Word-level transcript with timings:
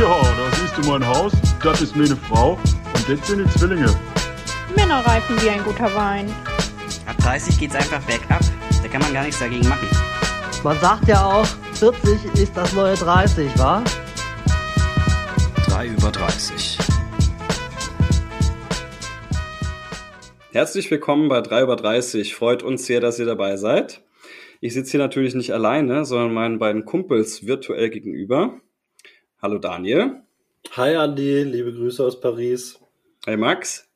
Ja, 0.00 0.22
da 0.22 0.56
siehst 0.56 0.78
du 0.78 0.90
mein 0.90 1.06
Haus, 1.06 1.30
das 1.62 1.82
ist 1.82 1.94
meine 1.94 2.16
Frau 2.16 2.52
und 2.52 3.06
das 3.06 3.28
sind 3.28 3.44
die 3.44 3.58
Zwillinge. 3.58 3.94
Männer 4.74 5.04
reifen 5.04 5.36
wie 5.42 5.50
ein 5.50 5.62
guter 5.62 5.94
Wein. 5.94 6.26
Ab 7.04 7.18
30 7.18 7.58
geht's 7.58 7.74
einfach 7.74 8.00
bergab. 8.04 8.40
Da 8.82 8.88
kann 8.88 9.02
man 9.02 9.12
gar 9.12 9.24
nichts 9.24 9.40
dagegen 9.40 9.68
machen. 9.68 9.86
Man 10.64 10.78
sagt 10.78 11.06
ja 11.06 11.22
auch, 11.22 11.44
40 11.74 12.32
ist 12.40 12.56
das 12.56 12.72
neue 12.72 12.94
30, 12.94 13.58
wa? 13.58 13.84
3 15.68 15.88
über 15.88 16.10
30. 16.10 16.78
Herzlich 20.52 20.90
willkommen 20.90 21.28
bei 21.28 21.42
3 21.42 21.60
über 21.60 21.76
30. 21.76 22.34
Freut 22.34 22.62
uns 22.62 22.86
sehr, 22.86 23.02
dass 23.02 23.18
ihr 23.18 23.26
dabei 23.26 23.58
seid. 23.58 24.02
Ich 24.62 24.72
sitze 24.72 24.92
hier 24.92 25.00
natürlich 25.00 25.34
nicht 25.34 25.52
alleine, 25.52 26.06
sondern 26.06 26.32
meinen 26.32 26.58
beiden 26.58 26.86
Kumpels 26.86 27.46
virtuell 27.46 27.90
gegenüber. 27.90 28.62
Hallo 29.42 29.56
Daniel. 29.56 30.20
Hi 30.72 30.96
Andi, 30.96 31.44
liebe 31.44 31.72
Grüße 31.72 32.04
aus 32.04 32.20
Paris. 32.20 32.78
Hi 33.26 33.38
Max. 33.38 33.88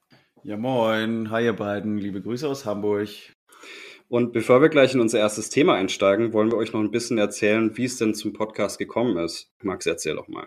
Ja 0.42 0.56
moin, 0.56 1.30
hi 1.30 1.44
ihr 1.44 1.52
beiden, 1.52 1.98
liebe 1.98 2.22
Grüße 2.22 2.48
aus 2.48 2.64
Hamburg. 2.64 3.10
Und 4.08 4.32
bevor 4.32 4.62
wir 4.62 4.70
gleich 4.70 4.94
in 4.94 5.00
unser 5.00 5.18
erstes 5.18 5.50
Thema 5.50 5.74
einsteigen, 5.74 6.32
wollen 6.32 6.50
wir 6.50 6.56
euch 6.56 6.72
noch 6.72 6.80
ein 6.80 6.90
bisschen 6.90 7.18
erzählen, 7.18 7.76
wie 7.76 7.84
es 7.84 7.98
denn 7.98 8.14
zum 8.14 8.32
Podcast 8.32 8.78
gekommen 8.78 9.18
ist. 9.18 9.52
Max, 9.60 9.84
erzähl 9.84 10.16
doch 10.16 10.28
mal. 10.28 10.46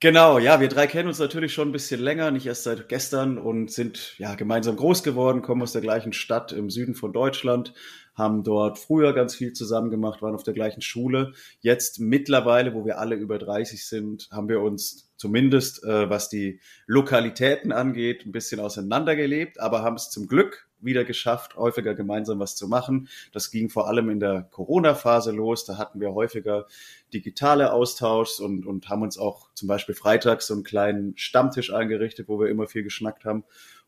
Genau, 0.00 0.38
ja, 0.38 0.60
wir 0.60 0.68
drei 0.68 0.86
kennen 0.86 1.08
uns 1.08 1.18
natürlich 1.18 1.54
schon 1.54 1.70
ein 1.70 1.72
bisschen 1.72 2.02
länger, 2.02 2.30
nicht 2.30 2.44
erst 2.44 2.64
seit 2.64 2.90
gestern 2.90 3.38
und 3.38 3.70
sind 3.72 4.18
ja 4.18 4.34
gemeinsam 4.34 4.76
groß 4.76 5.02
geworden, 5.02 5.40
kommen 5.40 5.62
aus 5.62 5.72
der 5.72 5.80
gleichen 5.80 6.12
Stadt 6.12 6.52
im 6.52 6.68
Süden 6.68 6.94
von 6.94 7.14
Deutschland, 7.14 7.72
haben 8.16 8.42
dort 8.42 8.78
früher 8.78 9.12
ganz 9.12 9.34
viel 9.34 9.52
zusammen 9.52 9.90
gemacht, 9.90 10.22
waren 10.22 10.34
auf 10.34 10.42
der 10.42 10.54
gleichen 10.54 10.80
Schule. 10.80 11.32
Jetzt 11.60 12.00
mittlerweile, 12.00 12.74
wo 12.74 12.86
wir 12.86 12.98
alle 12.98 13.14
über 13.14 13.38
30 13.38 13.86
sind, 13.86 14.28
haben 14.30 14.48
wir 14.48 14.62
uns 14.62 15.10
zumindest, 15.16 15.84
äh, 15.84 16.08
was 16.08 16.28
die 16.28 16.60
Lokalitäten 16.86 17.72
angeht, 17.72 18.24
ein 18.24 18.32
bisschen 18.32 18.60
auseinandergelebt, 18.60 19.60
aber 19.60 19.82
haben 19.82 19.96
es 19.96 20.10
zum 20.10 20.26
Glück 20.26 20.66
wieder 20.80 21.04
geschafft, 21.04 21.56
häufiger 21.56 21.94
gemeinsam 21.94 22.38
was 22.38 22.54
zu 22.54 22.68
machen. 22.68 23.08
Das 23.32 23.50
ging 23.50 23.70
vor 23.70 23.88
allem 23.88 24.10
in 24.10 24.20
der 24.20 24.42
Corona-Phase 24.50 25.32
los. 25.32 25.64
Da 25.64 25.78
hatten 25.78 26.00
wir 26.00 26.14
häufiger 26.14 26.66
digitale 27.12 27.72
Austauschs 27.72 28.40
und, 28.40 28.66
und 28.66 28.88
haben 28.88 29.02
uns 29.02 29.18
auch 29.18 29.48
zum 29.54 29.68
Beispiel 29.68 29.94
freitags 29.94 30.46
so 30.46 30.54
einen 30.54 30.64
kleinen 30.64 31.16
Stammtisch 31.16 31.72
eingerichtet, 31.72 32.28
wo 32.28 32.38
wir 32.38 32.48
immer 32.48 32.66
viel 32.66 32.82
geschnackt 32.82 33.24
haben. 33.24 33.44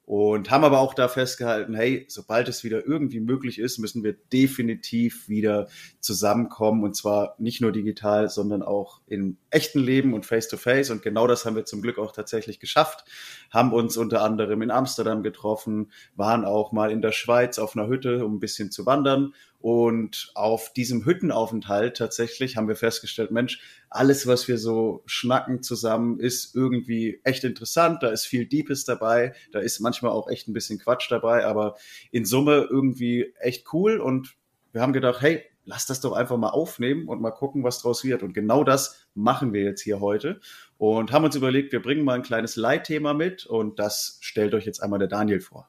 Und 0.08 0.50
haben 0.50 0.64
aber 0.64 0.80
auch 0.80 0.94
da 0.94 1.06
festgehalten, 1.06 1.74
hey, 1.74 2.06
sobald 2.08 2.48
es 2.48 2.64
wieder 2.64 2.86
irgendwie 2.86 3.20
möglich 3.20 3.58
ist, 3.58 3.76
müssen 3.76 4.02
wir 4.02 4.14
definitiv 4.14 5.28
wieder 5.28 5.68
zusammenkommen. 6.00 6.82
Und 6.82 6.96
zwar 6.96 7.34
nicht 7.36 7.60
nur 7.60 7.72
digital, 7.72 8.30
sondern 8.30 8.62
auch 8.62 9.02
im 9.06 9.36
echten 9.50 9.80
Leben 9.80 10.14
und 10.14 10.26
face-to-face. 10.26 10.88
-face. 10.88 10.92
Und 10.92 11.02
genau 11.02 11.26
das 11.26 11.44
haben 11.44 11.56
wir 11.56 11.64
zum 11.64 11.82
Glück 11.82 11.98
auch 11.98 12.12
tatsächlich 12.12 12.60
geschafft. 12.60 13.04
Haben 13.50 13.72
uns 13.72 13.96
unter 13.96 14.22
anderem 14.22 14.62
in 14.62 14.70
Amsterdam 14.70 15.22
getroffen, 15.22 15.92
waren 16.16 16.44
auch 16.44 16.72
mal 16.72 16.90
in 16.90 17.02
der 17.02 17.12
Schweiz 17.12 17.58
auf 17.58 17.76
einer 17.76 17.88
Hütte, 17.88 18.24
um 18.24 18.36
ein 18.36 18.40
bisschen 18.40 18.70
zu 18.70 18.86
wandern 18.86 19.32
und 19.60 20.30
auf 20.34 20.72
diesem 20.72 21.04
Hüttenaufenthalt 21.04 21.96
tatsächlich 21.96 22.56
haben 22.56 22.68
wir 22.68 22.76
festgestellt, 22.76 23.32
Mensch, 23.32 23.60
alles, 23.90 24.26
was 24.28 24.46
wir 24.46 24.56
so 24.56 25.02
schnacken 25.06 25.62
zusammen, 25.62 26.20
ist 26.20 26.54
irgendwie 26.54 27.20
echt 27.24 27.42
interessant. 27.42 28.02
Da 28.02 28.08
ist 28.10 28.24
viel 28.24 28.46
Deepes 28.46 28.84
dabei. 28.84 29.34
Da 29.50 29.58
ist 29.58 29.80
manchmal 29.80 30.12
auch 30.12 30.28
echt 30.28 30.46
ein 30.46 30.52
bisschen 30.52 30.78
Quatsch 30.78 31.10
dabei, 31.10 31.44
aber 31.44 31.76
in 32.12 32.24
Summe 32.24 32.68
irgendwie 32.70 33.34
echt 33.40 33.72
cool. 33.72 33.98
Und 33.98 34.36
wir 34.72 34.80
haben 34.80 34.92
gedacht, 34.92 35.22
hey, 35.22 35.42
lass 35.68 35.84
das 35.84 36.00
doch 36.00 36.12
einfach 36.12 36.38
mal 36.38 36.48
aufnehmen 36.48 37.08
und 37.08 37.20
mal 37.20 37.30
gucken, 37.30 37.62
was 37.62 37.82
draus 37.82 38.02
wird. 38.02 38.22
Und 38.22 38.32
genau 38.32 38.64
das 38.64 39.06
machen 39.14 39.52
wir 39.52 39.62
jetzt 39.62 39.82
hier 39.82 40.00
heute 40.00 40.40
und 40.78 41.12
haben 41.12 41.26
uns 41.26 41.36
überlegt, 41.36 41.72
wir 41.72 41.82
bringen 41.82 42.04
mal 42.04 42.14
ein 42.14 42.22
kleines 42.22 42.56
Leitthema 42.56 43.12
mit 43.12 43.44
und 43.44 43.78
das 43.78 44.16
stellt 44.22 44.54
euch 44.54 44.64
jetzt 44.64 44.82
einmal 44.82 44.98
der 44.98 45.08
Daniel 45.08 45.40
vor. 45.40 45.68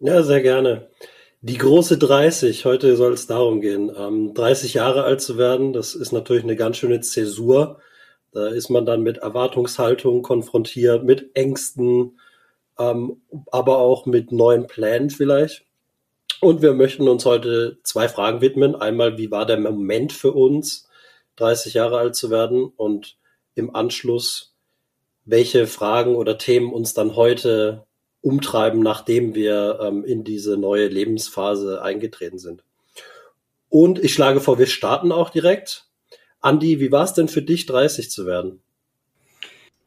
Ja, 0.00 0.24
sehr 0.24 0.42
gerne. 0.42 0.90
Die 1.40 1.56
große 1.56 1.98
30, 1.98 2.64
heute 2.64 2.96
soll 2.96 3.12
es 3.12 3.28
darum 3.28 3.60
gehen. 3.60 3.92
Ähm, 3.96 4.34
30 4.34 4.74
Jahre 4.74 5.04
alt 5.04 5.20
zu 5.20 5.38
werden, 5.38 5.72
das 5.72 5.94
ist 5.94 6.10
natürlich 6.10 6.42
eine 6.42 6.56
ganz 6.56 6.76
schöne 6.76 7.00
Zäsur. 7.00 7.80
Da 8.32 8.48
ist 8.48 8.70
man 8.70 8.86
dann 8.86 9.02
mit 9.02 9.18
Erwartungshaltung 9.18 10.22
konfrontiert, 10.22 11.04
mit 11.04 11.30
Ängsten, 11.34 12.18
ähm, 12.76 13.22
aber 13.52 13.78
auch 13.78 14.04
mit 14.04 14.32
neuen 14.32 14.66
Plänen 14.66 15.10
vielleicht. 15.10 15.67
Und 16.40 16.62
wir 16.62 16.72
möchten 16.72 17.08
uns 17.08 17.24
heute 17.24 17.78
zwei 17.82 18.08
Fragen 18.08 18.40
widmen. 18.40 18.76
Einmal, 18.76 19.18
wie 19.18 19.30
war 19.30 19.44
der 19.44 19.58
Moment 19.58 20.12
für 20.12 20.32
uns, 20.32 20.88
30 21.36 21.74
Jahre 21.74 21.98
alt 21.98 22.14
zu 22.14 22.30
werden? 22.30 22.64
Und 22.76 23.16
im 23.54 23.74
Anschluss, 23.74 24.54
welche 25.24 25.66
Fragen 25.66 26.14
oder 26.14 26.38
Themen 26.38 26.72
uns 26.72 26.94
dann 26.94 27.16
heute 27.16 27.86
umtreiben, 28.20 28.80
nachdem 28.80 29.34
wir 29.34 29.80
ähm, 29.82 30.04
in 30.04 30.24
diese 30.24 30.56
neue 30.56 30.88
Lebensphase 30.88 31.82
eingetreten 31.82 32.38
sind. 32.38 32.62
Und 33.68 34.02
ich 34.02 34.14
schlage 34.14 34.40
vor, 34.40 34.58
wir 34.58 34.66
starten 34.66 35.12
auch 35.12 35.30
direkt. 35.30 35.86
Andi, 36.40 36.80
wie 36.80 36.92
war 36.92 37.04
es 37.04 37.14
denn 37.14 37.28
für 37.28 37.42
dich, 37.42 37.66
30 37.66 38.10
zu 38.10 38.26
werden? 38.26 38.62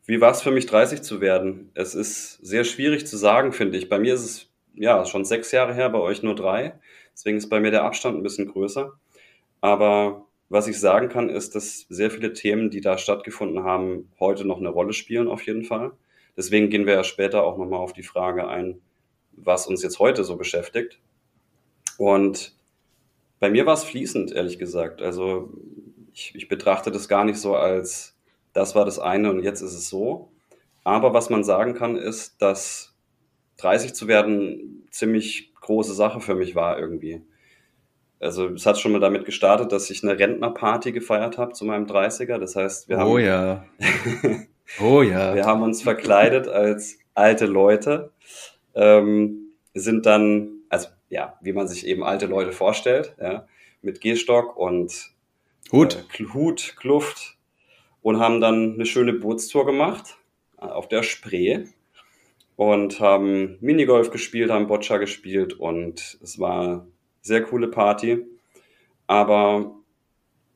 Wie 0.05 0.21
war 0.21 0.31
es 0.31 0.41
für 0.41 0.51
mich, 0.51 0.65
30 0.65 1.01
zu 1.01 1.21
werden? 1.21 1.71
Es 1.73 1.95
ist 1.95 2.33
sehr 2.45 2.63
schwierig 2.63 3.07
zu 3.07 3.17
sagen, 3.17 3.53
finde 3.53 3.77
ich. 3.77 3.89
Bei 3.89 3.99
mir 3.99 4.13
ist 4.13 4.23
es 4.23 4.50
ja 4.75 5.05
schon 5.05 5.25
sechs 5.25 5.51
Jahre 5.51 5.73
her, 5.73 5.89
bei 5.89 5.99
euch 5.99 6.23
nur 6.23 6.35
drei. 6.35 6.79
Deswegen 7.13 7.37
ist 7.37 7.49
bei 7.49 7.59
mir 7.59 7.71
der 7.71 7.83
Abstand 7.83 8.17
ein 8.17 8.23
bisschen 8.23 8.47
größer. 8.47 8.93
Aber 9.61 10.25
was 10.49 10.67
ich 10.67 10.79
sagen 10.79 11.09
kann, 11.09 11.29
ist, 11.29 11.55
dass 11.55 11.85
sehr 11.89 12.11
viele 12.11 12.33
Themen, 12.33 12.69
die 12.69 12.81
da 12.81 12.97
stattgefunden 12.97 13.63
haben, 13.63 14.11
heute 14.19 14.45
noch 14.45 14.57
eine 14.57 14.69
Rolle 14.69 14.93
spielen, 14.93 15.27
auf 15.27 15.45
jeden 15.45 15.63
Fall. 15.63 15.91
Deswegen 16.35 16.69
gehen 16.69 16.85
wir 16.85 16.93
ja 16.93 17.03
später 17.03 17.43
auch 17.43 17.57
nochmal 17.57 17.79
auf 17.79 17.93
die 17.93 18.03
Frage 18.03 18.47
ein, 18.47 18.81
was 19.31 19.67
uns 19.67 19.83
jetzt 19.83 19.99
heute 19.99 20.23
so 20.23 20.37
beschäftigt. 20.37 20.99
Und 21.97 22.55
bei 23.39 23.49
mir 23.49 23.65
war 23.65 23.73
es 23.73 23.83
fließend, 23.83 24.31
ehrlich 24.33 24.59
gesagt. 24.59 25.01
Also 25.01 25.53
ich, 26.13 26.33
ich 26.35 26.47
betrachte 26.47 26.91
das 26.91 27.07
gar 27.07 27.25
nicht 27.25 27.39
so 27.39 27.55
als, 27.55 28.17
das 28.53 28.75
war 28.75 28.85
das 28.85 28.99
eine 28.99 29.29
und 29.29 29.43
jetzt 29.43 29.61
ist 29.61 29.73
es 29.73 29.89
so. 29.89 30.31
Aber 30.83 31.13
was 31.13 31.29
man 31.29 31.43
sagen 31.43 31.73
kann, 31.73 31.95
ist, 31.95 32.41
dass 32.41 32.90
30 33.61 33.93
zu 33.93 34.07
werden 34.07 34.87
ziemlich 34.91 35.53
große 35.61 35.93
Sache 35.93 36.19
für 36.19 36.35
mich 36.35 36.55
war 36.55 36.79
irgendwie. 36.79 37.21
Also 38.19 38.47
es 38.49 38.65
hat 38.65 38.79
schon 38.79 38.91
mal 38.91 38.99
damit 38.99 39.25
gestartet, 39.25 39.71
dass 39.71 39.89
ich 39.89 40.03
eine 40.03 40.17
Rentnerparty 40.17 40.91
gefeiert 40.91 41.37
habe 41.37 41.53
zu 41.53 41.65
meinem 41.65 41.85
30er. 41.85 42.37
Das 42.37 42.55
heißt, 42.55 42.89
wir 42.89 42.97
oh, 42.97 43.17
haben. 43.17 43.19
ja. 43.19 43.65
Oh 44.79 45.01
ja. 45.01 45.35
Wir 45.35 45.45
haben 45.45 45.63
uns 45.63 45.81
verkleidet 45.81 46.47
als 46.47 46.97
alte 47.13 47.45
Leute, 47.45 48.11
ähm, 48.73 49.51
sind 49.73 50.05
dann, 50.05 50.61
also 50.69 50.87
ja, 51.09 51.37
wie 51.41 51.51
man 51.51 51.67
sich 51.67 51.85
eben 51.85 52.03
alte 52.03 52.27
Leute 52.27 52.53
vorstellt, 52.53 53.13
ja, 53.19 53.47
mit 53.81 53.99
Gehstock 53.99 54.55
und 54.55 55.11
Hut, 55.73 56.05
äh, 56.17 56.23
Hut, 56.33 56.75
Kluft 56.77 57.37
und 58.01 58.19
haben 58.19 58.39
dann 58.39 58.75
eine 58.75 58.85
schöne 58.85 59.11
Bootstour 59.11 59.65
gemacht 59.65 60.17
äh, 60.57 60.65
auf 60.65 60.87
der 60.87 61.03
Spree 61.03 61.65
und 62.61 62.99
haben 62.99 63.57
Minigolf 63.59 64.11
gespielt, 64.11 64.51
haben 64.51 64.67
Boccia 64.67 64.97
gespielt 64.97 65.53
und 65.59 66.19
es 66.21 66.37
war 66.37 66.61
eine 66.61 66.87
sehr 67.23 67.41
coole 67.41 67.67
Party. 67.67 68.23
Aber 69.07 69.77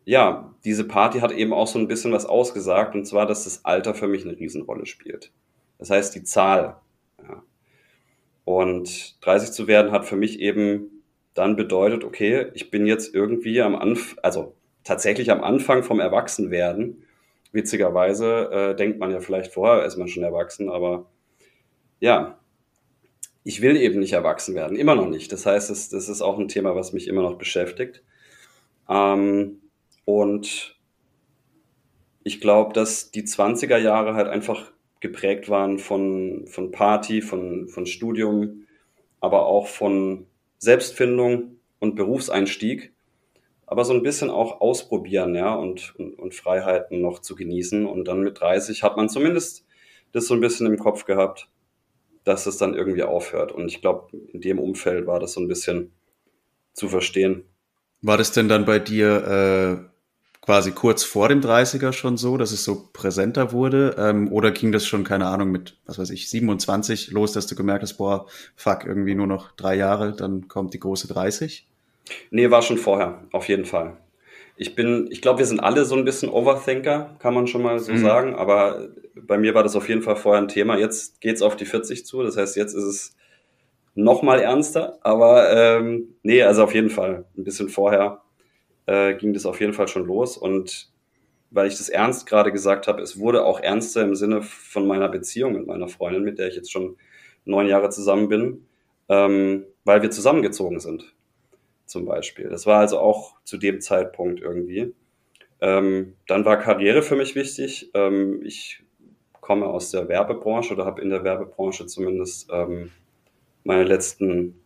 ja, 0.04 0.54
diese 0.66 0.84
Party 0.84 1.22
hat 1.22 1.32
eben 1.32 1.52
auch 1.52 1.66
so 1.66 1.80
ein 1.80 1.88
bisschen 1.88 2.12
was 2.12 2.28
ausgesagt, 2.28 2.94
und 2.94 3.06
zwar, 3.06 3.26
dass 3.26 3.46
das 3.46 3.66
Alter 3.66 3.96
für 3.96 4.08
mich 4.08 4.24
eine 4.24 4.38
Riesenrolle 4.38 4.86
spielt. 4.86 5.32
Das 5.80 5.90
heißt, 5.90 6.14
die 6.14 6.22
Zahl. 6.22 6.80
Ja. 7.24 7.42
Und 8.44 9.18
30 9.26 9.50
zu 9.50 9.68
werden 9.68 9.92
hat 9.92 10.06
für 10.06 10.16
mich 10.16 10.40
eben 10.40 11.02
dann 11.34 11.56
bedeutet, 11.56 12.04
okay, 12.04 12.52
ich 12.54 12.70
bin 12.70 12.86
jetzt 12.86 13.16
irgendwie 13.16 13.64
am 13.64 13.76
Anfang, 13.76 14.20
also 14.22 14.54
tatsächlich 14.84 15.32
am 15.32 15.44
Anfang 15.44 15.82
vom 15.82 16.00
Erwachsenwerden. 16.00 17.04
Witzigerweise 17.52 18.52
äh, 18.52 18.76
denkt 18.76 19.00
man 19.00 19.10
ja 19.10 19.22
vielleicht 19.22 19.54
vorher, 19.54 19.86
ist 19.86 19.98
man 19.98 20.08
schon 20.08 20.22
erwachsen, 20.22 20.70
aber 20.70 21.08
ja, 22.06 22.38
ich 23.44 23.64
will 23.64 23.76
eben 23.78 24.00
nicht 24.00 24.14
erwachsen 24.14 24.54
werden, 24.54 24.78
immer 24.78 24.94
noch 24.94 25.10
nicht. 25.10 25.32
Das 25.32 25.48
heißt, 25.48 25.72
das, 25.72 25.90
das 25.90 26.08
ist 26.08 26.22
auch 26.22 26.38
ein 26.38 26.48
Thema, 26.48 26.76
was 26.76 26.94
mich 26.94 27.08
immer 27.08 27.24
noch 27.24 27.40
beschäftigt. 27.40 28.04
Ähm, 28.88 29.60
und 30.06 30.80
ich 32.24 32.40
glaube, 32.40 32.74
dass 32.74 33.10
die 33.10 33.24
20er 33.24 33.78
Jahre 33.78 34.14
halt 34.14 34.28
einfach 34.28 34.72
geprägt 35.00 35.50
waren 35.50 35.80
von, 35.80 36.46
von 36.46 36.70
Party, 36.70 37.24
von, 37.24 37.70
von 37.70 37.88
Studium, 37.88 38.68
aber 39.20 39.48
auch 39.48 39.66
von 39.66 40.28
Selbstfindung 40.60 41.58
und 41.80 41.96
Berufseinstieg, 41.96 42.94
aber 43.66 43.84
so 43.84 43.94
ein 43.94 44.04
bisschen 44.04 44.30
auch 44.30 44.62
ausprobieren, 44.62 45.34
ja, 45.34 45.56
und, 45.56 45.96
und, 45.98 46.20
und 46.20 46.36
Freiheiten 46.36 47.02
noch 47.02 47.18
zu 47.18 47.36
genießen. 47.36 47.88
Und 47.88 48.08
dann 48.08 48.22
mit 48.22 48.40
30 48.40 48.84
hat 48.84 48.96
man 48.96 49.10
zumindest 49.10 49.66
das 50.12 50.28
so 50.28 50.36
ein 50.36 50.40
bisschen 50.40 50.68
im 50.68 50.78
Kopf 50.78 51.06
gehabt, 51.06 51.50
dass 52.26 52.48
es 52.48 52.58
dann 52.58 52.74
irgendwie 52.74 53.04
aufhört. 53.04 53.52
Und 53.52 53.68
ich 53.68 53.82
glaube, 53.82 54.18
in 54.34 54.42
dem 54.42 54.60
Umfeld 54.60 55.08
war 55.08 55.20
das 55.20 55.34
so 55.34 55.40
ein 55.40 55.48
bisschen 55.48 55.94
zu 56.74 56.90
verstehen. 56.90 57.46
War 58.02 58.18
das 58.18 58.34
denn 58.34 58.50
dann 58.50 58.66
bei 58.66 58.80
dir 58.80 59.88
äh, 59.88 59.96
quasi 60.42 60.72
kurz 60.72 61.04
vor 61.04 61.30
dem 61.30 61.42
30er 61.42 61.94
schon 61.94 62.18
so, 62.18 62.38
dass 62.38 62.52
es 62.52 62.64
so 62.64 62.90
präsenter 62.92 63.52
wurde? 63.52 63.96
Ähm, 63.98 64.32
oder 64.32 64.52
ging 64.52 64.72
das 64.72 64.86
schon, 64.86 65.04
keine 65.04 65.28
Ahnung, 65.28 65.52
mit, 65.52 65.78
was 65.86 65.98
weiß 65.98 66.10
ich, 66.10 66.30
27 66.30 67.12
los, 67.12 67.32
dass 67.32 67.48
du 67.48 67.56
gemerkt 67.56 67.84
hast, 67.84 67.94
boah, 67.94 68.28
fuck, 68.56 68.86
irgendwie 68.86 69.16
nur 69.16 69.28
noch 69.28 69.52
drei 69.52 69.76
Jahre, 69.76 70.14
dann 70.14 70.48
kommt 70.48 70.74
die 70.74 70.80
große 70.80 71.08
30? 71.08 71.68
Nee, 72.32 72.52
war 72.52 72.62
schon 72.62 72.78
vorher, 72.78 73.24
auf 73.32 73.48
jeden 73.48 73.66
Fall. 73.66 73.98
Ich 74.58 74.76
bin, 74.76 75.08
ich 75.12 75.22
glaube, 75.22 75.40
wir 75.40 75.46
sind 75.46 75.60
alle 75.60 75.86
so 75.86 75.96
ein 75.96 76.06
bisschen 76.06 76.30
Overthinker, 76.30 77.18
kann 77.20 77.34
man 77.34 77.48
schon 77.48 77.62
mal 77.62 77.80
so 77.80 77.92
mhm. 77.92 77.98
sagen, 77.98 78.36
aber 78.36 78.90
bei 79.16 79.38
mir 79.38 79.54
war 79.54 79.64
das 79.64 79.76
auf 79.76 79.90
jeden 79.90 80.02
Fall 80.02 80.16
vorher 80.16 80.42
ein 80.42 80.48
Thema. 80.48 80.78
Jetzt 80.78 81.20
geht's 81.20 81.42
auf 81.42 81.56
die 81.56 81.66
40 81.66 82.06
zu, 82.06 82.24
das 82.24 82.38
heißt, 82.38 82.56
jetzt 82.56 82.74
ist 82.74 82.84
es 82.84 83.16
noch 83.96 84.22
mal 84.22 84.40
ernster, 84.40 85.00
aber 85.02 85.52
ähm, 85.52 86.16
nee, 86.24 86.42
also 86.44 86.64
auf 86.64 86.74
jeden 86.74 86.90
Fall 86.90 87.26
ein 87.38 87.44
bisschen 87.44 87.70
vorher 87.70 88.22
äh, 88.86 89.16
ging 89.16 89.34
das 89.34 89.46
auf 89.46 89.60
jeden 89.60 89.74
Fall 89.74 89.88
schon 89.88 90.06
los 90.06 90.38
und 90.38 90.90
weil 91.52 91.68
ich 91.68 91.78
das 91.78 91.88
ernst 91.88 92.26
gerade 92.26 92.52
gesagt 92.52 92.88
habe, 92.88 93.02
es 93.02 93.18
wurde 93.18 93.46
auch 93.46 93.62
ernster 93.62 94.02
im 94.02 94.16
Sinne 94.16 94.42
von 94.42 94.86
meiner 94.86 95.08
Beziehung 95.08 95.54
mit 95.54 95.66
meiner 95.66 95.88
Freundin, 95.88 96.24
mit 96.24 96.38
der 96.38 96.50
ich 96.50 96.56
jetzt 96.56 96.72
schon 96.72 96.98
neun 97.46 97.68
Jahre 97.68 97.90
zusammen 97.90 98.28
bin, 98.28 98.68
ähm, 99.08 99.66
weil 99.86 100.02
wir 100.02 100.12
zusammengezogen 100.12 100.82
sind, 100.82 101.15
zum 101.86 102.06
Beispiel. 102.06 102.50
Das 102.50 102.66
war 102.66 102.80
also 102.80 103.00
auch 103.00 103.36
zu 103.44 103.58
dem 103.58 103.82
Zeitpunkt 103.82 104.42
irgendwie. 104.42 104.94
Ähm, 105.62 106.16
dann 106.28 106.46
war 106.46 106.58
Karriere 106.58 107.02
für 107.02 107.16
mich 107.16 107.36
wichtig. 107.36 107.92
Ähm, 107.94 108.42
ich 108.44 108.84
komme 109.42 109.68
aus 109.68 109.92
der 109.92 110.08
Werbebranche 110.08 110.74
oder 110.74 110.86
habe 110.86 111.02
in 111.02 111.10
der 111.10 111.24
Werbebranche 111.24 111.86
zumindest 111.86 112.50
ähm, 112.52 112.92
meine 113.64 113.84
letzten 113.84 114.60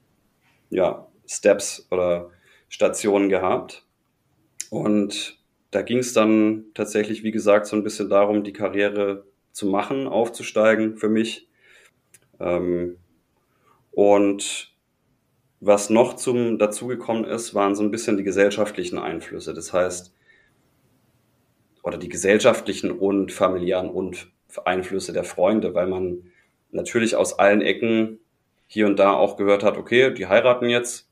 ja, 0.69 1.07
Steps 1.27 1.87
oder 1.91 2.29
Stationen 2.69 3.29
gehabt. 3.29 3.85
Und 4.69 5.39
da 5.71 5.81
ging 5.81 5.99
es 5.99 6.13
dann 6.13 6.65
tatsächlich, 6.73 7.23
wie 7.23 7.31
gesagt, 7.31 7.67
so 7.67 7.75
ein 7.75 7.83
bisschen 7.83 8.09
darum, 8.09 8.43
die 8.43 8.53
Karriere 8.53 9.25
zu 9.51 9.67
machen, 9.67 10.07
aufzusteigen 10.07 10.97
für 10.97 11.09
mich. 11.09 11.47
Ähm, 12.39 12.97
und 13.91 14.68
was 15.61 15.89
noch 15.89 16.15
zum 16.15 16.57
dazugekommen 16.57 17.25
ist, 17.25 17.53
waren 17.53 17.75
so 17.75 17.83
ein 17.83 17.91
bisschen 17.91 18.17
die 18.17 18.23
gesellschaftlichen 18.23 18.97
Einflüsse. 18.97 19.53
Das 19.53 19.73
heißt, 19.73 20.13
oder 21.83 21.97
die 21.97 22.09
gesellschaftlichen 22.09 22.91
und 22.91 23.31
familiären 23.31 23.89
und 23.89 24.27
Einflüsse 24.65 25.13
der 25.13 25.23
Freunde, 25.23 25.73
weil 25.73 25.87
man 25.87 26.31
natürlich 26.71 27.15
aus 27.15 27.39
allen 27.39 27.61
Ecken 27.61 28.19
hier 28.67 28.85
und 28.85 28.97
da 28.97 29.13
auch 29.13 29.37
gehört 29.37 29.63
hat, 29.63 29.77
okay, 29.77 30.13
die 30.13 30.27
heiraten 30.27 30.69
jetzt, 30.69 31.09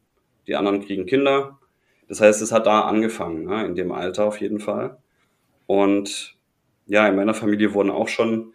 die 0.47 0.55
anderen 0.55 0.81
kriegen 0.81 1.05
Kinder, 1.05 1.57
das 2.07 2.21
heißt, 2.21 2.41
es 2.41 2.51
hat 2.51 2.67
da 2.67 2.81
angefangen, 2.81 3.45
ne, 3.45 3.65
in 3.65 3.75
dem 3.75 3.91
Alter 3.91 4.25
auf 4.25 4.39
jeden 4.39 4.59
Fall. 4.59 4.97
Und 5.65 6.35
ja, 6.85 7.07
in 7.07 7.15
meiner 7.15 7.33
Familie 7.33 7.73
wurden 7.73 7.89
auch 7.89 8.07
schon 8.07 8.53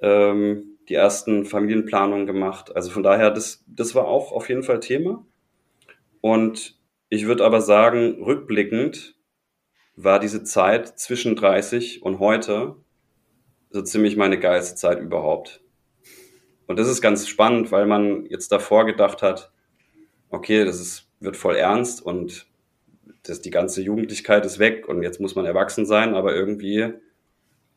ähm, 0.00 0.73
die 0.88 0.94
ersten 0.94 1.44
Familienplanungen 1.44 2.26
gemacht. 2.26 2.74
Also 2.74 2.90
von 2.90 3.02
daher, 3.02 3.30
das, 3.30 3.64
das 3.66 3.94
war 3.94 4.06
auch 4.06 4.32
auf 4.32 4.48
jeden 4.48 4.62
Fall 4.62 4.80
Thema. 4.80 5.24
Und 6.20 6.78
ich 7.08 7.26
würde 7.26 7.44
aber 7.44 7.60
sagen, 7.60 8.22
rückblickend 8.22 9.14
war 9.96 10.18
diese 10.18 10.42
Zeit 10.42 10.98
zwischen 10.98 11.36
30 11.36 12.02
und 12.02 12.18
heute 12.18 12.76
so 13.70 13.82
ziemlich 13.82 14.16
meine 14.16 14.38
geilste 14.38 14.74
Zeit 14.76 15.00
überhaupt. 15.00 15.62
Und 16.66 16.78
das 16.78 16.88
ist 16.88 17.02
ganz 17.02 17.28
spannend, 17.28 17.72
weil 17.72 17.86
man 17.86 18.26
jetzt 18.26 18.50
davor 18.52 18.86
gedacht 18.86 19.22
hat, 19.22 19.52
okay, 20.30 20.64
das 20.64 20.80
ist, 20.80 21.08
wird 21.20 21.36
voll 21.36 21.56
ernst 21.56 22.02
und 22.02 22.46
das, 23.22 23.40
die 23.40 23.50
ganze 23.50 23.82
Jugendlichkeit 23.82 24.44
ist 24.46 24.58
weg 24.58 24.88
und 24.88 25.02
jetzt 25.02 25.20
muss 25.20 25.34
man 25.34 25.46
erwachsen 25.46 25.86
sein, 25.86 26.14
aber 26.14 26.34
irgendwie 26.34 26.94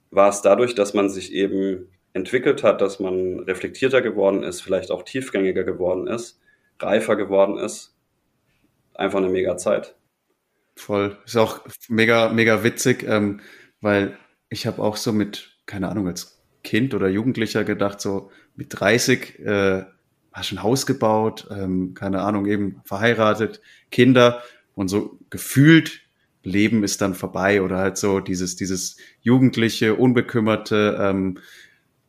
war 0.09 0.29
es 0.29 0.41
dadurch, 0.41 0.75
dass 0.75 0.93
man 0.93 1.09
sich 1.09 1.33
eben 1.33 1.89
entwickelt 2.17 2.63
hat, 2.63 2.81
dass 2.81 2.99
man 2.99 3.39
reflektierter 3.41 4.01
geworden 4.01 4.43
ist, 4.43 4.61
vielleicht 4.61 4.91
auch 4.91 5.03
tiefgängiger 5.03 5.63
geworden 5.63 6.07
ist, 6.07 6.41
reifer 6.79 7.15
geworden 7.15 7.57
ist, 7.57 7.95
einfach 8.93 9.19
eine 9.19 9.29
mega 9.29 9.55
Zeit. 9.57 9.95
Voll. 10.75 11.17
Ist 11.25 11.37
auch 11.37 11.61
mega, 11.87 12.29
mega 12.29 12.63
witzig, 12.63 13.03
ähm, 13.07 13.39
weil 13.81 14.17
ich 14.49 14.67
habe 14.67 14.81
auch 14.81 14.97
so 14.97 15.13
mit, 15.13 15.57
keine 15.65 15.89
Ahnung, 15.89 16.07
als 16.07 16.43
Kind 16.63 16.93
oder 16.93 17.07
Jugendlicher 17.07 17.63
gedacht, 17.63 18.01
so 18.01 18.31
mit 18.55 18.67
30 18.71 19.39
äh, 19.39 19.85
hast 20.33 20.51
ein 20.51 20.61
Haus 20.61 20.85
gebaut, 20.85 21.47
ähm, 21.49 21.93
keine 21.93 22.21
Ahnung, 22.21 22.45
eben 22.45 22.81
verheiratet, 22.83 23.61
Kinder 23.89 24.43
und 24.75 24.89
so 24.89 25.17
gefühlt 25.29 26.01
Leben 26.43 26.83
ist 26.83 27.01
dann 27.01 27.13
vorbei 27.13 27.61
oder 27.61 27.77
halt 27.77 27.97
so 27.97 28.19
dieses, 28.19 28.55
dieses 28.55 28.97
jugendliche, 29.21 29.95
unbekümmerte 29.95 30.97
ähm, 30.99 31.39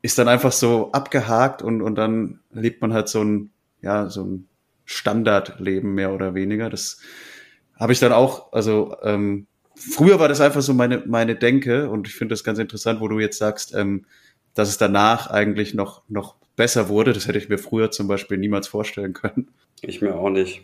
ist 0.08 0.18
dann 0.18 0.28
einfach 0.28 0.52
so 0.52 0.90
abgehakt 0.92 1.60
und, 1.60 1.82
und 1.82 1.96
dann 1.96 2.40
lebt 2.50 2.80
man 2.80 2.94
halt 2.94 3.10
so 3.10 3.22
ein, 3.22 3.50
ja, 3.82 4.08
so 4.08 4.24
ein 4.24 4.48
Standardleben 4.86 5.94
mehr 5.94 6.14
oder 6.14 6.34
weniger. 6.34 6.70
Das 6.70 7.02
habe 7.78 7.92
ich 7.92 8.00
dann 8.00 8.12
auch, 8.12 8.50
also 8.54 8.96
ähm, 9.02 9.46
früher 9.74 10.18
war 10.18 10.28
das 10.28 10.40
einfach 10.40 10.62
so 10.62 10.72
meine, 10.72 11.02
meine 11.04 11.36
Denke 11.36 11.90
und 11.90 12.08
ich 12.08 12.14
finde 12.14 12.32
das 12.32 12.42
ganz 12.42 12.58
interessant, 12.58 13.02
wo 13.02 13.08
du 13.08 13.20
jetzt 13.20 13.36
sagst, 13.36 13.74
ähm, 13.74 14.06
dass 14.54 14.70
es 14.70 14.78
danach 14.78 15.26
eigentlich 15.26 15.74
noch, 15.74 16.04
noch 16.08 16.36
besser 16.56 16.88
wurde. 16.88 17.12
Das 17.12 17.28
hätte 17.28 17.36
ich 17.36 17.50
mir 17.50 17.58
früher 17.58 17.90
zum 17.90 18.08
Beispiel 18.08 18.38
niemals 18.38 18.66
vorstellen 18.66 19.12
können. 19.12 19.50
Ich 19.82 20.00
mir 20.00 20.14
auch 20.14 20.30
nicht. 20.30 20.62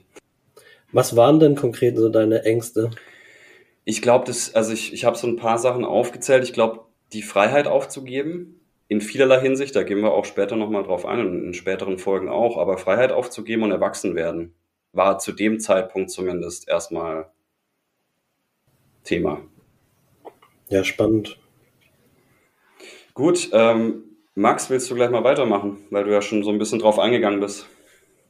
Was 0.90 1.16
waren 1.16 1.38
denn 1.38 1.54
konkret 1.54 1.98
so 1.98 2.08
deine 2.08 2.44
Ängste? 2.44 2.92
Ich 3.84 4.00
glaube, 4.00 4.24
das, 4.24 4.54
also 4.54 4.72
ich, 4.72 4.94
ich 4.94 5.04
habe 5.04 5.18
so 5.18 5.26
ein 5.26 5.36
paar 5.36 5.58
Sachen 5.58 5.84
aufgezählt. 5.84 6.44
Ich 6.44 6.54
glaube, 6.54 6.86
die 7.12 7.20
Freiheit 7.20 7.66
aufzugeben, 7.66 8.58
in 8.94 9.00
vielerlei 9.00 9.40
Hinsicht, 9.40 9.74
da 9.74 9.82
gehen 9.82 10.00
wir 10.00 10.12
auch 10.12 10.24
später 10.24 10.54
nochmal 10.54 10.84
drauf 10.84 11.04
ein 11.04 11.20
und 11.20 11.44
in 11.44 11.54
späteren 11.54 11.98
Folgen 11.98 12.28
auch, 12.28 12.56
aber 12.56 12.78
Freiheit 12.78 13.10
aufzugeben 13.10 13.64
und 13.64 13.72
erwachsen 13.72 14.14
werden, 14.14 14.54
war 14.92 15.18
zu 15.18 15.32
dem 15.32 15.58
Zeitpunkt 15.58 16.10
zumindest 16.10 16.68
erstmal 16.68 17.26
Thema. 19.02 19.40
Ja, 20.68 20.84
spannend. 20.84 21.38
Gut, 23.14 23.50
ähm, 23.52 24.04
Max, 24.36 24.70
willst 24.70 24.90
du 24.90 24.94
gleich 24.94 25.10
mal 25.10 25.24
weitermachen, 25.24 25.78
weil 25.90 26.04
du 26.04 26.12
ja 26.12 26.22
schon 26.22 26.44
so 26.44 26.50
ein 26.50 26.58
bisschen 26.58 26.78
drauf 26.78 26.98
eingegangen 26.98 27.40
bist? 27.40 27.66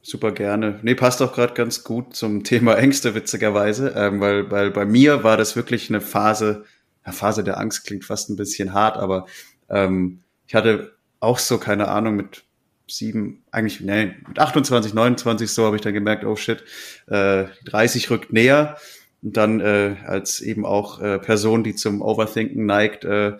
Super 0.01 0.31
gerne. 0.31 0.79
Nee, 0.81 0.95
passt 0.95 1.21
auch 1.21 1.33
gerade 1.33 1.53
ganz 1.53 1.83
gut 1.83 2.15
zum 2.15 2.43
Thema 2.43 2.75
Ängste, 2.75 3.13
witzigerweise, 3.13 3.93
ähm, 3.95 4.19
weil, 4.19 4.49
weil 4.49 4.71
bei 4.71 4.85
mir 4.85 5.23
war 5.23 5.37
das 5.37 5.55
wirklich 5.55 5.89
eine 5.89 6.01
Phase, 6.01 6.65
ja, 7.05 7.11
Phase 7.11 7.43
der 7.43 7.59
Angst 7.59 7.85
klingt 7.85 8.05
fast 8.05 8.29
ein 8.29 8.35
bisschen 8.35 8.73
hart, 8.73 8.97
aber 8.97 9.25
ähm, 9.69 10.21
ich 10.47 10.55
hatte 10.55 10.95
auch 11.19 11.39
so, 11.39 11.57
keine 11.57 11.87
Ahnung, 11.87 12.15
mit 12.15 12.43
sieben, 12.87 13.43
eigentlich, 13.51 13.81
nee, 13.81 14.13
mit 14.27 14.37
28, 14.37 14.93
29 14.93 15.49
so 15.49 15.65
habe 15.65 15.75
ich 15.75 15.81
dann 15.81 15.93
gemerkt, 15.93 16.23
oh 16.23 16.35
shit, 16.35 16.63
äh, 17.07 17.45
30 17.65 18.09
rückt 18.09 18.31
näher. 18.31 18.77
Und 19.23 19.37
dann 19.37 19.59
äh, 19.59 19.95
als 20.05 20.39
eben 20.39 20.65
auch 20.65 21.01
äh, 21.01 21.17
Person, 21.17 21.63
die 21.63 21.73
zum 21.73 22.01
Overthinken 22.01 22.65
neigt, 22.65 23.05
äh, 23.05 23.37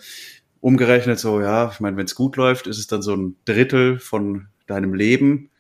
umgerechnet 0.61 1.19
so, 1.19 1.41
ja, 1.41 1.69
ich 1.71 1.79
meine, 1.79 1.95
wenn 1.97 2.05
es 2.05 2.15
gut 2.15 2.37
läuft, 2.37 2.65
ist 2.65 2.79
es 2.79 2.87
dann 2.87 3.03
so 3.03 3.15
ein 3.15 3.35
Drittel 3.45 3.99
von 3.99 4.47
deinem 4.65 4.95
Leben 4.95 5.51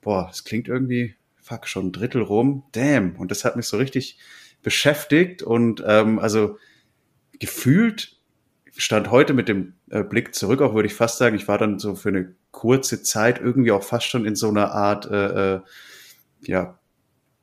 boah, 0.00 0.26
das 0.28 0.44
klingt 0.44 0.68
irgendwie, 0.68 1.14
fuck, 1.40 1.66
schon 1.66 1.88
ein 1.88 1.92
Drittel 1.92 2.22
rum, 2.22 2.64
damn. 2.72 3.16
Und 3.16 3.30
das 3.30 3.44
hat 3.44 3.56
mich 3.56 3.66
so 3.66 3.76
richtig 3.76 4.18
beschäftigt 4.62 5.42
und 5.42 5.82
ähm, 5.86 6.18
also 6.18 6.58
gefühlt 7.38 8.18
stand 8.80 9.10
heute 9.10 9.34
mit 9.34 9.48
dem 9.48 9.74
äh, 9.90 10.02
Blick 10.02 10.34
zurück, 10.34 10.62
auch 10.62 10.74
würde 10.74 10.86
ich 10.86 10.94
fast 10.94 11.18
sagen, 11.18 11.36
ich 11.36 11.48
war 11.48 11.58
dann 11.58 11.78
so 11.78 11.94
für 11.94 12.08
eine 12.08 12.34
kurze 12.50 13.02
Zeit 13.02 13.38
irgendwie 13.40 13.72
auch 13.72 13.82
fast 13.82 14.06
schon 14.06 14.24
in 14.24 14.34
so 14.34 14.48
einer 14.48 14.72
Art 14.72 15.10
äh, 15.10 15.54
äh, 15.54 15.60
ja, 16.42 16.78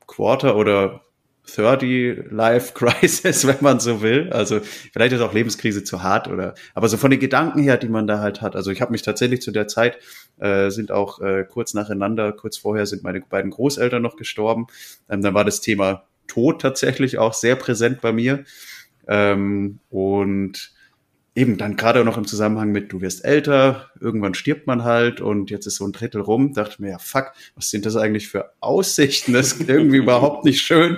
Quarter 0.07 0.55
oder 0.55 1.01
30 1.45 2.31
Life 2.31 2.73
Crisis, 2.73 3.45
wenn 3.47 3.57
man 3.61 3.79
so 3.79 4.01
will. 4.01 4.31
Also 4.31 4.59
vielleicht 4.59 5.13
ist 5.13 5.21
auch 5.21 5.33
Lebenskrise 5.33 5.83
zu 5.83 6.03
hart 6.03 6.27
oder 6.27 6.55
aber 6.73 6.89
so 6.89 6.97
von 6.97 7.11
den 7.11 7.19
Gedanken 7.19 7.59
her, 7.59 7.77
die 7.77 7.87
man 7.87 8.07
da 8.07 8.19
halt 8.19 8.41
hat. 8.41 8.55
Also 8.55 8.71
ich 8.71 8.81
habe 8.81 8.91
mich 8.91 9.03
tatsächlich 9.03 9.41
zu 9.41 9.51
der 9.51 9.67
Zeit 9.67 9.99
äh, 10.39 10.69
sind 10.71 10.91
auch 10.91 11.21
äh, 11.21 11.45
kurz 11.47 11.73
nacheinander, 11.73 12.33
kurz 12.33 12.57
vorher 12.57 12.85
sind 12.85 13.03
meine 13.03 13.21
beiden 13.21 13.51
Großeltern 13.51 14.01
noch 14.01 14.17
gestorben. 14.17 14.67
Ähm, 15.09 15.21
dann 15.21 15.33
war 15.33 15.45
das 15.45 15.61
Thema 15.61 16.05
Tod 16.27 16.61
tatsächlich 16.61 17.17
auch 17.17 17.33
sehr 17.33 17.55
präsent 17.55 18.01
bei 18.01 18.11
mir. 18.11 18.43
Ähm, 19.07 19.79
und 19.89 20.76
eben 21.37 21.57
dann 21.57 21.75
gerade 21.75 22.03
noch 22.03 22.17
im 22.17 22.25
Zusammenhang 22.25 22.71
mit, 22.71 22.91
du 22.91 22.99
wirst 22.99 23.23
älter, 23.23 23.91
irgendwann 24.01 24.33
stirbt 24.33 24.65
man 24.65 24.83
halt 24.83 25.21
und 25.21 25.51
jetzt 25.51 25.67
ist 25.67 25.75
so 25.75 25.85
ein 25.85 25.91
Drittel 25.91 26.19
rum, 26.19 26.51
dachte 26.53 26.81
mir, 26.81 26.89
ja 26.89 26.97
fuck, 26.97 27.31
was 27.53 27.69
sind 27.69 27.85
das 27.85 27.95
eigentlich 27.95 28.27
für 28.27 28.53
Aussichten? 28.59 29.33
Das 29.33 29.53
ist 29.53 29.69
irgendwie 29.69 29.97
überhaupt 29.97 30.45
nicht 30.45 30.61
schön. 30.61 30.97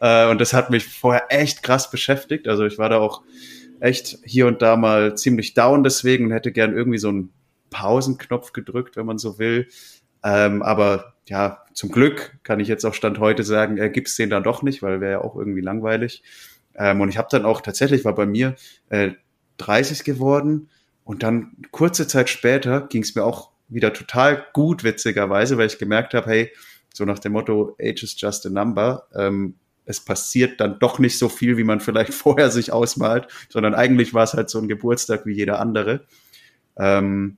Äh, 0.00 0.30
und 0.30 0.40
das 0.40 0.54
hat 0.54 0.70
mich 0.70 0.86
vorher 0.86 1.26
echt 1.28 1.62
krass 1.62 1.90
beschäftigt. 1.90 2.48
Also 2.48 2.64
ich 2.64 2.78
war 2.78 2.88
da 2.88 2.96
auch 2.96 3.22
echt 3.78 4.16
hier 4.24 4.46
und 4.46 4.62
da 4.62 4.76
mal 4.76 5.18
ziemlich 5.18 5.52
down 5.52 5.84
deswegen 5.84 6.26
und 6.26 6.32
hätte 6.32 6.50
gern 6.50 6.74
irgendwie 6.74 6.98
so 6.98 7.10
einen 7.10 7.34
Pausenknopf 7.68 8.54
gedrückt, 8.54 8.96
wenn 8.96 9.04
man 9.04 9.18
so 9.18 9.38
will. 9.38 9.68
Ähm, 10.22 10.62
aber 10.62 11.12
ja, 11.28 11.62
zum 11.74 11.90
Glück 11.90 12.38
kann 12.42 12.58
ich 12.58 12.68
jetzt 12.68 12.86
auch 12.86 12.94
Stand 12.94 13.18
heute 13.18 13.42
sagen, 13.42 13.76
er 13.76 13.90
gibt's 13.90 14.16
den 14.16 14.30
dann 14.30 14.44
doch 14.44 14.62
nicht, 14.62 14.82
weil 14.82 15.02
wäre 15.02 15.12
ja 15.12 15.20
auch 15.20 15.36
irgendwie 15.36 15.60
langweilig. 15.60 16.22
Ähm, 16.74 17.02
und 17.02 17.10
ich 17.10 17.18
habe 17.18 17.28
dann 17.30 17.44
auch 17.44 17.60
tatsächlich, 17.60 18.06
war 18.06 18.14
bei 18.14 18.26
mir 18.26 18.54
äh, 18.88 19.12
30 19.58 20.04
geworden 20.04 20.68
und 21.04 21.22
dann 21.22 21.56
kurze 21.70 22.06
Zeit 22.06 22.28
später 22.28 22.82
ging 22.82 23.02
es 23.02 23.14
mir 23.14 23.24
auch 23.24 23.50
wieder 23.68 23.92
total 23.92 24.46
gut, 24.52 24.84
witzigerweise, 24.84 25.58
weil 25.58 25.66
ich 25.66 25.78
gemerkt 25.78 26.14
habe, 26.14 26.30
hey, 26.30 26.52
so 26.92 27.04
nach 27.04 27.18
dem 27.18 27.32
Motto, 27.32 27.76
Age 27.80 28.02
is 28.02 28.14
just 28.18 28.46
a 28.46 28.50
number, 28.50 29.08
ähm, 29.14 29.54
es 29.86 30.00
passiert 30.00 30.60
dann 30.60 30.78
doch 30.78 30.98
nicht 30.98 31.18
so 31.18 31.28
viel, 31.28 31.56
wie 31.56 31.64
man 31.64 31.80
vielleicht 31.80 32.14
vorher 32.14 32.50
sich 32.50 32.72
ausmalt, 32.72 33.28
sondern 33.48 33.74
eigentlich 33.74 34.14
war 34.14 34.24
es 34.24 34.34
halt 34.34 34.48
so 34.48 34.58
ein 34.58 34.68
Geburtstag 34.68 35.26
wie 35.26 35.34
jeder 35.34 35.60
andere. 35.60 36.06
Ähm, 36.76 37.36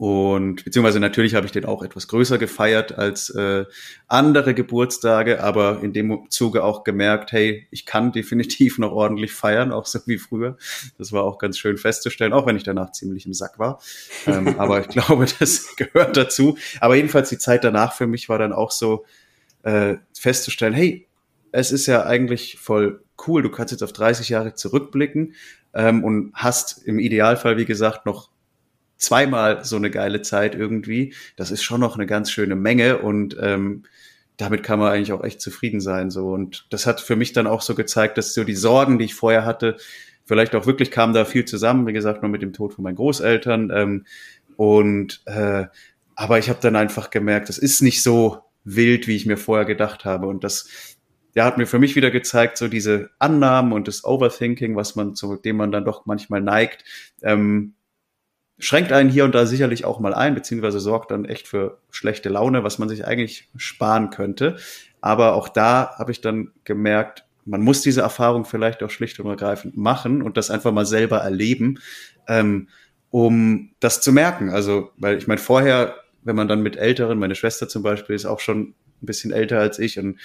und 0.00 0.64
beziehungsweise 0.64 0.98
natürlich 0.98 1.34
habe 1.34 1.44
ich 1.44 1.52
den 1.52 1.66
auch 1.66 1.82
etwas 1.82 2.08
größer 2.08 2.38
gefeiert 2.38 2.96
als 2.96 3.28
äh, 3.28 3.66
andere 4.08 4.54
Geburtstage, 4.54 5.42
aber 5.44 5.82
in 5.82 5.92
dem 5.92 6.24
Zuge 6.30 6.64
auch 6.64 6.84
gemerkt, 6.84 7.32
hey, 7.32 7.68
ich 7.70 7.84
kann 7.84 8.10
definitiv 8.10 8.78
noch 8.78 8.92
ordentlich 8.92 9.34
feiern, 9.34 9.72
auch 9.72 9.84
so 9.84 9.98
wie 10.06 10.16
früher. 10.16 10.56
Das 10.96 11.12
war 11.12 11.24
auch 11.24 11.36
ganz 11.36 11.58
schön 11.58 11.76
festzustellen, 11.76 12.32
auch 12.32 12.46
wenn 12.46 12.56
ich 12.56 12.62
danach 12.62 12.92
ziemlich 12.92 13.26
im 13.26 13.34
Sack 13.34 13.58
war. 13.58 13.78
Ähm, 14.26 14.54
aber 14.58 14.80
ich 14.80 14.88
glaube, 14.88 15.26
das 15.38 15.76
gehört 15.76 16.16
dazu. 16.16 16.56
Aber 16.80 16.94
jedenfalls 16.96 17.28
die 17.28 17.36
Zeit 17.36 17.62
danach 17.62 17.92
für 17.92 18.06
mich 18.06 18.30
war 18.30 18.38
dann 18.38 18.54
auch 18.54 18.70
so 18.70 19.04
äh, 19.64 19.96
festzustellen, 20.18 20.72
hey, 20.72 21.06
es 21.52 21.72
ist 21.72 21.84
ja 21.84 22.06
eigentlich 22.06 22.56
voll 22.58 23.02
cool. 23.26 23.42
Du 23.42 23.50
kannst 23.50 23.72
jetzt 23.72 23.82
auf 23.82 23.92
30 23.92 24.30
Jahre 24.30 24.54
zurückblicken 24.54 25.34
ähm, 25.74 26.02
und 26.04 26.32
hast 26.32 26.86
im 26.86 26.98
Idealfall, 26.98 27.58
wie 27.58 27.66
gesagt, 27.66 28.06
noch 28.06 28.29
zweimal 29.00 29.64
so 29.64 29.76
eine 29.76 29.90
geile 29.90 30.22
Zeit 30.22 30.54
irgendwie. 30.54 31.14
Das 31.36 31.50
ist 31.50 31.62
schon 31.62 31.80
noch 31.80 31.96
eine 31.96 32.06
ganz 32.06 32.30
schöne 32.30 32.54
Menge 32.54 32.98
und 32.98 33.36
ähm, 33.40 33.84
damit 34.36 34.62
kann 34.62 34.78
man 34.78 34.92
eigentlich 34.92 35.12
auch 35.12 35.24
echt 35.24 35.40
zufrieden 35.40 35.80
sein. 35.80 36.10
So 36.10 36.32
und 36.32 36.66
das 36.70 36.86
hat 36.86 37.00
für 37.00 37.16
mich 37.16 37.32
dann 37.32 37.46
auch 37.46 37.62
so 37.62 37.74
gezeigt, 37.74 38.18
dass 38.18 38.34
so 38.34 38.44
die 38.44 38.54
Sorgen, 38.54 38.98
die 38.98 39.06
ich 39.06 39.14
vorher 39.14 39.44
hatte, 39.44 39.76
vielleicht 40.24 40.54
auch 40.54 40.66
wirklich 40.66 40.90
kam 40.90 41.12
da 41.12 41.24
viel 41.24 41.44
zusammen. 41.44 41.86
Wie 41.86 41.92
gesagt, 41.92 42.22
nur 42.22 42.30
mit 42.30 42.42
dem 42.42 42.52
Tod 42.52 42.74
von 42.74 42.84
meinen 42.84 42.96
Großeltern 42.96 43.70
ähm, 43.74 44.06
und 44.56 45.22
äh, 45.26 45.66
aber 46.14 46.38
ich 46.38 46.50
habe 46.50 46.60
dann 46.60 46.76
einfach 46.76 47.08
gemerkt, 47.10 47.48
das 47.48 47.56
ist 47.56 47.80
nicht 47.80 48.02
so 48.02 48.38
wild, 48.62 49.08
wie 49.08 49.16
ich 49.16 49.24
mir 49.24 49.38
vorher 49.38 49.64
gedacht 49.64 50.04
habe 50.04 50.26
und 50.26 50.44
das 50.44 50.68
der 51.34 51.44
hat 51.44 51.58
mir 51.58 51.66
für 51.66 51.78
mich 51.78 51.94
wieder 51.94 52.10
gezeigt, 52.10 52.58
so 52.58 52.66
diese 52.66 53.10
Annahmen 53.20 53.72
und 53.72 53.86
das 53.86 54.04
Overthinking, 54.04 54.74
was 54.74 54.96
man, 54.96 55.14
zu 55.14 55.36
dem 55.36 55.56
man 55.56 55.70
dann 55.70 55.84
doch 55.84 56.04
manchmal 56.04 56.40
neigt, 56.40 56.84
ähm, 57.22 57.74
schränkt 58.60 58.92
einen 58.92 59.10
hier 59.10 59.24
und 59.24 59.34
da 59.34 59.46
sicherlich 59.46 59.84
auch 59.84 60.00
mal 60.00 60.14
ein, 60.14 60.34
beziehungsweise 60.34 60.80
sorgt 60.80 61.10
dann 61.10 61.24
echt 61.24 61.48
für 61.48 61.78
schlechte 61.90 62.28
Laune, 62.28 62.62
was 62.62 62.78
man 62.78 62.88
sich 62.88 63.06
eigentlich 63.06 63.48
sparen 63.56 64.10
könnte. 64.10 64.56
Aber 65.00 65.34
auch 65.34 65.48
da 65.48 65.94
habe 65.98 66.12
ich 66.12 66.20
dann 66.20 66.52
gemerkt, 66.64 67.24
man 67.44 67.62
muss 67.62 67.80
diese 67.80 68.02
Erfahrung 68.02 68.44
vielleicht 68.44 68.82
auch 68.82 68.90
schlicht 68.90 69.18
und 69.18 69.26
ergreifend 69.26 69.76
machen 69.76 70.22
und 70.22 70.36
das 70.36 70.50
einfach 70.50 70.72
mal 70.72 70.86
selber 70.86 71.18
erleben, 71.18 71.78
ähm, 72.28 72.68
um 73.10 73.70
das 73.80 74.00
zu 74.02 74.12
merken. 74.12 74.50
Also, 74.50 74.90
weil 74.98 75.18
ich 75.18 75.26
meine, 75.26 75.40
vorher, 75.40 75.96
wenn 76.22 76.36
man 76.36 76.48
dann 76.48 76.62
mit 76.62 76.76
Älteren, 76.76 77.18
meine 77.18 77.34
Schwester 77.34 77.68
zum 77.68 77.82
Beispiel 77.82 78.14
ist 78.14 78.26
auch 78.26 78.40
schon 78.40 78.74
ein 79.02 79.06
bisschen 79.06 79.32
älter 79.32 79.58
als 79.58 79.78
ich 79.78 79.98
und 79.98 80.20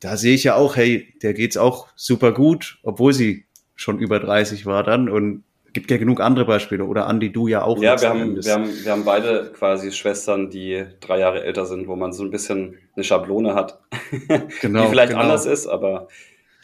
da 0.00 0.16
sehe 0.16 0.34
ich 0.34 0.44
ja 0.44 0.54
auch, 0.54 0.76
hey, 0.76 1.14
der 1.22 1.34
geht's 1.34 1.56
auch 1.56 1.88
super 1.94 2.32
gut, 2.32 2.78
obwohl 2.82 3.12
sie 3.12 3.46
schon 3.74 3.98
über 3.98 4.18
30 4.18 4.66
war 4.66 4.82
dann 4.82 5.08
und 5.08 5.44
gibt 5.72 5.90
ja 5.90 5.98
genug 5.98 6.20
andere 6.20 6.44
Beispiele 6.44 6.84
oder 6.84 7.06
Andi, 7.06 7.32
du 7.32 7.48
ja 7.48 7.62
auch. 7.62 7.80
Ja, 7.80 8.00
wir 8.00 8.08
haben, 8.08 8.36
wir, 8.42 8.52
haben, 8.52 8.84
wir 8.84 8.92
haben 8.92 9.04
beide 9.04 9.52
quasi 9.52 9.92
Schwestern, 9.92 10.50
die 10.50 10.84
drei 11.00 11.18
Jahre 11.18 11.44
älter 11.44 11.66
sind, 11.66 11.88
wo 11.88 11.96
man 11.96 12.12
so 12.12 12.24
ein 12.24 12.30
bisschen 12.30 12.78
eine 12.94 13.04
Schablone 13.04 13.54
hat, 13.54 13.80
genau, 14.60 14.82
die 14.82 14.88
vielleicht 14.88 15.10
genau. 15.10 15.22
anders 15.22 15.46
ist, 15.46 15.66
aber 15.66 16.08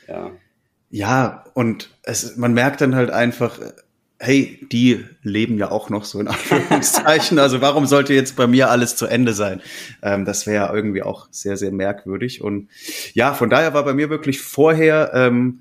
ja. 0.08 0.30
Ja, 0.90 1.44
und 1.54 1.90
es, 2.02 2.36
man 2.36 2.54
merkt 2.54 2.80
dann 2.80 2.94
halt 2.94 3.10
einfach, 3.10 3.58
hey, 4.18 4.66
die 4.72 5.04
leben 5.22 5.58
ja 5.58 5.70
auch 5.70 5.90
noch 5.90 6.04
so 6.04 6.20
in 6.20 6.28
Anführungszeichen. 6.28 7.38
also 7.38 7.60
warum 7.60 7.86
sollte 7.86 8.14
jetzt 8.14 8.36
bei 8.36 8.46
mir 8.46 8.70
alles 8.70 8.96
zu 8.96 9.06
Ende 9.06 9.32
sein? 9.32 9.60
Ähm, 10.02 10.24
das 10.24 10.46
wäre 10.46 10.66
ja 10.66 10.74
irgendwie 10.74 11.02
auch 11.02 11.28
sehr, 11.30 11.56
sehr 11.56 11.72
merkwürdig. 11.72 12.40
Und 12.40 12.68
ja, 13.14 13.34
von 13.34 13.50
daher 13.50 13.74
war 13.74 13.84
bei 13.84 13.94
mir 13.94 14.10
wirklich 14.10 14.40
vorher 14.40 15.10
ähm, 15.14 15.60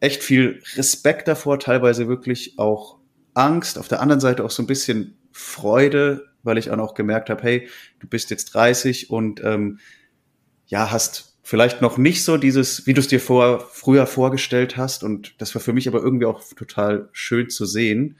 echt 0.00 0.22
viel 0.22 0.62
Respekt 0.74 1.28
davor, 1.28 1.58
teilweise 1.58 2.08
wirklich 2.08 2.58
auch 2.58 2.98
Angst, 3.34 3.78
auf 3.78 3.88
der 3.88 4.00
anderen 4.00 4.20
Seite 4.20 4.44
auch 4.44 4.50
so 4.50 4.62
ein 4.62 4.66
bisschen 4.66 5.18
Freude, 5.32 6.26
weil 6.42 6.58
ich 6.58 6.70
auch 6.70 6.76
noch 6.76 6.94
gemerkt 6.94 7.30
habe, 7.30 7.42
hey, 7.42 7.68
du 8.00 8.08
bist 8.08 8.30
jetzt 8.30 8.54
30 8.54 9.10
und 9.10 9.42
ähm, 9.44 9.78
ja, 10.66 10.90
hast 10.90 11.38
vielleicht 11.42 11.82
noch 11.82 11.98
nicht 11.98 12.24
so 12.24 12.36
dieses, 12.36 12.86
wie 12.86 12.94
du 12.94 13.00
es 13.00 13.08
dir 13.08 13.20
vor, 13.20 13.60
früher 13.72 14.06
vorgestellt 14.06 14.76
hast. 14.76 15.04
Und 15.04 15.34
das 15.38 15.54
war 15.54 15.62
für 15.62 15.72
mich 15.72 15.88
aber 15.88 16.00
irgendwie 16.00 16.26
auch 16.26 16.42
total 16.54 17.08
schön 17.12 17.50
zu 17.50 17.66
sehen, 17.66 18.18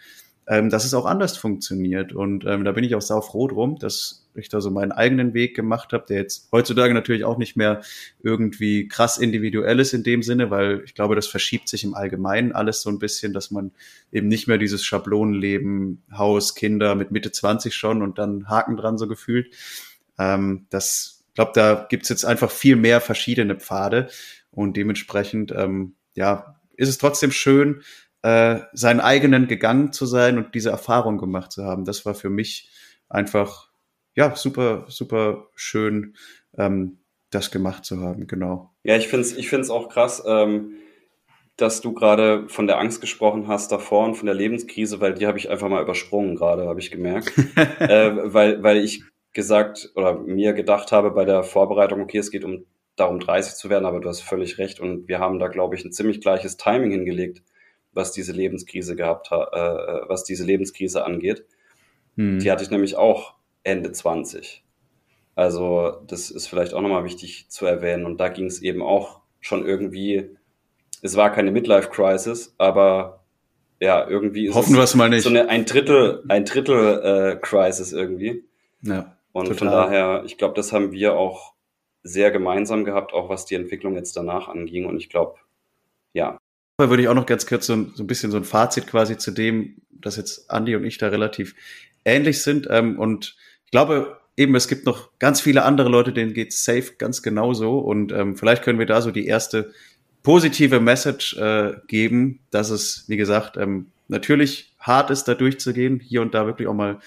ähm, 0.51 0.69
dass 0.69 0.85
es 0.85 0.95
auch 0.95 1.07
anders 1.07 1.37
funktioniert. 1.37 2.13
Und 2.13 2.45
ähm, 2.45 2.65
da 2.65 2.73
bin 2.73 2.83
ich 2.83 2.97
auch 2.97 3.01
sau 3.01 3.21
froh 3.21 3.47
drum, 3.47 3.79
dass 3.79 4.29
ich 4.35 4.49
da 4.49 4.61
so 4.61 4.73
meinen 4.73 4.91
eigenen 4.91 5.33
Weg 5.33 5.55
gemacht 5.55 5.93
habe, 5.93 6.07
der 6.09 6.19
jetzt 6.19 6.49
heutzutage 6.51 6.93
natürlich 6.93 7.25
auch 7.25 7.39
nicht 7.39 7.57
mehr 7.57 7.83
irgendwie 8.21 8.89
krass 8.89 9.17
individuell 9.17 9.79
ist 9.79 9.93
in 9.93 10.03
dem 10.03 10.25
Sinne, 10.25 10.51
weil 10.51 10.83
ich 10.85 10.97
glaube, 10.97 11.15
das 11.15 11.29
verschiebt 11.29 11.69
sich 11.69 11.85
im 11.85 11.95
Allgemeinen 11.95 12.51
alles 12.51 12.83
so 12.83 12.91
ein 12.91 12.99
bisschen, 12.99 13.33
dass 13.33 13.53
man 13.53 13.71
eben 14.11 14.27
nicht 14.27 14.49
mehr 14.49 14.59
dieses 14.59 14.85
Schablonenleben, 14.85 16.03
Haus, 16.13 16.57
Kinder 16.57 16.97
mit 16.97 17.13
Mitte 17.13 17.31
20 17.31 17.73
schon 17.73 18.03
und 18.03 18.19
dann 18.19 18.49
Haken 18.49 18.77
dran 18.77 18.99
so 18.99 19.07
gefühlt. 19.07 19.55
Ähm, 20.19 20.67
das, 20.71 21.23
ich 21.29 21.35
glaube, 21.35 21.53
da 21.55 21.87
gibt's 21.89 22.09
jetzt 22.09 22.25
einfach 22.25 22.51
viel 22.51 22.75
mehr 22.75 23.01
verschiedene 23.01 23.55
Pfade 23.55 24.09
und 24.51 24.77
dementsprechend, 24.77 25.53
ähm, 25.53 25.95
ja, 26.17 26.57
ist 26.77 26.89
es 26.89 26.99
trotzdem 26.99 27.31
schön, 27.31 27.83
äh, 28.23 28.61
seinen 28.73 29.01
eigenen 29.01 29.49
gegangen 29.49 29.93
zu 29.93 30.07
sein 30.07 30.39
und 30.39 30.55
diese 30.55 30.71
Erfahrung 30.71 31.19
gemacht 31.19 31.53
zu 31.53 31.65
haben. 31.65 31.85
Das 31.85 32.05
war 32.05 32.15
für 32.15 32.31
mich 32.31 32.71
einfach 33.09 33.71
ja, 34.15 34.35
super, 34.35 34.85
super 34.89 35.49
schön, 35.55 36.15
ähm, 36.57 36.99
das 37.31 37.51
gemacht 37.51 37.85
zu 37.85 38.01
haben, 38.01 38.27
genau. 38.27 38.73
Ja, 38.83 38.97
ich 38.97 39.09
finde 39.09 39.23
es 39.23 39.37
ich 39.37 39.49
find's 39.49 39.71
auch 39.71 39.89
krass, 39.89 40.23
ähm, 40.27 40.75
dass 41.57 41.81
du 41.81 41.93
gerade 41.93 42.49
von 42.49 42.67
der 42.67 42.79
Angst 42.79 43.01
gesprochen 43.01 43.47
hast 43.47 43.71
davor 43.71 44.05
und 44.05 44.15
von 44.17 44.27
der 44.27 44.35
Lebenskrise, 44.35 45.01
weil 45.01 45.15
die 45.15 45.27
habe 45.27 45.39
ich 45.39 45.51
einfach 45.51 45.69
mal 45.69 45.83
übersprungen 45.83 46.35
gerade, 46.35 46.67
habe 46.67 46.81
ich 46.81 46.91
gemerkt. 46.91 47.33
äh, 47.79 48.13
weil, 48.33 48.63
weil 48.63 48.79
ich 48.79 49.05
gesagt 49.33 49.91
oder 49.95 50.19
mir 50.19 50.55
gedacht 50.55 50.91
habe 50.91 51.13
bei 51.13 51.25
der 51.25 51.43
Vorbereitung, 51.43 52.01
okay, 52.01 52.19
es 52.19 52.31
geht 52.31 52.45
um 52.45 52.67
darum 52.97 53.21
30 53.21 53.55
zu 53.55 53.71
werden, 53.71 53.87
aber 53.87 54.01
du 54.01 54.09
hast 54.09 54.21
völlig 54.21 54.59
recht 54.59 54.81
und 54.81 55.09
wir 55.09 55.21
haben 55.21 55.39
da, 55.39 55.49
glaube 55.49 55.77
ich, 55.77 55.85
ein 55.85 55.93
ziemlich 55.93 56.21
gleiches 56.21 56.57
Timing 56.57 56.91
hingelegt, 56.91 57.43
was 57.93 58.13
diese 58.13 58.33
Lebenskrise 58.33 58.97
gehabt 58.97 59.31
hat, 59.31 59.49
äh, 59.53 60.09
was 60.09 60.25
diese 60.25 60.45
Lebenskrise 60.45 61.05
angeht. 61.05 61.45
Hm. 62.17 62.39
Die 62.39 62.51
hatte 62.51 62.63
ich 62.63 62.71
nämlich 62.71 62.97
auch 62.97 63.35
Ende 63.63 63.93
20. 63.93 64.65
Also 65.35 66.03
das 66.07 66.31
ist 66.31 66.49
vielleicht 66.49 66.75
auch 66.75 66.81
nochmal 66.81 67.05
wichtig 67.05 67.47
zu 67.49 67.67
erwähnen. 67.67 68.05
Und 68.05 68.19
da 68.19 68.29
ging 68.29 68.47
es 68.47 68.63
eben 68.63 68.83
auch 68.83 69.21
schon 69.41 69.65
irgendwie, 69.65 70.37
es 71.03 71.17
war 71.17 71.33
keine 71.33 71.51
Midlife-Crisis, 71.51 72.55
aber 72.59 73.25
ja, 73.81 74.07
irgendwie 74.07 74.47
ist 74.47 74.55
Hoffen 74.55 74.77
es 74.77 74.95
mal 74.95 75.09
nicht. 75.09 75.23
so 75.23 75.31
eine 75.31 75.49
ein 75.49 75.65
Drittel, 75.65 76.23
ein 76.29 76.45
Drittel 76.45 77.01
äh, 77.03 77.37
Crisis 77.41 77.93
irgendwie. 77.93 78.45
Ja. 78.83 79.17
Und 79.33 79.47
total. 79.47 79.59
von 79.59 79.69
daher, 79.69 80.23
ich 80.27 80.37
glaube, 80.37 80.55
das 80.55 80.73
haben 80.73 80.93
wir 80.93 81.17
auch 81.17 81.55
sehr 82.03 82.31
gemeinsam 82.31 82.85
gehabt, 82.85 83.13
auch 83.13 83.29
was 83.29 83.47
die 83.47 83.55
Entwicklung 83.55 83.95
jetzt 83.95 84.17
danach 84.17 84.49
anging. 84.49 84.87
Und 84.87 84.99
ich 84.99 85.09
glaube, 85.09 85.37
ja. 86.13 86.39
Würde 86.89 87.03
ich 87.03 87.09
auch 87.09 87.15
noch 87.15 87.27
ganz 87.27 87.47
kurz 87.47 87.67
so, 87.67 87.91
so, 87.95 88.03
ein 88.03 88.07
bisschen 88.07 88.31
so 88.31 88.39
ein 88.39 88.45
Fazit 88.45 88.87
quasi 88.87 89.19
zu 89.19 89.31
dem, 89.31 89.77
dass 89.91 90.17
jetzt 90.17 90.51
Andi 90.51 90.75
und 90.77 90.85
ich 90.85 90.99
da 90.99 91.09
relativ 91.09 91.55
ähnlich 92.05 92.43
sind. 92.43 92.67
Ähm, 92.71 92.99
und 92.99 93.37
ich 93.67 93.71
glaube, 93.71 94.19
eben, 94.37 94.55
es 94.55 94.69
gibt 94.69 94.87
noch 94.87 95.11
ganz 95.19 95.41
viele 95.41 95.65
andere 95.65 95.89
Leute, 95.89 96.13
denen 96.13 96.33
geht's 96.33 96.65
safe 96.65 96.95
ganz 96.97 97.23
genauso. 97.23 97.79
Und 97.79 98.13
ähm, 98.13 98.37
vielleicht 98.37 98.63
können 98.63 98.79
wir 98.79 98.87
da 98.87 99.03
so 99.03 99.11
die 99.11 99.27
erste 99.27 99.73
positive 100.23 100.81
Message 100.81 101.37
äh, 101.37 101.75
geben, 101.87 102.41
dass 102.51 102.71
es, 102.71 103.05
wie 103.09 103.17
gesagt, 103.17 103.57
ähm, 103.57 103.87
natürlich 104.09 104.75
hart 104.79 105.11
ist, 105.11 105.25
da 105.25 105.35
durchzugehen, 105.35 106.01
hier 106.01 106.23
und 106.23 106.35
da 106.35 106.47
wirklich 106.47 106.69
auch 106.69 106.75
mal 106.75 107.01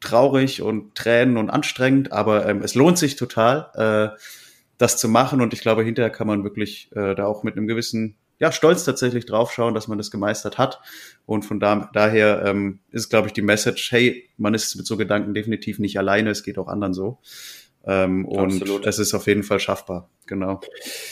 traurig 0.00 0.62
und 0.62 0.94
Tränen 0.94 1.36
und 1.36 1.50
anstrengend, 1.50 2.12
aber 2.12 2.46
ähm, 2.46 2.62
es 2.62 2.74
lohnt 2.74 2.98
sich 2.98 3.16
total, 3.16 4.14
äh, 4.14 4.16
das 4.78 4.98
zu 4.98 5.08
machen. 5.08 5.40
Und 5.40 5.54
ich 5.54 5.60
glaube, 5.60 5.82
hinterher 5.82 6.10
kann 6.10 6.26
man 6.26 6.44
wirklich 6.44 6.90
äh, 6.94 7.14
da 7.14 7.26
auch 7.26 7.42
mit 7.42 7.56
einem 7.56 7.66
gewissen 7.66 8.16
ja, 8.38 8.52
stolz 8.52 8.84
tatsächlich 8.84 9.26
draufschauen, 9.26 9.74
dass 9.74 9.88
man 9.88 9.98
das 9.98 10.10
gemeistert 10.10 10.58
hat. 10.58 10.80
Und 11.24 11.44
von 11.44 11.58
da, 11.58 11.90
daher 11.92 12.44
ähm, 12.44 12.80
ist, 12.90 13.08
glaube 13.08 13.28
ich, 13.28 13.32
die 13.32 13.42
Message, 13.42 13.90
hey, 13.92 14.28
man 14.36 14.54
ist 14.54 14.76
mit 14.76 14.86
so 14.86 14.96
Gedanken 14.96 15.34
definitiv 15.34 15.78
nicht 15.78 15.98
alleine, 15.98 16.30
es 16.30 16.42
geht 16.42 16.58
auch 16.58 16.68
anderen 16.68 16.94
so. 16.94 17.18
Ähm, 17.86 18.26
und 18.26 18.84
es 18.84 18.98
ist 18.98 19.14
auf 19.14 19.26
jeden 19.26 19.44
Fall 19.44 19.60
schaffbar, 19.60 20.10
genau. 20.26 20.60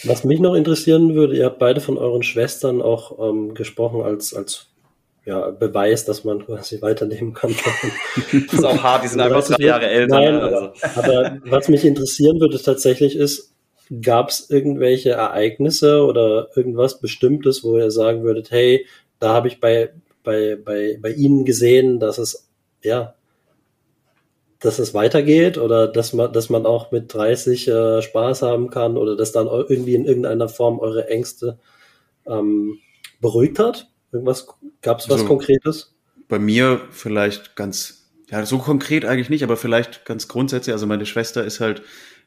Was 0.03 0.25
mich 0.25 0.41
noch 0.41 0.55
interessieren 0.55 1.15
würde, 1.15 1.37
ihr 1.37 1.47
habt 1.47 1.61
beide 1.61 1.81
von 1.81 1.97
euren 1.97 2.25
Schwestern 2.25 2.83
auch 2.83 3.19
ähm, 3.31 3.55
gesprochen 3.55 4.03
als, 4.03 4.35
als 4.35 4.67
ja, 5.25 5.51
Beweis, 5.51 6.05
dass 6.05 6.25
man 6.25 6.45
quasi 6.45 6.83
weiterleben 6.83 7.33
kann. 7.33 7.55
das 8.33 8.53
ist 8.53 8.65
auch 8.65 8.83
hart, 8.83 9.05
die 9.05 9.09
sind 9.09 9.21
einfach 9.21 9.47
drei 9.47 9.65
Jahre 9.65 9.87
älter. 9.87 10.21
Nein, 10.21 10.35
ne? 10.35 10.43
also. 10.43 10.73
aber, 10.97 11.19
aber 11.19 11.41
was 11.45 11.69
mich 11.69 11.85
interessieren 11.85 12.41
würde 12.41 12.61
tatsächlich 12.61 13.17
ist, 13.17 13.54
gab 14.03 14.31
es 14.31 14.49
irgendwelche 14.51 15.11
Ereignisse 15.11 16.05
oder 16.05 16.49
irgendwas 16.57 17.01
Bestimmtes, 17.01 17.65
wo 17.65 17.77
ihr 17.77 17.91
sagen 17.91 18.23
würdet, 18.23 18.51
hey, 18.51 18.87
da 19.19 19.35
habe 19.35 19.49
ich 19.49 19.61
bei, 19.61 19.93
bei, 20.23 20.57
bei, 20.57 20.99
bei 21.01 21.11
Ihnen 21.11 21.45
gesehen, 21.45 22.01
dass 22.01 22.19
es, 22.19 22.49
ja, 22.83 23.15
dass 24.61 24.79
es 24.79 24.95
weitergeht 24.95 25.59
oder 25.59 25.87
dass 25.87 26.15
man, 26.15 26.33
dass 26.33 26.49
man 26.49 26.65
auch 26.65 26.91
mit 26.91 27.13
30 27.13 27.69
äh, 27.69 28.03
Spaß 28.03 28.43
haben 28.43 28.71
kann 28.71 28.97
oder 28.97 29.15
dass 29.17 29.33
dann 29.33 29.47
irgendwie 29.47 29.95
in 29.95 30.07
irgendeiner 30.07 30.49
Form 30.49 30.79
eure 30.79 31.09
Ängste 31.09 31.59
ähm, 32.27 32.79
beruhigt 33.21 33.59
hat? 33.59 33.89
Irgendwas, 34.11 34.47
gab 34.81 35.01
es 35.01 35.09
was 35.09 35.17
also, 35.17 35.27
Konkretes? 35.27 35.95
Bei 36.29 36.39
mir 36.39 36.81
vielleicht 36.91 37.57
ganz, 37.57 38.07
ja, 38.31 38.47
so 38.47 38.59
konkret 38.59 39.05
eigentlich 39.05 39.29
nicht, 39.29 39.43
aber 39.43 39.59
vielleicht 39.59 40.07
ganz 40.07 40.29
grundsätzlich. 40.29 40.73
Also 40.73 40.87
meine 40.87 41.05
Schwester 41.05 41.45
ist 41.45 41.61
halt 41.61 41.83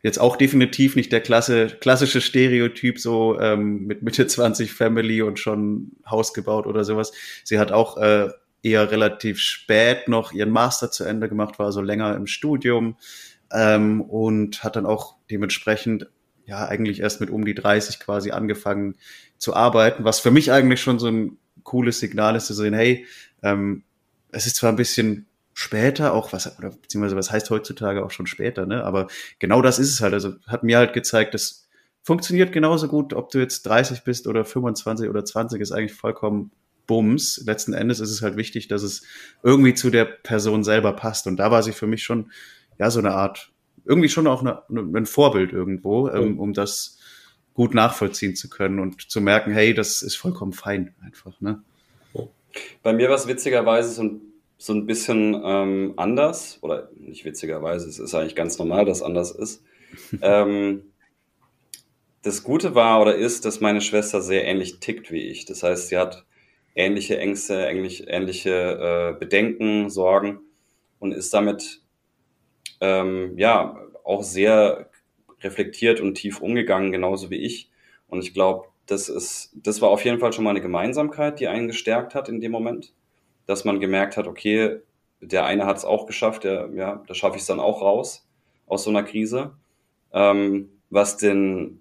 jetzt 0.07 0.19
auch 0.19 0.37
definitiv 0.37 0.95
nicht 0.95 1.11
der 1.11 1.21
klasse, 1.21 1.67
klassische 1.67 2.21
Stereotyp, 2.21 2.99
so 2.99 3.39
ähm, 3.39 3.85
mit 3.85 4.01
Mitte 4.01 4.25
20 4.27 4.71
Family 4.71 5.21
und 5.21 5.37
schon 5.37 5.91
Haus 6.09 6.33
gebaut 6.33 6.65
oder 6.65 6.83
sowas. 6.83 7.11
Sie 7.43 7.59
hat 7.59 7.71
auch 7.71 7.97
äh, 7.97 8.29
eher 8.63 8.89
relativ 8.89 9.39
spät 9.39 10.07
noch 10.07 10.31
ihren 10.31 10.49
Master 10.49 10.89
zu 10.89 11.03
Ende 11.03 11.29
gemacht, 11.29 11.59
war 11.59 11.71
so 11.71 11.81
länger 11.81 12.15
im 12.15 12.25
Studium 12.25 12.97
ähm, 13.51 14.01
und 14.01 14.63
hat 14.63 14.75
dann 14.75 14.85
auch 14.85 15.15
dementsprechend 15.29 16.07
ja 16.45 16.65
eigentlich 16.65 17.01
erst 17.01 17.19
mit 17.19 17.29
um 17.29 17.45
die 17.45 17.53
30 17.53 17.99
quasi 17.99 18.31
angefangen 18.31 18.95
zu 19.37 19.53
arbeiten, 19.53 20.05
was 20.05 20.21
für 20.21 20.31
mich 20.31 20.51
eigentlich 20.51 20.81
schon 20.81 20.99
so 20.99 21.07
ein 21.07 21.37
cooles 21.63 21.99
Signal 21.99 22.35
ist 22.35 22.47
zu 22.47 22.53
sehen, 22.53 22.73
hey, 22.73 23.05
ähm, 23.43 23.83
es 24.31 24.47
ist 24.47 24.55
zwar 24.55 24.71
ein 24.71 24.77
bisschen 24.77 25.27
später 25.57 26.13
auch 26.13 26.33
was, 26.33 26.55
oder 26.59 26.69
beziehungsweise 26.69 27.15
was 27.15 27.31
heißt 27.31 27.49
heutzutage 27.49 28.05
auch 28.05 28.11
schon 28.11 28.27
später, 28.27 28.67
ne? 28.67 28.83
Aber 28.83 29.07
genau 29.39 29.63
das 29.63 29.79
ist 29.79 29.91
es 29.91 30.01
halt. 30.01 30.13
Also 30.13 30.35
hat 30.45 30.61
mir 30.61 30.77
halt 30.77 30.93
gezeigt, 30.93 31.33
das 31.33 31.67
funktioniert 32.03 32.51
genauso 32.51 32.87
gut, 32.87 33.15
ob 33.15 33.31
du 33.31 33.39
jetzt 33.39 33.63
30 33.63 34.03
bist 34.03 34.27
oder 34.27 34.45
25 34.45 35.09
oder 35.09 35.25
20, 35.25 35.59
ist 35.59 35.71
eigentlich 35.71 35.95
vollkommen 35.95 36.51
Bums. 36.85 37.41
Letzten 37.43 37.73
Endes 37.73 37.99
ist 37.99 38.11
es 38.11 38.21
halt 38.21 38.37
wichtig, 38.37 38.67
dass 38.67 38.83
es 38.83 39.01
irgendwie 39.41 39.73
zu 39.73 39.89
der 39.89 40.05
Person 40.05 40.63
selber 40.63 40.93
passt. 40.93 41.25
Und 41.25 41.37
da 41.37 41.49
war 41.49 41.63
sie 41.63 41.71
für 41.71 41.87
mich 41.87 42.03
schon, 42.03 42.31
ja, 42.77 42.91
so 42.91 42.99
eine 42.99 43.13
Art, 43.13 43.51
irgendwie 43.83 44.09
schon 44.09 44.27
auch 44.27 44.41
eine, 44.41 44.61
ein 44.69 45.07
Vorbild 45.07 45.53
irgendwo, 45.53 46.07
ähm, 46.09 46.39
um 46.39 46.53
das 46.53 46.99
gut 47.55 47.73
nachvollziehen 47.73 48.35
zu 48.35 48.47
können 48.47 48.77
und 48.77 49.09
zu 49.09 49.21
merken, 49.21 49.51
hey, 49.51 49.73
das 49.73 50.03
ist 50.03 50.17
vollkommen 50.17 50.53
fein 50.53 50.93
einfach, 51.03 51.41
ne? 51.41 51.63
Bei 52.83 52.93
mir 52.93 53.09
war 53.09 53.15
es 53.15 53.27
witzigerweise 53.27 53.89
so 53.89 54.03
ein 54.03 54.21
so 54.57 54.73
ein 54.73 54.85
bisschen 54.85 55.39
ähm, 55.43 55.93
anders, 55.97 56.59
oder 56.61 56.89
nicht 56.95 57.25
witzigerweise, 57.25 57.87
es 57.87 57.99
ist 57.99 58.15
eigentlich 58.15 58.35
ganz 58.35 58.57
normal, 58.57 58.85
dass 58.85 58.97
es 58.97 59.03
anders 59.03 59.31
ist. 59.31 59.63
ähm, 60.21 60.83
das 62.23 62.43
Gute 62.43 62.75
war 62.75 63.01
oder 63.01 63.15
ist, 63.15 63.45
dass 63.45 63.61
meine 63.61 63.81
Schwester 63.81 64.21
sehr 64.21 64.45
ähnlich 64.45 64.79
tickt 64.79 65.11
wie 65.11 65.29
ich. 65.29 65.45
Das 65.45 65.63
heißt, 65.63 65.89
sie 65.89 65.97
hat 65.97 66.25
ähnliche 66.75 67.17
Ängste, 67.17 67.55
ähnlich, 67.65 68.07
ähnliche 68.07 69.13
äh, 69.15 69.19
Bedenken, 69.19 69.89
Sorgen 69.89 70.39
und 70.99 71.13
ist 71.13 71.33
damit 71.33 71.81
ähm, 72.81 73.37
ja 73.37 73.79
auch 74.03 74.23
sehr 74.23 74.89
reflektiert 75.41 75.99
und 75.99 76.15
tief 76.15 76.41
umgegangen, 76.41 76.91
genauso 76.91 77.29
wie 77.29 77.37
ich. 77.37 77.69
Und 78.07 78.23
ich 78.23 78.33
glaube, 78.33 78.67
das 78.87 79.09
ist, 79.09 79.51
das 79.53 79.81
war 79.81 79.89
auf 79.89 80.03
jeden 80.03 80.19
Fall 80.19 80.33
schon 80.33 80.43
mal 80.43 80.51
eine 80.51 80.61
Gemeinsamkeit, 80.61 81.39
die 81.39 81.47
einen 81.47 81.67
gestärkt 81.67 82.15
hat 82.15 82.29
in 82.29 82.41
dem 82.41 82.51
Moment 82.51 82.93
dass 83.47 83.65
man 83.65 83.79
gemerkt 83.79 84.17
hat, 84.17 84.27
okay, 84.27 84.81
der 85.19 85.45
eine 85.45 85.65
hat 85.65 85.77
es 85.77 85.85
auch 85.85 86.05
geschafft, 86.05 86.43
der, 86.43 86.69
ja, 86.75 87.03
da 87.07 87.13
schaffe 87.15 87.37
ich 87.37 87.41
es 87.41 87.47
dann 87.47 87.59
auch 87.59 87.81
raus 87.81 88.27
aus 88.67 88.83
so 88.83 88.91
einer 88.91 89.03
Krise. 89.03 89.53
Ähm, 90.13 90.69
was 90.89 91.17
den, 91.17 91.79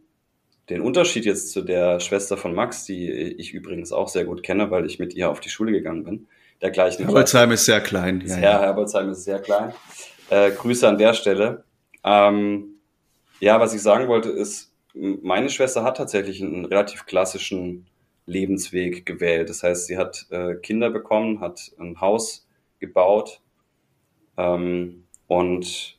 den 0.71 0.81
Unterschied 0.81 1.27
jetzt 1.27 1.51
zu 1.53 1.63
der 1.63 2.01
Schwester 2.01 2.37
von 2.37 2.55
Max, 2.55 2.85
die 2.85 3.11
ich 3.11 3.53
übrigens 3.53 3.93
auch 3.93 4.09
sehr 4.09 4.25
gut 4.25 4.43
kenne, 4.43 4.71
weil 4.71 4.87
ich 4.87 4.99
mit 4.99 5.15
ihr 5.15 5.31
auf 5.31 5.41
die 5.41 5.51
Schule 5.51 5.73
gegangen 5.73 6.05
bin, 6.05 6.27
der 6.63 6.71
gleichen. 6.71 7.05
Herbolzheim 7.05 7.53
ist 7.53 7.67
sehr 7.67 7.81
klein. 7.81 8.25
Ja, 8.27 8.39
ja. 8.39 8.61
Herbolzheim 8.61 9.11
ist 9.11 9.25
sehr 9.25 9.41
klein. 9.41 9.73
Äh, 10.31 10.53
Grüße 10.53 10.89
an 10.89 10.99
der 10.99 11.13
Stelle. 11.13 11.65
Ähm, 12.03 12.77
ja, 13.41 13.61
was 13.61 13.75
ich 13.75 13.83
sagen 13.83 14.09
wollte 14.09 14.31
ist, 14.31 14.73
meine 14.95 15.51
Schwester 15.51 15.83
hat 15.83 15.99
tatsächlich 15.99 16.43
einen 16.43 16.65
relativ 16.65 17.05
klassischen 17.05 17.87
Lebensweg 18.27 19.07
gewählt. 19.07 19.49
Das 19.49 19.63
heißt, 19.63 19.87
sie 19.87 19.97
hat 19.97 20.27
äh, 20.31 20.57
Kinder 20.57 20.91
bekommen, 20.91 21.41
hat 21.41 21.73
ein 21.79 22.01
Haus 22.01 22.47
gebaut 22.79 23.41
ähm, 24.37 25.05
und 25.27 25.99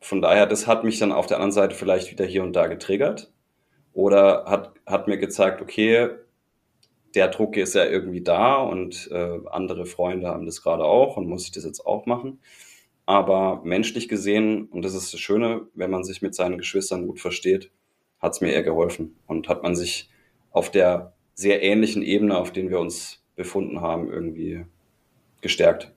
von 0.00 0.20
daher, 0.20 0.46
das 0.46 0.66
hat 0.66 0.84
mich 0.84 0.98
dann 0.98 1.12
auf 1.12 1.26
der 1.26 1.38
anderen 1.38 1.52
Seite 1.52 1.74
vielleicht 1.74 2.10
wieder 2.10 2.26
hier 2.26 2.42
und 2.42 2.54
da 2.54 2.66
getriggert 2.66 3.32
oder 3.94 4.44
hat, 4.46 4.74
hat 4.86 5.08
mir 5.08 5.16
gezeigt, 5.16 5.62
okay, 5.62 6.10
der 7.14 7.28
Druck 7.28 7.56
ist 7.56 7.74
ja 7.74 7.84
irgendwie 7.84 8.20
da 8.20 8.56
und 8.56 9.08
äh, 9.12 9.38
andere 9.50 9.86
Freunde 9.86 10.28
haben 10.28 10.46
das 10.46 10.62
gerade 10.62 10.84
auch 10.84 11.16
und 11.16 11.28
muss 11.28 11.44
ich 11.44 11.52
das 11.52 11.64
jetzt 11.64 11.86
auch 11.86 12.06
machen. 12.06 12.40
Aber 13.06 13.62
menschlich 13.64 14.08
gesehen, 14.08 14.66
und 14.66 14.84
das 14.84 14.94
ist 14.94 15.12
das 15.12 15.20
Schöne, 15.20 15.68
wenn 15.74 15.90
man 15.90 16.04
sich 16.04 16.22
mit 16.22 16.34
seinen 16.34 16.58
Geschwistern 16.58 17.06
gut 17.06 17.20
versteht, 17.20 17.70
hat 18.18 18.32
es 18.32 18.40
mir 18.40 18.52
eher 18.52 18.62
geholfen 18.62 19.16
und 19.26 19.48
hat 19.48 19.62
man 19.62 19.76
sich 19.76 20.10
auf 20.50 20.70
der 20.70 21.13
sehr 21.34 21.62
ähnlichen 21.62 22.02
Ebene, 22.02 22.36
auf 22.36 22.52
denen 22.52 22.70
wir 22.70 22.78
uns 22.78 23.22
befunden 23.36 23.80
haben, 23.80 24.10
irgendwie 24.10 24.64
gestärkt. 25.40 25.92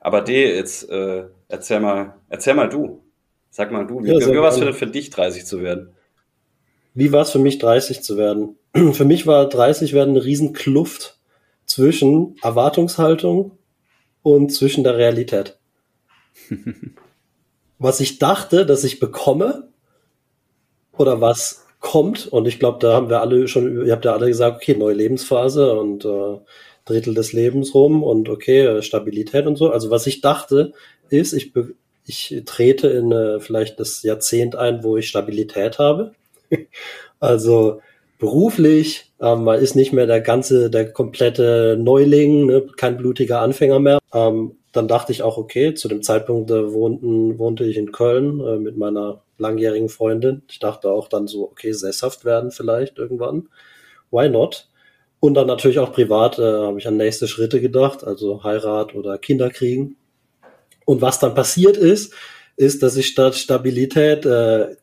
Aber 0.00 0.20
D, 0.20 0.54
jetzt 0.54 0.88
äh, 0.90 1.24
erzähl 1.48 1.80
mal, 1.80 2.14
erzähl 2.28 2.54
mal 2.54 2.68
du. 2.68 3.02
Sag 3.50 3.72
mal 3.72 3.86
du, 3.86 4.02
wie, 4.04 4.08
ja, 4.08 4.18
wie 4.20 4.36
war 4.36 4.50
es 4.50 4.58
für, 4.58 4.72
für 4.72 4.86
dich, 4.86 5.10
30 5.10 5.46
zu 5.46 5.62
werden? 5.62 5.94
Wie 6.94 7.12
war 7.12 7.22
es 7.22 7.30
für 7.30 7.38
mich, 7.38 7.58
30 7.58 8.02
zu 8.02 8.16
werden? 8.16 8.56
für 8.92 9.04
mich 9.04 9.26
war 9.26 9.48
30 9.48 9.94
werden 9.94 10.10
eine 10.10 10.24
riesen 10.24 10.52
Kluft 10.52 11.18
zwischen 11.64 12.36
Erwartungshaltung 12.42 13.52
und 14.22 14.50
zwischen 14.50 14.84
der 14.84 14.96
Realität. 14.96 15.58
was 17.78 18.00
ich 18.00 18.18
dachte, 18.18 18.66
dass 18.66 18.84
ich 18.84 19.00
bekomme 19.00 19.68
oder 20.92 21.20
was 21.20 21.66
kommt. 21.80 22.26
Und 22.26 22.46
ich 22.46 22.58
glaube, 22.58 22.78
da 22.80 22.94
haben 22.94 23.08
wir 23.08 23.20
alle 23.20 23.48
schon, 23.48 23.86
ihr 23.86 23.92
habt 23.92 24.04
ja 24.04 24.14
alle 24.14 24.28
gesagt, 24.28 24.56
okay, 24.56 24.76
neue 24.76 24.94
Lebensphase 24.94 25.78
und 25.78 26.04
äh, 26.04 26.38
Drittel 26.84 27.14
des 27.14 27.32
Lebens 27.32 27.74
rum 27.74 28.02
und 28.02 28.28
okay, 28.28 28.60
äh, 28.64 28.82
Stabilität 28.82 29.46
und 29.46 29.56
so. 29.56 29.70
Also 29.70 29.90
was 29.90 30.06
ich 30.06 30.20
dachte, 30.20 30.72
ist, 31.10 31.32
ich, 31.32 31.52
ich 32.06 32.42
trete 32.46 32.88
in 32.88 33.12
äh, 33.12 33.40
vielleicht 33.40 33.78
das 33.78 34.02
Jahrzehnt 34.02 34.56
ein, 34.56 34.82
wo 34.82 34.96
ich 34.96 35.08
Stabilität 35.08 35.78
habe. 35.78 36.12
also 37.20 37.80
beruflich, 38.18 39.12
ähm, 39.20 39.44
man 39.44 39.60
ist 39.60 39.76
nicht 39.76 39.92
mehr 39.92 40.06
der 40.06 40.20
ganze, 40.20 40.70
der 40.70 40.92
komplette 40.92 41.76
Neuling, 41.78 42.46
ne, 42.46 42.66
kein 42.76 42.96
blutiger 42.96 43.40
Anfänger 43.40 43.78
mehr. 43.78 43.98
Ähm, 44.12 44.56
dann 44.72 44.88
dachte 44.88 45.12
ich 45.12 45.22
auch, 45.22 45.38
okay, 45.38 45.74
zu 45.74 45.88
dem 45.88 46.02
Zeitpunkt 46.02 46.50
äh, 46.50 46.72
wohnten, 46.72 47.38
wohnte 47.38 47.64
ich 47.64 47.76
in 47.76 47.92
Köln 47.92 48.40
äh, 48.40 48.58
mit 48.58 48.76
meiner 48.76 49.22
langjährigen 49.38 49.88
Freundin. 49.88 50.42
Ich 50.48 50.58
dachte 50.58 50.90
auch 50.90 51.08
dann 51.08 51.26
so, 51.26 51.44
okay, 51.44 51.72
sesshaft 51.72 52.24
werden 52.24 52.50
vielleicht 52.50 52.98
irgendwann. 52.98 53.48
Why 54.10 54.28
not? 54.28 54.68
Und 55.20 55.34
dann 55.34 55.46
natürlich 55.46 55.78
auch 55.78 55.92
privat 55.92 56.38
äh, 56.38 56.42
habe 56.42 56.78
ich 56.78 56.86
an 56.86 56.96
nächste 56.96 57.26
Schritte 57.26 57.60
gedacht, 57.60 58.04
also 58.04 58.44
Heirat 58.44 58.94
oder 58.94 59.18
Kinder 59.18 59.50
kriegen. 59.50 59.96
Und 60.84 61.02
was 61.02 61.18
dann 61.18 61.34
passiert 61.34 61.76
ist, 61.76 62.14
ist, 62.56 62.82
dass 62.82 62.96
ich 62.96 63.08
statt 63.08 63.34
Stabilität 63.34 64.24
äh, 64.26 64.76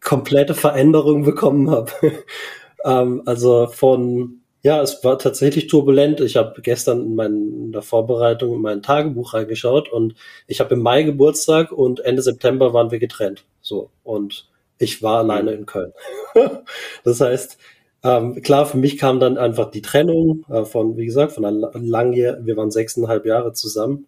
komplette 0.00 0.54
Veränderungen 0.54 1.24
bekommen 1.24 1.70
habe. 1.70 1.90
ähm, 2.84 3.22
also 3.26 3.68
von 3.68 4.43
ja, 4.64 4.80
es 4.80 5.04
war 5.04 5.18
tatsächlich 5.18 5.66
turbulent. 5.66 6.22
Ich 6.22 6.36
habe 6.36 6.62
gestern 6.62 7.02
in, 7.02 7.14
mein, 7.14 7.32
in 7.32 7.72
der 7.72 7.82
Vorbereitung 7.82 8.54
in 8.54 8.62
mein 8.62 8.82
Tagebuch 8.82 9.34
reingeschaut 9.34 9.92
und 9.92 10.14
ich 10.46 10.58
habe 10.60 10.74
im 10.74 10.80
Mai 10.80 11.02
Geburtstag 11.02 11.70
und 11.70 12.00
Ende 12.00 12.22
September 12.22 12.72
waren 12.72 12.90
wir 12.90 12.98
getrennt. 12.98 13.44
So 13.60 13.90
und 14.04 14.48
ich 14.78 15.02
war 15.02 15.18
alleine 15.18 15.52
in 15.52 15.66
Köln. 15.66 15.92
das 17.04 17.20
heißt, 17.20 17.58
ähm, 18.04 18.40
klar, 18.40 18.64
für 18.64 18.78
mich 18.78 18.96
kam 18.96 19.20
dann 19.20 19.36
einfach 19.36 19.70
die 19.70 19.82
Trennung 19.82 20.46
äh, 20.48 20.64
von, 20.64 20.96
wie 20.96 21.04
gesagt, 21.04 21.32
von 21.32 21.44
einer 21.44 21.70
langen, 21.74 22.46
wir 22.46 22.56
waren 22.56 22.70
sechseinhalb 22.70 23.26
Jahre 23.26 23.52
zusammen 23.52 24.06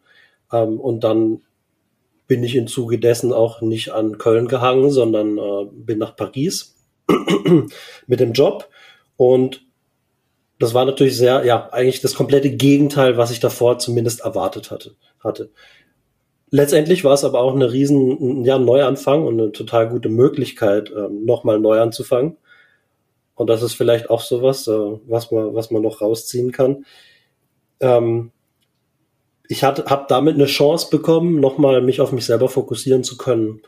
ähm, 0.51 0.81
und 0.81 1.05
dann 1.05 1.43
bin 2.29 2.43
ich 2.43 2.57
im 2.57 2.67
Zuge 2.67 2.99
dessen 2.99 3.35
auch 3.35 3.61
nicht 3.61 3.93
an 3.93 4.17
Köln 4.17 4.49
gehangen, 4.49 4.91
sondern 4.91 5.37
äh, 5.37 5.67
bin 5.71 5.99
nach 5.99 6.17
Paris 6.17 6.77
mit 8.07 8.21
dem 8.21 8.33
Job 8.33 8.71
und 9.19 9.66
das 10.59 10.75
war 10.75 10.85
natürlich 10.85 11.17
sehr, 11.17 11.45
ja, 11.45 11.69
eigentlich 11.71 12.01
das 12.01 12.15
komplette 12.15 12.51
Gegenteil, 12.51 13.17
was 13.17 13.31
ich 13.31 13.41
davor 13.41 13.79
zumindest 13.79 14.21
erwartet 14.21 14.71
hatte. 14.71 14.95
hatte. 15.23 15.51
Letztendlich 16.51 17.05
war 17.05 17.15
es 17.15 17.25
aber 17.25 17.41
auch 17.41 17.55
eine 17.55 17.73
riesen, 17.73 18.45
ja, 18.45 18.59
Neuanfang 18.59 19.25
und 19.25 19.41
eine 19.41 19.53
total 19.53 19.89
gute 19.89 20.09
Möglichkeit, 20.09 20.93
ähm, 20.97 21.25
nochmal 21.25 21.59
neu 21.59 21.81
anzufangen. 21.81 22.37
Und 23.35 23.51
das 23.51 23.63
ist 23.63 23.75
vielleicht 23.75 24.09
auch 24.09 24.23
sowas, 24.23 24.67
äh, 24.67 24.99
was 25.07 25.31
man, 25.31 25.55
was 25.55 25.71
man 25.71 25.83
noch 25.83 26.01
rausziehen 26.01 26.53
kann. 26.53 26.87
Ähm, 27.81 28.33
ich 29.49 29.63
habe 29.63 30.07
damit 30.09 30.35
eine 30.35 30.47
Chance 30.47 30.89
bekommen, 30.91 31.41
nochmal 31.41 31.83
mich 31.83 32.01
auf 32.01 32.13
mich 32.13 32.25
selber 32.25 32.49
fokussieren 32.49 33.05
zu 33.05 33.17
können. 33.17 33.63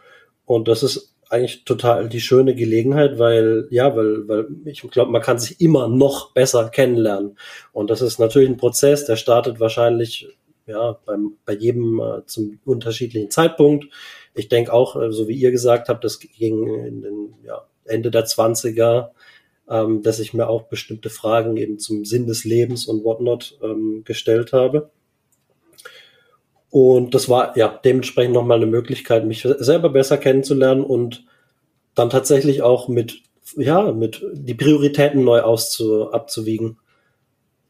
Und 0.44 0.66
das 0.68 0.82
ist 0.82 1.14
eigentlich 1.30 1.64
total 1.64 2.08
die 2.08 2.20
schöne 2.20 2.54
Gelegenheit, 2.54 3.18
weil, 3.18 3.68
ja, 3.70 3.94
weil, 3.94 4.28
weil 4.28 4.46
ich 4.64 4.82
glaube, 4.82 5.10
man 5.10 5.22
kann 5.22 5.38
sich 5.38 5.60
immer 5.60 5.88
noch 5.88 6.32
besser 6.32 6.68
kennenlernen. 6.70 7.38
Und 7.72 7.90
das 7.90 8.00
ist 8.00 8.18
natürlich 8.18 8.48
ein 8.48 8.56
Prozess, 8.56 9.04
der 9.04 9.16
startet 9.16 9.60
wahrscheinlich, 9.60 10.28
ja, 10.66 10.98
beim, 11.04 11.36
bei 11.44 11.54
jedem 11.54 12.00
äh, 12.00 12.26
zum 12.26 12.58
unterschiedlichen 12.64 13.30
Zeitpunkt. 13.30 13.86
Ich 14.34 14.48
denke 14.48 14.72
auch, 14.72 14.96
äh, 14.96 15.12
so 15.12 15.28
wie 15.28 15.36
ihr 15.36 15.50
gesagt 15.50 15.88
habt, 15.88 16.04
das 16.04 16.18
ging 16.20 16.66
in 16.84 17.02
den, 17.02 17.34
ja, 17.44 17.62
Ende 17.84 18.10
der 18.10 18.24
Zwanziger, 18.26 19.12
ähm, 19.68 20.02
dass 20.02 20.20
ich 20.20 20.34
mir 20.34 20.48
auch 20.48 20.64
bestimmte 20.64 21.10
Fragen 21.10 21.56
eben 21.56 21.78
zum 21.78 22.04
Sinn 22.04 22.26
des 22.26 22.44
Lebens 22.44 22.86
und 22.86 23.04
whatnot 23.04 23.58
ähm, 23.62 24.02
gestellt 24.04 24.52
habe. 24.52 24.90
Und 26.70 27.14
das 27.14 27.28
war 27.28 27.56
ja 27.56 27.68
dementsprechend 27.68 28.34
nochmal 28.34 28.58
eine 28.58 28.66
Möglichkeit, 28.66 29.24
mich 29.24 29.42
selber 29.42 29.88
besser 29.88 30.18
kennenzulernen 30.18 30.84
und 30.84 31.24
dann 31.94 32.10
tatsächlich 32.10 32.62
auch 32.62 32.88
mit, 32.88 33.22
ja, 33.56 33.92
mit 33.92 34.24
die 34.32 34.54
Prioritäten 34.54 35.24
neu 35.24 35.40
auszu, 35.40 36.12
abzuwiegen. 36.12 36.78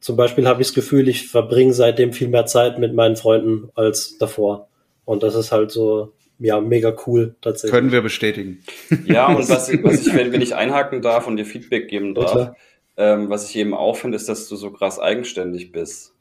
Zum 0.01 0.17
Beispiel 0.17 0.47
habe 0.47 0.63
ich 0.63 0.69
das 0.69 0.75
Gefühl, 0.75 1.09
ich 1.09 1.29
verbringe 1.29 1.73
seitdem 1.73 2.13
viel 2.13 2.29
mehr 2.29 2.47
Zeit 2.47 2.79
mit 2.79 2.95
meinen 2.95 3.17
Freunden 3.17 3.71
als 3.75 4.19
davor. 4.19 4.69
Und 5.05 5.23
das 5.23 5.35
ist 5.35 5.53
halt 5.53 5.71
so, 5.71 6.13
ja, 6.39 6.61
mega 6.61 6.95
cool 7.07 7.35
tatsächlich. 7.41 7.73
Können 7.73 7.93
wir 7.93 8.03
bestätigen. 8.03 8.63
Ja, 9.07 9.29
und 9.29 9.49
was, 9.49 9.71
was 9.83 10.07
ich, 10.07 10.15
wenn, 10.15 10.33
wenn 10.33 10.43
ich 10.43 10.55
einhaken 10.55 11.03
darf 11.03 11.27
und 11.27 11.37
dir 11.37 11.45
Feedback 11.45 11.89
geben 11.89 12.15
darf, 12.15 12.53
ähm, 12.97 13.31
was 13.31 13.49
ich 13.49 13.57
eben 13.57 13.75
auch 13.75 13.97
finde, 13.97 14.17
ist, 14.17 14.29
dass 14.29 14.49
du 14.49 14.57
so 14.57 14.71
krass 14.71 14.99
eigenständig 14.99 15.73
bist. 15.73 16.15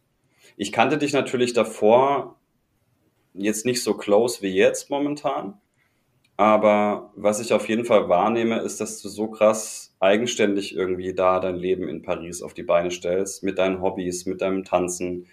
Ich 0.56 0.72
kannte 0.72 0.98
dich 0.98 1.14
natürlich 1.14 1.54
davor 1.54 2.38
jetzt 3.38 3.66
nicht 3.66 3.84
so 3.84 3.96
close 3.96 4.42
wie 4.42 4.54
jetzt 4.54 4.90
momentan. 4.90 5.60
Aber 6.38 7.12
was 7.16 7.40
ich 7.40 7.52
auf 7.52 7.68
jeden 7.68 7.84
Fall 7.86 8.10
wahrnehme, 8.10 8.60
ist, 8.60 8.80
dass 8.80 9.02
du 9.02 9.10
so 9.10 9.28
krass 9.28 9.96
eigenständig 10.00 10.76
irgendwie 10.76 11.14
da 11.16 11.40
dein 11.40 11.56
Leben 11.56 11.90
in 11.90 12.04
Paris 12.04 12.44
auf 12.44 12.54
die 12.54 12.64
Beine 12.64 12.92
stellst, 12.92 13.44
mit 13.44 13.58
deinen 13.58 13.82
Hobbys, 13.82 14.28
mit 14.28 14.42
deinem 14.42 14.64
Tanzen, 14.64 15.28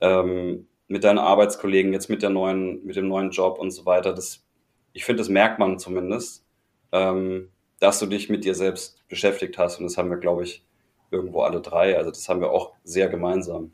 ähm, 0.00 0.66
mit 0.88 1.04
deinen 1.04 1.18
Arbeitskollegen, 1.18 1.92
jetzt 1.92 2.10
mit 2.10 2.22
der 2.22 2.30
neuen, 2.30 2.84
mit 2.84 2.96
dem 2.96 3.06
neuen 3.06 3.30
Job 3.30 3.60
und 3.60 3.70
so 3.70 3.86
weiter. 3.86 4.12
Das, 4.12 4.44
ich 4.92 5.04
finde, 5.04 5.20
das 5.20 5.28
merkt 5.28 5.60
man 5.60 5.78
zumindest, 5.78 6.44
ähm, 6.90 7.50
dass 7.78 8.00
du 8.00 8.06
dich 8.06 8.28
mit 8.28 8.44
dir 8.44 8.56
selbst 8.56 9.06
beschäftigt 9.08 9.56
hast. 9.56 9.78
Und 9.78 9.84
das 9.84 9.96
haben 9.96 10.10
wir, 10.10 10.16
glaube 10.18 10.42
ich, 10.42 10.64
irgendwo 11.12 11.42
alle 11.42 11.60
drei. 11.60 11.96
Also 11.96 12.10
das 12.10 12.28
haben 12.28 12.40
wir 12.40 12.50
auch 12.50 12.72
sehr 12.82 13.08
gemeinsam. 13.08 13.72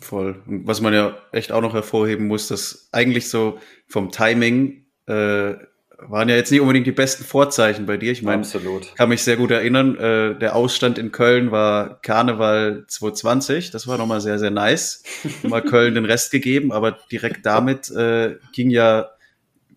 Voll. 0.00 0.42
Und 0.46 0.66
was 0.66 0.80
man 0.80 0.94
ja 0.94 1.16
echt 1.32 1.52
auch 1.52 1.60
noch 1.60 1.74
hervorheben 1.74 2.26
muss, 2.26 2.48
dass 2.48 2.88
eigentlich 2.92 3.28
so 3.28 3.58
vom 3.86 4.10
Timing 4.10 4.84
äh, 5.06 5.54
waren 6.00 6.28
ja 6.28 6.36
jetzt 6.36 6.52
nicht 6.52 6.60
unbedingt 6.60 6.86
die 6.86 6.92
besten 6.92 7.24
Vorzeichen 7.24 7.84
bei 7.86 7.96
dir. 7.96 8.12
Ich 8.12 8.22
meine, 8.22 8.42
Absolut. 8.42 8.94
kann 8.94 9.08
mich 9.08 9.22
sehr 9.22 9.36
gut 9.36 9.50
erinnern, 9.50 9.96
äh, 9.96 10.38
der 10.38 10.54
Ausstand 10.54 10.96
in 10.96 11.10
Köln 11.10 11.50
war 11.50 12.00
Karneval 12.02 12.84
2020. 12.86 13.72
Das 13.72 13.88
war 13.88 13.98
nochmal 13.98 14.20
sehr, 14.20 14.38
sehr 14.38 14.50
nice. 14.50 15.02
Mal 15.42 15.62
Köln 15.62 15.94
den 15.94 16.04
Rest 16.04 16.30
gegeben, 16.30 16.70
aber 16.70 16.98
direkt 17.10 17.44
damit 17.44 17.90
äh, 17.90 18.36
ging 18.52 18.70
ja 18.70 19.10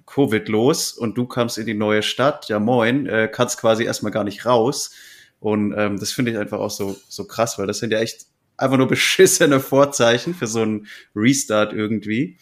Covid 0.06 0.48
los 0.50 0.92
und 0.92 1.18
du 1.18 1.26
kamst 1.26 1.58
in 1.58 1.66
die 1.66 1.74
neue 1.74 2.04
Stadt. 2.04 2.50
Ja, 2.50 2.60
moin, 2.60 3.08
äh, 3.08 3.28
kannst 3.32 3.60
quasi 3.60 3.84
erstmal 3.84 4.12
gar 4.12 4.24
nicht 4.24 4.46
raus. 4.46 4.92
Und 5.40 5.74
ähm, 5.76 6.00
das 6.00 6.12
finde 6.12 6.32
ich 6.32 6.38
einfach 6.38 6.60
auch 6.60 6.70
so, 6.70 6.96
so 7.10 7.26
krass, 7.26 7.58
weil 7.58 7.66
das 7.66 7.80
sind 7.80 7.92
ja 7.92 8.00
echt 8.00 8.28
einfach 8.58 8.78
nur 8.78 8.88
beschissene 8.88 9.60
Vorzeichen 9.60 10.34
für 10.34 10.48
so 10.48 10.62
einen 10.62 10.88
Restart 11.16 11.74
irgendwie. 11.74 12.38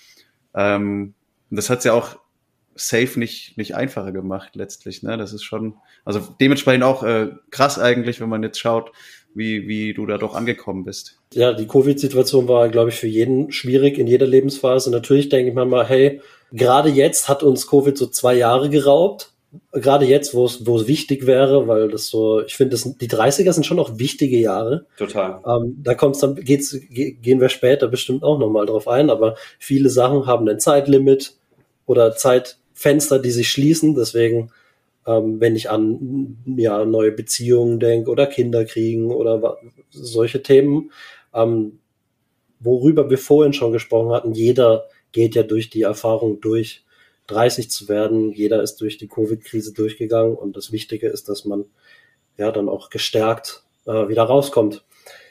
Ähm, 0.56 1.14
und 1.50 1.56
das 1.56 1.70
hat's 1.70 1.86
ja 1.86 1.94
auch 1.94 2.18
safe 2.76 3.20
nicht, 3.20 3.58
nicht 3.58 3.76
einfacher 3.76 4.12
gemacht 4.12 4.56
letztlich. 4.56 5.04
Ne? 5.04 5.18
Das 5.18 5.34
ist 5.34 5.44
schon, 5.44 5.76
also 6.06 6.22
dementsprechend 6.40 6.84
auch 6.84 7.04
äh, 7.04 7.30
krass 7.52 7.78
eigentlich, 7.78 8.22
wenn 8.22 8.30
man 8.30 8.44
jetzt 8.44 8.60
schaut, 8.60 8.92
wie, 9.34 9.68
wie 9.68 9.94
du 9.94 10.06
da 10.06 10.18
doch 10.18 10.34
angekommen 10.34 10.84
bist. 10.84 11.20
Ja, 11.34 11.54
die 11.54 11.68
Covid-Situation 11.68 12.48
war, 12.48 12.70
glaube 12.70 12.90
ich, 12.90 12.96
für 12.96 13.08
jeden 13.08 13.52
schwierig 13.52 13.98
in 13.98 14.08
jeder 14.08 14.26
Lebensphase. 14.26 14.90
Natürlich 14.92 15.30
denke 15.30 15.50
ich 15.50 15.56
mir 15.56 15.66
mal, 15.66 15.88
hey, 15.88 16.22
gerade 16.52 16.90
jetzt 16.90 17.30
hat 17.30 17.44
uns 17.44 17.68
Covid 17.68 17.98
so 17.98 18.08
zwei 18.08 18.36
Jahre 18.36 18.70
geraubt 18.70 19.34
gerade 19.72 20.06
jetzt, 20.06 20.34
wo 20.34 20.46
es, 20.46 20.66
wo 20.66 20.78
es 20.78 20.88
wichtig 20.88 21.26
wäre, 21.26 21.68
weil 21.68 21.90
das 21.90 22.08
so, 22.08 22.42
ich 22.42 22.56
finde, 22.56 22.78
die 22.78 23.10
30er 23.10 23.52
sind 23.52 23.66
schon 23.66 23.80
auch 23.80 23.98
wichtige 23.98 24.38
Jahre. 24.38 24.86
Total. 24.98 25.42
Ähm, 25.46 25.78
da 25.82 25.96
kommt's 25.96 26.20
dann, 26.20 26.36
geht's, 26.36 26.78
gehen 26.90 27.42
wir 27.42 27.50
später 27.50 27.88
bestimmt 27.88 28.24
auch 28.24 28.38
nochmal 28.38 28.68
drauf 28.68 28.88
ein, 28.88 29.10
aber 29.10 29.36
viele 29.58 29.90
Sachen 29.90 30.28
haben 30.28 30.48
ein 30.48 30.60
Zeitlimit 30.60 31.36
oder 31.86 32.16
Zeitfenster, 32.16 33.20
die 33.20 33.32
sich 33.32 33.50
schließen. 33.50 33.96
Deswegen, 33.96 34.52
ähm, 35.08 35.40
wenn 35.40 35.56
ich 35.56 35.70
an 35.70 36.38
ja, 36.46 36.86
neue 36.86 37.12
Beziehungen 37.12 37.80
denke 37.80 38.12
oder 38.12 38.28
Kinder 38.28 38.66
kriegen 38.66 39.12
oder 39.12 39.58
solche 39.90 40.44
Themen, 40.44 40.92
ähm, 41.34 41.80
worüber 42.60 43.10
wir 43.10 43.18
vorhin 43.18 43.54
schon 43.54 43.72
gesprochen 43.72 44.12
hatten, 44.12 44.34
jeder 44.34 44.86
geht 45.12 45.34
ja 45.34 45.42
durch 45.42 45.72
die 45.72 45.82
Erfahrung 45.82 46.40
durch 46.40 46.84
30 47.30 47.70
zu 47.70 47.88
werden. 47.88 48.32
Jeder 48.32 48.62
ist 48.62 48.78
durch 48.82 48.98
die 48.98 49.08
Covid-Krise 49.08 49.74
durchgegangen 49.74 50.36
und 50.36 50.56
das 50.56 50.72
Wichtige 50.72 51.08
ist, 51.08 51.30
dass 51.30 51.46
man 51.46 51.66
ja 52.38 52.52
dann 52.52 52.70
auch 52.70 52.90
gestärkt 52.90 53.64
äh, 53.86 54.08
wieder 54.08 54.24
rauskommt. 54.24 54.86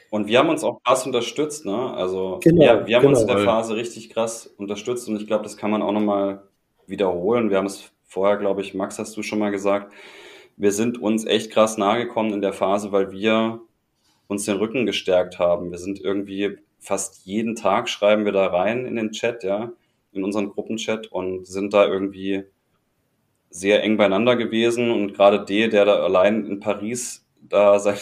Und 0.09 0.27
wir 0.27 0.39
haben 0.39 0.49
uns 0.49 0.63
auch 0.63 0.81
krass 0.83 1.05
unterstützt, 1.05 1.65
ne? 1.65 1.93
Also 1.93 2.39
genau, 2.41 2.63
ja, 2.63 2.87
wir 2.87 2.95
haben 2.95 3.03
genau. 3.03 3.19
uns 3.19 3.21
in 3.21 3.27
der 3.27 3.45
Phase 3.45 3.75
richtig 3.75 4.09
krass 4.09 4.47
unterstützt 4.57 5.07
und 5.07 5.17
ich 5.17 5.27
glaube, 5.27 5.43
das 5.43 5.57
kann 5.57 5.69
man 5.69 5.81
auch 5.81 5.91
nochmal 5.91 6.43
wiederholen. 6.87 7.51
Wir 7.51 7.57
haben 7.57 7.67
es 7.67 7.91
vorher, 8.05 8.37
glaube 8.37 8.61
ich, 8.61 8.73
Max, 8.73 8.97
hast 8.97 9.15
du 9.15 9.21
schon 9.21 9.37
mal 9.37 9.51
gesagt, 9.51 9.93
wir 10.57 10.71
sind 10.71 10.99
uns 10.99 11.25
echt 11.25 11.51
krass 11.51 11.77
nahe 11.77 12.05
gekommen 12.05 12.33
in 12.33 12.41
der 12.41 12.53
Phase, 12.53 12.91
weil 12.91 13.11
wir 13.11 13.61
uns 14.27 14.45
den 14.45 14.57
Rücken 14.57 14.85
gestärkt 14.87 15.37
haben. 15.37 15.69
Wir 15.71 15.77
sind 15.77 15.99
irgendwie 16.01 16.57
fast 16.79 17.25
jeden 17.25 17.55
Tag 17.55 17.87
schreiben 17.87 18.25
wir 18.25 18.31
da 18.31 18.47
rein 18.47 18.85
in 18.85 18.95
den 18.95 19.11
Chat, 19.11 19.43
ja 19.43 19.71
in 20.11 20.23
unseren 20.23 20.49
Gruppenchat 20.49 21.07
und 21.07 21.45
sind 21.45 21.73
da 21.73 21.87
irgendwie 21.87 22.43
sehr 23.49 23.83
eng 23.83 23.97
beieinander 23.97 24.35
gewesen. 24.35 24.91
Und 24.91 25.13
gerade 25.13 25.45
D, 25.45 25.67
der 25.67 25.85
da 25.85 26.03
allein 26.03 26.45
in 26.45 26.59
Paris 26.59 27.25
da 27.41 27.79
sein, 27.79 27.97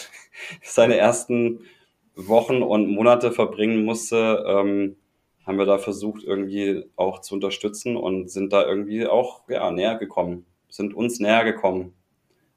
seine 0.62 0.96
ersten 0.96 1.60
Wochen 2.14 2.62
und 2.62 2.90
Monate 2.90 3.32
verbringen 3.32 3.84
musste, 3.84 4.44
ähm, 4.46 4.96
haben 5.46 5.58
wir 5.58 5.66
da 5.66 5.78
versucht, 5.78 6.24
irgendwie 6.24 6.84
auch 6.96 7.20
zu 7.20 7.34
unterstützen 7.34 7.96
und 7.96 8.30
sind 8.30 8.52
da 8.52 8.66
irgendwie 8.66 9.06
auch 9.06 9.42
ja, 9.48 9.70
näher 9.70 9.96
gekommen, 9.96 10.44
sind 10.68 10.92
uns 10.92 11.20
näher 11.20 11.44
gekommen, 11.44 11.94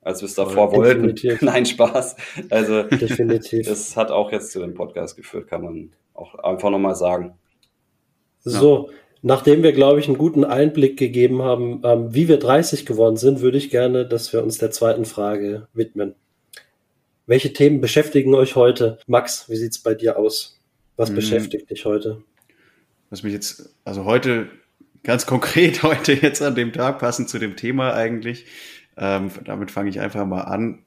als 0.02 0.22
wir 0.22 0.26
es 0.26 0.36
davor 0.36 0.74
wollten. 0.74 1.16
Nein, 1.42 1.66
Spaß. 1.66 2.18
Also 2.50 2.84
Definitiv. 2.84 3.66
das 3.66 3.96
hat 3.96 4.12
auch 4.12 4.32
jetzt 4.34 4.52
zu 4.52 4.60
dem 4.60 4.74
Podcast 4.74 5.16
geführt, 5.16 5.48
kann 5.48 5.64
man 5.64 5.92
auch 6.14 6.36
einfach 6.36 6.70
nochmal 6.70 6.96
sagen. 6.96 7.38
So, 8.44 8.90
Nachdem 9.24 9.62
wir, 9.62 9.72
glaube 9.72 10.00
ich, 10.00 10.08
einen 10.08 10.18
guten 10.18 10.44
Einblick 10.44 10.98
gegeben 10.98 11.44
haben, 11.44 11.82
ähm, 11.84 12.14
wie 12.14 12.28
wir 12.28 12.40
30 12.40 12.86
geworden 12.86 13.18
sind, 13.18 13.42
würde 13.42 13.58
ich 13.58 13.70
gerne, 13.70 14.08
dass 14.08 14.34
wir 14.34 14.44
uns 14.44 14.58
der 14.58 14.72
zweiten 14.72 15.06
Frage 15.06 15.68
widmen. 15.74 16.16
Welche 17.28 17.54
Themen 17.54 17.82
beschäftigen 17.82 18.34
euch 18.34 18.56
heute? 18.56 18.98
Max, 19.06 19.48
wie 19.48 19.56
sieht's 19.56 19.80
bei 19.80 19.94
dir 19.94 20.18
aus? 20.18 20.60
Was 20.98 21.10
Hm. 21.10 21.16
beschäftigt 21.16 21.70
dich 21.70 21.86
heute? 21.86 22.24
Was 23.12 23.22
mich 23.22 23.34
jetzt, 23.34 23.76
also 23.86 24.06
heute, 24.06 24.50
ganz 25.04 25.28
konkret 25.28 25.84
heute 25.84 26.14
jetzt 26.14 26.42
an 26.42 26.56
dem 26.56 26.74
Tag, 26.74 26.98
passend 27.00 27.30
zu 27.30 27.38
dem 27.38 27.56
Thema 27.56 27.94
eigentlich, 27.94 28.46
ähm, 28.98 29.30
damit 29.46 29.70
fange 29.70 29.90
ich 29.90 30.00
einfach 30.00 30.26
mal 30.26 30.42
an, 30.42 30.84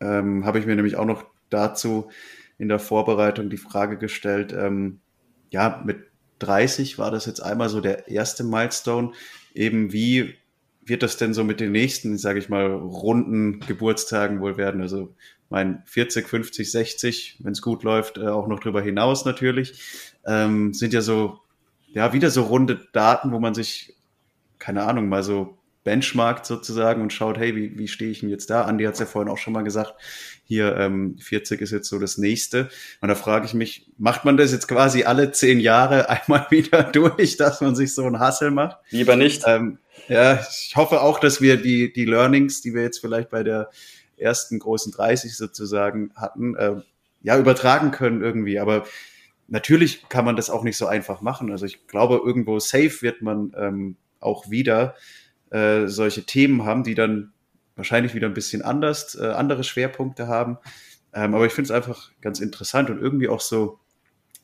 ähm, 0.00 0.46
habe 0.46 0.60
ich 0.60 0.66
mir 0.66 0.76
nämlich 0.76 0.96
auch 0.96 1.04
noch 1.04 1.24
dazu 1.50 2.10
in 2.58 2.68
der 2.68 2.78
Vorbereitung 2.78 3.50
die 3.50 3.56
Frage 3.56 3.98
gestellt, 3.98 4.52
ähm, 4.56 5.00
ja, 5.50 5.82
mit 5.84 6.11
30 6.42 6.98
war 6.98 7.10
das 7.10 7.26
jetzt 7.26 7.40
einmal 7.40 7.68
so 7.68 7.80
der 7.80 8.08
erste 8.08 8.44
Milestone, 8.44 9.12
eben 9.54 9.92
wie 9.92 10.34
wird 10.84 11.02
das 11.02 11.16
denn 11.16 11.32
so 11.34 11.44
mit 11.44 11.60
den 11.60 11.72
nächsten, 11.72 12.18
sage 12.18 12.38
ich 12.38 12.48
mal, 12.48 12.66
runden 12.66 13.60
Geburtstagen 13.60 14.40
wohl 14.40 14.56
werden? 14.56 14.80
Also 14.80 15.14
mein 15.48 15.82
40, 15.86 16.28
50, 16.28 16.70
60, 16.70 17.38
wenn 17.40 17.52
es 17.52 17.62
gut 17.62 17.84
läuft, 17.84 18.18
äh, 18.18 18.28
auch 18.28 18.48
noch 18.48 18.60
drüber 18.60 18.82
hinaus 18.82 19.24
natürlich, 19.24 19.80
ähm, 20.26 20.74
sind 20.74 20.92
ja 20.92 21.02
so, 21.02 21.40
ja, 21.92 22.12
wieder 22.12 22.30
so 22.30 22.42
runde 22.42 22.88
Daten, 22.92 23.32
wo 23.32 23.38
man 23.38 23.54
sich, 23.54 23.94
keine 24.58 24.82
Ahnung, 24.84 25.08
mal 25.08 25.22
so 25.22 25.58
benchmarkt 25.84 26.46
sozusagen 26.46 27.02
und 27.02 27.12
schaut, 27.12 27.38
hey, 27.38 27.56
wie, 27.56 27.78
wie 27.78 27.88
stehe 27.88 28.10
ich 28.10 28.20
denn 28.20 28.28
jetzt 28.28 28.50
da? 28.50 28.62
Andi 28.62 28.84
hat 28.84 28.94
es 28.94 29.00
ja 29.00 29.06
vorhin 29.06 29.30
auch 29.30 29.38
schon 29.38 29.52
mal 29.52 29.64
gesagt, 29.64 29.94
hier 30.44 30.76
ähm, 30.76 31.16
40 31.18 31.60
ist 31.60 31.70
jetzt 31.70 31.88
so 31.88 31.98
das 31.98 32.18
nächste. 32.18 32.68
Und 33.00 33.08
da 33.08 33.14
frage 33.14 33.46
ich 33.46 33.54
mich, 33.54 33.90
macht 33.98 34.24
man 34.24 34.36
das 34.36 34.52
jetzt 34.52 34.68
quasi 34.68 35.04
alle 35.04 35.32
zehn 35.32 35.60
Jahre 35.60 36.08
einmal 36.10 36.46
wieder 36.50 36.84
durch, 36.84 37.36
dass 37.36 37.60
man 37.60 37.74
sich 37.74 37.94
so 37.94 38.04
einen 38.04 38.20
Hassel 38.20 38.50
macht? 38.50 38.78
Lieber 38.90 39.16
nicht. 39.16 39.42
Ähm, 39.46 39.78
ja, 40.08 40.40
ich 40.40 40.74
hoffe 40.76 41.00
auch, 41.00 41.18
dass 41.18 41.40
wir 41.40 41.56
die, 41.56 41.92
die 41.92 42.04
Learnings, 42.04 42.60
die 42.60 42.74
wir 42.74 42.82
jetzt 42.82 42.98
vielleicht 42.98 43.30
bei 43.30 43.42
der 43.42 43.70
ersten 44.16 44.58
großen 44.58 44.92
30 44.92 45.36
sozusagen 45.36 46.12
hatten, 46.14 46.54
äh, 46.56 46.76
ja, 47.22 47.38
übertragen 47.38 47.90
können 47.90 48.22
irgendwie. 48.22 48.58
Aber 48.58 48.84
natürlich 49.48 50.08
kann 50.08 50.24
man 50.24 50.36
das 50.36 50.50
auch 50.50 50.62
nicht 50.62 50.76
so 50.76 50.86
einfach 50.86 51.20
machen. 51.20 51.50
Also 51.50 51.66
ich 51.66 51.86
glaube, 51.86 52.20
irgendwo 52.24 52.58
safe 52.58 53.02
wird 53.02 53.22
man 53.22 53.52
ähm, 53.56 53.96
auch 54.20 54.50
wieder 54.50 54.94
äh, 55.52 55.86
solche 55.86 56.24
Themen 56.24 56.64
haben, 56.64 56.82
die 56.82 56.94
dann 56.94 57.32
wahrscheinlich 57.76 58.14
wieder 58.14 58.26
ein 58.26 58.34
bisschen 58.34 58.62
anders, 58.62 59.14
äh, 59.14 59.26
andere 59.26 59.64
Schwerpunkte 59.64 60.26
haben. 60.26 60.58
Ähm, 61.14 61.34
aber 61.34 61.46
ich 61.46 61.52
finde 61.52 61.66
es 61.66 61.70
einfach 61.70 62.10
ganz 62.20 62.40
interessant 62.40 62.90
und 62.90 62.98
irgendwie 63.00 63.28
auch 63.28 63.40
so, 63.40 63.78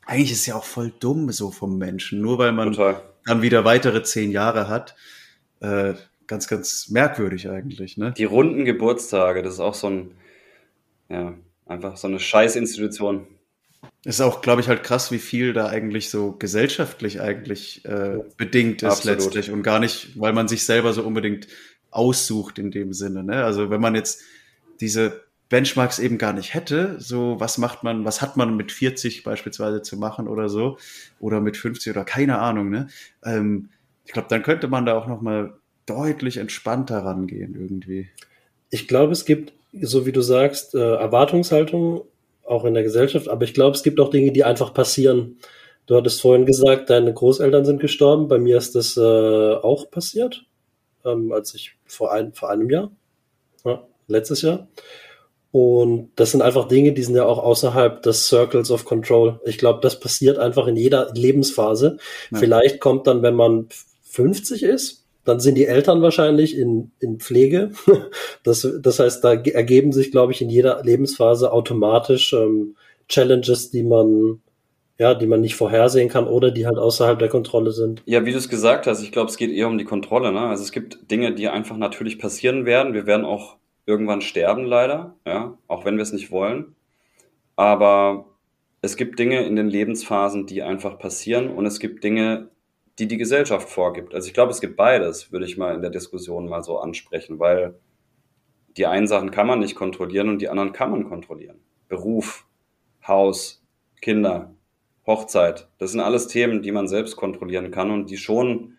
eigentlich 0.07 0.33
ist 0.33 0.40
es 0.40 0.47
ja 0.47 0.55
auch 0.55 0.64
voll 0.64 0.92
dumm 1.01 1.31
so 1.33 1.51
vom 1.51 1.79
Menschen, 1.79 2.21
nur 2.21 2.38
weil 2.38 2.53
man 2.53 2.73
Total. 2.73 3.03
dann 3.25 3.42
wieder 3.42 3.64
weitere 3.64 4.03
zehn 4.03 4.31
Jahre 4.31 4.68
hat. 4.68 4.97
Äh, 5.61 5.94
ganz, 6.27 6.47
ganz 6.47 6.90
merkwürdig 6.90 7.49
eigentlich, 7.49 7.97
ne? 7.97 8.12
Die 8.12 8.25
runden 8.25 8.64
Geburtstage, 8.64 9.42
das 9.42 9.55
ist 9.55 9.61
auch 9.61 9.75
so 9.75 9.88
ein, 9.88 10.11
ja, 11.09 11.35
einfach 11.66 11.97
so 11.97 12.07
eine 12.07 12.21
Scheißinstitution. 12.21 13.27
Ist 14.04 14.20
auch, 14.20 14.42
glaube 14.42 14.61
ich, 14.61 14.68
halt 14.68 14.84
krass, 14.84 15.11
wie 15.11 15.18
viel 15.18 15.52
da 15.52 15.66
eigentlich 15.66 16.08
so 16.08 16.32
gesellschaftlich 16.32 17.20
eigentlich 17.20 17.84
äh, 17.84 18.18
bedingt 18.37 18.82
ist 18.82 18.90
Absolut. 18.90 19.18
letztlich 19.18 19.50
und 19.50 19.62
gar 19.62 19.80
nicht, 19.80 20.18
weil 20.18 20.32
man 20.32 20.46
sich 20.46 20.64
selber 20.64 20.92
so 20.92 21.02
unbedingt 21.02 21.48
aussucht 21.90 22.58
in 22.58 22.70
dem 22.70 22.92
Sinne. 22.92 23.24
Ne? 23.24 23.44
Also 23.44 23.70
wenn 23.70 23.80
man 23.80 23.94
jetzt 23.94 24.22
diese 24.80 25.24
Benchmarks 25.48 25.98
eben 25.98 26.18
gar 26.18 26.32
nicht 26.32 26.54
hätte, 26.54 26.96
so 27.00 27.40
was 27.40 27.58
macht 27.58 27.82
man, 27.82 28.04
was 28.04 28.22
hat 28.22 28.37
man 28.37 28.56
mit 28.56 28.70
40 28.70 29.24
beispielsweise 29.24 29.82
zu 29.82 29.96
machen 29.96 30.28
oder 30.28 30.48
so 30.48 30.78
oder 31.18 31.40
mit 31.40 31.56
50 31.56 31.90
oder 31.90 32.04
keine 32.04 32.38
Ahnung. 32.38 32.70
Ne? 32.70 32.88
Ähm, 33.24 33.70
ich 34.04 34.12
glaube, 34.12 34.28
dann 34.28 34.42
könnte 34.42 34.68
man 34.68 34.87
da 34.87 34.96
auch 34.96 35.06
noch 35.06 35.22
mal 35.22 35.54
deutlich 35.87 36.37
entspannter 36.37 36.98
rangehen 37.04 37.54
irgendwie. 37.54 38.08
Ich 38.70 38.87
glaube, 38.87 39.12
es 39.12 39.24
gibt, 39.24 39.54
so 39.72 40.06
wie 40.06 40.12
du 40.12 40.20
sagst, 40.20 40.74
äh, 40.74 40.94
Erwartungshaltung 40.94 42.02
auch 42.48 42.64
in 42.64 42.74
der 42.74 42.82
Gesellschaft, 42.82 43.28
aber 43.28 43.44
ich 43.44 43.54
glaube, 43.54 43.76
es 43.76 43.82
gibt 43.82 44.00
auch 44.00 44.11
Dinge, 44.11 44.32
die 44.32 44.44
einfach 44.44 44.74
passieren. 44.74 45.38
Du 45.87 45.96
hattest 45.96 46.20
vorhin 46.20 46.46
gesagt, 46.46 46.90
deine 46.90 47.14
Großeltern 47.14 47.64
sind 47.64 47.80
gestorben. 47.80 48.28
Bei 48.28 48.38
mir 48.38 48.58
ist 48.58 48.74
das 48.74 48.96
äh, 48.96 49.00
auch 49.54 49.90
passiert, 49.90 50.44
ähm, 51.04 51.32
als 51.32 51.54
ich 51.54 51.76
vor, 51.87 52.12
ein, 52.12 52.32
vor 52.34 52.50
einem 52.50 52.68
Jahr, 52.68 52.90
ja, 53.64 53.87
letztes 54.06 54.42
Jahr. 54.42 54.68
Und 55.50 56.11
das 56.16 56.32
sind 56.32 56.42
einfach 56.42 56.68
Dinge, 56.68 56.92
die 56.92 57.02
sind 57.02 57.16
ja 57.16 57.24
auch 57.24 57.38
außerhalb 57.38 58.02
des 58.02 58.28
Circles 58.28 58.70
of 58.70 58.84
Control. 58.84 59.40
Ich 59.46 59.56
glaube, 59.56 59.80
das 59.80 59.98
passiert 59.98 60.38
einfach 60.38 60.66
in 60.66 60.76
jeder 60.76 61.11
Lebensphase. 61.14 61.96
Ja. 62.30 62.38
Vielleicht 62.38 62.80
kommt 62.80 63.06
dann, 63.06 63.22
wenn 63.22 63.34
man 63.34 63.68
50 64.02 64.62
ist, 64.62 65.06
dann 65.24 65.40
sind 65.40 65.57
die 65.57 65.66
Eltern 65.66 66.00
wahrscheinlich 66.02 66.57
in, 66.57 66.90
in 67.00 67.18
Pflege. 67.18 67.70
Das, 68.44 68.66
das 68.81 68.98
heißt, 68.98 69.22
da 69.24 69.35
ge- 69.35 69.52
ergeben 69.52 69.92
sich, 69.92 70.11
glaube 70.11 70.33
ich, 70.33 70.40
in 70.40 70.48
jeder 70.48 70.83
Lebensphase 70.83 71.52
automatisch 71.52 72.33
ähm, 72.33 72.76
Challenges, 73.09 73.70
die 73.70 73.83
man, 73.83 74.40
ja, 74.96 75.12
die 75.14 75.26
man 75.26 75.40
nicht 75.42 75.54
vorhersehen 75.54 76.09
kann 76.09 76.26
oder 76.26 76.50
die 76.50 76.66
halt 76.66 76.78
außerhalb 76.78 77.18
der 77.18 77.28
Kontrolle 77.28 77.72
sind. 77.72 78.02
Ja, 78.07 78.24
wie 78.24 78.33
du 78.33 78.38
es 78.38 78.48
gesagt 78.48 78.87
hast, 78.87 79.02
ich 79.02 79.12
glaube, 79.12 79.28
es 79.31 79.37
geht 79.37 79.50
eher 79.50 79.66
um 79.68 79.76
die 79.76 79.85
Kontrolle. 79.85 80.33
Ne? 80.33 80.40
Also 80.40 80.62
es 80.62 80.72
gibt 80.72 81.11
Dinge, 81.11 81.35
die 81.35 81.48
einfach 81.48 81.76
natürlich 81.76 82.18
passieren 82.18 82.64
werden. 82.64 82.94
Wir 82.94 83.07
werden 83.07 83.26
auch 83.26 83.57
irgendwann 83.85 84.20
sterben, 84.22 84.64
leider, 84.64 85.16
ja, 85.26 85.59
auch 85.66 85.85
wenn 85.85 85.96
wir 85.96 86.02
es 86.02 86.12
nicht 86.12 86.31
wollen. 86.31 86.74
Aber 87.57 88.26
es 88.81 88.96
gibt 88.96 89.18
Dinge 89.18 89.44
in 89.44 89.57
den 89.57 89.68
Lebensphasen, 89.68 90.46
die 90.46 90.62
einfach 90.62 90.98
passieren 90.98 91.50
und 91.50 91.66
es 91.66 91.81
gibt 91.81 92.04
Dinge, 92.04 92.48
die 92.98 93.06
die 93.06 93.16
Gesellschaft 93.16 93.68
vorgibt. 93.68 94.14
Also 94.14 94.26
ich 94.26 94.34
glaube, 94.34 94.50
es 94.50 94.61
gibt 94.61 94.76
beides, 94.76 95.30
würde 95.30 95.46
ich 95.46 95.56
mal 95.56 95.74
in 95.74 95.82
der 95.82 95.90
Diskussion 95.90 96.48
mal 96.48 96.62
so 96.62 96.78
ansprechen, 96.78 97.38
weil 97.38 97.78
die 98.76 98.87
einen 98.87 99.06
Sachen 99.06 99.30
kann 99.30 99.46
man 99.46 99.61
nicht 99.61 99.76
kontrollieren 99.76 100.28
und 100.28 100.40
die 100.40 100.48
anderen 100.48 100.72
kann 100.72 100.90
man 100.90 101.08
kontrollieren. 101.08 101.61
Beruf, 101.88 102.46
Haus, 103.06 103.64
Kinder, 104.00 104.54
Hochzeit, 105.06 105.68
das 105.78 105.92
sind 105.92 106.00
alles 106.00 106.26
Themen, 106.26 106.62
die 106.62 106.72
man 106.72 106.88
selbst 106.88 107.16
kontrollieren 107.16 107.70
kann 107.70 107.90
und 107.90 108.11
die 108.11 108.18
schon, 108.18 108.76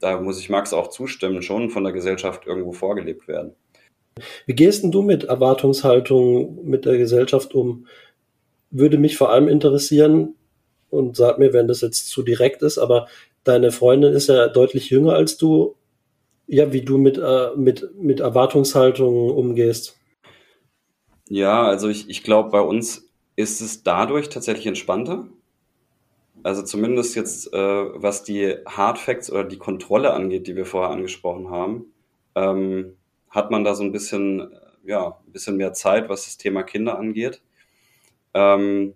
da 0.00 0.20
muss 0.20 0.38
ich 0.38 0.50
Max 0.50 0.72
auch 0.72 0.88
zustimmen, 0.88 1.42
schon 1.42 1.70
von 1.70 1.84
der 1.84 1.92
Gesellschaft 1.92 2.46
irgendwo 2.46 2.72
vorgelebt 2.72 3.28
werden. 3.28 3.54
Wie 4.46 4.54
gehst 4.54 4.82
denn 4.82 4.90
du 4.90 5.02
mit 5.02 5.24
Erwartungshaltung 5.24 6.64
mit 6.68 6.84
der 6.84 6.98
Gesellschaft 6.98 7.54
um? 7.54 7.86
Würde 8.70 8.98
mich 8.98 9.16
vor 9.16 9.30
allem 9.30 9.48
interessieren 9.48 10.34
und 10.92 11.16
sag 11.16 11.38
mir, 11.38 11.52
wenn 11.52 11.68
das 11.68 11.80
jetzt 11.80 12.08
zu 12.08 12.22
direkt 12.22 12.62
ist, 12.62 12.78
aber 12.78 13.08
deine 13.44 13.72
Freundin 13.72 14.12
ist 14.12 14.28
ja 14.28 14.48
deutlich 14.48 14.90
jünger 14.90 15.14
als 15.14 15.36
du. 15.36 15.76
Ja, 16.46 16.72
wie 16.72 16.82
du 16.82 16.98
mit, 16.98 17.18
äh, 17.18 17.50
mit, 17.56 17.94
mit 17.96 18.20
Erwartungshaltung 18.20 19.30
umgehst. 19.30 19.96
Ja, 21.28 21.62
also 21.62 21.88
ich, 21.88 22.10
ich 22.10 22.22
glaube, 22.22 22.50
bei 22.50 22.60
uns 22.60 23.08
ist 23.36 23.60
es 23.60 23.82
dadurch 23.82 24.28
tatsächlich 24.28 24.66
entspannter. 24.66 25.28
Also 26.42 26.62
zumindest 26.62 27.14
jetzt, 27.14 27.52
äh, 27.54 27.56
was 27.56 28.24
die 28.24 28.56
Hard 28.66 28.98
Facts 28.98 29.30
oder 29.30 29.44
die 29.44 29.58
Kontrolle 29.58 30.12
angeht, 30.12 30.46
die 30.46 30.56
wir 30.56 30.66
vorher 30.66 30.90
angesprochen 30.90 31.48
haben, 31.50 31.86
ähm, 32.34 32.96
hat 33.30 33.50
man 33.50 33.64
da 33.64 33.74
so 33.74 33.84
ein 33.84 33.92
bisschen, 33.92 34.52
ja, 34.84 35.18
ein 35.26 35.32
bisschen 35.32 35.56
mehr 35.56 35.72
Zeit, 35.72 36.08
was 36.08 36.24
das 36.24 36.36
Thema 36.36 36.64
Kinder 36.64 36.98
angeht. 36.98 37.40
Ähm, 38.34 38.94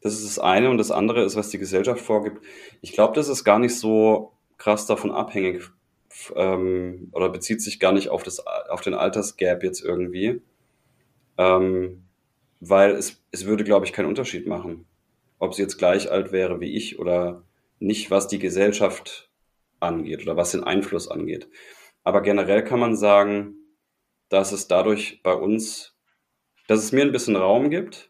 das 0.00 0.14
ist 0.14 0.24
das 0.24 0.38
eine 0.38 0.70
und 0.70 0.78
das 0.78 0.90
andere 0.90 1.24
ist, 1.24 1.36
was 1.36 1.50
die 1.50 1.58
Gesellschaft 1.58 2.00
vorgibt. 2.00 2.42
Ich 2.80 2.92
glaube, 2.92 3.14
das 3.14 3.28
ist 3.28 3.44
gar 3.44 3.58
nicht 3.58 3.76
so 3.76 4.32
krass 4.56 4.86
davon 4.86 5.10
abhängig 5.10 5.70
ähm, 6.34 7.08
oder 7.12 7.28
bezieht 7.28 7.62
sich 7.62 7.80
gar 7.80 7.92
nicht 7.92 8.08
auf, 8.08 8.22
das, 8.22 8.44
auf 8.46 8.80
den 8.80 8.94
Altersgap 8.94 9.62
jetzt 9.62 9.84
irgendwie. 9.84 10.42
Ähm, 11.38 12.04
weil 12.60 12.90
es, 12.92 13.22
es 13.30 13.46
würde, 13.46 13.64
glaube 13.64 13.86
ich, 13.86 13.92
keinen 13.92 14.08
Unterschied 14.08 14.46
machen, 14.46 14.86
ob 15.38 15.54
sie 15.54 15.62
jetzt 15.62 15.78
gleich 15.78 16.10
alt 16.10 16.32
wäre 16.32 16.60
wie 16.60 16.76
ich 16.76 16.98
oder 16.98 17.42
nicht, 17.78 18.10
was 18.10 18.28
die 18.28 18.38
Gesellschaft 18.38 19.30
angeht 19.80 20.22
oder 20.22 20.36
was 20.36 20.52
den 20.52 20.64
Einfluss 20.64 21.08
angeht. 21.08 21.48
Aber 22.04 22.20
generell 22.20 22.62
kann 22.62 22.80
man 22.80 22.96
sagen, 22.96 23.56
dass 24.28 24.52
es 24.52 24.68
dadurch 24.68 25.22
bei 25.22 25.32
uns, 25.32 25.96
dass 26.68 26.84
es 26.84 26.92
mir 26.92 27.02
ein 27.02 27.12
bisschen 27.12 27.36
Raum 27.36 27.70
gibt 27.70 28.09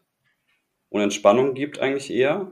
und 0.91 1.01
Entspannung 1.01 1.55
gibt 1.55 1.79
eigentlich 1.79 2.13
eher, 2.13 2.51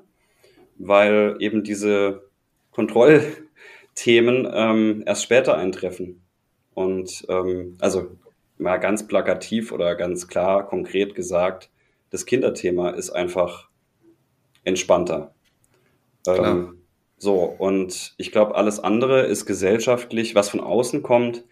weil 0.78 1.36
eben 1.40 1.64
diese 1.64 2.24
Kontrollthemen 2.72 4.50
ähm, 4.52 5.04
erst 5.06 5.24
später 5.24 5.58
eintreffen. 5.58 6.22
Und 6.74 7.26
ähm, 7.28 7.78
also 7.82 8.18
mal 8.58 8.78
ganz 8.78 9.06
plakativ 9.08 9.74
oder 9.74 9.96
ganz 9.96 10.28
klar, 10.28 10.66
konkret 10.66 11.16
gesagt, 11.16 11.70
das 12.12 12.26
Kinderthema 12.26 12.92
ist 12.92 13.10
einfach 13.10 13.68
entspannter. 14.64 15.34
Ähm, 16.26 16.82
so, 17.18 17.44
und 17.44 18.14
ich 18.18 18.32
glaube, 18.32 18.56
alles 18.56 18.80
andere 18.80 19.24
ist 19.24 19.46
gesellschaftlich, 19.46 20.34
was 20.34 20.48
von 20.48 20.62
außen 20.62 21.04
kommt, 21.04 21.44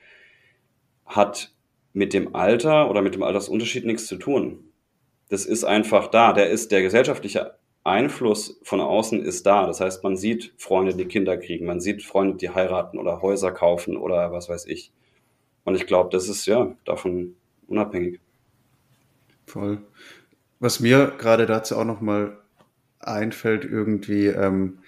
hat 1.06 1.52
mit 1.92 2.14
dem 2.14 2.34
Alter 2.34 2.90
oder 2.90 3.02
mit 3.02 3.14
dem 3.14 3.24
Altersunterschied 3.24 3.86
nichts 3.86 4.08
zu 4.08 4.16
tun. 4.16 4.67
Das 5.30 5.46
ist 5.46 5.64
einfach 5.64 6.08
da. 6.08 6.34
Der 6.34 6.50
ist, 6.50 6.72
der 6.72 6.82
gesellschaftliche 6.82 7.56
Einfluss 7.84 8.60
von 8.64 8.82
außen 8.82 9.24
ist 9.24 9.46
da. 9.46 9.66
Das 9.66 9.80
heißt, 9.80 10.04
man 10.04 10.18
sieht 10.18 10.54
Freunde, 10.58 10.94
die 10.94 11.06
Kinder 11.06 11.38
kriegen, 11.38 11.66
man 11.66 11.80
sieht 11.80 12.04
Freunde, 12.04 12.38
die 12.38 12.50
heiraten 12.50 12.98
oder 12.98 13.22
Häuser 13.22 13.52
kaufen 13.52 13.98
oder 13.98 14.32
was 14.32 14.50
weiß 14.50 14.66
ich. 14.66 14.92
Und 15.64 15.76
ich 15.76 15.88
glaube, 15.88 16.10
das 16.12 16.28
ist 16.28 16.46
ja 16.46 16.76
davon 16.86 17.36
unabhängig. 17.68 18.20
Voll. 19.46 19.80
Was 20.60 20.80
mir 20.80 21.14
gerade 21.18 21.46
dazu 21.46 21.78
auch 21.78 21.86
noch 21.86 22.02
mal 22.02 22.38
einfällt, 23.00 23.64
irgendwie, 23.64 24.28
ähm, 24.28 24.80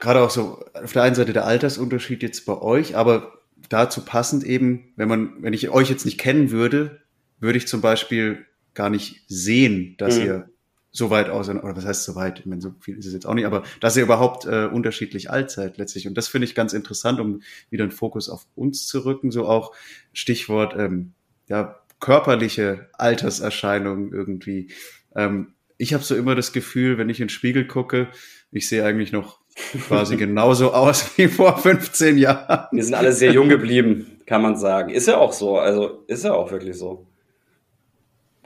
gerade 0.00 0.22
auch 0.22 0.30
so 0.30 0.64
auf 0.72 0.92
der 0.92 1.02
einen 1.02 1.14
Seite 1.14 1.32
der 1.32 1.46
Altersunterschied 1.46 2.22
jetzt 2.22 2.46
bei 2.46 2.60
euch, 2.60 2.96
aber 2.96 3.38
dazu 3.68 4.04
passend 4.04 4.44
eben, 4.44 4.92
wenn 4.96 5.08
man, 5.08 5.42
wenn 5.42 5.52
ich 5.52 5.70
euch 5.70 5.88
jetzt 5.88 6.04
nicht 6.04 6.18
kennen 6.18 6.50
würde, 6.50 7.00
würde 7.38 7.58
ich 7.58 7.68
zum 7.68 7.80
Beispiel 7.80 8.44
gar 8.74 8.90
nicht 8.90 9.22
sehen, 9.28 9.94
dass 9.98 10.18
Mhm. 10.18 10.24
ihr 10.24 10.50
so 10.96 11.10
weit 11.10 11.28
aus, 11.28 11.48
oder 11.48 11.76
was 11.76 11.84
heißt 11.84 12.04
so 12.04 12.14
weit? 12.14 12.38
Ich 12.40 12.46
meine, 12.46 12.60
so 12.60 12.72
viel 12.80 12.96
ist 12.96 13.06
es 13.06 13.12
jetzt 13.14 13.26
auch 13.26 13.34
nicht, 13.34 13.46
aber 13.46 13.64
dass 13.80 13.96
ihr 13.96 14.04
überhaupt 14.04 14.44
äh, 14.46 14.66
unterschiedlich 14.66 15.28
alt 15.28 15.50
seid 15.50 15.76
letztlich. 15.76 16.06
Und 16.06 16.16
das 16.16 16.28
finde 16.28 16.44
ich 16.46 16.54
ganz 16.54 16.72
interessant, 16.72 17.18
um 17.18 17.42
wieder 17.68 17.82
einen 17.82 17.90
Fokus 17.90 18.28
auf 18.28 18.46
uns 18.54 18.86
zu 18.86 19.04
rücken, 19.04 19.32
so 19.32 19.48
auch 19.48 19.72
Stichwort, 20.12 20.74
ähm, 20.78 21.12
ja, 21.48 21.80
körperliche 21.98 22.88
Alterserscheinungen 22.92 24.12
irgendwie. 24.12 24.68
Ähm, 25.16 25.54
ich 25.78 25.94
habe 25.94 26.04
so 26.04 26.14
immer 26.14 26.36
das 26.36 26.52
Gefühl, 26.52 26.96
wenn 26.98 27.08
ich 27.08 27.18
in 27.20 27.24
den 27.24 27.30
Spiegel 27.30 27.66
gucke, 27.66 28.08
ich 28.52 28.68
sehe 28.68 28.84
eigentlich 28.84 29.10
noch 29.10 29.40
quasi 29.88 30.16
genauso 30.16 30.72
aus 30.72 31.10
wie 31.18 31.26
vor 31.28 31.58
15 31.58 32.18
Jahren. 32.18 32.68
Wir 32.70 32.84
sind 32.84 32.94
alle 32.94 33.12
sehr 33.12 33.32
jung 33.32 33.48
geblieben, 33.48 34.20
kann 34.26 34.42
man 34.42 34.56
sagen. 34.56 34.90
Ist 34.90 35.08
ja 35.08 35.16
auch 35.16 35.32
so. 35.32 35.58
Also 35.58 36.04
ist 36.06 36.24
ja 36.24 36.34
auch 36.34 36.52
wirklich 36.52 36.76
so. 36.78 37.06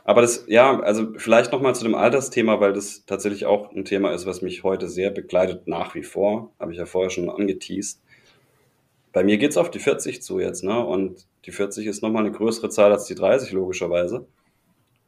Aber 0.09 0.23
das, 0.23 0.47
ja, 0.49 0.81
also 0.81 1.09
vielleicht 1.19 1.53
nochmal 1.53 1.75
zu 1.75 1.85
dem 1.85 1.95
Altersthema, 1.95 2.61
weil 2.61 2.73
das 2.73 3.05
tatsächlich 3.05 3.45
auch 3.45 3.75
ein 3.75 3.85
Thema 3.85 4.15
ist, 4.15 4.25
was 4.25 4.41
mich 4.41 4.63
heute 4.63 4.89
sehr 4.89 5.11
begleitet, 5.11 5.69
nach 5.69 5.95
wie 5.95 6.03
vor. 6.03 6.51
Habe 6.59 6.73
ich 6.73 6.79
ja 6.79 6.87
vorher 6.87 7.11
schon 7.11 7.29
angeteased. 7.29 8.01
Bei 9.13 9.23
mir 9.23 9.37
geht's 9.37 9.59
auf 9.59 9.71
die 9.71 9.81
40 9.81 10.23
zu 10.23 10.41
jetzt, 10.41 10.65
ne? 10.65 10.83
Und 10.83 11.27
die 11.45 11.53
40 11.53 11.87
ist 11.87 12.03
nochmal 12.03 12.25
eine 12.25 12.33
größere 12.33 12.71
Zahl 12.71 12.91
als 12.91 13.05
die 13.05 13.17
30, 13.17 13.53
logischerweise. 13.53 14.27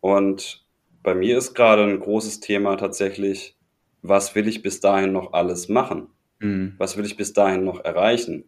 Und 0.01 0.67
bei 1.03 1.15
mir 1.15 1.39
ist 1.39 1.55
gerade 1.55 1.83
ein 1.83 1.99
großes 1.99 2.41
Thema 2.41 2.77
tatsächlich, 2.77 3.57
was 4.03 4.35
will 4.35 4.47
ich 4.49 4.61
bis 4.61 4.81
dahin 4.81 5.13
noch 5.13 5.33
alles 5.33 5.71
machen? 5.71 6.09
Mhm. 6.41 6.75
Was 6.77 6.99
will 6.99 7.07
ich 7.07 7.17
bis 7.17 7.33
dahin 7.33 7.65
noch 7.65 7.83
erreichen? 7.83 8.45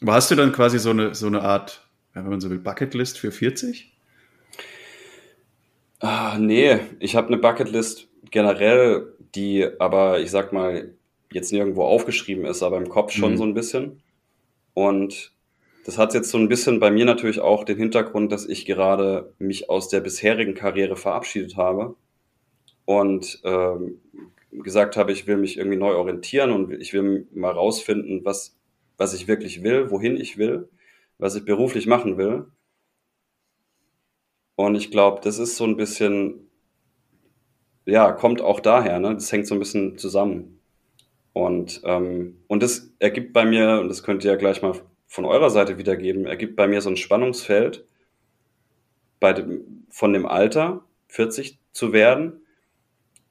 Aber 0.00 0.14
hast 0.14 0.30
du 0.30 0.36
dann 0.36 0.52
quasi 0.52 0.78
so 0.78 0.90
eine, 0.90 1.16
so 1.16 1.26
eine 1.26 1.42
Art 1.42 1.84
wenn 2.12 2.28
man 2.28 2.40
so 2.40 2.48
will, 2.48 2.58
Bucketlist 2.58 3.18
für 3.18 3.32
40? 3.32 3.92
Ah, 6.00 6.38
nee, 6.38 6.78
ich 6.98 7.14
habe 7.14 7.28
eine 7.28 7.36
Bucketlist 7.38 8.08
generell, 8.30 9.12
die 9.34 9.66
aber, 9.78 10.20
ich 10.20 10.30
sag 10.30 10.52
mal, 10.52 10.94
jetzt 11.32 11.52
nirgendwo 11.52 11.84
aufgeschrieben 11.84 12.44
ist, 12.44 12.62
aber 12.62 12.78
im 12.78 12.88
Kopf 12.88 13.12
schon 13.12 13.32
Mhm. 13.32 13.36
so 13.36 13.44
ein 13.44 13.54
bisschen. 13.54 14.02
Und 14.74 15.32
das 15.84 15.98
hat 15.98 16.14
jetzt 16.14 16.30
so 16.30 16.38
ein 16.38 16.48
bisschen 16.48 16.80
bei 16.80 16.90
mir 16.90 17.04
natürlich 17.04 17.40
auch 17.40 17.64
den 17.64 17.76
Hintergrund, 17.78 18.32
dass 18.32 18.46
ich 18.46 18.64
gerade 18.66 19.32
mich 19.38 19.68
aus 19.70 19.88
der 19.88 20.00
bisherigen 20.00 20.54
Karriere 20.54 20.96
verabschiedet 20.96 21.56
habe 21.56 21.94
und 22.84 23.40
ähm, 23.44 24.00
gesagt 24.52 24.96
habe, 24.96 25.12
ich 25.12 25.26
will 25.26 25.36
mich 25.36 25.58
irgendwie 25.58 25.78
neu 25.78 25.94
orientieren 25.94 26.50
und 26.50 26.72
ich 26.72 26.92
will 26.92 27.26
mal 27.32 27.52
rausfinden, 27.52 28.24
was, 28.24 28.56
was 28.96 29.14
ich 29.14 29.28
wirklich 29.28 29.62
will, 29.62 29.90
wohin 29.90 30.16
ich 30.16 30.38
will, 30.38 30.68
was 31.18 31.36
ich 31.36 31.44
beruflich 31.44 31.86
machen 31.86 32.16
will. 32.18 32.46
Und 34.66 34.74
ich 34.74 34.90
glaube, 34.90 35.20
das 35.22 35.38
ist 35.38 35.56
so 35.56 35.64
ein 35.64 35.76
bisschen, 35.76 36.50
ja, 37.86 38.12
kommt 38.12 38.42
auch 38.42 38.60
daher, 38.60 38.98
ne? 39.00 39.14
Das 39.14 39.32
hängt 39.32 39.46
so 39.46 39.54
ein 39.54 39.58
bisschen 39.58 39.96
zusammen. 39.96 40.60
Und, 41.32 41.80
ähm, 41.84 42.42
und 42.46 42.62
das 42.62 42.92
ergibt 42.98 43.32
bei 43.32 43.46
mir, 43.46 43.80
und 43.80 43.88
das 43.88 44.02
könnt 44.02 44.22
ihr 44.22 44.32
ja 44.32 44.36
gleich 44.36 44.60
mal 44.60 44.74
von 45.06 45.24
eurer 45.24 45.48
Seite 45.48 45.78
wiedergeben, 45.78 46.26
ergibt 46.26 46.56
bei 46.56 46.68
mir 46.68 46.82
so 46.82 46.90
ein 46.90 46.98
Spannungsfeld 46.98 47.86
bei 49.18 49.32
dem, 49.32 49.86
von 49.88 50.12
dem 50.12 50.26
Alter, 50.26 50.84
40 51.08 51.58
zu 51.72 51.94
werden, 51.94 52.44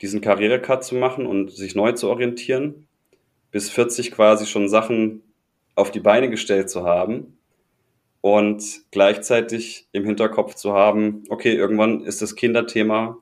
diesen 0.01 0.21
Karrierecut 0.21 0.83
zu 0.83 0.95
machen 0.95 1.27
und 1.27 1.51
sich 1.51 1.75
neu 1.75 1.91
zu 1.91 2.09
orientieren, 2.09 2.87
bis 3.51 3.69
40 3.69 4.11
quasi 4.11 4.47
schon 4.47 4.67
Sachen 4.67 5.21
auf 5.75 5.91
die 5.91 5.99
Beine 5.99 6.29
gestellt 6.29 6.69
zu 6.69 6.85
haben 6.85 7.38
und 8.21 8.63
gleichzeitig 8.91 9.87
im 9.91 10.05
Hinterkopf 10.05 10.55
zu 10.55 10.73
haben, 10.73 11.23
okay, 11.29 11.53
irgendwann 11.55 12.03
ist 12.03 12.21
das 12.21 12.35
Kinderthema 12.35 13.17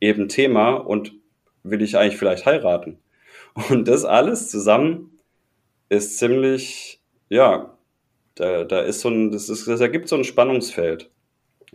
eben 0.00 0.28
Thema 0.28 0.74
und 0.74 1.12
will 1.62 1.82
ich 1.82 1.96
eigentlich 1.96 2.18
vielleicht 2.18 2.46
heiraten? 2.46 2.98
Und 3.70 3.86
das 3.86 4.04
alles 4.04 4.50
zusammen 4.50 5.18
ist 5.88 6.18
ziemlich, 6.18 7.00
ja, 7.28 7.78
da, 8.34 8.64
da 8.64 8.80
ist 8.80 9.00
so 9.00 9.08
ein, 9.08 9.30
das, 9.30 9.48
ist, 9.48 9.68
das 9.68 9.80
ergibt 9.80 10.08
so 10.08 10.16
ein 10.16 10.24
Spannungsfeld. 10.24 11.10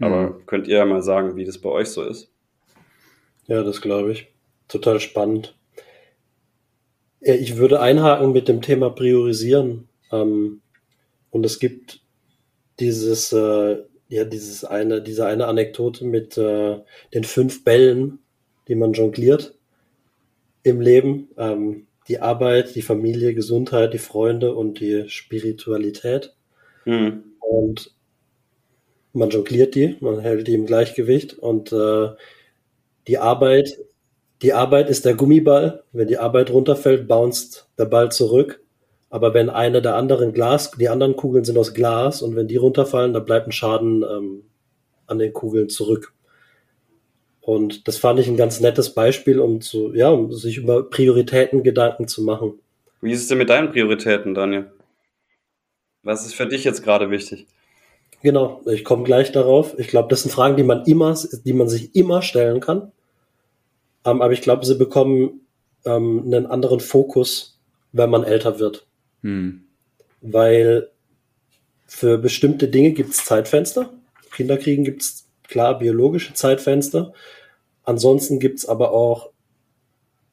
Aber 0.02 0.30
Mhm. 0.32 0.46
könnt 0.46 0.68
ihr 0.68 0.78
ja 0.78 0.86
mal 0.86 1.02
sagen, 1.02 1.36
wie 1.36 1.46
das 1.46 1.58
bei 1.58 1.70
euch 1.70 1.90
so 1.90 2.04
ist? 2.04 2.32
Ja, 3.48 3.64
das 3.64 3.82
glaube 3.82 4.12
ich. 4.12 4.28
Total 4.68 5.00
spannend. 5.00 5.58
Ich 7.22 7.58
würde 7.58 7.82
einhaken 7.82 8.32
mit 8.32 8.48
dem 8.48 8.62
Thema 8.62 8.90
Priorisieren. 8.90 9.90
Ähm, 10.12 10.62
und 11.32 11.46
es 11.46 11.60
gibt 11.60 12.02
dieses, 12.80 13.32
äh, 13.34 13.78
ja, 14.08 14.26
dieses 14.26 14.64
eine, 14.66 15.02
diese 15.02 15.26
eine 15.26 15.48
Anekdote 15.48 16.06
mit 16.06 16.38
äh, 16.38 16.78
den 17.14 17.24
fünf 17.24 17.64
Bällen, 17.64 18.20
die 18.68 18.76
man 18.76 18.94
jongliert 18.94 19.56
im 20.64 20.82
Leben. 20.82 21.30
Ähm, 21.38 21.88
die 22.08 22.20
Arbeit, 22.20 22.76
die 22.76 22.82
Familie, 22.82 23.36
Gesundheit, 23.36 23.94
die 23.94 24.00
Freunde 24.00 24.56
und 24.56 24.80
die 24.80 25.08
Spiritualität. 25.10 26.36
Hm. 26.86 27.24
Und 27.40 27.94
man 29.14 29.30
jongliert 29.30 29.76
die, 29.76 29.96
man 30.00 30.20
hält 30.20 30.48
die 30.48 30.56
im 30.56 30.66
Gleichgewicht 30.66 31.34
und 31.38 31.72
äh, 31.72 32.10
die 33.08 33.18
Arbeit, 33.18 33.78
die 34.42 34.54
Arbeit 34.54 34.90
ist 34.90 35.06
der 35.06 35.16
Gummiball. 35.16 35.84
Wenn 35.92 36.08
die 36.08 36.18
Arbeit 36.18 36.52
runterfällt, 36.52 37.08
bounced 37.08 37.68
der 37.78 37.86
Ball 37.86 38.12
zurück. 38.12 38.62
Aber 39.10 39.34
wenn 39.34 39.50
eine 39.50 39.82
der 39.82 39.96
anderen 39.96 40.34
Glas, 40.34 40.72
die 40.72 40.90
anderen 40.90 41.16
Kugeln 41.16 41.44
sind 41.44 41.58
aus 41.58 41.74
Glas 41.74 42.22
und 42.22 42.36
wenn 42.36 42.48
die 42.48 42.58
runterfallen, 42.58 43.14
dann 43.14 43.26
bleibt 43.26 43.48
ein 43.48 43.52
Schaden 43.52 44.04
ähm, 44.04 44.44
an 45.08 45.20
den 45.20 45.34
Kugeln 45.34 45.70
zurück. 45.70 46.14
Und 47.42 47.88
das 47.88 47.98
fand 47.98 48.20
ich 48.20 48.28
ein 48.28 48.38
ganz 48.38 48.60
nettes 48.60 48.94
Beispiel, 48.94 49.40
um 49.40 49.62
zu, 49.62 49.94
ja, 49.96 50.10
um 50.10 50.32
sich 50.32 50.58
über 50.58 50.84
Prioritäten 50.84 51.64
Gedanken 51.64 52.08
zu 52.08 52.24
machen. 52.24 52.60
Wie 53.02 53.12
ist 53.12 53.22
es 53.22 53.28
denn 53.28 53.40
mit 53.40 53.50
deinen 53.50 53.72
Prioritäten, 53.72 54.36
Daniel? 54.36 54.72
Was 56.04 56.26
ist 56.26 56.36
für 56.36 56.46
dich 56.46 56.64
jetzt 56.64 56.84
gerade 56.84 57.10
wichtig? 57.10 57.48
Genau, 58.22 58.62
ich 58.66 58.84
komme 58.84 59.04
gleich 59.04 59.32
darauf. 59.32 59.78
Ich 59.80 59.88
glaube, 59.88 60.10
das 60.10 60.24
sind 60.24 60.32
Fragen, 60.32 60.58
die 60.58 60.64
man 60.64 60.84
immer, 60.86 61.18
die 61.46 61.54
man 61.54 61.70
sich 61.70 61.96
immer 61.96 62.22
stellen 62.22 62.60
kann. 62.60 62.92
Ähm, 64.06 64.22
aber 64.22 64.34
ich 64.34 64.42
glaube, 64.42 64.66
sie 64.66 64.76
bekommen 64.76 65.42
ähm, 65.86 66.24
einen 66.26 66.46
anderen 66.46 66.82
Fokus, 66.82 67.60
wenn 67.92 68.10
man 68.10 68.24
älter 68.24 68.60
wird. 68.60 68.86
Hm. 69.22 69.64
Weil 70.22 70.90
für 71.86 72.18
bestimmte 72.18 72.68
Dinge 72.68 72.92
gibt 72.92 73.12
es 73.12 73.26
Zeitfenster. 73.26 73.94
Kinderkriegen 74.32 74.84
gibt 74.86 75.02
es 75.02 75.26
klar 75.44 75.80
biologische 75.80 76.34
Zeitfenster. 76.34 77.14
Ansonsten 77.84 78.40
gibt 78.40 78.60
es 78.60 78.66
aber 78.68 78.92
auch 78.92 79.32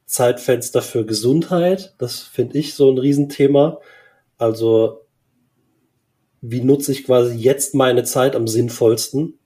Zeitfenster 0.05 0.81
für 0.81 1.05
Gesundheit. 1.05 1.95
Das 1.97 2.21
finde 2.21 2.57
ich 2.57 2.75
so 2.75 2.91
ein 2.91 2.97
Riesenthema. 2.97 3.79
Also 4.37 5.01
wie 6.41 6.61
nutze 6.61 6.91
ich 6.91 7.03
quasi 7.03 7.35
jetzt 7.35 7.73
meine 7.75 8.03
Zeit 8.03 8.35
am 8.35 8.47
sinnvollsten? 8.47 9.39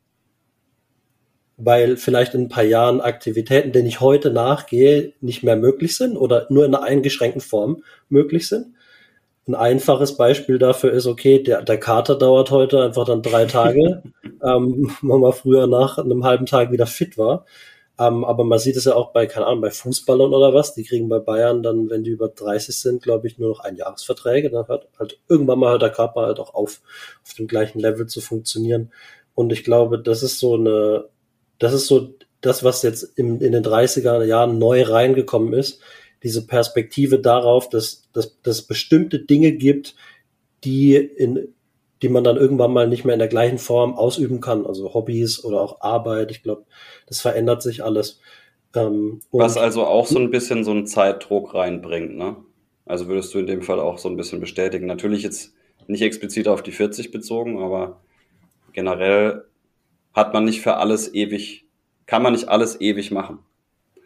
Weil 1.58 1.96
vielleicht 1.96 2.34
in 2.34 2.44
ein 2.44 2.50
paar 2.50 2.64
Jahren 2.64 3.02
Aktivitäten, 3.02 3.72
denen 3.72 3.88
ich 3.88 4.02
heute 4.02 4.32
nachgehe, 4.32 5.14
nicht 5.22 5.44
mehr 5.44 5.56
möglich 5.56 5.96
sind 5.96 6.18
oder 6.18 6.48
nur 6.50 6.66
in 6.66 6.76
einer 6.76 6.84
eingeschränkten 6.84 7.42
Form 7.42 7.84
möglich 8.10 8.48
sind. 8.48 8.76
Ein 9.48 9.56
einfaches 9.56 10.18
Beispiel 10.18 10.60
dafür 10.60 10.92
ist, 10.92 11.08
okay, 11.08 11.42
der, 11.42 11.64
der 11.64 11.80
Kater 11.80 12.16
dauert 12.16 12.52
heute 12.52 12.84
einfach 12.84 13.06
dann 13.06 13.24
drei 13.24 13.46
Tage, 13.46 14.04
ähm, 14.44 14.96
wenn 15.02 15.20
man 15.20 15.34
früher 15.34 15.68
nach 15.68 15.98
einem 15.98 16.24
halben 16.24 16.46
Tag 16.46 16.72
wieder 16.72 16.86
fit 16.86 17.18
war. 17.18 17.46
Ähm, 18.00 18.24
aber 18.26 18.44
man 18.44 18.58
sieht 18.58 18.78
es 18.78 18.86
ja 18.86 18.96
auch 18.96 19.12
bei, 19.12 19.28
keine 19.28 19.46
Ahnung, 19.46 19.62
bei 19.62 19.70
Fußballern 19.70 20.34
oder 20.34 20.54
was, 20.54 20.74
die 20.74 20.84
kriegen 20.84 21.10
bei 21.10 21.20
Bayern 21.20 21.62
dann, 21.62 21.90
wenn 21.90 22.04
die 22.04 22.10
über 22.12 22.30
30 22.30 22.76
sind, 22.76 23.04
glaube 23.04 23.28
ich, 23.28 23.38
nur 23.38 23.50
noch 23.50 23.60
Einjahresverträge. 23.60 24.50
Dann 24.50 24.68
hört 24.68 24.88
halt 24.98 25.20
irgendwann 25.28 25.60
mal 25.60 25.72
hört 25.72 25.84
der 25.84 25.92
Körper 25.92 26.22
halt 26.22 26.40
auch 26.40 26.54
auf, 26.54 26.82
auf 27.24 27.34
dem 27.36 27.48
gleichen 27.48 27.80
Level 27.80 28.08
zu 28.08 28.22
funktionieren. 28.22 28.92
Und 29.36 29.52
ich 29.52 29.64
glaube, 29.64 30.00
das 30.00 30.24
ist 30.24 30.40
so 30.40 30.56
eine, 30.56 31.06
das 31.60 31.74
ist 31.74 31.88
so 31.88 32.16
das, 32.42 32.64
was 32.64 32.82
jetzt 32.82 33.04
im, 33.18 33.40
in 33.40 33.52
den 33.52 33.64
30er 33.64 34.24
Jahren 34.24 34.58
neu 34.58 34.84
reingekommen 34.84 35.54
ist, 35.54 35.82
diese 36.24 36.46
Perspektive 36.46 37.20
darauf, 37.20 37.70
dass, 37.70 38.10
dass, 38.14 38.42
dass 38.42 38.58
es 38.60 38.62
bestimmte 38.64 39.20
Dinge 39.20 39.54
gibt, 39.54 39.96
die 40.64 40.96
in, 40.96 41.54
die 42.02 42.10
man 42.10 42.24
dann 42.24 42.38
irgendwann 42.38 42.74
mal 42.74 42.88
nicht 42.88 43.06
mehr 43.06 43.14
in 43.14 43.20
der 43.20 43.28
gleichen 43.28 43.58
Form 43.58 43.94
ausüben 43.94 44.42
kann, 44.42 44.66
also 44.66 44.94
Hobbys 44.94 45.44
oder 45.44 45.62
auch 45.62 45.82
Arbeit. 45.82 46.32
Ich 46.32 46.44
glaube, 46.44 46.66
das 47.08 47.22
verändert 47.22 47.62
sich 47.62 47.84
alles. 47.84 48.20
Ähm, 48.76 49.20
Was 49.32 49.58
also 49.58 49.86
auch 49.86 50.08
so 50.08 50.18
ein 50.18 50.32
bisschen 50.32 50.64
so 50.64 50.72
einen 50.72 50.88
Zeitdruck 50.88 51.54
reinbringt, 51.54 52.16
ne? 52.18 52.38
Also 52.86 53.08
würdest 53.08 53.34
du 53.34 53.40
in 53.40 53.48
dem 53.48 53.62
Fall 53.62 53.80
auch 53.80 54.00
so 54.00 54.10
ein 54.10 54.18
bisschen 54.18 54.40
bestätigen. 54.40 54.88
Natürlich 54.88 55.24
jetzt 55.24 55.54
nicht 55.88 56.02
explizit 56.02 56.48
auf 56.48 56.64
die 56.64 56.72
40 56.72 57.12
bezogen, 57.12 57.62
aber 57.62 58.02
generell 58.74 59.46
hat 60.14 60.34
man 60.34 60.46
nicht 60.46 60.62
für 60.62 60.78
alles 60.78 61.14
ewig, 61.14 61.66
kann 62.06 62.24
man 62.24 62.34
nicht 62.34 62.50
alles 62.50 62.82
ewig 62.82 63.12
machen. 63.12 63.40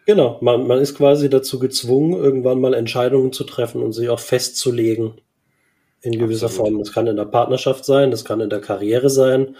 Genau, 0.06 0.38
man, 0.40 0.66
man 0.68 0.78
ist 0.78 0.96
quasi 0.96 1.28
dazu 1.28 1.58
gezwungen, 1.58 2.12
irgendwann 2.14 2.60
mal 2.60 2.74
Entscheidungen 2.74 3.32
zu 3.32 3.42
treffen 3.42 3.82
und 3.82 3.92
sich 3.92 4.08
auch 4.08 4.20
festzulegen 4.20 5.20
in 6.00 6.16
gewisser 6.18 6.46
Absolut. 6.46 6.68
Form. 6.68 6.78
Das 6.78 6.92
kann 6.92 7.08
in 7.08 7.16
der 7.16 7.24
Partnerschaft 7.24 7.84
sein, 7.84 8.12
das 8.12 8.24
kann 8.24 8.40
in 8.40 8.48
der 8.48 8.60
Karriere 8.60 9.10
sein. 9.10 9.56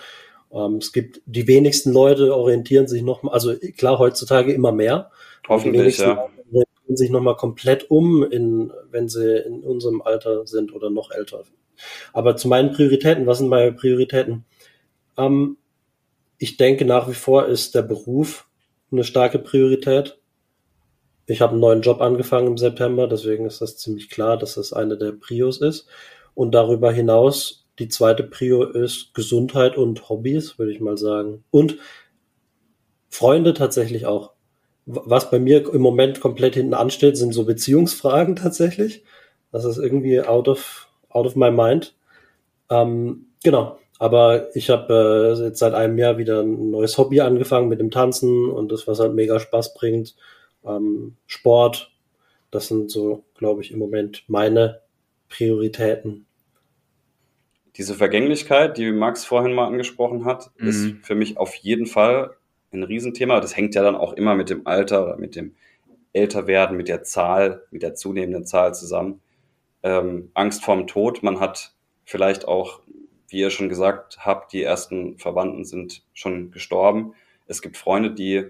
Ähm, 0.53 0.77
es 0.77 0.93
gibt 0.93 1.21
die 1.27 1.49
wenigsten 1.49 1.93
Leute 1.93 2.35
orientieren 2.35 2.87
sich 2.87 3.03
noch, 3.03 3.25
mal- 3.25 3.33
also 3.33 3.55
klar 3.77 3.99
heutzutage 3.99 4.53
immer 4.53 4.71
mehr. 4.71 5.11
Die 5.43 5.49
Hoffentlich, 5.49 5.81
wenigsten 5.83 6.03
ja. 6.11 6.15
Leute 6.15 6.31
orientieren 6.53 6.97
sich 6.97 7.11
noch 7.11 7.21
mal 7.21 7.37
komplett 7.37 7.91
um, 7.91 8.23
in, 8.23 8.73
wenn 8.93 9.09
sie 9.09 9.39
in 9.39 9.63
unserem 9.63 10.01
Alter 10.01 10.47
sind 10.47 10.73
oder 10.73 10.91
noch 10.91 11.11
älter. 11.11 11.43
Aber 12.13 12.37
zu 12.37 12.47
meinen 12.47 12.71
Prioritäten, 12.73 13.27
was 13.27 13.39
sind 13.39 13.49
meine 13.49 13.73
Prioritäten? 13.73 14.45
Ähm, 15.19 15.57
ich 16.39 16.57
denke 16.57 16.85
nach 16.85 17.09
wie 17.09 17.15
vor 17.15 17.47
ist 17.47 17.75
der 17.75 17.83
Beruf 17.83 18.47
eine 18.93 19.03
starke 19.03 19.41
Priorität. 19.41 20.19
Ich 21.27 21.41
habe 21.41 21.53
einen 21.53 21.61
neuen 21.61 21.83
Job 21.83 22.01
angefangen 22.01 22.47
im 22.47 22.59
September, 22.59 23.09
deswegen 23.09 23.47
ist 23.47 23.61
das 23.61 23.77
ziemlich 23.77 24.11
klar, 24.11 24.37
dass 24.37 24.55
das 24.55 24.73
eine 24.73 24.97
der 24.97 25.13
Prios 25.13 25.61
ist. 25.61 25.87
Und 26.35 26.55
darüber 26.55 26.93
hinaus, 26.93 27.67
die 27.79 27.89
zweite 27.89 28.23
Prio 28.23 28.63
ist 28.65 29.13
Gesundheit 29.15 29.77
und 29.77 30.09
Hobbys, 30.09 30.59
würde 30.59 30.73
ich 30.73 30.81
mal 30.81 30.97
sagen. 30.97 31.45
Und 31.51 31.79
Freunde 33.09 33.55
tatsächlich 33.55 34.07
auch. 34.07 34.33
Was 34.85 35.31
bei 35.31 35.41
mir 35.41 35.73
im 35.73 35.83
Moment 35.83 36.21
komplett 36.21 36.55
hinten 36.55 36.75
ansteht, 36.75 37.17
sind 37.17 37.33
so 37.33 37.45
Beziehungsfragen 37.45 38.37
tatsächlich. 38.37 39.03
Das 39.51 39.65
ist 39.65 39.79
irgendwie 39.79 40.21
out 40.21 40.49
of, 40.49 40.89
out 41.09 41.27
of 41.27 41.35
my 41.35 41.51
mind. 41.51 41.97
Ähm, 42.71 43.27
genau. 43.43 43.79
Aber 43.99 44.55
ich 44.55 44.71
habe 44.71 45.37
äh, 45.39 45.45
jetzt 45.45 45.59
seit 45.59 45.75
einem 45.75 45.99
Jahr 45.99 46.19
wieder 46.19 46.43
ein 46.43 46.71
neues 46.71 46.99
Hobby 46.99 47.21
angefangen 47.21 47.69
mit 47.69 47.81
dem 47.81 47.91
Tanzen 47.91 48.51
und 48.51 48.71
das, 48.71 48.87
was 48.87 49.01
halt 49.01 49.15
mega 49.15 49.41
Spaß 49.41 49.75
bringt. 49.75 50.15
Ähm, 50.67 51.17
Sport. 51.27 51.93
Das 52.51 52.69
sind 52.69 52.91
so, 52.91 53.25
glaube 53.35 53.63
ich, 53.63 53.71
im 53.73 53.79
Moment 53.79 54.25
meine 54.29 54.81
Prioritäten. 55.29 56.27
diese 57.77 57.95
Vergänglichkeit, 57.95 58.79
die 58.79 58.91
Max 58.91 59.27
vorhin 59.27 59.53
mal 59.53 59.67
angesprochen 59.67 60.25
hat, 60.25 60.51
Mhm. 60.57 60.69
ist 60.69 60.95
für 61.03 61.15
mich 61.15 61.37
auf 61.37 61.55
jeden 61.57 61.85
Fall 61.87 62.31
ein 62.73 62.83
Riesenthema. 62.83 63.39
Das 63.41 63.55
hängt 63.55 63.75
ja 63.75 63.83
dann 63.83 63.97
auch 63.97 64.15
immer 64.15 64.35
mit 64.35 64.49
dem 64.49 64.67
Alter 64.67 65.05
oder 65.05 65.19
mit 65.19 65.37
dem 65.37 65.55
Älterwerden, 66.15 66.77
mit 66.77 66.89
der 66.89 67.03
Zahl, 67.03 67.65
mit 67.71 67.83
der 67.83 67.95
zunehmenden 67.95 68.47
Zahl 68.47 68.75
zusammen. 68.75 69.21
Ähm, 69.83 70.31
Angst 70.33 70.65
vorm 70.65 70.87
Tod. 70.87 71.23
Man 71.23 71.39
hat 71.39 71.75
vielleicht 72.07 72.49
auch, 72.49 72.81
wie 73.29 73.41
ihr 73.41 73.51
schon 73.51 73.69
gesagt 73.69 74.21
habt, 74.25 74.55
die 74.55 74.63
ersten 74.63 75.19
Verwandten 75.19 75.67
sind 75.67 76.03
schon 76.15 76.51
gestorben. 76.53 77.13
Es 77.47 77.61
gibt 77.61 77.77
Freunde, 77.77 78.11
die 78.13 78.47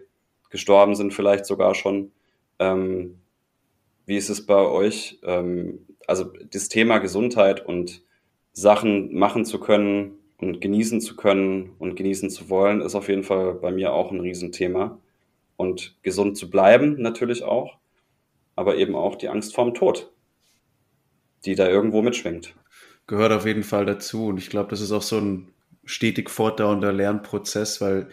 gestorben 0.51 0.95
sind, 0.95 1.15
vielleicht 1.15 1.47
sogar 1.47 1.75
schon. 1.75 2.13
Ähm, 2.59 3.19
wie 4.07 4.17
ist 4.17 4.29
es 4.29 4.47
bei 4.47 4.65
euch? 4.65 5.19
Ähm, 5.25 5.87
also 6.07 6.25
das 6.51 6.69
Thema 6.69 6.99
Gesundheit 6.99 7.67
und 7.67 8.03
Sachen 8.53 9.15
machen 9.15 9.45
zu 9.45 9.61
können 9.61 10.13
und 10.39 10.61
genießen 10.61 11.01
zu 11.01 11.17
können 11.17 11.73
und 11.79 11.97
genießen 11.97 12.31
zu 12.31 12.49
wollen, 12.49 12.81
ist 12.81 12.95
auf 12.95 13.09
jeden 13.09 13.25
Fall 13.25 13.55
bei 13.55 13.71
mir 13.71 13.93
auch 13.93 14.13
ein 14.13 14.21
Riesenthema. 14.21 14.99
Und 15.57 15.97
gesund 16.03 16.37
zu 16.37 16.51
bleiben 16.51 17.01
natürlich 17.01 17.43
auch, 17.43 17.79
aber 18.55 18.77
eben 18.77 18.95
auch 18.95 19.17
die 19.17 19.29
Angst 19.29 19.55
vorm 19.55 19.75
Tod, 19.75 20.13
die 21.45 21.55
da 21.55 21.69
irgendwo 21.69 22.03
mitschwingt. 22.03 22.55
gehört 23.07 23.33
auf 23.33 23.47
jeden 23.47 23.63
Fall 23.63 23.87
dazu. 23.87 24.27
Und 24.27 24.39
ich 24.39 24.51
glaube, 24.51 24.71
das 24.71 24.81
ist 24.81 24.93
auch 24.93 25.03
so 25.03 25.19
ein 25.19 25.49
stetig 25.85 26.31
fortdauernder 26.31 26.93
Lernprozess, 26.93 27.81
weil 27.81 28.09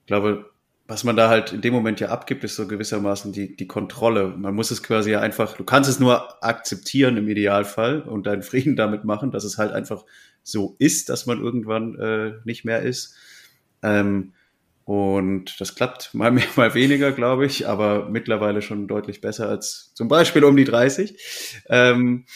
ich 0.00 0.06
glaube, 0.06 0.50
was 0.86 1.02
man 1.04 1.16
da 1.16 1.28
halt 1.30 1.52
in 1.52 1.62
dem 1.62 1.72
Moment 1.72 2.00
ja 2.00 2.08
abgibt, 2.08 2.44
ist 2.44 2.56
so 2.56 2.66
gewissermaßen 2.66 3.32
die, 3.32 3.56
die 3.56 3.66
Kontrolle. 3.66 4.28
Man 4.28 4.54
muss 4.54 4.70
es 4.70 4.82
quasi 4.82 5.12
ja 5.12 5.20
einfach, 5.20 5.56
du 5.56 5.64
kannst 5.64 5.88
es 5.88 5.98
nur 5.98 6.44
akzeptieren 6.44 7.16
im 7.16 7.28
Idealfall 7.28 8.02
und 8.02 8.26
deinen 8.26 8.42
Frieden 8.42 8.76
damit 8.76 9.04
machen, 9.04 9.30
dass 9.30 9.44
es 9.44 9.56
halt 9.56 9.72
einfach 9.72 10.04
so 10.42 10.76
ist, 10.78 11.08
dass 11.08 11.24
man 11.24 11.40
irgendwann 11.40 11.98
äh, 11.98 12.32
nicht 12.44 12.66
mehr 12.66 12.82
ist. 12.82 13.14
Ähm, 13.82 14.34
und 14.84 15.58
das 15.58 15.74
klappt 15.74 16.12
mal 16.12 16.30
mehr, 16.30 16.44
mal 16.56 16.74
weniger, 16.74 17.12
glaube 17.12 17.46
ich, 17.46 17.66
aber 17.66 18.10
mittlerweile 18.10 18.60
schon 18.60 18.86
deutlich 18.86 19.22
besser 19.22 19.48
als 19.48 19.92
zum 19.94 20.08
Beispiel 20.08 20.44
um 20.44 20.56
die 20.56 20.64
30. 20.64 21.62
Ähm, 21.70 22.26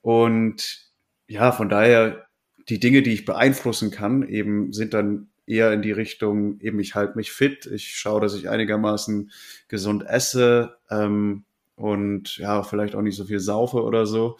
und 0.00 0.90
ja, 1.28 1.52
von 1.52 1.68
daher, 1.68 2.26
die 2.68 2.80
Dinge, 2.80 3.02
die 3.02 3.12
ich 3.12 3.24
beeinflussen 3.24 3.90
kann, 3.90 4.28
eben 4.28 4.72
sind 4.72 4.94
dann 4.94 5.28
eher 5.46 5.72
in 5.72 5.82
die 5.82 5.92
Richtung, 5.92 6.60
eben 6.60 6.78
ich 6.80 6.94
halte 6.94 7.16
mich 7.16 7.32
fit, 7.32 7.66
ich 7.66 7.96
schaue, 7.96 8.20
dass 8.20 8.34
ich 8.34 8.48
einigermaßen 8.48 9.30
gesund 9.68 10.04
esse 10.06 10.76
ähm, 10.90 11.44
und 11.74 12.36
ja, 12.38 12.62
vielleicht 12.62 12.94
auch 12.94 13.02
nicht 13.02 13.16
so 13.16 13.24
viel 13.24 13.40
saufe 13.40 13.82
oder 13.82 14.06
so. 14.06 14.38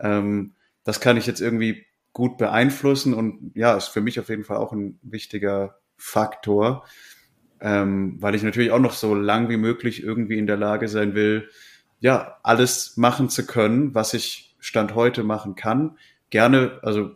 Ähm, 0.00 0.54
das 0.84 1.00
kann 1.00 1.16
ich 1.16 1.26
jetzt 1.26 1.40
irgendwie 1.40 1.86
gut 2.12 2.38
beeinflussen 2.38 3.14
und 3.14 3.52
ja, 3.54 3.76
ist 3.76 3.88
für 3.88 4.00
mich 4.00 4.18
auf 4.20 4.28
jeden 4.28 4.44
Fall 4.44 4.58
auch 4.58 4.72
ein 4.72 4.98
wichtiger 5.02 5.78
Faktor, 5.96 6.84
ähm, 7.60 8.16
weil 8.20 8.34
ich 8.34 8.42
natürlich 8.42 8.72
auch 8.72 8.80
noch 8.80 8.92
so 8.92 9.14
lang 9.14 9.48
wie 9.48 9.56
möglich 9.56 10.02
irgendwie 10.02 10.38
in 10.38 10.46
der 10.46 10.56
Lage 10.56 10.88
sein 10.88 11.14
will, 11.14 11.48
ja, 12.00 12.38
alles 12.42 12.96
machen 12.96 13.28
zu 13.28 13.46
können, 13.46 13.94
was 13.94 14.12
ich 14.12 14.56
Stand 14.58 14.94
heute 14.94 15.22
machen 15.22 15.54
kann. 15.54 15.96
Gerne, 16.30 16.80
also 16.82 17.12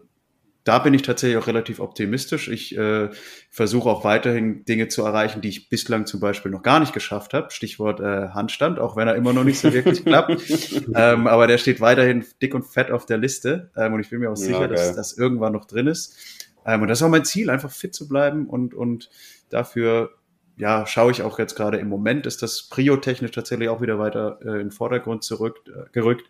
da 0.67 0.81
bin 0.81 0.93
ich 0.95 1.03
tatsächlich 1.03 1.39
auch 1.39 1.47
relativ 1.47 1.79
optimistisch. 1.79 2.49
Ich 2.49 2.77
äh, 2.77 3.09
versuche 3.51 3.89
auch 3.89 4.03
weiterhin 4.03 4.65
Dinge 4.65 4.89
zu 4.89 5.05
erreichen, 5.05 5.41
die 5.41 5.49
ich 5.49 5.69
bislang 5.69 6.07
zum 6.07 6.19
Beispiel 6.19 6.51
noch 6.51 6.65
gar 6.65 6.81
nicht 6.81 6.93
geschafft 6.93 7.35
habe. 7.35 7.53
Stichwort 7.53 8.01
äh, 8.01 8.31
Handstand, 8.31 8.81
auch 8.81 8.97
wenn 8.97 9.07
er 9.07 9.15
immer 9.15 9.33
noch 9.33 9.45
nicht 9.45 9.61
so 9.61 9.73
wirklich 9.73 10.05
klappt. 10.05 10.43
Ähm, 10.95 11.27
aber 11.27 11.47
der 11.47 11.59
steht 11.59 11.81
weiterhin 11.81 12.25
dick 12.43 12.55
und 12.55 12.65
fett 12.65 12.91
auf 12.91 13.07
der 13.07 13.19
Liste. 13.19 13.71
Ähm, 13.77 13.93
und 13.93 14.01
ich 14.01 14.11
bin 14.11 14.19
mir 14.21 14.31
auch 14.31 14.37
Ja, 14.39 14.45
sicher, 14.47 14.69
dass 14.69 14.81
geil. 14.81 14.95
das 14.97 15.17
irgendwann 15.17 15.53
noch 15.53 15.67
drin 15.67 15.87
ist. 15.87 16.17
Ähm, 16.65 16.83
und 16.83 16.89
das 16.89 16.99
ist 16.99 17.03
auch 17.03 17.11
mein 17.11 17.25
Ziel, 17.25 17.49
einfach 17.51 17.71
fit 17.71 17.95
zu 17.95 18.09
bleiben 18.09 18.47
und, 18.49 18.75
und 18.75 19.11
dafür 19.51 20.11
ja, 20.57 20.87
schaue 20.87 21.13
ich 21.13 21.23
auch 21.23 21.39
jetzt 21.39 21.55
gerade 21.55 21.79
im 21.79 21.89
Moment, 21.89 22.27
ist 22.27 22.43
das 22.43 22.69
Prio-technisch 22.69 23.31
tatsächlich 23.31 23.69
auch 23.69 23.81
wieder 23.83 23.99
weiter 23.99 24.39
äh, 24.43 24.49
in 24.53 24.59
den 24.59 24.71
Vordergrund 24.71 25.23
zurück, 25.23 25.61
äh, 25.69 25.91
gerückt. 25.93 26.25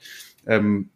Ähm, 0.47 0.91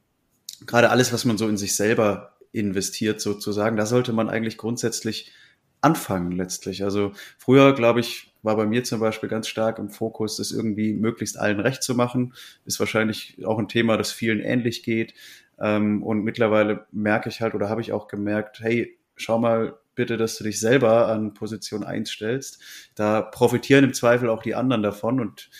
gerade 0.66 0.90
alles, 0.90 1.12
was 1.12 1.24
man 1.24 1.38
so 1.38 1.48
in 1.48 1.56
sich 1.56 1.74
selber 1.76 2.32
investiert, 2.52 3.20
sozusagen, 3.20 3.76
da 3.76 3.86
sollte 3.86 4.12
man 4.12 4.28
eigentlich 4.28 4.56
grundsätzlich 4.56 5.32
anfangen 5.80 6.32
letztlich. 6.32 6.84
Also 6.84 7.12
früher, 7.38 7.74
glaube 7.74 8.00
ich, 8.00 8.34
war 8.42 8.56
bei 8.56 8.66
mir 8.66 8.84
zum 8.84 9.00
Beispiel 9.00 9.28
ganz 9.28 9.48
stark 9.48 9.78
im 9.78 9.90
Fokus, 9.90 10.36
das 10.36 10.52
irgendwie 10.52 10.94
möglichst 10.94 11.38
allen 11.38 11.60
recht 11.60 11.82
zu 11.82 11.94
machen. 11.94 12.34
Ist 12.64 12.80
wahrscheinlich 12.80 13.44
auch 13.44 13.58
ein 13.58 13.68
Thema, 13.68 13.96
das 13.96 14.12
vielen 14.12 14.40
ähnlich 14.40 14.82
geht. 14.82 15.14
Ähm, 15.58 16.02
und 16.02 16.24
mittlerweile 16.24 16.86
merke 16.90 17.28
ich 17.28 17.40
halt 17.40 17.54
oder 17.54 17.68
habe 17.68 17.80
ich 17.80 17.92
auch 17.92 18.08
gemerkt, 18.08 18.60
hey, 18.60 18.98
schau 19.16 19.38
mal 19.38 19.78
bitte, 19.94 20.16
dass 20.16 20.38
du 20.38 20.44
dich 20.44 20.58
selber 20.60 21.08
an 21.08 21.34
Position 21.34 21.84
1 21.84 22.10
stellst. 22.10 22.62
Da 22.94 23.20
profitieren 23.20 23.84
im 23.84 23.92
Zweifel 23.92 24.30
auch 24.30 24.42
die 24.42 24.54
anderen 24.54 24.82
davon 24.82 25.20
und 25.20 25.50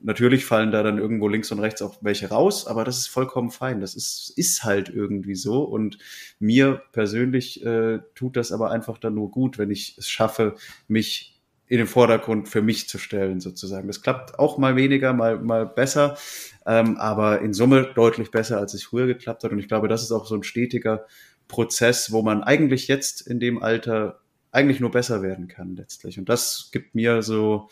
natürlich 0.00 0.44
fallen 0.44 0.70
da 0.70 0.82
dann 0.82 0.98
irgendwo 0.98 1.28
links 1.28 1.50
und 1.50 1.58
rechts 1.58 1.82
auch 1.82 1.98
welche 2.00 2.28
raus, 2.28 2.66
aber 2.66 2.84
das 2.84 2.98
ist 2.98 3.08
vollkommen 3.08 3.50
fein. 3.50 3.80
Das 3.80 3.94
ist, 3.94 4.32
ist 4.36 4.64
halt 4.64 4.88
irgendwie 4.88 5.34
so. 5.34 5.62
Und 5.62 5.98
mir 6.38 6.82
persönlich 6.92 7.64
äh, 7.64 8.00
tut 8.14 8.36
das 8.36 8.52
aber 8.52 8.70
einfach 8.70 8.98
dann 8.98 9.14
nur 9.14 9.30
gut, 9.30 9.58
wenn 9.58 9.70
ich 9.70 9.96
es 9.98 10.08
schaffe, 10.08 10.54
mich 10.86 11.34
in 11.66 11.78
den 11.78 11.86
Vordergrund 11.86 12.48
für 12.48 12.62
mich 12.62 12.88
zu 12.88 12.98
stellen, 12.98 13.40
sozusagen. 13.40 13.88
Das 13.88 14.02
klappt 14.02 14.38
auch 14.38 14.56
mal 14.56 14.74
weniger, 14.76 15.12
mal, 15.12 15.38
mal 15.38 15.66
besser, 15.66 16.16
ähm, 16.64 16.96
aber 16.96 17.42
in 17.42 17.52
Summe 17.52 17.92
deutlich 17.94 18.30
besser, 18.30 18.58
als 18.58 18.72
es 18.74 18.84
früher 18.84 19.06
geklappt 19.06 19.44
hat. 19.44 19.52
Und 19.52 19.58
ich 19.58 19.68
glaube, 19.68 19.88
das 19.88 20.02
ist 20.02 20.12
auch 20.12 20.26
so 20.26 20.34
ein 20.34 20.44
stetiger 20.44 21.04
Prozess, 21.46 22.10
wo 22.10 22.22
man 22.22 22.42
eigentlich 22.42 22.88
jetzt 22.88 23.20
in 23.20 23.38
dem 23.38 23.62
Alter 23.62 24.20
eigentlich 24.50 24.80
nur 24.80 24.90
besser 24.90 25.22
werden 25.22 25.48
kann 25.48 25.76
letztlich. 25.76 26.18
Und 26.18 26.28
das 26.28 26.70
gibt 26.72 26.94
mir 26.94 27.22
so, 27.22 27.68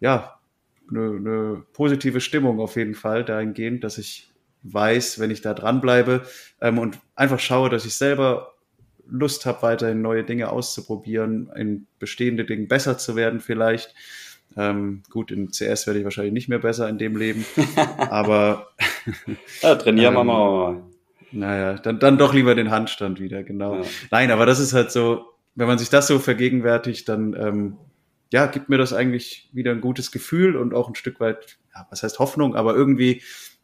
ja, 0.00 0.39
eine, 0.90 1.16
eine 1.16 1.62
positive 1.72 2.20
Stimmung 2.20 2.60
auf 2.60 2.76
jeden 2.76 2.94
Fall 2.94 3.24
dahingehend, 3.24 3.84
dass 3.84 3.98
ich 3.98 4.30
weiß, 4.62 5.18
wenn 5.20 5.30
ich 5.30 5.40
da 5.40 5.54
dranbleibe 5.54 6.22
ähm, 6.60 6.78
und 6.78 6.98
einfach 7.14 7.40
schaue, 7.40 7.70
dass 7.70 7.86
ich 7.86 7.94
selber 7.94 8.54
Lust 9.08 9.46
habe, 9.46 9.62
weiterhin 9.62 10.02
neue 10.02 10.22
Dinge 10.24 10.50
auszuprobieren, 10.50 11.50
in 11.56 11.86
bestehende 11.98 12.44
Dingen 12.44 12.68
besser 12.68 12.96
zu 12.98 13.16
werden 13.16 13.40
vielleicht. 13.40 13.94
Ähm, 14.56 15.02
gut, 15.10 15.30
in 15.30 15.50
CS 15.50 15.86
werde 15.86 16.00
ich 16.00 16.04
wahrscheinlich 16.04 16.32
nicht 16.32 16.48
mehr 16.48 16.58
besser 16.58 16.88
in 16.88 16.98
dem 16.98 17.16
Leben, 17.16 17.44
aber 17.98 18.68
Ja, 19.62 19.74
trainieren 19.76 20.14
wir 20.14 20.20
Ähm, 20.20 20.26
mal. 20.26 20.82
naja, 21.32 21.74
dann, 21.74 21.98
dann 22.00 22.18
doch 22.18 22.34
lieber 22.34 22.54
den 22.54 22.70
Handstand 22.70 23.20
wieder, 23.20 23.42
genau. 23.42 23.76
Ja. 23.76 23.82
Nein, 24.10 24.30
aber 24.30 24.46
das 24.46 24.58
ist 24.60 24.72
halt 24.72 24.90
so, 24.92 25.24
wenn 25.54 25.66
man 25.68 25.78
sich 25.78 25.88
das 25.88 26.06
so 26.08 26.18
vergegenwärtigt, 26.18 27.08
dann 27.08 27.34
ähm, 27.34 27.76
ja, 28.32 28.46
gibt 28.46 28.68
mir 28.68 28.78
das 28.78 28.92
eigentlich 28.92 29.48
wieder 29.52 29.72
ein 29.72 29.80
gutes 29.80 30.12
Gefühl 30.12 30.56
und 30.56 30.74
auch 30.74 30.88
ein 30.88 30.94
Stück 30.94 31.20
weit, 31.20 31.58
ja, 31.74 31.86
was 31.90 32.02
heißt 32.02 32.18
Hoffnung, 32.18 32.54
aber 32.54 32.74
irgendwie, 32.74 33.22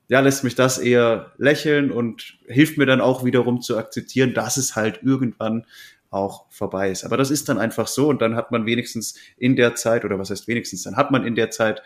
ja, 0.09 0.21
lässt 0.21 0.45
mich 0.45 0.55
das 0.55 0.79
eher 0.79 1.33
lächeln 1.39 1.91
und 1.91 2.39
hilft 2.47 2.79
mir 2.79 2.87
dann 2.87 3.01
auch 3.01 3.25
wiederum 3.25 3.61
zu 3.61 3.77
akzeptieren, 3.77 4.35
dass 4.35 4.57
es 4.57 4.77
halt 4.77 5.01
irgendwann 5.03 5.67
auch 6.11 6.47
vorbei 6.51 6.91
ist. 6.91 7.05
Aber 7.05 7.17
das 7.17 7.31
ist 7.31 7.49
dann 7.49 7.59
einfach 7.59 7.87
so 7.87 8.09
und 8.09 8.23
dann 8.23 8.37
hat 8.37 8.51
man 8.51 8.67
wenigstens 8.67 9.19
in 9.37 9.57
der 9.57 9.75
Zeit, 9.75 10.05
oder 10.05 10.19
was 10.19 10.31
heißt 10.31 10.49
wenigstens, 10.49 10.83
dann 10.83 10.97
hat 10.97 11.11
man 11.11 11.27
in 11.27 11.35
der 11.35 11.51
Zeit 11.51 11.83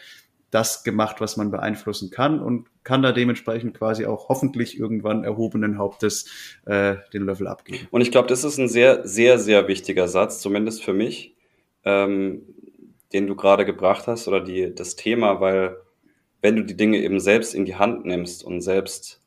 das 0.51 0.83
gemacht, 0.83 1.21
was 1.21 1.37
man 1.37 1.51
beeinflussen 1.51 2.11
kann 2.11 2.41
und 2.41 2.69
kann 2.83 3.03
da 3.03 3.13
dementsprechend 3.13 3.77
quasi 3.77 4.07
auch 4.07 4.29
hoffentlich 4.29 4.79
irgendwann 4.79 5.23
erhobenen 5.23 5.79
Hauptes 5.79 6.29
äh, 6.67 6.97
den 7.13 7.25
Löffel 7.25 7.47
abgeben. 7.47 7.87
Und 7.91 8.01
ich 8.01 8.11
glaube, 8.11 8.29
das 8.29 8.43
ist 8.43 8.59
ein 8.59 8.69
sehr, 8.69 9.07
sehr, 9.07 9.39
sehr 9.39 9.69
wichtiger 9.69 10.09
Satz, 10.09 10.41
zumindest 10.41 10.83
für 10.83 10.93
mich, 10.93 11.37
ähm, 11.85 12.43
den 13.13 13.27
du 13.27 13.35
gerade 13.37 13.65
gebracht 13.65 14.07
hast 14.07 14.29
oder 14.29 14.41
die, 14.41 14.75
das 14.75 14.97
Thema, 14.97 15.41
weil 15.41 15.77
wenn 16.43 16.57
du 16.57 16.65
die 16.65 16.77
Dinge 16.77 16.99
eben 16.99 17.21
selbst 17.21 17.55
in 17.55 17.65
die 17.65 17.77
Hand 17.77 18.05
nimmst 18.05 18.45
und 18.45 18.61
selbst 18.61 19.21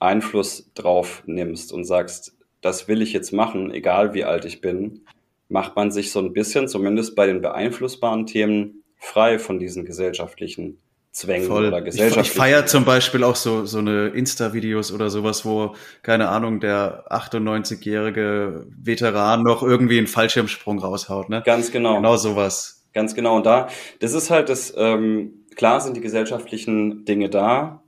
Einfluss 0.00 0.70
drauf 0.74 1.22
nimmst 1.26 1.72
und 1.72 1.84
sagst, 1.84 2.36
das 2.60 2.88
will 2.88 3.02
ich 3.02 3.12
jetzt 3.12 3.32
machen, 3.32 3.70
egal 3.70 4.14
wie 4.14 4.24
alt 4.24 4.44
ich 4.44 4.60
bin, 4.60 5.02
macht 5.48 5.76
man 5.76 5.90
sich 5.90 6.10
so 6.10 6.20
ein 6.20 6.32
bisschen, 6.32 6.66
zumindest 6.68 7.14
bei 7.14 7.26
den 7.26 7.40
beeinflussbaren 7.40 8.26
Themen, 8.26 8.82
frei 8.96 9.38
von 9.38 9.58
diesen 9.58 9.84
gesellschaftlichen 9.84 10.78
Zwängen 11.12 11.48
oder 11.50 11.70
Ich, 11.70 11.78
ich 11.78 11.84
gesellschaftlichen. 11.84 12.36
feiere 12.36 12.66
zum 12.66 12.84
Beispiel 12.84 13.22
auch 13.22 13.36
so, 13.36 13.66
so 13.66 13.78
eine 13.78 14.08
Insta-Videos 14.08 14.90
oder 14.90 15.10
sowas, 15.10 15.44
wo, 15.44 15.76
keine 16.02 16.28
Ahnung, 16.28 16.58
der 16.58 17.04
98-jährige 17.12 18.66
Veteran 18.68 19.42
noch 19.44 19.62
irgendwie 19.62 19.98
einen 19.98 20.08
Fallschirmsprung 20.08 20.80
raushaut, 20.80 21.28
ne? 21.28 21.42
Ganz 21.44 21.70
genau. 21.70 21.96
Genau 21.96 22.16
sowas. 22.16 22.83
Ganz 22.94 23.14
genau. 23.14 23.36
Und 23.36 23.46
da, 23.46 23.68
das 24.00 24.14
ist 24.14 24.30
halt 24.30 24.48
das, 24.48 24.72
ähm, 24.76 25.44
klar 25.56 25.80
sind 25.80 25.96
die 25.96 26.00
gesellschaftlichen 26.00 27.04
Dinge 27.04 27.28
da. 27.28 27.82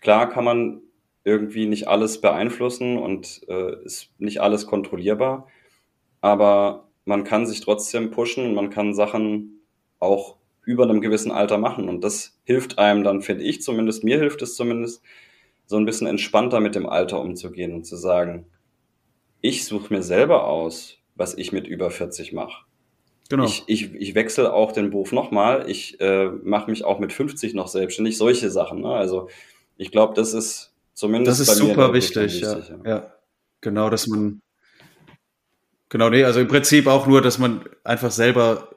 Klar 0.00 0.28
kann 0.28 0.44
man 0.44 0.80
irgendwie 1.24 1.66
nicht 1.66 1.88
alles 1.88 2.20
beeinflussen 2.20 2.98
und 2.98 3.42
äh, 3.48 3.84
ist 3.84 4.10
nicht 4.18 4.40
alles 4.40 4.66
kontrollierbar. 4.66 5.48
Aber 6.20 6.88
man 7.04 7.24
kann 7.24 7.46
sich 7.46 7.60
trotzdem 7.60 8.10
pushen 8.10 8.54
man 8.54 8.70
kann 8.70 8.94
Sachen 8.94 9.60
auch 10.00 10.36
über 10.64 10.84
einem 10.84 11.00
gewissen 11.00 11.32
Alter 11.32 11.58
machen. 11.58 11.88
Und 11.88 12.02
das 12.02 12.38
hilft 12.44 12.78
einem 12.78 13.04
dann, 13.04 13.22
finde 13.22 13.44
ich 13.44 13.62
zumindest, 13.62 14.04
mir 14.04 14.18
hilft 14.18 14.42
es 14.42 14.56
zumindest, 14.56 15.02
so 15.66 15.76
ein 15.76 15.84
bisschen 15.84 16.06
entspannter 16.06 16.60
mit 16.60 16.74
dem 16.74 16.86
Alter 16.88 17.20
umzugehen 17.20 17.74
und 17.74 17.84
zu 17.86 17.96
sagen, 17.96 18.46
ich 19.40 19.64
suche 19.64 19.94
mir 19.94 20.02
selber 20.02 20.46
aus, 20.46 20.98
was 21.16 21.34
ich 21.36 21.52
mit 21.52 21.66
über 21.66 21.90
40 21.90 22.32
mache. 22.32 22.65
Genau. 23.28 23.44
Ich, 23.44 23.64
ich, 23.66 23.94
ich 23.94 24.14
wechsle 24.14 24.52
auch 24.52 24.72
den 24.72 24.90
Beruf 24.90 25.12
nochmal. 25.12 25.68
Ich 25.68 26.00
äh, 26.00 26.28
mache 26.42 26.70
mich 26.70 26.84
auch 26.84 26.98
mit 26.98 27.12
50 27.12 27.54
noch 27.54 27.68
selbstständig. 27.68 28.16
Solche 28.16 28.50
Sachen. 28.50 28.82
Ne? 28.82 28.90
Also 28.90 29.28
ich 29.76 29.90
glaube, 29.90 30.14
das 30.14 30.32
ist 30.32 30.74
zumindest. 30.94 31.40
Das 31.40 31.48
ist 31.48 31.56
super 31.56 31.92
wichtig, 31.92 32.34
wichtig 32.34 32.42
ja. 32.42 32.58
ja. 32.84 32.90
ja. 32.90 33.12
Genau, 33.60 33.90
dass 33.90 34.06
man. 34.06 34.40
Genau, 35.88 36.10
nee, 36.10 36.24
also 36.24 36.40
im 36.40 36.48
Prinzip 36.48 36.88
auch 36.88 37.06
nur, 37.06 37.22
dass 37.22 37.38
man 37.38 37.64
einfach 37.84 38.10
selber 38.10 38.70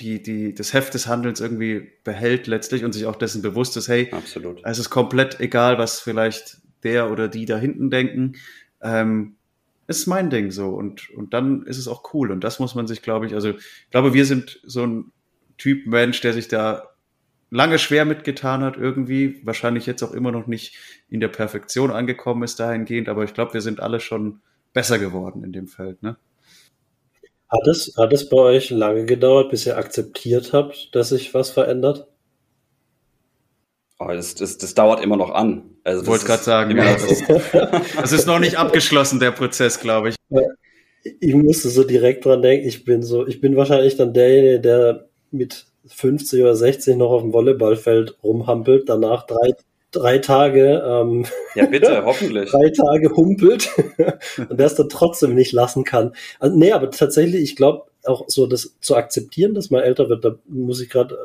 die, 0.00 0.22
die, 0.22 0.54
das 0.54 0.72
Heft 0.72 0.94
des 0.94 1.06
Handelns 1.06 1.40
irgendwie 1.40 1.90
behält 2.04 2.46
letztlich 2.46 2.84
und 2.84 2.92
sich 2.92 3.06
auch 3.06 3.16
dessen 3.16 3.42
bewusst 3.42 3.76
ist, 3.76 3.88
hey, 3.88 4.08
Absolut. 4.12 4.60
es 4.64 4.78
ist 4.78 4.90
komplett 4.90 5.40
egal, 5.40 5.78
was 5.78 6.00
vielleicht 6.00 6.58
der 6.82 7.10
oder 7.10 7.28
die 7.28 7.44
da 7.44 7.58
hinten 7.58 7.90
denken. 7.90 8.36
Ähm, 8.82 9.36
ist 9.90 10.06
mein 10.06 10.30
Ding 10.30 10.52
so 10.52 10.68
und, 10.68 11.10
und 11.10 11.34
dann 11.34 11.64
ist 11.66 11.76
es 11.76 11.88
auch 11.88 12.14
cool 12.14 12.30
und 12.30 12.44
das 12.44 12.60
muss 12.60 12.74
man 12.74 12.86
sich, 12.86 13.02
glaube 13.02 13.26
ich, 13.26 13.34
also 13.34 13.50
ich 13.50 13.90
glaube, 13.90 14.14
wir 14.14 14.24
sind 14.24 14.60
so 14.64 14.86
ein 14.86 15.12
Typ 15.58 15.86
Mensch, 15.86 16.20
der 16.20 16.32
sich 16.32 16.48
da 16.48 16.84
lange 17.50 17.78
schwer 17.78 18.04
mitgetan 18.04 18.62
hat 18.62 18.76
irgendwie, 18.76 19.44
wahrscheinlich 19.44 19.86
jetzt 19.86 20.02
auch 20.02 20.12
immer 20.12 20.30
noch 20.30 20.46
nicht 20.46 20.76
in 21.08 21.18
der 21.18 21.28
Perfektion 21.28 21.90
angekommen 21.90 22.44
ist 22.44 22.60
dahingehend, 22.60 23.08
aber 23.08 23.24
ich 23.24 23.34
glaube, 23.34 23.54
wir 23.54 23.60
sind 23.60 23.80
alle 23.80 23.98
schon 23.98 24.40
besser 24.72 24.98
geworden 24.98 25.42
in 25.42 25.52
dem 25.52 25.66
Feld, 25.66 26.02
ne? 26.02 26.16
Hat 27.48 27.66
es, 27.66 27.96
hat 27.98 28.12
es 28.12 28.28
bei 28.28 28.36
euch 28.36 28.70
lange 28.70 29.06
gedauert, 29.06 29.50
bis 29.50 29.66
ihr 29.66 29.76
akzeptiert 29.76 30.52
habt, 30.52 30.94
dass 30.94 31.08
sich 31.08 31.34
was 31.34 31.50
verändert? 31.50 32.06
Oh, 34.02 34.08
das, 34.08 34.34
das, 34.34 34.56
das 34.56 34.72
dauert 34.72 35.04
immer 35.04 35.18
noch 35.18 35.30
an. 35.30 35.62
Also 35.84 36.06
Wollte 36.06 36.24
gerade 36.24 36.42
sagen, 36.42 36.74
ja, 36.74 36.94
das, 36.94 37.22
das, 37.96 38.12
ist 38.12 38.26
noch 38.26 38.38
nicht 38.38 38.56
abgeschlossen, 38.56 39.20
der 39.20 39.30
Prozess, 39.30 39.78
glaube 39.78 40.08
ich. 40.08 40.16
Ich 41.20 41.34
musste 41.34 41.68
so 41.68 41.84
direkt 41.84 42.24
dran 42.24 42.40
denken, 42.40 42.66
ich 42.66 42.84
bin 42.86 43.02
so, 43.02 43.26
ich 43.26 43.42
bin 43.42 43.56
wahrscheinlich 43.56 43.96
dann 43.96 44.14
derjenige, 44.14 44.60
der 44.60 45.08
mit 45.30 45.66
50 45.86 46.40
oder 46.40 46.56
60 46.56 46.96
noch 46.96 47.10
auf 47.10 47.20
dem 47.20 47.34
Volleyballfeld 47.34 48.16
rumhampelt, 48.22 48.88
danach 48.88 49.26
drei, 49.26 49.52
drei 49.90 50.16
Tage. 50.16 50.82
Ähm, 50.82 51.26
ja, 51.54 51.66
bitte, 51.66 52.02
hoffentlich. 52.02 52.50
drei 52.52 52.70
Tage 52.70 53.14
humpelt 53.14 53.70
und 54.48 54.58
der 54.58 54.66
es 54.66 54.76
dann 54.76 54.88
trotzdem 54.88 55.34
nicht 55.34 55.52
lassen 55.52 55.84
kann. 55.84 56.14
Also, 56.38 56.56
nee, 56.56 56.72
aber 56.72 56.90
tatsächlich, 56.90 57.42
ich 57.42 57.54
glaube, 57.54 57.89
auch 58.04 58.24
so 58.28 58.46
das 58.46 58.76
zu 58.80 58.96
akzeptieren, 58.96 59.54
dass 59.54 59.70
man 59.70 59.82
älter 59.82 60.08
wird, 60.08 60.24
da 60.24 60.36
muss 60.46 60.80
ich 60.80 60.90
gerade, 60.90 61.18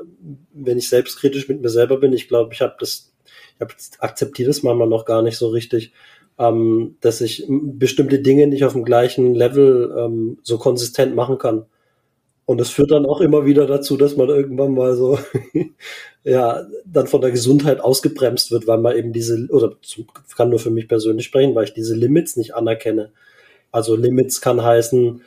wenn 0.53 0.78
ich 0.78 0.89
selbstkritisch 0.89 1.47
mit 1.47 1.61
mir 1.61 1.69
selber 1.69 1.97
bin, 1.97 2.13
ich 2.13 2.28
glaube, 2.28 2.53
ich 2.53 2.61
habe 2.61 2.76
das, 2.80 3.13
ich 3.55 3.61
habe 3.61 3.73
akzeptiert 3.99 4.49
das 4.49 4.63
manchmal 4.63 4.88
noch 4.88 5.05
gar 5.05 5.21
nicht 5.21 5.38
so 5.38 5.49
richtig, 5.49 5.93
ähm, 6.38 6.97
dass 7.01 7.21
ich 7.21 7.45
bestimmte 7.49 8.19
Dinge 8.19 8.47
nicht 8.47 8.65
auf 8.65 8.73
dem 8.73 8.84
gleichen 8.84 9.36
Level 9.36 9.95
ähm, 9.97 10.38
so 10.43 10.57
konsistent 10.57 11.15
machen 11.15 11.38
kann. 11.38 11.65
Und 12.45 12.59
das 12.59 12.69
führt 12.69 12.91
dann 12.91 13.07
auch 13.07 13.21
immer 13.21 13.45
wieder 13.45 13.65
dazu, 13.65 13.97
dass 13.97 14.17
man 14.17 14.30
irgendwann 14.30 14.73
mal 14.73 14.95
so, 14.95 15.17
ja, 16.23 16.65
dann 16.86 17.07
von 17.07 17.21
der 17.21 17.32
Gesundheit 17.32 17.80
ausgebremst 17.80 18.51
wird, 18.51 18.67
weil 18.67 18.78
man 18.78 18.95
eben 18.95 19.13
diese, 19.13 19.47
oder 19.49 19.76
kann 20.36 20.49
nur 20.49 20.59
für 20.59 20.69
mich 20.69 20.88
persönlich 20.88 21.26
sprechen, 21.26 21.55
weil 21.55 21.63
ich 21.63 21.73
diese 21.73 21.95
Limits 21.95 22.38
nicht 22.38 22.53
anerkenne. 22.53 23.11
Also 23.71 23.95
Limits 23.95 24.41
kann 24.41 24.63
heißen, 24.63 25.21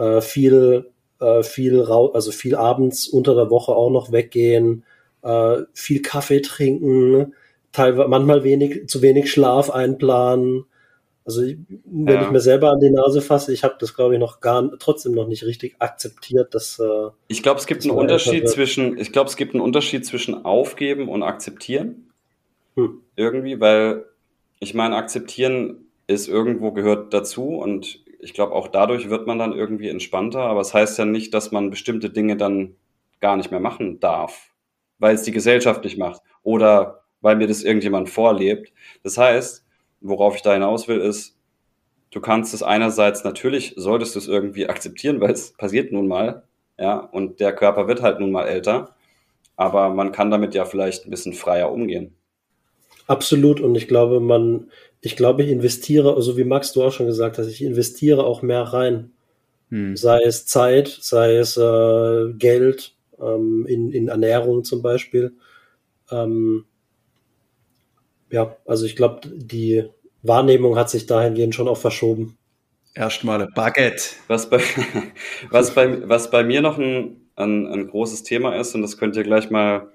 äh, 0.00 0.20
viel, 0.20 0.90
äh, 1.20 1.42
viel, 1.42 1.82
also 1.82 2.32
viel 2.32 2.56
abends 2.56 3.06
unter 3.06 3.34
der 3.34 3.50
Woche 3.50 3.72
auch 3.72 3.90
noch 3.90 4.12
weggehen, 4.12 4.84
äh, 5.22 5.58
viel 5.74 6.02
Kaffee 6.02 6.40
trinken, 6.40 7.34
teilweise 7.72 8.08
manchmal 8.08 8.42
wenig, 8.42 8.88
zu 8.88 9.02
wenig 9.02 9.30
Schlaf 9.30 9.70
einplanen, 9.70 10.64
also 11.26 11.42
wenn 11.42 12.14
ja. 12.14 12.22
ich 12.22 12.30
mir 12.30 12.40
selber 12.40 12.70
an 12.70 12.80
die 12.80 12.90
Nase 12.90 13.20
fasse, 13.20 13.52
ich 13.52 13.62
habe 13.62 13.76
das 13.78 13.94
glaube 13.94 14.14
ich 14.14 14.20
noch 14.20 14.40
gar 14.40 14.68
trotzdem 14.78 15.12
noch 15.12 15.28
nicht 15.28 15.44
richtig 15.44 15.76
akzeptiert, 15.78 16.54
dass 16.54 16.78
äh, 16.78 17.10
ich 17.28 17.42
glaube 17.42 17.60
es 17.60 17.66
gibt 17.66 17.84
einen 17.84 17.92
Unterschied 17.92 18.48
zwischen 18.48 18.98
ich 18.98 19.12
glaube 19.12 19.28
es 19.28 19.36
gibt 19.36 19.54
einen 19.54 19.62
Unterschied 19.62 20.06
zwischen 20.06 20.44
aufgeben 20.44 21.08
und 21.08 21.22
akzeptieren 21.22 22.10
hm. 22.74 23.02
irgendwie, 23.16 23.60
weil 23.60 24.06
ich 24.60 24.74
meine 24.74 24.96
akzeptieren 24.96 25.84
ist 26.06 26.26
irgendwo 26.26 26.72
gehört 26.72 27.12
dazu 27.14 27.50
und 27.50 28.00
ich 28.22 28.34
glaube 28.34 28.54
auch 28.54 28.68
dadurch 28.68 29.10
wird 29.10 29.26
man 29.26 29.38
dann 29.38 29.52
irgendwie 29.52 29.88
entspannter, 29.88 30.40
aber 30.40 30.60
es 30.60 30.68
das 30.68 30.74
heißt 30.74 30.98
ja 30.98 31.04
nicht, 31.04 31.34
dass 31.34 31.52
man 31.52 31.70
bestimmte 31.70 32.10
Dinge 32.10 32.36
dann 32.36 32.76
gar 33.20 33.36
nicht 33.36 33.50
mehr 33.50 33.60
machen 33.60 34.00
darf, 34.00 34.50
weil 34.98 35.14
es 35.14 35.22
die 35.22 35.32
Gesellschaft 35.32 35.84
nicht 35.84 35.98
macht 35.98 36.22
oder 36.42 37.04
weil 37.20 37.36
mir 37.36 37.46
das 37.46 37.62
irgendjemand 37.62 38.08
vorlebt. 38.08 38.72
Das 39.02 39.18
heißt 39.18 39.64
worauf 40.00 40.36
ich 40.36 40.42
da 40.42 40.52
hinaus 40.52 40.88
will, 40.88 41.00
ist, 41.00 41.36
du 42.10 42.20
kannst 42.20 42.54
es 42.54 42.62
einerseits 42.62 43.24
natürlich, 43.24 43.74
solltest 43.76 44.14
du 44.14 44.18
es 44.18 44.28
irgendwie 44.28 44.68
akzeptieren, 44.68 45.20
weil 45.20 45.30
es 45.30 45.52
passiert 45.52 45.92
nun 45.92 46.08
mal, 46.08 46.44
ja, 46.78 46.98
und 46.98 47.40
der 47.40 47.54
Körper 47.54 47.88
wird 47.88 48.02
halt 48.02 48.20
nun 48.20 48.32
mal 48.32 48.46
älter, 48.46 48.94
aber 49.56 49.90
man 49.90 50.12
kann 50.12 50.30
damit 50.30 50.54
ja 50.54 50.64
vielleicht 50.64 51.06
ein 51.06 51.10
bisschen 51.10 51.34
freier 51.34 51.70
umgehen. 51.70 52.14
Absolut, 53.06 53.60
und 53.60 53.74
ich 53.74 53.88
glaube, 53.88 54.20
man, 54.20 54.70
ich 55.00 55.16
glaube, 55.16 55.42
ich 55.42 55.50
investiere, 55.50 56.14
also 56.14 56.36
wie 56.36 56.44
Max 56.44 56.72
du 56.72 56.82
auch 56.82 56.92
schon 56.92 57.06
gesagt 57.06 57.38
hast, 57.38 57.46
ich 57.46 57.62
investiere 57.62 58.24
auch 58.24 58.42
mehr 58.42 58.62
rein. 58.62 59.12
Hm. 59.70 59.96
Sei 59.96 60.20
es 60.24 60.46
Zeit, 60.46 60.88
sei 60.88 61.36
es 61.36 61.56
äh, 61.56 62.32
Geld, 62.34 62.94
ähm, 63.20 63.66
in, 63.66 63.92
in 63.92 64.08
Ernährung 64.08 64.64
zum 64.64 64.82
Beispiel. 64.82 65.32
Ähm, 66.10 66.64
ja, 68.30 68.56
also 68.66 68.84
ich 68.84 68.96
glaube, 68.96 69.28
die 69.28 69.84
Wahrnehmung 70.22 70.76
hat 70.76 70.90
sich 70.90 71.06
dahingehend 71.06 71.54
schon 71.54 71.68
auch 71.68 71.78
verschoben. 71.78 72.36
Erstmal 72.94 73.46
Baguette. 73.54 74.16
Was 74.28 74.50
bei, 74.50 74.60
was 75.50 75.74
bei, 75.74 76.08
was 76.08 76.30
bei 76.30 76.44
mir 76.44 76.60
noch 76.60 76.78
ein, 76.78 77.28
ein, 77.36 77.66
ein 77.66 77.86
großes 77.86 78.22
Thema 78.24 78.56
ist, 78.56 78.74
und 78.74 78.82
das 78.82 78.98
könnt 78.98 79.16
ihr 79.16 79.22
gleich 79.22 79.50
mal 79.50 79.92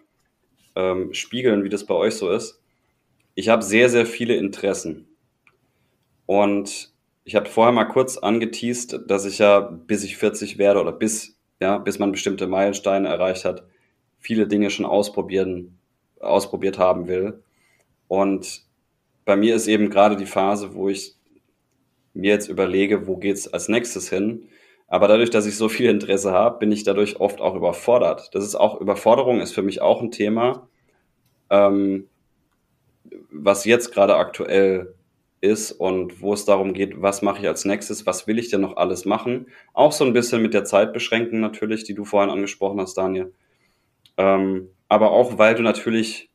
ähm, 0.75 1.13
spiegeln, 1.13 1.63
wie 1.63 1.69
das 1.69 1.85
bei 1.85 1.93
euch 1.93 2.15
so 2.15 2.29
ist. 2.31 2.61
Ich 3.35 3.49
habe 3.49 3.63
sehr, 3.63 3.89
sehr 3.89 4.05
viele 4.05 4.35
Interessen. 4.35 5.07
Und 6.25 6.93
ich 7.25 7.35
habe 7.35 7.47
vorher 7.47 7.73
mal 7.73 7.85
kurz 7.85 8.17
angeteased, 8.17 9.01
dass 9.07 9.25
ich 9.25 9.39
ja, 9.39 9.59
bis 9.59 10.03
ich 10.03 10.17
40 10.17 10.57
werde 10.57 10.79
oder 10.79 10.93
bis, 10.93 11.37
ja, 11.59 11.77
bis 11.77 11.99
man 11.99 12.11
bestimmte 12.11 12.47
Meilensteine 12.47 13.09
erreicht 13.09 13.43
hat, 13.43 13.67
viele 14.19 14.47
Dinge 14.47 14.69
schon 14.69 14.85
ausprobieren, 14.85 15.77
ausprobiert 16.19 16.79
haben 16.79 17.07
will. 17.07 17.43
Und 18.07 18.63
bei 19.25 19.35
mir 19.35 19.55
ist 19.55 19.67
eben 19.67 19.89
gerade 19.89 20.15
die 20.15 20.25
Phase, 20.25 20.73
wo 20.73 20.87
ich 20.87 21.15
mir 22.13 22.31
jetzt 22.31 22.47
überlege, 22.47 23.05
wo 23.05 23.17
geht's 23.17 23.47
als 23.51 23.67
nächstes 23.67 24.09
hin. 24.09 24.47
Aber 24.87 25.07
dadurch, 25.07 25.29
dass 25.29 25.45
ich 25.45 25.57
so 25.57 25.67
viel 25.67 25.89
Interesse 25.89 26.31
habe, 26.31 26.59
bin 26.59 26.71
ich 26.71 26.83
dadurch 26.83 27.19
oft 27.19 27.41
auch 27.41 27.55
überfordert. 27.55 28.33
Das 28.33 28.45
ist 28.45 28.55
auch, 28.55 28.79
Überforderung 28.79 29.41
ist 29.41 29.53
für 29.53 29.63
mich 29.63 29.81
auch 29.81 30.01
ein 30.01 30.11
Thema, 30.11 30.69
ähm, 31.49 32.07
was 33.31 33.65
jetzt 33.65 33.93
gerade 33.93 34.15
aktuell 34.15 34.93
ist 35.41 35.71
und 35.71 36.21
wo 36.21 36.33
es 36.33 36.45
darum 36.45 36.73
geht, 36.73 37.01
was 37.01 37.21
mache 37.21 37.41
ich 37.41 37.47
als 37.47 37.65
nächstes, 37.65 38.05
was 38.05 38.27
will 38.27 38.39
ich 38.39 38.49
denn 38.49 38.61
noch 38.61 38.77
alles 38.77 39.05
machen. 39.05 39.47
Auch 39.73 39.91
so 39.91 40.05
ein 40.05 40.13
bisschen 40.13 40.41
mit 40.41 40.53
der 40.53 40.63
Zeitbeschränkung 40.63 41.39
natürlich, 41.39 41.83
die 41.83 41.93
du 41.93 42.05
vorhin 42.05 42.31
angesprochen 42.31 42.79
hast, 42.79 42.95
Daniel. 42.95 43.33
Ähm, 44.17 44.69
aber 44.89 45.11
auch, 45.11 45.37
weil 45.37 45.55
du 45.55 45.61
natürlich 45.61 46.29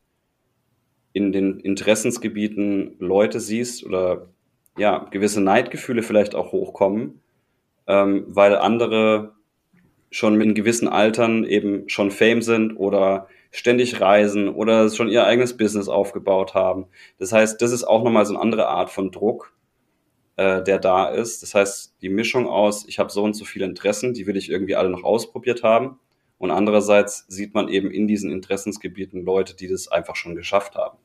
in 1.13 1.31
den 1.31 1.59
Interessensgebieten 1.59 2.95
Leute 2.99 3.39
siehst 3.39 3.85
oder 3.85 4.27
ja, 4.77 5.07
gewisse 5.11 5.41
Neidgefühle 5.41 6.03
vielleicht 6.03 6.35
auch 6.35 6.51
hochkommen, 6.51 7.21
ähm, 7.87 8.23
weil 8.27 8.55
andere 8.55 9.33
schon 10.09 10.35
mit 10.35 10.55
gewissen 10.55 10.87
Altern 10.87 11.43
eben 11.43 11.89
schon 11.89 12.11
Fame 12.11 12.41
sind 12.41 12.75
oder 12.75 13.27
ständig 13.51 13.99
reisen 13.99 14.47
oder 14.47 14.89
schon 14.89 15.09
ihr 15.09 15.25
eigenes 15.25 15.57
Business 15.57 15.89
aufgebaut 15.89 16.53
haben. 16.53 16.87
Das 17.19 17.33
heißt, 17.33 17.61
das 17.61 17.71
ist 17.71 17.83
auch 17.83 18.03
nochmal 18.03 18.25
so 18.25 18.33
eine 18.33 18.41
andere 18.41 18.67
Art 18.67 18.89
von 18.89 19.11
Druck, 19.11 19.53
äh, 20.37 20.63
der 20.63 20.79
da 20.79 21.09
ist. 21.09 21.43
Das 21.43 21.53
heißt, 21.53 21.95
die 22.01 22.09
Mischung 22.09 22.47
aus, 22.47 22.85
ich 22.87 22.97
habe 22.97 23.11
so 23.11 23.23
und 23.23 23.33
so 23.33 23.43
viele 23.43 23.65
Interessen, 23.65 24.13
die 24.13 24.25
will 24.25 24.37
ich 24.37 24.49
irgendwie 24.49 24.75
alle 24.75 24.89
noch 24.89 25.03
ausprobiert 25.03 25.63
haben. 25.63 25.99
Und 26.37 26.49
andererseits 26.49 27.25
sieht 27.27 27.53
man 27.53 27.67
eben 27.67 27.91
in 27.91 28.07
diesen 28.07 28.31
Interessensgebieten 28.31 29.23
Leute, 29.23 29.55
die 29.55 29.67
das 29.67 29.89
einfach 29.89 30.15
schon 30.15 30.35
geschafft 30.35 30.75
haben. 30.75 30.97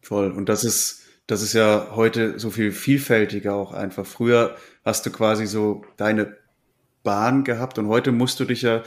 Voll. 0.00 0.30
Und 0.30 0.48
das 0.48 0.64
ist, 0.64 1.02
das 1.26 1.42
ist 1.42 1.52
ja 1.52 1.88
heute 1.94 2.38
so 2.38 2.50
viel 2.50 2.72
vielfältiger 2.72 3.54
auch 3.54 3.72
einfach. 3.72 4.06
Früher 4.06 4.56
hast 4.84 5.04
du 5.04 5.10
quasi 5.10 5.46
so 5.46 5.82
deine 5.96 6.36
Bahn 7.02 7.44
gehabt 7.44 7.78
und 7.78 7.88
heute 7.88 8.12
musst 8.12 8.40
du 8.40 8.44
dich 8.44 8.62
ja 8.62 8.82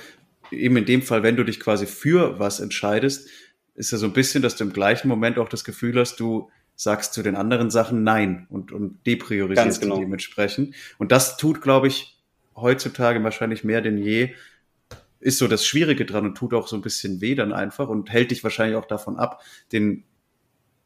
eben 0.52 0.78
in 0.78 0.86
dem 0.86 1.02
Fall, 1.02 1.24
wenn 1.24 1.36
du 1.36 1.44
dich 1.44 1.60
quasi 1.60 1.86
für 1.86 2.40
was 2.40 2.60
entscheidest, 2.60 3.30
ist 3.76 3.92
ja 3.92 3.98
so 3.98 4.06
ein 4.06 4.14
bisschen, 4.14 4.42
dass 4.42 4.56
du 4.56 4.64
im 4.64 4.74
gleichen 4.74 5.08
Moment 5.08 5.38
auch 5.38 5.50
das 5.50 5.64
Gefühl 5.64 6.00
hast, 6.00 6.20
du 6.20 6.50
sagst 6.76 7.14
zu 7.14 7.24
den 7.24 7.36
anderen 7.36 7.70
Sachen 7.70 8.04
Nein 8.04 8.48
und, 8.50 8.72
und 8.72 9.06
depriorisierst 9.06 9.82
genau. 9.82 10.00
dementsprechend. 10.00 10.76
Und 10.98 11.12
das 11.12 11.38
tut, 11.38 11.62
glaube 11.62 11.88
ich, 11.88 12.18
heutzutage 12.56 13.24
wahrscheinlich 13.24 13.64
mehr 13.64 13.82
denn 13.82 13.98
je, 13.98 14.34
ist 15.20 15.38
so 15.38 15.48
das 15.48 15.66
Schwierige 15.66 16.06
dran 16.06 16.26
und 16.26 16.36
tut 16.36 16.54
auch 16.54 16.68
so 16.68 16.76
ein 16.76 16.82
bisschen 16.82 17.22
weh 17.22 17.36
dann 17.36 17.54
einfach 17.54 17.88
und 17.88 18.12
hält 18.12 18.32
dich 18.32 18.44
wahrscheinlich 18.44 18.76
auch 18.76 18.88
davon 18.88 19.18
ab, 19.18 19.42
den 19.72 20.04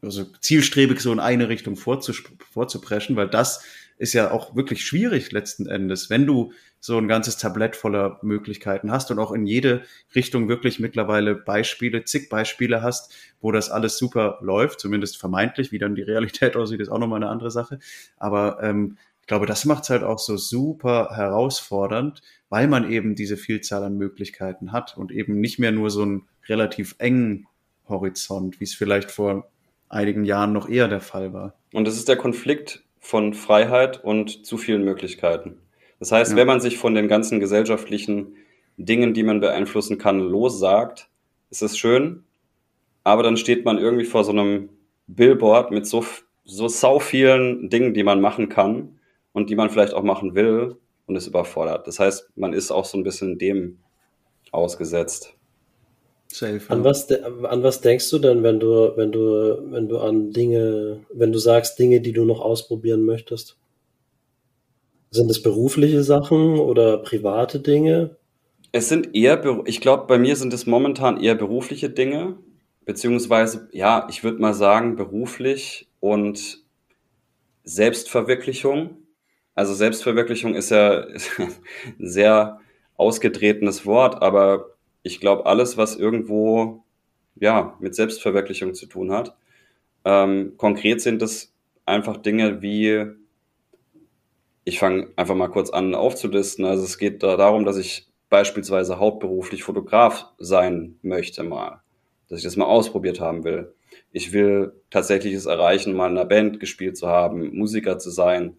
also 0.01 0.25
zielstrebig 0.41 0.99
so 0.99 1.11
in 1.11 1.19
eine 1.19 1.49
Richtung 1.49 1.75
vorzupreschen, 1.77 3.15
weil 3.15 3.29
das 3.29 3.63
ist 3.97 4.13
ja 4.13 4.31
auch 4.31 4.55
wirklich 4.55 4.85
schwierig 4.85 5.31
letzten 5.31 5.67
Endes, 5.67 6.09
wenn 6.09 6.25
du 6.25 6.51
so 6.79 6.97
ein 6.97 7.07
ganzes 7.07 7.37
Tablett 7.37 7.75
voller 7.75 8.19
Möglichkeiten 8.21 8.91
hast 8.91 9.09
und 9.09 9.19
auch 9.19 9.31
in 9.31 9.45
jede 9.45 9.83
Richtung 10.13 10.47
wirklich 10.49 10.79
mittlerweile 10.79 11.35
Beispiele, 11.35 12.03
zig 12.03 12.29
Beispiele 12.29 12.83
hast, 12.83 13.15
wo 13.41 13.51
das 13.51 13.71
alles 13.71 13.97
super 13.97 14.37
läuft, 14.41 14.79
zumindest 14.79 15.17
vermeintlich, 15.17 15.71
wie 15.71 15.79
dann 15.79 15.95
die 15.95 16.03
Realität 16.03 16.55
aussieht, 16.55 16.81
ist 16.81 16.89
auch 16.89 16.99
nochmal 16.99 17.23
eine 17.23 17.31
andere 17.31 17.51
Sache. 17.51 17.79
Aber 18.17 18.61
ähm, 18.61 18.97
ich 19.21 19.27
glaube, 19.27 19.47
das 19.47 19.65
macht 19.65 19.85
es 19.85 19.89
halt 19.89 20.03
auch 20.03 20.19
so 20.19 20.37
super 20.37 21.09
herausfordernd, 21.15 22.21
weil 22.49 22.67
man 22.67 22.91
eben 22.91 23.15
diese 23.15 23.37
Vielzahl 23.37 23.83
an 23.83 23.97
Möglichkeiten 23.97 24.71
hat 24.71 24.95
und 24.97 25.11
eben 25.11 25.39
nicht 25.39 25.57
mehr 25.57 25.71
nur 25.71 25.89
so 25.89 26.03
einen 26.03 26.27
relativ 26.47 26.95
engen 26.99 27.47
Horizont, 27.89 28.59
wie 28.59 28.65
es 28.65 28.75
vielleicht 28.75 29.09
vor 29.09 29.49
einigen 29.89 30.25
Jahren 30.25 30.53
noch 30.53 30.69
eher 30.69 30.87
der 30.87 31.01
Fall 31.01 31.33
war. 31.33 31.55
Und 31.73 31.87
das 31.87 31.95
ist 31.95 32.07
der 32.07 32.17
Konflikt 32.17 32.84
von 33.05 33.35
Freiheit 33.35 34.03
und 34.03 34.47
zu 34.47 34.57
vielen 34.57 34.83
Möglichkeiten. 34.83 35.59
Das 35.99 36.11
heißt, 36.11 36.31
ja. 36.31 36.37
wenn 36.37 36.47
man 36.47 36.59
sich 36.59 36.79
von 36.79 36.95
den 36.95 37.07
ganzen 37.07 37.39
gesellschaftlichen 37.39 38.35
Dingen, 38.77 39.13
die 39.13 39.21
man 39.21 39.39
beeinflussen 39.41 39.99
kann, 39.99 40.19
lossagt, 40.19 41.07
ist 41.51 41.61
es 41.61 41.77
schön, 41.77 42.23
aber 43.03 43.21
dann 43.21 43.37
steht 43.37 43.63
man 43.63 43.77
irgendwie 43.77 44.05
vor 44.05 44.23
so 44.23 44.31
einem 44.31 44.69
Billboard 45.05 45.69
mit 45.69 45.85
so, 45.85 46.03
so 46.45 46.67
sau 46.67 46.97
vielen 46.97 47.69
Dingen, 47.69 47.93
die 47.93 48.01
man 48.01 48.21
machen 48.21 48.49
kann 48.49 48.99
und 49.33 49.51
die 49.51 49.55
man 49.55 49.69
vielleicht 49.69 49.93
auch 49.93 50.01
machen 50.01 50.33
will 50.33 50.75
und 51.05 51.15
ist 51.15 51.27
überfordert. 51.27 51.85
Das 51.85 51.99
heißt, 51.99 52.31
man 52.35 52.53
ist 52.53 52.71
auch 52.71 52.85
so 52.85 52.97
ein 52.97 53.03
bisschen 53.03 53.37
dem 53.37 53.77
ausgesetzt. 54.51 55.35
Safe, 56.35 56.57
ja. 56.57 56.69
an, 56.69 56.83
was 56.83 57.09
an 57.09 57.63
was 57.63 57.79
denkst 57.79 58.09
du 58.09 58.19
denn, 58.19 58.43
wenn 58.43 58.59
du, 58.59 58.91
wenn 58.97 59.11
du, 59.11 59.71
wenn 59.71 59.87
du 59.87 59.99
an 59.99 60.31
Dinge, 60.31 61.05
wenn 61.13 61.31
du 61.31 61.39
sagst, 61.39 61.79
Dinge, 61.79 62.01
die 62.01 62.11
du 62.11 62.25
noch 62.25 62.41
ausprobieren 62.41 63.05
möchtest? 63.05 63.57
Sind 65.11 65.31
es 65.31 65.41
berufliche 65.41 66.03
Sachen 66.03 66.59
oder 66.59 66.97
private 66.97 67.61
Dinge? 67.61 68.17
Es 68.73 68.89
sind 68.89 69.15
eher, 69.15 69.63
ich 69.65 69.79
glaube, 69.79 70.07
bei 70.07 70.17
mir 70.17 70.35
sind 70.35 70.53
es 70.53 70.65
momentan 70.65 71.21
eher 71.21 71.35
berufliche 71.35 71.89
Dinge, 71.89 72.35
beziehungsweise, 72.83 73.69
ja, 73.71 74.05
ich 74.09 74.25
würde 74.25 74.41
mal 74.41 74.53
sagen, 74.53 74.97
beruflich 74.97 75.87
und 76.01 76.65
Selbstverwirklichung. 77.63 78.97
Also 79.53 79.73
Selbstverwirklichung 79.73 80.55
ist 80.55 80.71
ja 80.71 81.05
ein 81.37 82.07
sehr 82.07 82.59
ausgetretenes 82.97 83.85
Wort, 83.85 84.21
aber 84.21 84.74
ich 85.05 85.19
glaube, 85.19 85.45
alles, 85.45 85.77
was 85.77 85.95
irgendwo 85.95 86.83
ja 87.35 87.77
mit 87.79 87.93
Selbstverwirklichung 87.93 88.73
zu 88.73 88.87
tun 88.87 89.11
hat, 89.11 89.37
ähm, 90.03 90.53
konkret 90.57 90.99
sind 90.99 91.21
es 91.21 91.53
einfach 91.85 92.17
Dinge 92.17 92.63
wie, 92.63 93.05
ich 94.63 94.79
fange 94.79 95.09
einfach 95.15 95.35
mal 95.35 95.49
kurz 95.49 95.69
an 95.69 95.93
aufzulisten. 95.93 96.65
Also 96.65 96.83
es 96.83 96.97
geht 96.97 97.21
da 97.21 97.37
darum, 97.37 97.65
dass 97.65 97.77
ich 97.77 98.07
beispielsweise 98.31 98.97
hauptberuflich 98.97 99.63
Fotograf 99.63 100.25
sein 100.39 100.97
möchte 101.03 101.43
mal, 101.43 101.81
dass 102.27 102.39
ich 102.39 102.43
das 102.43 102.55
mal 102.57 102.65
ausprobiert 102.65 103.19
haben 103.19 103.43
will. 103.43 103.75
Ich 104.11 104.33
will 104.33 104.73
tatsächlich 104.89 105.35
es 105.35 105.45
erreichen, 105.45 105.93
mal 105.93 106.09
in 106.09 106.17
einer 106.17 106.25
Band 106.27 106.59
gespielt 106.59 106.97
zu 106.97 107.07
haben, 107.07 107.55
Musiker 107.55 107.99
zu 107.99 108.09
sein, 108.09 108.57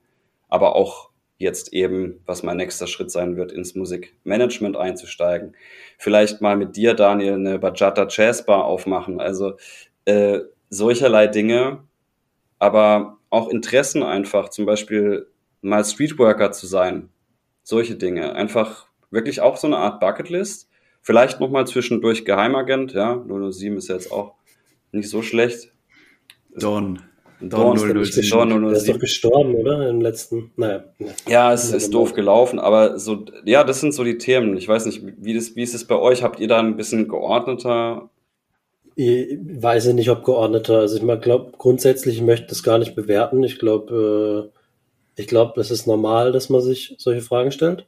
aber 0.48 0.76
auch 0.76 1.10
jetzt 1.38 1.72
eben, 1.72 2.20
was 2.24 2.42
mein 2.42 2.56
nächster 2.56 2.86
Schritt 2.86 3.10
sein 3.10 3.36
wird, 3.36 3.52
ins 3.52 3.74
Musikmanagement 3.74 4.76
einzusteigen. 4.76 5.54
Vielleicht 5.98 6.40
mal 6.40 6.56
mit 6.56 6.76
dir, 6.76 6.94
Daniel, 6.94 7.34
eine 7.34 7.58
Bachata 7.58 8.06
Jazz 8.08 8.46
Bar 8.46 8.64
aufmachen. 8.64 9.20
Also 9.20 9.56
äh, 10.06 10.40
solcherlei 10.70 11.26
Dinge, 11.26 11.84
aber 12.58 13.18
auch 13.30 13.48
Interessen 13.48 14.02
einfach, 14.02 14.48
zum 14.48 14.66
Beispiel 14.66 15.26
mal 15.60 15.84
Streetworker 15.84 16.52
zu 16.52 16.66
sein. 16.66 17.10
Solche 17.62 17.96
Dinge. 17.96 18.34
Einfach 18.34 18.86
wirklich 19.10 19.40
auch 19.40 19.56
so 19.56 19.66
eine 19.66 19.78
Art 19.78 20.00
Bucketlist. 20.00 20.70
Vielleicht 21.02 21.40
nochmal 21.40 21.66
zwischendurch 21.66 22.24
Geheimagent, 22.24 22.92
ja. 22.94 23.22
007 23.26 23.76
ist 23.76 23.88
jetzt 23.88 24.10
auch 24.10 24.34
nicht 24.92 25.10
so 25.10 25.22
schlecht. 25.22 25.72
Don. 26.50 27.02
Dorn 27.40 27.78
007. 27.78 28.30
Dorn 28.30 28.48
007. 28.50 28.68
Der 28.68 28.72
ist 28.72 28.88
doch 28.88 28.98
gestorben, 28.98 29.54
oder? 29.54 29.88
Im 29.88 30.00
letzten. 30.00 30.52
Naja. 30.56 30.84
Ja, 31.28 31.52
es 31.52 31.72
ist 31.72 31.92
doof 31.92 32.14
gelaufen, 32.14 32.58
aber 32.58 32.98
so, 32.98 33.24
ja, 33.44 33.64
das 33.64 33.80
sind 33.80 33.92
so 33.92 34.04
die 34.04 34.18
Themen. 34.18 34.56
Ich 34.56 34.66
weiß 34.66 34.86
nicht, 34.86 35.02
wie, 35.18 35.34
das, 35.34 35.54
wie 35.54 35.62
ist 35.62 35.74
es 35.74 35.86
bei 35.86 35.96
euch? 35.96 36.22
Habt 36.22 36.40
ihr 36.40 36.48
da 36.48 36.58
ein 36.58 36.76
bisschen 36.76 37.08
geordneter? 37.08 38.10
Ich 38.94 39.38
weiß 39.38 39.92
nicht, 39.92 40.08
ob 40.08 40.24
geordneter. 40.24 40.78
Also 40.78 40.96
ich 40.96 41.20
glaube, 41.20 41.52
grundsätzlich 41.58 42.16
ich 42.16 42.22
möchte 42.22 42.46
das 42.46 42.62
gar 42.62 42.78
nicht 42.78 42.94
bewerten. 42.94 43.42
Ich 43.42 43.58
glaube, 43.58 44.50
äh, 45.16 45.20
ich 45.20 45.26
glaube, 45.26 45.60
es 45.60 45.70
ist 45.70 45.86
normal, 45.86 46.32
dass 46.32 46.48
man 46.48 46.62
sich 46.62 46.94
solche 46.98 47.20
Fragen 47.20 47.52
stellt. 47.52 47.86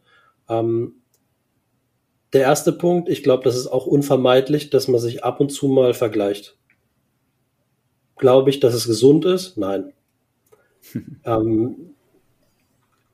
Ähm, 0.50 0.96
der 2.34 2.42
erste 2.42 2.72
Punkt, 2.72 3.08
ich 3.08 3.22
glaube, 3.22 3.44
das 3.44 3.56
ist 3.56 3.68
auch 3.68 3.86
unvermeidlich, 3.86 4.68
dass 4.68 4.88
man 4.88 5.00
sich 5.00 5.24
ab 5.24 5.40
und 5.40 5.50
zu 5.50 5.68
mal 5.68 5.94
vergleicht 5.94 6.57
glaube 8.18 8.50
ich, 8.50 8.60
dass 8.60 8.74
es 8.74 8.86
gesund 8.86 9.24
ist? 9.24 9.56
Nein. 9.56 9.92
ähm, 11.24 11.94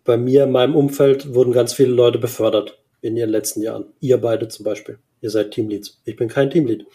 bei 0.04 0.16
mir 0.16 0.44
in 0.44 0.52
meinem 0.52 0.76
Umfeld 0.76 1.34
wurden 1.34 1.52
ganz 1.52 1.72
viele 1.72 1.92
Leute 1.92 2.18
befördert 2.18 2.78
in 3.00 3.16
ihren 3.16 3.30
letzten 3.30 3.62
Jahren. 3.62 3.86
Ihr 4.00 4.18
beide 4.18 4.48
zum 4.48 4.64
Beispiel. 4.64 4.98
Ihr 5.20 5.30
seid 5.30 5.52
Teamleads. 5.52 6.00
Ich 6.04 6.16
bin 6.16 6.28
kein 6.28 6.50
Teamlead. 6.50 6.86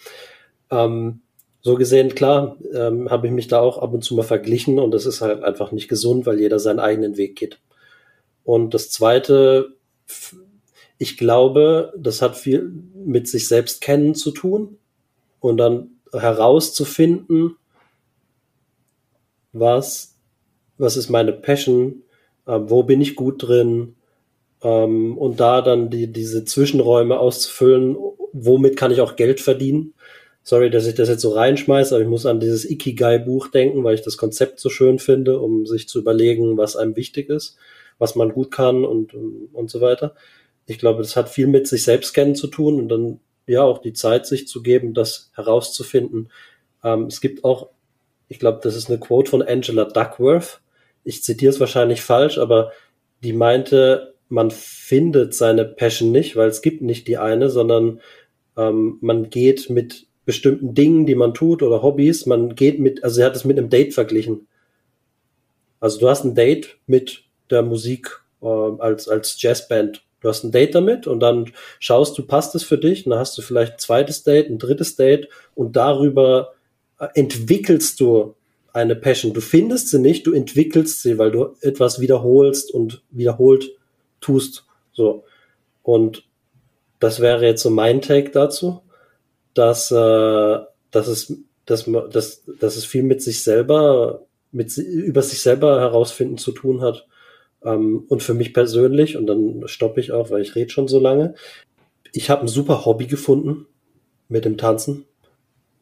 Ähm, 0.70 1.22
so 1.62 1.76
gesehen, 1.76 2.16
klar, 2.16 2.57
ähm, 2.74 3.10
habe 3.10 3.28
ich 3.28 3.34
mich 3.34 3.47
da 3.47 3.60
auch 3.60 3.80
ab 3.80 3.93
und 3.93 4.03
zu 4.03 4.16
mal 4.16 4.24
verglichen 4.24 4.80
und 4.80 4.91
das 4.91 5.05
ist 5.05 5.22
halt 5.22 5.43
einfach 5.43 5.72
nicht 5.72 5.89
gesund, 5.89 6.26
weil 6.26 6.39
jeder 6.39 6.60
seinen 6.60 6.80
eigenen 6.80 7.18
Weg 7.18 7.36
geht. 7.36 7.60
Und 8.43 8.74
das 8.74 8.89
Zweite, 8.91 9.76
ich 10.97 11.18
glaube, 11.18 11.93
das 11.97 12.22
hat 12.22 12.38
viel 12.38 12.72
mit 12.93 13.28
sich 13.28 13.47
selbst 13.47 13.82
kennen 13.82 14.16
zu 14.16 14.32
tun 14.32 14.78
und 15.39 15.57
dann 15.57 15.91
herauszufinden, 16.14 17.55
was, 19.51 20.15
was 20.77 20.97
ist 20.97 21.09
meine 21.09 21.33
Passion, 21.33 22.03
äh, 22.45 22.59
wo 22.61 22.83
bin 22.83 23.01
ich 23.01 23.15
gut 23.15 23.47
drin 23.47 23.95
ähm, 24.63 25.17
und 25.17 25.39
da 25.39 25.61
dann 25.61 25.89
die, 25.89 26.11
diese 26.11 26.45
Zwischenräume 26.45 27.19
auszufüllen, 27.19 27.97
womit 28.33 28.77
kann 28.77 28.91
ich 28.91 29.01
auch 29.01 29.15
Geld 29.15 29.39
verdienen. 29.39 29.93
Sorry, 30.43 30.69
dass 30.69 30.87
ich 30.87 30.95
das 30.95 31.09
jetzt 31.09 31.21
so 31.21 31.29
reinschmeiße, 31.29 31.93
aber 31.93 32.03
ich 32.03 32.09
muss 32.09 32.25
an 32.25 32.39
dieses 32.39 32.69
Ikigai-Buch 32.69 33.49
denken, 33.49 33.83
weil 33.83 33.95
ich 33.95 34.01
das 34.01 34.17
Konzept 34.17 34.59
so 34.59 34.69
schön 34.69 34.97
finde, 34.97 35.39
um 35.39 35.65
sich 35.65 35.87
zu 35.87 35.99
überlegen, 35.99 36.57
was 36.57 36.75
einem 36.75 36.95
wichtig 36.95 37.29
ist, 37.29 37.57
was 37.97 38.15
man 38.15 38.31
gut 38.31 38.49
kann 38.49 38.85
und, 38.85 39.13
und, 39.53 39.69
so 39.69 39.81
weiter. 39.81 40.15
Ich 40.65 40.79
glaube, 40.79 41.01
das 41.01 41.15
hat 41.15 41.29
viel 41.29 41.47
mit 41.47 41.67
sich 41.67 41.83
selbst 41.83 42.13
kennen 42.13 42.35
zu 42.35 42.47
tun 42.47 42.79
und 42.79 42.89
dann 42.89 43.19
ja 43.47 43.63
auch 43.63 43.79
die 43.79 43.93
Zeit, 43.93 44.25
sich 44.25 44.47
zu 44.47 44.63
geben, 44.63 44.93
das 44.93 45.31
herauszufinden. 45.35 46.29
Ähm, 46.83 47.05
es 47.05 47.21
gibt 47.21 47.43
auch 47.43 47.69
ich 48.30 48.39
glaube, 48.39 48.59
das 48.63 48.75
ist 48.75 48.89
eine 48.89 48.99
Quote 48.99 49.30
von 49.30 49.41
Angela 49.41 49.86
Duckworth. 49.86 50.61
Ich 51.03 51.23
zitiere 51.23 51.51
es 51.51 51.59
wahrscheinlich 51.59 52.01
falsch, 52.01 52.38
aber 52.38 52.71
die 53.23 53.34
meinte, 53.34 54.13
man 54.30 54.51
findet 54.51 55.34
seine 55.34 55.65
Passion 55.65 56.11
nicht, 56.11 56.36
weil 56.36 56.47
es 56.47 56.61
gibt 56.61 56.82
nicht 56.82 57.07
die 57.07 57.17
eine, 57.17 57.49
sondern 57.49 57.99
ähm, 58.55 58.99
man 59.01 59.30
geht 59.32 59.69
mit 59.69 60.07
bestimmten 60.25 60.75
Dingen, 60.75 61.07
die 61.07 61.15
man 61.15 61.34
tut 61.34 61.63
oder 61.63 61.82
Hobbys, 61.82 62.27
man 62.27 62.53
geht 62.53 62.80
mit, 62.80 63.03
also 63.03 63.15
sie 63.15 63.23
hat 63.23 63.36
es 63.36 63.45
mit 63.45 63.57
einem 63.57 63.69
Date 63.69 63.95
verglichen. 63.95 64.47
Also 65.80 65.99
du 65.99 66.07
hast 66.07 66.23
ein 66.23 66.36
Date 66.36 66.77
mit 66.86 67.23
der 67.49 67.63
Musik 67.63 68.21
äh, 68.43 68.45
als, 68.45 69.07
als 69.07 69.41
Jazzband. 69.41 70.03
Du 70.21 70.30
hast 70.30 70.43
ein 70.43 70.51
Date 70.51 70.75
damit 70.75 71.07
und 71.07 71.21
dann 71.21 71.51
schaust 71.80 72.15
du, 72.17 72.27
passt 72.27 72.53
es 72.53 72.63
für 72.63 72.77
dich? 72.77 73.05
Und 73.05 73.11
dann 73.11 73.19
hast 73.19 73.38
du 73.38 73.41
vielleicht 73.41 73.73
ein 73.73 73.80
zweites 73.80 74.23
Date, 74.23 74.49
ein 74.49 74.59
drittes 74.59 74.95
Date 74.97 75.30
und 75.55 75.75
darüber 75.75 76.53
entwickelst 77.13 77.99
du 77.99 78.35
eine 78.73 78.95
Passion. 78.95 79.33
Du 79.33 79.41
findest 79.41 79.89
sie 79.89 79.99
nicht, 79.99 80.27
du 80.27 80.33
entwickelst 80.33 81.01
sie, 81.01 81.17
weil 81.17 81.31
du 81.31 81.55
etwas 81.61 81.99
wiederholst 81.99 82.73
und 82.73 83.03
wiederholt 83.09 83.71
tust. 84.21 84.65
So. 84.91 85.23
Und 85.81 86.27
das 86.99 87.19
wäre 87.19 87.45
jetzt 87.45 87.63
so 87.63 87.69
mein 87.69 88.01
Take 88.01 88.31
dazu, 88.31 88.81
dass, 89.53 89.91
äh, 89.91 90.59
dass, 90.91 91.07
es, 91.07 91.33
dass, 91.65 91.85
dass, 92.11 92.43
dass 92.59 92.75
es 92.75 92.85
viel 92.85 93.03
mit 93.03 93.21
sich 93.21 93.43
selber, 93.43 94.25
mit, 94.51 94.75
über 94.77 95.21
sich 95.21 95.41
selber 95.41 95.79
herausfinden 95.79 96.37
zu 96.37 96.51
tun 96.51 96.81
hat. 96.81 97.07
Ähm, 97.63 98.05
und 98.07 98.23
für 98.23 98.33
mich 98.33 98.53
persönlich, 98.53 99.17
und 99.17 99.27
dann 99.27 99.63
stoppe 99.67 99.99
ich 99.99 100.11
auch, 100.11 100.29
weil 100.29 100.41
ich 100.41 100.55
rede 100.55 100.69
schon 100.69 100.87
so 100.87 100.99
lange, 100.99 101.35
ich 102.11 102.29
habe 102.29 102.41
ein 102.41 102.47
super 102.47 102.85
Hobby 102.85 103.07
gefunden 103.07 103.67
mit 104.27 104.45
dem 104.45 104.57
Tanzen. 104.57 105.05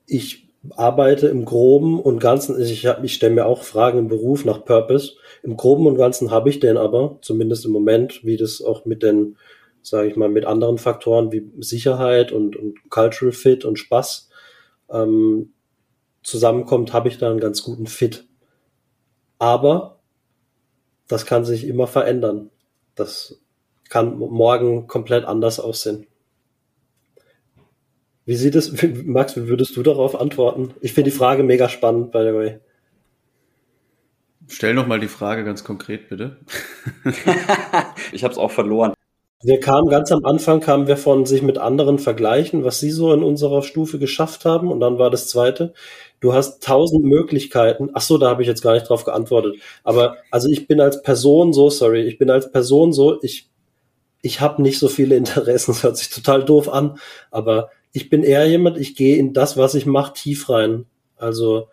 Ich 0.06 0.47
arbeite 0.76 1.28
im 1.28 1.46
Groben 1.46 2.00
und 2.00 2.20
Ganzen, 2.20 2.60
ich, 2.60 2.86
ich 2.86 3.14
stelle 3.14 3.36
mir 3.36 3.46
auch 3.46 3.64
Fragen 3.64 4.00
im 4.00 4.08
Beruf 4.08 4.46
nach 4.46 4.66
Purpose. 4.66 5.14
Im 5.44 5.56
Groben 5.58 5.88
und 5.88 5.96
Ganzen 5.96 6.32
habe 6.32 6.50
ich 6.50 6.60
den 6.60 6.78
aber, 6.78 7.18
zumindest 7.22 7.66
im 7.66 7.72
Moment, 7.72 8.24
wie 8.26 8.38
das 8.38 8.62
auch 8.62 8.86
mit 8.86 9.04
den, 9.04 9.38
sage 9.82 10.10
ich 10.10 10.16
mal, 10.16 10.30
mit 10.30 10.46
anderen 10.46 10.78
Faktoren 10.78 11.32
wie 11.32 11.50
Sicherheit 11.60 12.32
und, 12.32 12.56
und 12.56 12.90
Cultural 12.90 13.32
Fit 13.32 13.66
und 13.66 13.80
Spaß 13.80 14.30
ähm, 14.92 15.54
zusammenkommt, 16.24 16.94
habe 16.94 17.08
ich 17.08 17.18
da 17.18 17.30
einen 17.30 17.40
ganz 17.40 17.64
guten 17.64 17.88
Fit. 17.88 18.26
Aber 19.40 20.00
das 21.08 21.26
kann 21.26 21.46
sich 21.46 21.68
immer 21.68 21.88
verändern. 21.88 22.50
Das 22.96 23.40
kann 23.90 24.18
morgen 24.18 24.88
komplett 24.88 25.26
anders 25.26 25.60
aussehen. 25.60 26.08
Wie 28.28 28.36
sieht 28.36 28.56
es, 28.56 28.74
Max, 29.06 29.38
wie 29.38 29.48
würdest 29.48 29.78
du 29.78 29.84
darauf 29.84 30.20
antworten? 30.20 30.74
Ich 30.82 30.92
finde 30.92 31.12
die 31.12 31.18
Frage 31.18 31.44
mega 31.44 31.70
spannend, 31.70 32.12
by 32.12 32.20
the 32.20 32.34
way. 32.34 32.60
Stell 34.50 34.74
noch 34.74 34.86
mal 34.86 35.00
die 35.00 35.08
Frage 35.08 35.46
ganz 35.46 35.64
konkret, 35.64 36.10
bitte. 36.10 36.36
ich 38.12 38.26
habe 38.26 38.34
es 38.34 38.38
auch 38.38 38.52
verloren. 38.52 38.94
Wir 39.42 39.62
kamen 39.62 39.88
ganz 39.88 40.12
am 40.12 40.26
Anfang, 40.26 40.60
kamen 40.60 40.88
wir 40.88 40.98
von 40.98 41.26
sich 41.26 41.42
mit 41.42 41.58
anderen 41.58 42.00
vergleichen, 42.00 42.66
was 42.66 42.82
sie 42.82 42.92
so 42.92 43.14
in 43.14 43.24
unserer 43.24 43.62
Stufe 43.62 43.98
geschafft 43.98 44.44
haben. 44.44 44.74
Und 44.74 44.82
dann 44.82 45.00
war 45.00 45.10
das 45.10 45.30
zweite. 45.30 45.74
Du 46.20 46.34
hast 46.34 46.62
tausend 46.62 47.06
Möglichkeiten. 47.06 47.92
Ach 47.94 48.02
so, 48.02 48.18
da 48.18 48.28
habe 48.30 48.42
ich 48.42 48.50
jetzt 48.50 48.62
gar 48.62 48.74
nicht 48.74 48.90
drauf 48.90 49.06
geantwortet. 49.06 49.56
Aber 49.86 50.18
also 50.32 50.50
ich 50.50 50.68
bin 50.68 50.82
als 50.82 51.02
Person 51.02 51.54
so, 51.54 51.70
sorry, 51.70 52.02
ich 52.02 52.18
bin 52.18 52.30
als 52.30 52.52
Person 52.52 52.92
so, 52.92 53.24
ich, 53.24 53.50
ich 54.22 54.42
habe 54.42 54.62
nicht 54.62 54.80
so 54.80 54.90
viele 54.90 55.16
Interessen. 55.16 55.72
Das 55.72 55.84
hört 55.84 55.96
sich 55.96 56.10
total 56.10 56.44
doof 56.44 56.68
an. 56.68 56.98
Aber 57.32 57.70
ich 57.98 58.12
bin 58.12 58.22
eher 58.22 58.48
jemand, 58.48 58.78
ich 58.78 58.96
gehe 58.96 59.18
in 59.18 59.34
das, 59.34 59.58
was 59.58 59.74
ich 59.74 59.88
mache, 59.88 60.14
tief 60.14 60.50
rein. 60.50 60.86
Also 61.16 61.68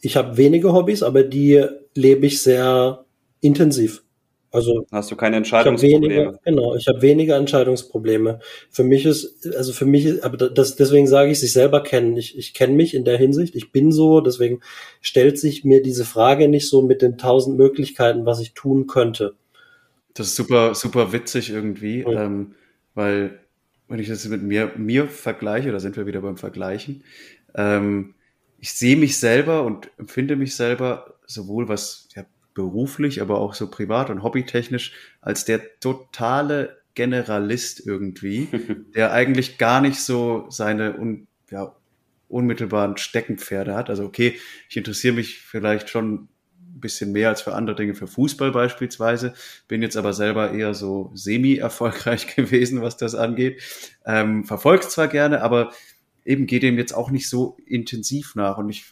ich 0.00 0.16
habe 0.16 0.36
wenige 0.36 0.72
Hobbys, 0.72 1.04
aber 1.04 1.22
die 1.22 1.64
lebe 1.94 2.26
ich 2.26 2.42
sehr 2.42 3.04
intensiv. 3.40 4.02
Also 4.50 4.86
hast 4.90 5.12
du 5.12 5.14
keine 5.14 5.36
Entscheidungsprobleme? 5.36 6.06
Ich 6.06 6.10
weniger, 6.10 6.38
genau, 6.44 6.74
ich 6.74 6.88
habe 6.88 7.00
weniger 7.00 7.36
Entscheidungsprobleme. 7.36 8.40
Für 8.70 8.82
mich 8.82 9.06
ist, 9.06 9.46
also 9.54 9.72
für 9.72 9.86
mich, 9.86 10.06
ist, 10.06 10.24
aber 10.24 10.36
das, 10.36 10.74
deswegen 10.74 11.06
sage 11.06 11.30
ich, 11.30 11.38
sich 11.38 11.52
selber 11.52 11.84
kennen. 11.84 12.16
Ich, 12.16 12.36
ich 12.36 12.54
kenne 12.54 12.74
mich 12.74 12.94
in 12.94 13.04
der 13.04 13.16
Hinsicht. 13.16 13.54
Ich 13.54 13.70
bin 13.70 13.92
so, 13.92 14.20
deswegen 14.20 14.60
stellt 15.00 15.38
sich 15.38 15.62
mir 15.62 15.80
diese 15.80 16.04
Frage 16.04 16.48
nicht 16.48 16.68
so 16.68 16.82
mit 16.82 17.02
den 17.02 17.18
tausend 17.18 17.56
Möglichkeiten, 17.56 18.26
was 18.26 18.40
ich 18.40 18.54
tun 18.54 18.88
könnte. 18.88 19.34
Das 20.14 20.26
ist 20.26 20.34
super, 20.36 20.74
super 20.74 21.12
witzig 21.12 21.50
irgendwie, 21.50 22.04
mhm. 22.04 22.16
ähm, 22.16 22.54
weil 22.94 23.38
wenn 23.88 23.98
ich 23.98 24.08
das 24.08 24.26
mit 24.26 24.42
mir, 24.42 24.72
mir 24.76 25.08
vergleiche, 25.08 25.72
da 25.72 25.80
sind 25.80 25.96
wir 25.96 26.06
wieder 26.06 26.20
beim 26.20 26.36
Vergleichen, 26.36 27.04
ähm, 27.54 28.14
ich 28.58 28.72
sehe 28.72 28.96
mich 28.96 29.18
selber 29.18 29.64
und 29.64 29.90
empfinde 29.98 30.36
mich 30.36 30.56
selber 30.56 31.14
sowohl 31.26 31.68
was 31.68 32.08
ja, 32.14 32.24
beruflich, 32.54 33.22
aber 33.22 33.38
auch 33.38 33.54
so 33.54 33.70
privat 33.70 34.10
und 34.10 34.22
hobbytechnisch 34.22 34.92
als 35.20 35.44
der 35.44 35.78
totale 35.80 36.78
Generalist 36.94 37.86
irgendwie, 37.86 38.48
der 38.94 39.12
eigentlich 39.12 39.58
gar 39.58 39.80
nicht 39.80 40.00
so 40.00 40.46
seine 40.50 40.98
un, 40.98 41.28
ja, 41.50 41.74
unmittelbaren 42.28 42.96
Steckenpferde 42.96 43.74
hat. 43.74 43.90
Also 43.90 44.04
okay, 44.04 44.38
ich 44.68 44.76
interessiere 44.76 45.14
mich 45.14 45.38
vielleicht 45.38 45.88
schon 45.88 46.28
bisschen 46.80 47.12
mehr 47.12 47.28
als 47.28 47.42
für 47.42 47.54
andere 47.54 47.76
Dinge, 47.76 47.94
für 47.94 48.06
Fußball 48.06 48.52
beispielsweise, 48.52 49.34
bin 49.66 49.82
jetzt 49.82 49.96
aber 49.96 50.12
selber 50.12 50.52
eher 50.52 50.74
so 50.74 51.10
semi-erfolgreich 51.14 52.26
gewesen, 52.36 52.82
was 52.82 52.96
das 52.96 53.14
angeht. 53.14 53.62
Ähm, 54.06 54.44
verfolgt 54.44 54.90
zwar 54.90 55.08
gerne, 55.08 55.42
aber 55.42 55.72
eben 56.24 56.46
geht 56.46 56.62
dem 56.62 56.78
jetzt 56.78 56.92
auch 56.92 57.10
nicht 57.10 57.28
so 57.28 57.56
intensiv 57.66 58.34
nach 58.34 58.58
und 58.58 58.68
ich 58.68 58.84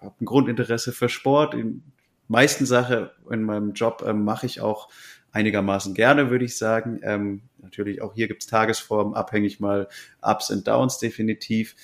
habe 0.00 0.14
ein 0.20 0.24
Grundinteresse 0.24 0.92
für 0.92 1.08
Sport. 1.08 1.54
In 1.54 1.82
meisten 2.28 2.66
Sachen 2.66 3.08
in 3.30 3.42
meinem 3.42 3.72
Job 3.72 4.04
ähm, 4.06 4.24
mache 4.24 4.46
ich 4.46 4.60
auch 4.60 4.88
einigermaßen 5.32 5.94
gerne, 5.94 6.30
würde 6.30 6.44
ich 6.44 6.56
sagen. 6.56 7.00
Ähm, 7.02 7.42
natürlich 7.58 8.02
auch 8.02 8.14
hier 8.14 8.28
gibt's 8.28 8.46
Tagesformen, 8.46 9.14
abhängig 9.14 9.60
mal 9.60 9.88
Ups 10.20 10.50
und 10.50 10.66
Downs 10.66 10.98
definitiv. 10.98 11.74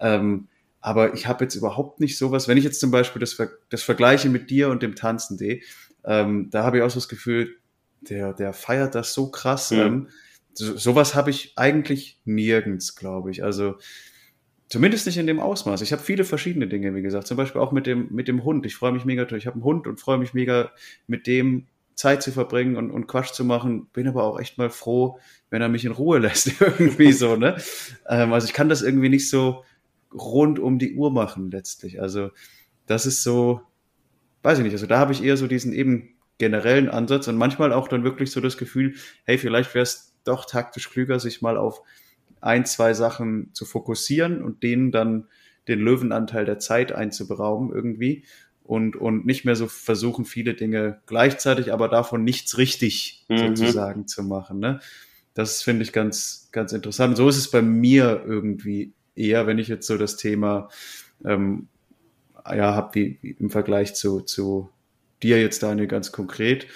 Ähm, 0.00 0.48
aber 0.84 1.14
ich 1.14 1.26
habe 1.26 1.42
jetzt 1.42 1.54
überhaupt 1.54 1.98
nicht 1.98 2.18
sowas, 2.18 2.46
wenn 2.46 2.58
ich 2.58 2.64
jetzt 2.64 2.78
zum 2.78 2.90
Beispiel 2.90 3.18
das, 3.18 3.38
das 3.70 3.82
vergleiche 3.82 4.28
mit 4.28 4.50
dir 4.50 4.68
und 4.68 4.82
dem 4.82 4.94
Tanzen 4.94 5.38
D, 5.38 5.62
ähm, 6.04 6.50
da 6.50 6.62
habe 6.62 6.76
ich 6.76 6.82
auch 6.82 6.90
so 6.90 6.96
das 6.96 7.08
Gefühl, 7.08 7.56
der, 8.02 8.34
der 8.34 8.52
feiert 8.52 8.94
das 8.94 9.14
so 9.14 9.30
krass. 9.30 9.70
Mhm. 9.70 9.78
Ähm, 9.78 10.08
so, 10.52 10.76
sowas 10.76 11.14
habe 11.14 11.30
ich 11.30 11.54
eigentlich 11.56 12.20
nirgends, 12.26 12.96
glaube 12.96 13.30
ich. 13.30 13.42
Also 13.42 13.76
Zumindest 14.68 15.06
nicht 15.06 15.18
in 15.18 15.26
dem 15.26 15.40
Ausmaß. 15.40 15.82
Ich 15.82 15.92
habe 15.92 16.02
viele 16.02 16.24
verschiedene 16.24 16.66
Dinge, 16.66 16.94
wie 16.94 17.02
gesagt. 17.02 17.26
Zum 17.28 17.36
Beispiel 17.36 17.60
auch 17.60 17.70
mit 17.70 17.86
dem, 17.86 18.08
mit 18.10 18.28
dem 18.28 18.44
Hund. 18.44 18.66
Ich 18.66 18.74
freue 18.74 18.92
mich 18.92 19.04
mega, 19.04 19.22
ich 19.36 19.46
habe 19.46 19.54
einen 19.54 19.64
Hund 19.64 19.86
und 19.86 20.00
freue 20.00 20.18
mich 20.18 20.34
mega, 20.34 20.72
mit 21.06 21.26
dem 21.26 21.66
Zeit 21.94 22.22
zu 22.22 22.32
verbringen 22.32 22.76
und, 22.76 22.90
und 22.90 23.06
Quatsch 23.06 23.32
zu 23.32 23.44
machen. 23.44 23.86
Bin 23.92 24.08
aber 24.08 24.24
auch 24.24 24.40
echt 24.40 24.58
mal 24.58 24.70
froh, 24.70 25.18
wenn 25.50 25.62
er 25.62 25.68
mich 25.68 25.84
in 25.84 25.92
Ruhe 25.92 26.18
lässt, 26.18 26.60
irgendwie 26.60 27.12
so, 27.12 27.36
ne? 27.36 27.56
Ähm, 28.08 28.32
also 28.32 28.46
ich 28.46 28.52
kann 28.52 28.68
das 28.68 28.82
irgendwie 28.82 29.10
nicht 29.10 29.30
so 29.30 29.64
rund 30.14 30.58
um 30.58 30.78
die 30.78 30.94
Uhr 30.94 31.10
machen, 31.10 31.50
letztlich. 31.50 32.00
Also 32.00 32.30
das 32.86 33.06
ist 33.06 33.22
so, 33.22 33.60
weiß 34.42 34.58
ich 34.58 34.64
nicht. 34.64 34.72
Also 34.72 34.86
da 34.86 34.98
habe 34.98 35.12
ich 35.12 35.22
eher 35.22 35.36
so 35.36 35.46
diesen 35.46 35.72
eben 35.72 36.14
generellen 36.38 36.88
Ansatz 36.88 37.28
und 37.28 37.36
manchmal 37.36 37.72
auch 37.72 37.88
dann 37.88 38.04
wirklich 38.04 38.30
so 38.30 38.40
das 38.40 38.56
Gefühl, 38.56 38.94
hey, 39.24 39.38
vielleicht 39.38 39.74
wäre 39.74 39.82
es 39.82 40.14
doch 40.24 40.44
taktisch 40.46 40.90
klüger, 40.90 41.20
sich 41.20 41.42
mal 41.42 41.56
auf 41.56 41.82
ein, 42.40 42.64
zwei 42.66 42.94
Sachen 42.94 43.50
zu 43.54 43.64
fokussieren 43.64 44.42
und 44.42 44.62
denen 44.62 44.90
dann 44.90 45.28
den 45.68 45.80
Löwenanteil 45.80 46.44
der 46.44 46.58
Zeit 46.58 46.92
einzuberauben 46.92 47.72
irgendwie 47.72 48.24
und, 48.64 48.96
und 48.96 49.24
nicht 49.24 49.44
mehr 49.44 49.56
so 49.56 49.66
versuchen, 49.66 50.24
viele 50.24 50.54
Dinge 50.54 51.00
gleichzeitig, 51.06 51.72
aber 51.72 51.88
davon 51.88 52.24
nichts 52.24 52.58
richtig 52.58 53.24
mhm. 53.28 53.56
sozusagen 53.56 54.06
zu 54.06 54.22
machen. 54.22 54.58
Ne? 54.58 54.80
Das 55.34 55.62
finde 55.62 55.82
ich 55.82 55.92
ganz, 55.92 56.48
ganz 56.52 56.72
interessant. 56.72 57.16
So 57.16 57.28
ist 57.28 57.36
es 57.36 57.50
bei 57.50 57.62
mir 57.62 58.22
irgendwie 58.26 58.92
eher, 59.16 59.46
wenn 59.46 59.58
ich 59.58 59.68
jetzt 59.68 59.86
so 59.86 59.96
das 59.96 60.16
Thema 60.16 60.68
ähm, 61.24 61.68
ja, 62.46 62.74
habe, 62.74 62.94
wie, 62.94 63.18
wie 63.22 63.30
im 63.32 63.50
Vergleich 63.50 63.94
zu, 63.94 64.20
zu 64.20 64.70
dir 65.22 65.40
jetzt, 65.40 65.62
Daniel, 65.62 65.86
ganz 65.86 66.12
konkret. 66.12 66.66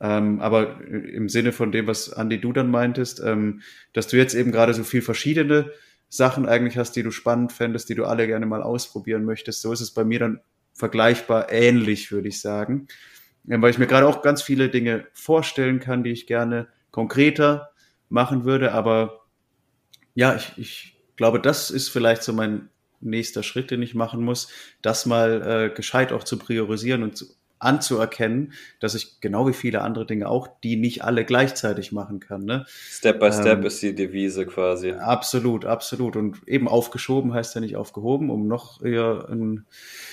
Ähm, 0.00 0.40
aber 0.40 0.80
im 0.86 1.28
Sinne 1.28 1.52
von 1.52 1.72
dem, 1.72 1.86
was 1.86 2.12
Andi 2.12 2.40
du 2.40 2.52
dann 2.52 2.70
meintest, 2.70 3.20
ähm, 3.24 3.62
dass 3.92 4.06
du 4.06 4.16
jetzt 4.16 4.34
eben 4.34 4.52
gerade 4.52 4.74
so 4.74 4.84
viel 4.84 5.02
verschiedene 5.02 5.72
Sachen 6.08 6.46
eigentlich 6.46 6.78
hast, 6.78 6.92
die 6.92 7.02
du 7.02 7.10
spannend 7.10 7.52
fändest, 7.52 7.88
die 7.88 7.94
du 7.94 8.04
alle 8.04 8.26
gerne 8.26 8.46
mal 8.46 8.62
ausprobieren 8.62 9.24
möchtest, 9.24 9.60
so 9.60 9.72
ist 9.72 9.80
es 9.80 9.90
bei 9.90 10.04
mir 10.04 10.20
dann 10.20 10.40
vergleichbar 10.72 11.50
ähnlich, 11.50 12.12
würde 12.12 12.28
ich 12.28 12.40
sagen. 12.40 12.86
Ja, 13.44 13.60
weil 13.60 13.70
ich 13.70 13.78
mir 13.78 13.86
gerade 13.86 14.06
auch 14.06 14.22
ganz 14.22 14.42
viele 14.42 14.68
Dinge 14.68 15.06
vorstellen 15.12 15.80
kann, 15.80 16.04
die 16.04 16.10
ich 16.10 16.26
gerne 16.26 16.68
konkreter 16.90 17.70
machen 18.08 18.44
würde. 18.44 18.72
Aber 18.72 19.22
ja, 20.14 20.36
ich, 20.36 20.52
ich 20.56 20.97
glaube, 21.18 21.40
das 21.40 21.70
ist 21.70 21.90
vielleicht 21.90 22.22
so 22.22 22.32
mein 22.32 22.70
nächster 23.00 23.42
Schritt, 23.42 23.70
den 23.70 23.82
ich 23.82 23.94
machen 23.94 24.24
muss, 24.24 24.48
das 24.80 25.04
mal 25.04 25.42
äh, 25.42 25.74
gescheit 25.74 26.12
auch 26.12 26.24
zu 26.24 26.38
priorisieren 26.38 27.02
und 27.02 27.16
zu, 27.16 27.26
anzuerkennen, 27.60 28.52
dass 28.80 28.94
ich 28.94 29.20
genau 29.20 29.48
wie 29.48 29.52
viele 29.52 29.82
andere 29.82 30.06
Dinge 30.06 30.28
auch, 30.28 30.48
die 30.62 30.76
nicht 30.76 31.02
alle 31.02 31.24
gleichzeitig 31.24 31.92
machen 31.92 32.20
kann. 32.20 32.44
Ne? 32.44 32.66
Step 32.68 33.18
by 33.18 33.32
Step 33.32 33.58
ähm, 33.58 33.66
ist 33.66 33.82
die 33.82 33.94
Devise 33.94 34.46
quasi. 34.46 34.92
Absolut, 34.92 35.64
absolut. 35.64 36.16
Und 36.16 36.46
eben 36.46 36.68
aufgeschoben 36.68 37.34
heißt 37.34 37.54
ja 37.54 37.60
nicht 37.60 37.76
aufgehoben, 37.76 38.30
um 38.30 38.46
noch 38.46 38.82
eher 38.82 39.26
ein 39.28 39.66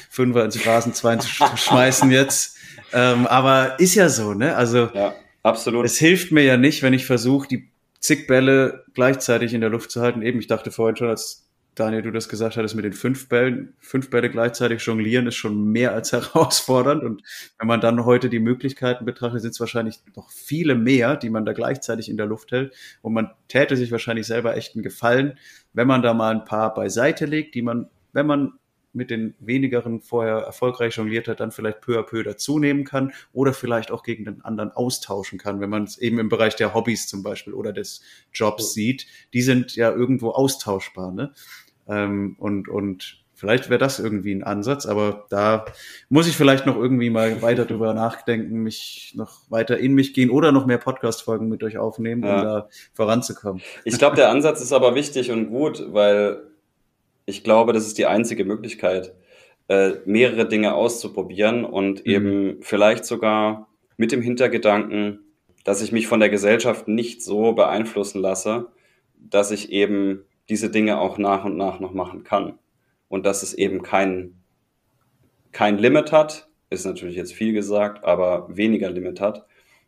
Fünfer 0.10 0.44
ins 0.44 0.58
Phasenzwein 0.58 1.20
zu 1.22 1.30
schmeißen 1.30 2.10
jetzt. 2.12 2.58
Ähm, 2.94 3.28
aber 3.28 3.80
ist 3.80 3.96
ja 3.96 4.10
so, 4.10 4.34
ne? 4.34 4.56
Also 4.56 4.90
ja, 4.94 5.14
absolut. 5.44 5.86
Es 5.86 5.98
hilft 5.98 6.32
mir 6.32 6.44
ja 6.44 6.58
nicht, 6.58 6.82
wenn 6.82 6.94
ich 6.94 7.06
versuche, 7.06 7.48
die 7.48 7.70
zig 8.00 8.28
Bälle 8.28 8.86
gleichzeitig 8.94 9.54
in 9.54 9.62
der 9.62 9.70
Luft 9.70 9.92
zu 9.92 10.02
halten. 10.02 10.22
Eben, 10.22 10.40
ich 10.40 10.48
dachte 10.48 10.72
vorhin 10.72 10.96
schon, 10.96 11.10
als 11.10 11.46
Daniel, 11.76 12.04
du 12.04 12.12
das 12.12 12.30
gesagt 12.30 12.56
hattest 12.56 12.76
mit 12.76 12.86
den 12.86 12.94
fünf 12.94 13.28
Bällen, 13.28 13.76
fünf 13.80 14.10
Bälle 14.10 14.30
gleichzeitig 14.30 14.82
jonglieren 14.82 15.28
ist 15.28 15.36
schon 15.36 15.66
mehr 15.72 15.92
als 15.94 16.12
herausfordernd. 16.14 17.04
Und 17.04 17.22
wenn 17.60 17.68
man 17.68 17.82
dann 17.82 18.06
heute 18.06 18.30
die 18.30 18.40
Möglichkeiten 18.40 19.04
betrachtet, 19.06 19.42
sind 19.42 19.52
es 19.52 19.60
wahrscheinlich 19.60 20.00
noch 20.16 20.30
viele 20.30 20.76
mehr, 20.76 21.18
die 21.18 21.30
man 21.30 21.46
da 21.46 21.52
gleichzeitig 21.52 22.10
in 22.10 22.18
der 22.18 22.28
Luft 22.28 22.52
hält. 22.52 22.74
Und 23.02 23.14
man 23.14 23.32
täte 23.50 23.76
sich 23.76 23.92
wahrscheinlich 23.92 24.26
selber 24.26 24.56
echt 24.56 24.76
einen 24.76 24.84
Gefallen, 24.84 25.38
wenn 25.74 25.88
man 25.88 26.02
da 26.02 26.14
mal 26.14 26.34
ein 26.34 26.46
paar 26.46 26.74
beiseite 26.74 27.26
legt, 27.26 27.56
die 27.56 27.62
man, 27.62 27.90
wenn 28.14 28.26
man 28.26 28.54
mit 28.96 29.10
den 29.10 29.36
wenigeren 29.40 30.02
vorher 30.02 30.38
erfolgreich 30.38 30.96
jongliert 30.96 31.28
hat, 31.28 31.40
dann 31.40 31.52
vielleicht 31.52 31.82
peu 31.82 32.00
à 32.00 32.04
peu 32.04 32.24
dazunehmen 32.24 32.84
kann 32.84 33.14
oder 33.34 33.54
vielleicht 33.54 33.92
auch 33.92 34.04
gegen 34.04 34.26
den 34.26 34.42
anderen 34.44 34.72
austauschen 34.72 35.38
kann, 35.38 35.60
wenn 35.60 35.70
man 35.70 35.84
es 35.84 35.98
eben 35.98 36.20
im 36.20 36.30
Bereich 36.30 36.56
der 36.56 36.74
Hobbys 36.74 37.08
zum 37.08 37.24
Beispiel 37.24 37.54
oder 37.54 37.74
des 37.74 38.02
Jobs 38.34 38.74
sieht. 38.74 39.08
Die 39.34 39.42
sind 39.42 39.76
ja 39.76 39.92
irgendwo 39.92 40.30
austauschbar. 40.32 41.12
Ne? 41.12 41.34
Ähm, 41.88 42.36
und, 42.40 42.68
und 42.70 43.24
vielleicht 43.34 43.70
wäre 43.70 43.78
das 43.78 44.00
irgendwie 44.00 44.34
ein 44.34 44.44
Ansatz, 44.44 44.86
aber 44.86 45.26
da 45.30 45.66
muss 46.10 46.28
ich 46.28 46.36
vielleicht 46.36 46.66
noch 46.66 46.78
irgendwie 46.78 47.10
mal 47.10 47.42
weiter 47.42 47.66
drüber 47.66 47.94
nachdenken, 47.94 48.64
mich 48.64 49.14
noch 49.16 49.42
weiter 49.50 49.78
in 49.78 49.94
mich 49.94 50.14
gehen 50.14 50.30
oder 50.30 50.52
noch 50.52 50.66
mehr 50.66 50.78
Podcast-Folgen 50.78 51.50
mit 51.50 51.64
euch 51.64 51.78
aufnehmen, 51.78 52.24
um 52.24 52.30
da 52.30 52.70
voranzukommen. 52.94 53.62
Ich 53.84 53.98
glaube, 53.98 54.16
der 54.16 54.30
Ansatz 54.30 54.62
ist 54.62 54.74
aber 54.74 54.96
wichtig 54.96 55.32
und 55.32 55.50
gut, 55.50 55.84
weil 55.90 56.55
ich 57.26 57.44
glaube, 57.44 57.74
das 57.74 57.88
ist 57.88 57.98
die 57.98 58.06
einzige 58.06 58.46
Möglichkeit, 58.46 59.14
äh, 59.68 59.94
mehrere 60.06 60.48
Dinge 60.48 60.76
auszuprobieren 60.76 61.66
und 61.66 62.06
mhm. 62.06 62.12
eben 62.12 62.58
vielleicht 62.62 63.06
sogar 63.06 63.68
mit 63.98 64.12
dem 64.12 64.22
Hintergedanken, 64.22 65.20
dass 65.64 65.82
ich 65.82 65.92
mich 65.92 66.08
von 66.08 66.20
der 66.20 66.30
Gesellschaft 66.30 66.88
nicht 66.88 67.24
so 67.24 67.54
beeinflussen 67.54 68.22
lasse, 68.22 68.68
dass 69.16 69.52
ich 69.52 69.72
eben 69.72 70.24
diese 70.50 70.70
Dinge 70.70 71.00
auch 71.00 71.18
nach 71.18 71.46
und 71.46 71.58
nach 71.58 71.80
noch 71.80 71.94
machen 71.94 72.24
kann. 72.24 72.60
Und 73.08 73.26
dass 73.26 73.42
es 73.42 73.54
eben 73.54 73.82
kein, 73.82 74.36
kein 75.52 75.78
Limit 75.80 76.12
hat, 76.12 76.48
ist 76.70 76.86
natürlich 76.86 77.16
jetzt 77.16 77.34
viel 77.34 77.54
gesagt, 77.54 78.04
aber 78.04 78.56
weniger 78.56 78.90
Limit 78.92 79.22
hat. 79.22 79.48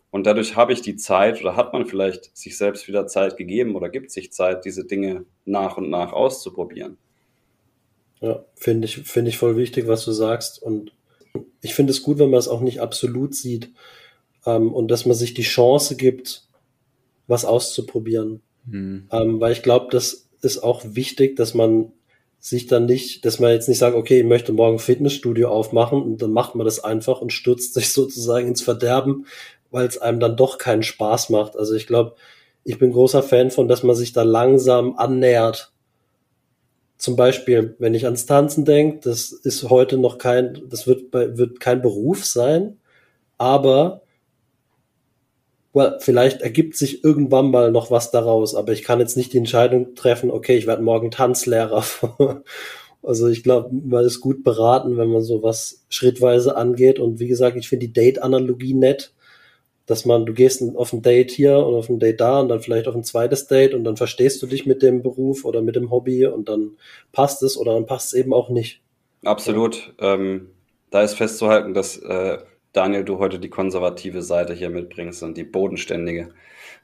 Und 0.10 0.26
dadurch 0.26 0.56
habe 0.56 0.74
ich 0.74 0.82
die 0.82 0.96
Zeit 0.96 1.42
oder 1.42 1.56
hat 1.56 1.74
man 1.74 1.86
vielleicht 1.86 2.36
sich 2.36 2.58
selbst 2.58 2.88
wieder 2.88 3.06
Zeit 3.08 3.38
gegeben 3.38 3.76
oder 3.76 3.90
gibt 3.90 4.10
sich 4.10 4.32
Zeit, 4.32 4.66
diese 4.66 4.86
Dinge 4.86 5.26
nach 5.46 5.78
und 5.78 5.90
nach 5.90 6.14
auszuprobieren. 6.14 6.98
Ja, 8.22 8.44
finde 8.56 8.86
ich, 8.86 8.98
finde 8.98 9.30
ich 9.30 9.38
voll 9.38 9.58
wichtig, 9.58 9.88
was 9.88 10.04
du 10.06 10.12
sagst. 10.12 10.62
Und 10.62 10.92
ich 11.62 11.76
finde 11.76 11.92
es 11.92 12.02
gut, 12.02 12.20
wenn 12.20 12.30
man 12.30 12.40
es 12.40 12.48
auch 12.48 12.62
nicht 12.62 12.80
absolut 12.80 13.36
sieht 13.36 13.72
ähm, 14.46 14.74
und 14.74 14.90
dass 14.90 15.06
man 15.06 15.16
sich 15.16 15.34
die 15.34 15.44
Chance 15.44 15.96
gibt, 15.96 16.48
was 17.28 17.46
auszuprobieren. 17.46 18.42
Hm. 18.70 19.08
Ähm, 19.12 19.40
weil 19.40 19.52
ich 19.52 19.64
glaube, 19.64 19.88
das 19.92 20.30
ist 20.42 20.64
auch 20.64 20.84
wichtig, 20.84 21.36
dass 21.36 21.54
man 21.54 21.92
sich 22.40 22.68
dann 22.68 22.86
nicht, 22.86 23.26
dass 23.26 23.40
man 23.40 23.52
jetzt 23.52 23.68
nicht 23.68 23.80
sagt, 23.80 23.96
okay, 23.96 24.20
ich 24.20 24.26
möchte 24.26 24.54
morgen 24.54 24.76
ein 24.76 24.80
Fitnessstudio 24.80 25.50
aufmachen 25.50 26.02
und 26.02 26.22
dann 26.22 26.32
macht 26.32 26.56
man 26.56 26.66
das 26.66 26.84
einfach 26.84 27.22
und 27.22 27.34
stürzt 27.34 27.74
sich 27.76 27.94
sozusagen 27.94 28.48
ins 28.48 28.62
Verderben, 28.62 29.26
weil 29.72 29.88
es 29.88 29.98
einem 29.98 30.20
dann 30.20 30.38
doch 30.38 30.58
keinen 30.58 30.84
Spaß 30.84 31.30
macht. 31.30 31.56
Also 31.56 31.76
ich 31.76 31.88
glaube, 31.88 32.16
ich 32.64 32.80
bin 32.80 32.92
großer 32.92 33.24
Fan 33.24 33.52
von, 33.52 33.68
dass 33.68 33.84
man 33.84 33.96
sich 33.96 34.14
da 34.14 34.24
langsam 34.24 34.98
annähert. 34.98 35.72
Zum 36.98 37.16
Beispiel, 37.16 37.76
wenn 37.80 37.94
ich 37.94 38.06
ans 38.06 38.26
Tanzen 38.26 38.66
denke, 38.66 39.00
das 39.04 39.32
ist 39.32 39.70
heute 39.70 39.98
noch 39.98 40.18
kein, 40.18 40.62
das 40.70 40.88
wird, 40.88 41.14
wird 41.14 41.60
kein 41.60 41.82
Beruf 41.82 42.26
sein, 42.26 42.78
aber 43.38 44.02
well, 45.74 45.98
vielleicht 46.00 46.42
ergibt 46.42 46.76
sich 46.76 47.04
irgendwann 47.04 47.52
mal 47.52 47.72
noch 47.72 47.92
was 47.92 48.10
daraus, 48.10 48.56
aber 48.56 48.72
ich 48.74 48.84
kann 48.84 49.00
jetzt 49.00 49.16
nicht 49.16 49.32
die 49.34 49.38
Entscheidung 49.38 49.94
treffen, 49.94 50.32
okay, 50.32 50.58
ich 50.58 50.66
werde 50.66 50.82
morgen 50.82 51.12
Tanzlehrer. 51.12 51.84
also 53.04 53.28
ich 53.28 53.44
glaube, 53.44 53.70
man 53.72 54.04
ist 54.04 54.20
gut 54.20 54.44
beraten, 54.44 54.98
wenn 54.98 55.10
man 55.10 55.22
sowas 55.22 55.86
schrittweise 55.90 56.58
angeht. 56.58 57.00
Und 57.00 57.20
wie 57.20 57.28
gesagt, 57.28 57.58
ich 57.58 57.70
finde 57.70 57.86
die 57.86 57.94
Date-Analogie 57.94 58.74
nett, 58.74 59.14
dass 59.88 60.06
man, 60.06 60.26
du 60.26 60.34
gehst 60.34 60.62
auf 60.76 60.94
ein 60.94 61.02
Date 61.02 61.32
hier 61.32 61.58
und 61.58 61.74
auf 61.74 61.90
ein 61.90 62.00
Date 62.00 62.20
da 62.20 62.42
und 62.42 62.50
dann 62.50 62.60
vielleicht 62.60 62.88
auf 62.88 62.96
ein 62.96 63.04
zweites 63.04 63.48
Date 63.48 63.74
und 63.74 63.84
dann 63.86 63.98
verstehst 63.98 64.42
du 64.44 64.48
dich 64.48 64.66
mit 64.66 64.84
dem 64.84 65.02
Beruf 65.02 65.46
oder 65.46 65.62
mit 65.62 65.76
dem 65.76 65.90
Hobby 65.90 66.28
und 66.28 66.50
dann 66.50 66.78
passt 67.14 67.42
es 67.42 67.58
oder 67.58 67.74
dann 67.74 67.86
passt 67.86 68.08
es 68.08 68.20
eben 68.20 68.34
auch 68.34 68.50
nicht. 68.50 68.82
Absolut. 69.24 69.94
Ähm, 70.00 70.50
da 70.92 71.02
ist 71.02 71.16
festzuhalten, 71.16 71.74
dass 71.74 71.98
äh, 71.98 72.38
Daniel, 72.74 73.06
du 73.06 73.18
heute 73.18 73.40
die 73.40 73.50
konservative 73.50 74.22
Seite 74.22 74.54
hier 74.54 74.70
mitbringst 74.70 75.24
und 75.24 75.38
die 75.38 75.46
bodenständige. 75.46 76.30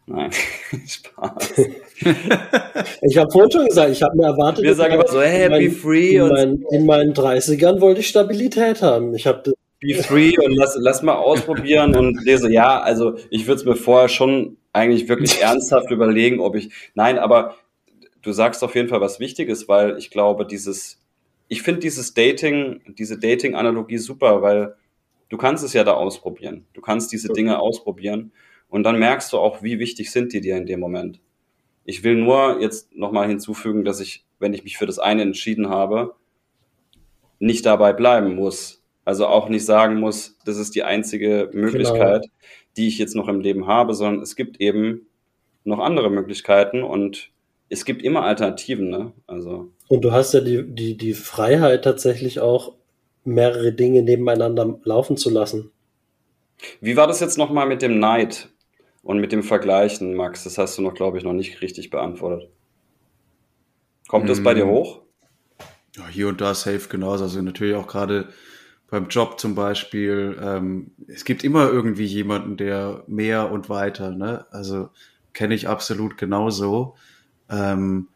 Nein, 0.06 0.32
Spaß. 0.88 1.54
ich 3.01 3.18
habe 3.18 3.32
vorhin 3.32 3.51
schon 3.51 3.66
gesagt, 3.68 3.91
ich 3.91 4.01
habe 4.01 4.16
mir 4.18 4.26
erwartet. 4.26 4.64
Wir 4.64 4.76
sagen 4.76 4.95
immer 4.95 5.08
so, 5.08 5.22
hey, 5.22 5.49
mein, 5.49 5.66
be 5.66 5.72
free. 5.72 6.16
In, 6.16 6.28
mein, 6.30 6.64
in 6.72 6.86
meinen 6.86 7.14
30ern 7.14 7.80
wollte 7.80 7.99
ich 7.99 8.08
Stabilität 8.08 8.82
haben. 8.82 9.14
Ich 9.14 9.28
habe 9.28 9.54
be 9.84 10.02
free 10.02 10.38
und 10.38 10.54
lass, 10.54 10.76
lass 10.80 11.04
mal 11.04 11.16
ausprobieren 11.16 11.96
und 11.96 12.24
lese, 12.24 12.52
ja, 12.52 12.80
also 12.80 13.18
ich 13.30 13.48
würde 13.48 13.60
es 13.60 13.66
mir 13.66 13.76
vorher 13.76 14.10
schon 14.10 14.58
eigentlich 14.72 15.08
wirklich 15.08 15.40
ernsthaft 15.42 15.92
überlegen, 15.92 16.40
ob 16.40 16.56
ich, 16.56 16.72
nein, 16.96 17.20
aber 17.20 17.56
du 18.22 18.32
sagst 18.32 18.64
auf 18.64 18.76
jeden 18.76 18.90
Fall 18.90 19.02
was 19.02 19.20
Wichtiges, 19.20 19.68
weil 19.68 19.98
ich 19.98 20.10
glaube, 20.10 20.46
dieses, 20.46 21.02
ich 21.48 21.62
finde 21.62 21.82
dieses 21.82 22.14
Dating, 22.14 22.82
diese 22.98 23.20
Dating-Analogie 23.20 23.98
super, 23.98 24.42
weil 24.42 24.76
du 25.30 25.38
kannst 25.38 25.64
es 25.64 25.74
ja 25.74 25.84
da 25.84 25.94
ausprobieren. 25.94 26.66
Du 26.74 26.82
kannst 26.82 27.12
diese 27.12 27.32
Dinge 27.34 27.60
ausprobieren 27.60 28.32
und 28.70 28.84
dann 28.84 28.98
merkst 28.98 29.32
du 29.34 29.38
auch, 29.38 29.62
wie 29.62 29.80
wichtig 29.80 30.12
sind 30.12 30.34
die 30.34 30.42
dir 30.42 30.58
in 30.58 30.66
dem 30.66 30.80
Moment. 30.80 31.20
Ich 31.86 32.04
will 32.04 32.16
nur 32.16 32.62
jetzt 32.62 32.96
nochmal 32.96 33.28
hinzufügen, 33.28 33.84
dass 33.84 34.00
ich, 34.00 34.26
wenn 34.40 34.54
ich 34.54 34.64
mich 34.64 34.78
für 34.78 34.86
das 34.86 35.00
eine 35.00 35.22
entschieden 35.22 35.70
habe, 35.70 36.16
nicht 37.40 37.66
dabei 37.66 37.92
bleiben 37.92 38.36
muss. 38.36 38.83
Also 39.06 39.28
auch 39.28 39.49
nicht 39.49 39.66
sagen 39.66 39.99
muss, 39.99 40.38
das 40.45 40.58
ist 40.58 40.76
die 40.76 40.84
einzige 40.84 41.49
Möglichkeit, 41.54 42.24
genau. 42.24 42.34
die 42.78 42.88
ich 42.88 42.97
jetzt 42.97 43.16
noch 43.16 43.28
im 43.28 43.41
Leben 43.41 43.68
habe, 43.68 43.93
sondern 43.93 44.22
es 44.22 44.36
gibt 44.36 44.62
eben 44.62 45.08
noch 45.66 45.80
andere 45.80 46.10
Möglichkeiten 46.10 46.84
und 46.84 47.32
es 47.70 47.86
gibt 47.86 48.04
immer 48.04 48.24
Alternativen, 48.24 48.89
ne? 48.89 49.14
Also. 49.28 49.72
Und 49.88 50.01
du 50.01 50.12
hast 50.12 50.34
ja 50.34 50.41
die, 50.41 50.64
die, 50.64 50.95
die 50.95 51.14
Freiheit 51.14 51.84
tatsächlich 51.84 52.39
auch 52.39 52.76
mehrere 53.24 53.74
Dinge 53.74 54.04
nebeneinander 54.04 54.80
laufen 54.84 55.18
zu 55.18 55.30
lassen. 55.30 55.72
Wie 56.82 56.95
war 56.95 57.08
das 57.08 57.20
jetzt 57.20 57.38
nochmal 57.38 57.68
mit 57.68 57.82
dem 57.82 57.99
Neid 57.99 58.49
und 59.01 59.20
mit 59.20 59.32
dem 59.32 59.43
Vergleichen, 59.43 60.14
Max? 60.14 60.43
Das 60.43 60.58
hast 60.58 60.78
du 60.78 60.82
noch, 60.82 60.93
glaube 60.93 61.18
ich, 61.18 61.24
noch 61.24 61.34
nicht 61.34 61.62
richtig 61.62 61.89
beantwortet. 61.89 62.49
Kommt 64.08 64.30
das 64.30 64.43
bei 64.43 64.54
dir 64.54 64.66
mm. 64.66 64.70
hoch? 64.70 65.01
Ja, 65.95 66.08
hier 66.08 66.28
und 66.28 66.41
da 66.41 66.54
safe 66.54 66.88
genauso. 66.89 67.24
Also 67.24 67.41
natürlich 67.41 67.76
auch 67.76 67.88
gerade 67.88 68.30
beim 68.90 69.08
Job 69.08 69.40
zum 69.40 69.56
Beispiel. 69.56 70.38
Ähm, 70.42 70.92
es 71.08 71.26
gibt 71.26 71.44
immer 71.44 71.70
irgendwie 71.70 72.06
jemanden, 72.06 72.58
der 72.58 73.04
mehr 73.08 73.52
und 73.52 73.70
weiter, 73.70 74.12
ne? 74.12 74.46
Also 74.52 74.90
kenne 75.34 75.56
ich 75.56 75.68
absolut 75.68 76.18
genauso. 76.18 76.96
Ähm, 77.50 78.08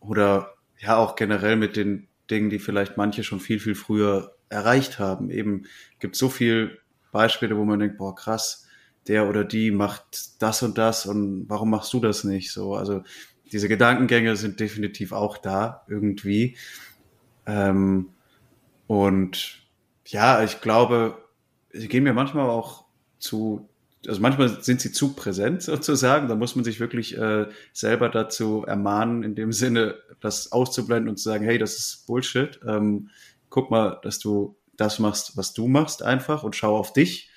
oder 0.00 0.54
ja, 0.78 0.96
auch 0.96 1.16
generell 1.16 1.56
mit 1.56 1.76
den 1.76 2.06
Dingen, 2.30 2.50
die 2.50 2.58
vielleicht 2.58 2.96
manche 2.96 3.24
schon 3.24 3.40
viel, 3.40 3.58
viel 3.58 3.74
früher 3.74 4.34
erreicht 4.48 4.98
haben. 4.98 5.30
Eben 5.30 5.64
gibt 5.98 6.16
so 6.16 6.28
viel 6.28 6.78
Beispiele, 7.10 7.56
wo 7.56 7.64
man 7.64 7.78
denkt, 7.78 7.98
boah, 7.98 8.14
krass, 8.14 8.66
der 9.06 9.28
oder 9.28 9.44
die 9.44 9.70
macht 9.70 10.42
das 10.42 10.62
und 10.62 10.78
das 10.78 11.06
und 11.06 11.48
warum 11.48 11.70
machst 11.70 11.92
du 11.92 12.00
das 12.00 12.24
nicht? 12.24 12.52
So, 12.52 12.74
also 12.74 13.02
diese 13.50 13.68
Gedankengänge 13.68 14.36
sind 14.36 14.60
definitiv 14.60 15.12
auch 15.12 15.38
da 15.38 15.84
irgendwie. 15.88 16.56
Ähm, 17.46 18.10
und 18.86 19.62
ja, 20.08 20.42
ich 20.42 20.60
glaube, 20.60 21.22
sie 21.70 21.88
gehen 21.88 22.04
mir 22.04 22.14
manchmal 22.14 22.48
auch 22.48 22.86
zu, 23.18 23.68
also 24.06 24.20
manchmal 24.20 24.62
sind 24.62 24.80
sie 24.80 24.90
zu 24.90 25.14
präsent 25.14 25.62
sozusagen. 25.62 26.28
Da 26.28 26.34
muss 26.34 26.56
man 26.56 26.64
sich 26.64 26.80
wirklich 26.80 27.16
äh, 27.16 27.46
selber 27.72 28.08
dazu 28.08 28.64
ermahnen, 28.66 29.22
in 29.22 29.34
dem 29.34 29.52
Sinne, 29.52 29.96
das 30.20 30.50
auszublenden 30.50 31.10
und 31.10 31.18
zu 31.18 31.24
sagen, 31.24 31.44
hey, 31.44 31.58
das 31.58 31.76
ist 31.76 32.06
Bullshit. 32.06 32.58
Ähm, 32.66 33.10
guck 33.50 33.70
mal, 33.70 34.00
dass 34.02 34.18
du 34.18 34.56
das 34.76 34.98
machst, 34.98 35.36
was 35.36 35.52
du 35.52 35.68
machst 35.68 36.02
einfach 36.02 36.42
und 36.42 36.56
schau 36.56 36.76
auf 36.76 36.92
dich, 36.92 37.30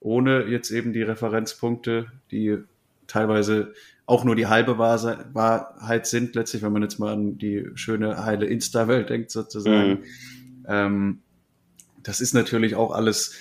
ohne 0.00 0.44
jetzt 0.44 0.70
eben 0.70 0.92
die 0.92 1.02
Referenzpunkte, 1.02 2.06
die 2.30 2.58
teilweise 3.06 3.74
auch 4.06 4.24
nur 4.24 4.36
die 4.36 4.46
halbe 4.46 4.78
Wahrheit 4.78 6.06
sind, 6.06 6.34
letztlich, 6.34 6.62
wenn 6.62 6.72
man 6.72 6.82
jetzt 6.82 6.98
mal 6.98 7.12
an 7.12 7.38
die 7.38 7.66
schöne, 7.74 8.24
heile 8.24 8.46
Insta-Welt 8.46 9.10
denkt, 9.10 9.30
sozusagen. 9.30 9.90
Mhm. 9.90 10.04
Ähm, 10.66 11.22
das 12.08 12.22
ist 12.22 12.32
natürlich 12.32 12.74
auch 12.74 12.90
alles, 12.90 13.34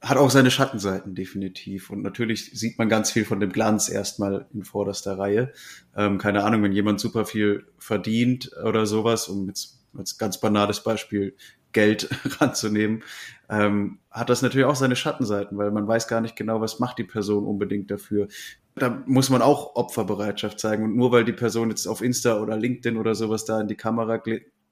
hat 0.00 0.18
auch 0.18 0.30
seine 0.30 0.50
Schattenseiten 0.50 1.14
definitiv. 1.14 1.88
Und 1.88 2.02
natürlich 2.02 2.50
sieht 2.52 2.76
man 2.76 2.88
ganz 2.88 3.12
viel 3.12 3.24
von 3.24 3.38
dem 3.38 3.52
Glanz 3.52 3.88
erstmal 3.88 4.46
in 4.52 4.64
vorderster 4.64 5.16
Reihe. 5.16 5.52
Ähm, 5.96 6.18
keine 6.18 6.42
Ahnung, 6.42 6.64
wenn 6.64 6.72
jemand 6.72 6.98
super 6.98 7.24
viel 7.24 7.64
verdient 7.78 8.50
oder 8.64 8.86
sowas, 8.86 9.28
um 9.28 9.46
jetzt 9.46 9.84
als 9.96 10.18
ganz 10.18 10.40
banales 10.40 10.82
Beispiel 10.82 11.36
Geld 11.70 12.10
ranzunehmen, 12.40 13.04
ähm, 13.48 14.00
hat 14.10 14.30
das 14.30 14.42
natürlich 14.42 14.66
auch 14.66 14.74
seine 14.74 14.96
Schattenseiten, 14.96 15.56
weil 15.56 15.70
man 15.70 15.86
weiß 15.86 16.08
gar 16.08 16.20
nicht 16.20 16.34
genau, 16.34 16.60
was 16.60 16.80
macht 16.80 16.98
die 16.98 17.04
Person 17.04 17.46
unbedingt 17.46 17.88
dafür. 17.92 18.26
Da 18.74 19.00
muss 19.06 19.30
man 19.30 19.42
auch 19.42 19.76
Opferbereitschaft 19.76 20.58
zeigen. 20.58 20.82
Und 20.82 20.96
nur 20.96 21.12
weil 21.12 21.24
die 21.24 21.32
Person 21.32 21.70
jetzt 21.70 21.86
auf 21.86 22.02
Insta 22.02 22.40
oder 22.40 22.56
LinkedIn 22.56 22.96
oder 22.96 23.14
sowas 23.14 23.44
da 23.44 23.60
in 23.60 23.68
die 23.68 23.76
Kamera 23.76 24.16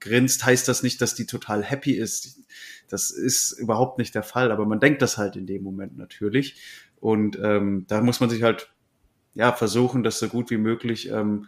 grinst, 0.01 0.45
heißt 0.45 0.67
das 0.67 0.83
nicht, 0.83 1.01
dass 1.01 1.15
die 1.15 1.25
total 1.25 1.63
happy 1.63 1.93
ist. 1.93 2.39
Das 2.89 3.11
ist 3.11 3.53
überhaupt 3.53 3.97
nicht 3.97 4.13
der 4.13 4.23
Fall, 4.23 4.51
aber 4.51 4.65
man 4.65 4.79
denkt 4.79 5.01
das 5.01 5.17
halt 5.17 5.35
in 5.35 5.45
dem 5.45 5.63
Moment 5.63 5.97
natürlich. 5.97 6.61
Und 6.99 7.39
ähm, 7.41 7.85
da 7.87 8.01
muss 8.01 8.19
man 8.19 8.29
sich 8.29 8.43
halt 8.43 8.71
ja 9.33 9.53
versuchen, 9.53 10.03
das 10.03 10.19
so 10.19 10.27
gut 10.27 10.49
wie 10.49 10.57
möglich 10.57 11.09
ähm, 11.09 11.47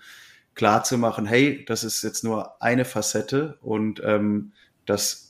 klar 0.56 0.84
zu 0.84 0.97
machen, 0.97 1.26
hey, 1.26 1.66
das 1.66 1.84
ist 1.84 2.04
jetzt 2.04 2.24
nur 2.24 2.62
eine 2.62 2.86
Facette 2.86 3.58
und 3.62 4.01
ähm, 4.04 4.54
das 4.86 5.22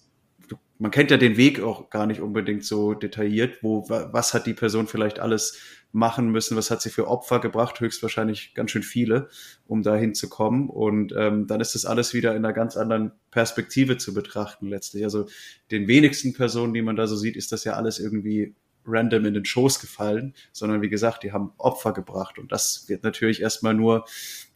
man 0.79 0.91
kennt 0.91 1.11
ja 1.11 1.17
den 1.17 1.37
Weg 1.37 1.61
auch 1.61 1.89
gar 1.89 2.05
nicht 2.05 2.21
unbedingt 2.21 2.65
so 2.65 2.93
detailliert, 2.93 3.61
wo 3.61 3.87
was 3.87 4.33
hat 4.33 4.47
die 4.47 4.53
Person 4.53 4.87
vielleicht 4.87 5.19
alles 5.19 5.59
machen 5.91 6.31
müssen, 6.31 6.57
was 6.57 6.71
hat 6.71 6.81
sie 6.81 6.89
für 6.89 7.07
Opfer 7.07 7.39
gebracht, 7.39 7.79
höchstwahrscheinlich 7.79 8.55
ganz 8.55 8.71
schön 8.71 8.81
viele, 8.81 9.29
um 9.67 9.83
dahin 9.83 10.15
zu 10.15 10.27
kommen. 10.27 10.67
Und 10.67 11.13
ähm, 11.15 11.45
dann 11.45 11.61
ist 11.61 11.75
das 11.75 11.85
alles 11.85 12.15
wieder 12.15 12.31
in 12.31 12.43
einer 12.43 12.53
ganz 12.53 12.75
anderen 12.75 13.11
Perspektive 13.29 13.97
zu 13.97 14.13
betrachten 14.13 14.67
letztlich. 14.67 15.03
Also 15.03 15.27
den 15.69 15.87
wenigsten 15.87 16.33
Personen, 16.33 16.73
die 16.73 16.81
man 16.81 16.95
da 16.95 17.05
so 17.05 17.15
sieht, 17.15 17.35
ist 17.35 17.51
das 17.51 17.63
ja 17.63 17.73
alles 17.73 17.99
irgendwie 17.99 18.55
random 18.85 19.25
in 19.25 19.35
den 19.35 19.45
Schoß 19.45 19.79
gefallen, 19.79 20.33
sondern 20.51 20.81
wie 20.81 20.89
gesagt, 20.89 21.23
die 21.23 21.31
haben 21.31 21.53
Opfer 21.57 21.93
gebracht. 21.93 22.39
Und 22.39 22.51
das 22.51 22.85
wird 22.87 23.03
natürlich 23.03 23.41
erstmal 23.41 23.75
nur 23.75 24.05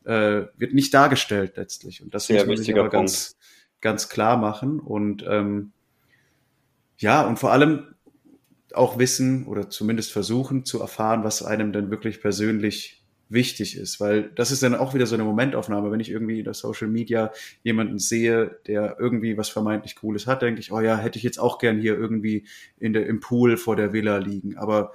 äh, 0.06 0.48
wird 0.58 0.74
nicht 0.74 0.94
dargestellt 0.94 1.54
letztlich. 1.56 2.02
Und 2.02 2.14
das 2.14 2.28
Sehr 2.28 2.40
muss 2.40 2.48
man 2.48 2.58
sich 2.58 2.74
aber 2.74 2.90
ganz, 2.90 3.38
ganz 3.82 4.10
klar 4.10 4.38
machen. 4.38 4.80
Und 4.80 5.24
ähm, 5.28 5.72
ja, 6.98 7.26
und 7.26 7.40
vor 7.40 7.52
allem 7.52 7.96
auch 8.74 8.98
wissen 8.98 9.46
oder 9.48 9.70
zumindest 9.70 10.12
versuchen 10.12 10.66
zu 10.66 10.80
erfahren, 10.82 11.24
was 11.24 11.44
einem 11.44 11.72
denn 11.72 11.90
wirklich 11.90 12.22
persönlich 12.22 13.04
wichtig 13.30 13.78
ist, 13.78 14.00
weil 14.00 14.32
das 14.36 14.52
ist 14.52 14.64
dann 14.64 14.76
auch 14.76 14.94
wieder 14.94 15.06
so 15.06 15.16
eine 15.16 15.24
Momentaufnahme. 15.24 15.92
Wenn 15.92 16.00
ich 16.00 16.10
irgendwie 16.10 16.40
in 16.40 16.46
der 16.46 16.54
Social 16.54 16.88
Media 16.88 17.32
jemanden 17.64 18.00
sehe, 18.00 18.60
der 18.68 18.98
irgendwie 19.00 19.38
was 19.38 19.50
vermeintlich 19.50 19.96
Cooles 19.96 20.28
hat, 20.28 20.42
denke 20.42 20.62
ich, 20.62 20.72
oh 20.72 20.80
ja, 20.80 20.98
hätte 20.98 21.18
ich 21.18 21.24
jetzt 21.24 21.40
auch 21.40 21.58
gern 21.58 21.80
hier 21.80 21.98
irgendwie 21.98 22.48
in 22.80 22.94
der, 22.94 23.06
im 23.08 23.20
Pool 23.20 23.58
vor 23.58 23.76
der 23.76 23.92
Villa 23.92 24.18
liegen. 24.18 24.58
Aber 24.58 24.94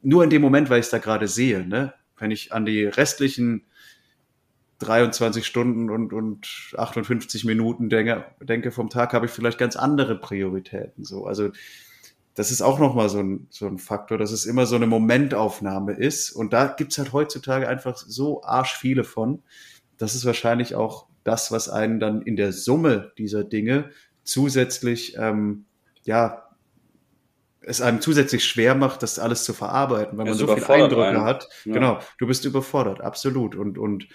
nur 0.00 0.24
in 0.24 0.30
dem 0.30 0.42
Moment, 0.42 0.70
weil 0.70 0.80
ich 0.80 0.86
es 0.86 0.90
da 0.90 0.98
gerade 0.98 1.28
sehe. 1.28 1.66
Ne? 1.66 1.92
Wenn 2.18 2.30
ich 2.30 2.52
an 2.52 2.64
die 2.64 2.84
restlichen 2.84 3.66
23 4.82 5.46
Stunden 5.46 5.90
und, 5.90 6.12
und 6.12 6.74
58 6.76 7.44
Minuten 7.44 7.88
denke, 7.88 8.24
denke 8.40 8.70
vom 8.70 8.90
Tag, 8.90 9.12
habe 9.12 9.26
ich 9.26 9.32
vielleicht 9.32 9.58
ganz 9.58 9.76
andere 9.76 10.16
Prioritäten. 10.16 11.04
So, 11.04 11.26
also 11.26 11.50
das 12.34 12.50
ist 12.50 12.62
auch 12.62 12.78
nochmal 12.78 13.08
so 13.08 13.20
ein, 13.20 13.46
so 13.50 13.66
ein 13.66 13.78
Faktor, 13.78 14.18
dass 14.18 14.32
es 14.32 14.46
immer 14.46 14.66
so 14.66 14.76
eine 14.76 14.86
Momentaufnahme 14.86 15.92
ist. 15.92 16.30
Und 16.30 16.52
da 16.52 16.66
gibt's 16.66 16.98
halt 16.98 17.12
heutzutage 17.12 17.68
einfach 17.68 17.96
so 17.96 18.42
arsch 18.42 18.76
viele 18.76 19.04
von. 19.04 19.42
Das 19.98 20.14
ist 20.14 20.24
wahrscheinlich 20.24 20.74
auch 20.74 21.06
das, 21.24 21.52
was 21.52 21.68
einen 21.68 22.00
dann 22.00 22.22
in 22.22 22.36
der 22.36 22.52
Summe 22.52 23.12
dieser 23.18 23.44
Dinge 23.44 23.90
zusätzlich, 24.24 25.16
ähm, 25.18 25.66
ja, 26.04 26.48
es 27.60 27.80
einem 27.80 28.00
zusätzlich 28.00 28.44
schwer 28.44 28.74
macht, 28.74 29.02
das 29.02 29.18
alles 29.18 29.44
zu 29.44 29.52
verarbeiten, 29.52 30.18
weil 30.18 30.26
man 30.26 30.34
so 30.34 30.48
viele 30.48 30.68
Eindrücke 30.68 31.06
einen. 31.06 31.22
hat. 31.22 31.48
Ja. 31.64 31.74
Genau, 31.74 31.98
du 32.18 32.26
bist 32.26 32.44
überfordert, 32.44 33.00
absolut. 33.00 33.54
Und, 33.54 33.78
und 33.78 34.08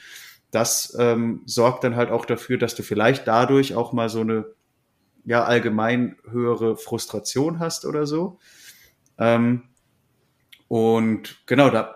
das 0.51 0.95
ähm, 0.99 1.41
sorgt 1.45 1.83
dann 1.83 1.95
halt 1.95 2.09
auch 2.09 2.25
dafür, 2.25 2.57
dass 2.57 2.75
du 2.75 2.83
vielleicht 2.83 3.27
dadurch 3.27 3.75
auch 3.75 3.93
mal 3.93 4.09
so 4.09 4.21
eine 4.21 4.45
ja 5.25 5.43
allgemein 5.43 6.15
höhere 6.29 6.77
Frustration 6.77 7.59
hast 7.59 7.85
oder 7.85 8.05
so. 8.05 8.39
Ähm, 9.17 9.63
und 10.67 11.37
genau, 11.45 11.69
da, 11.69 11.95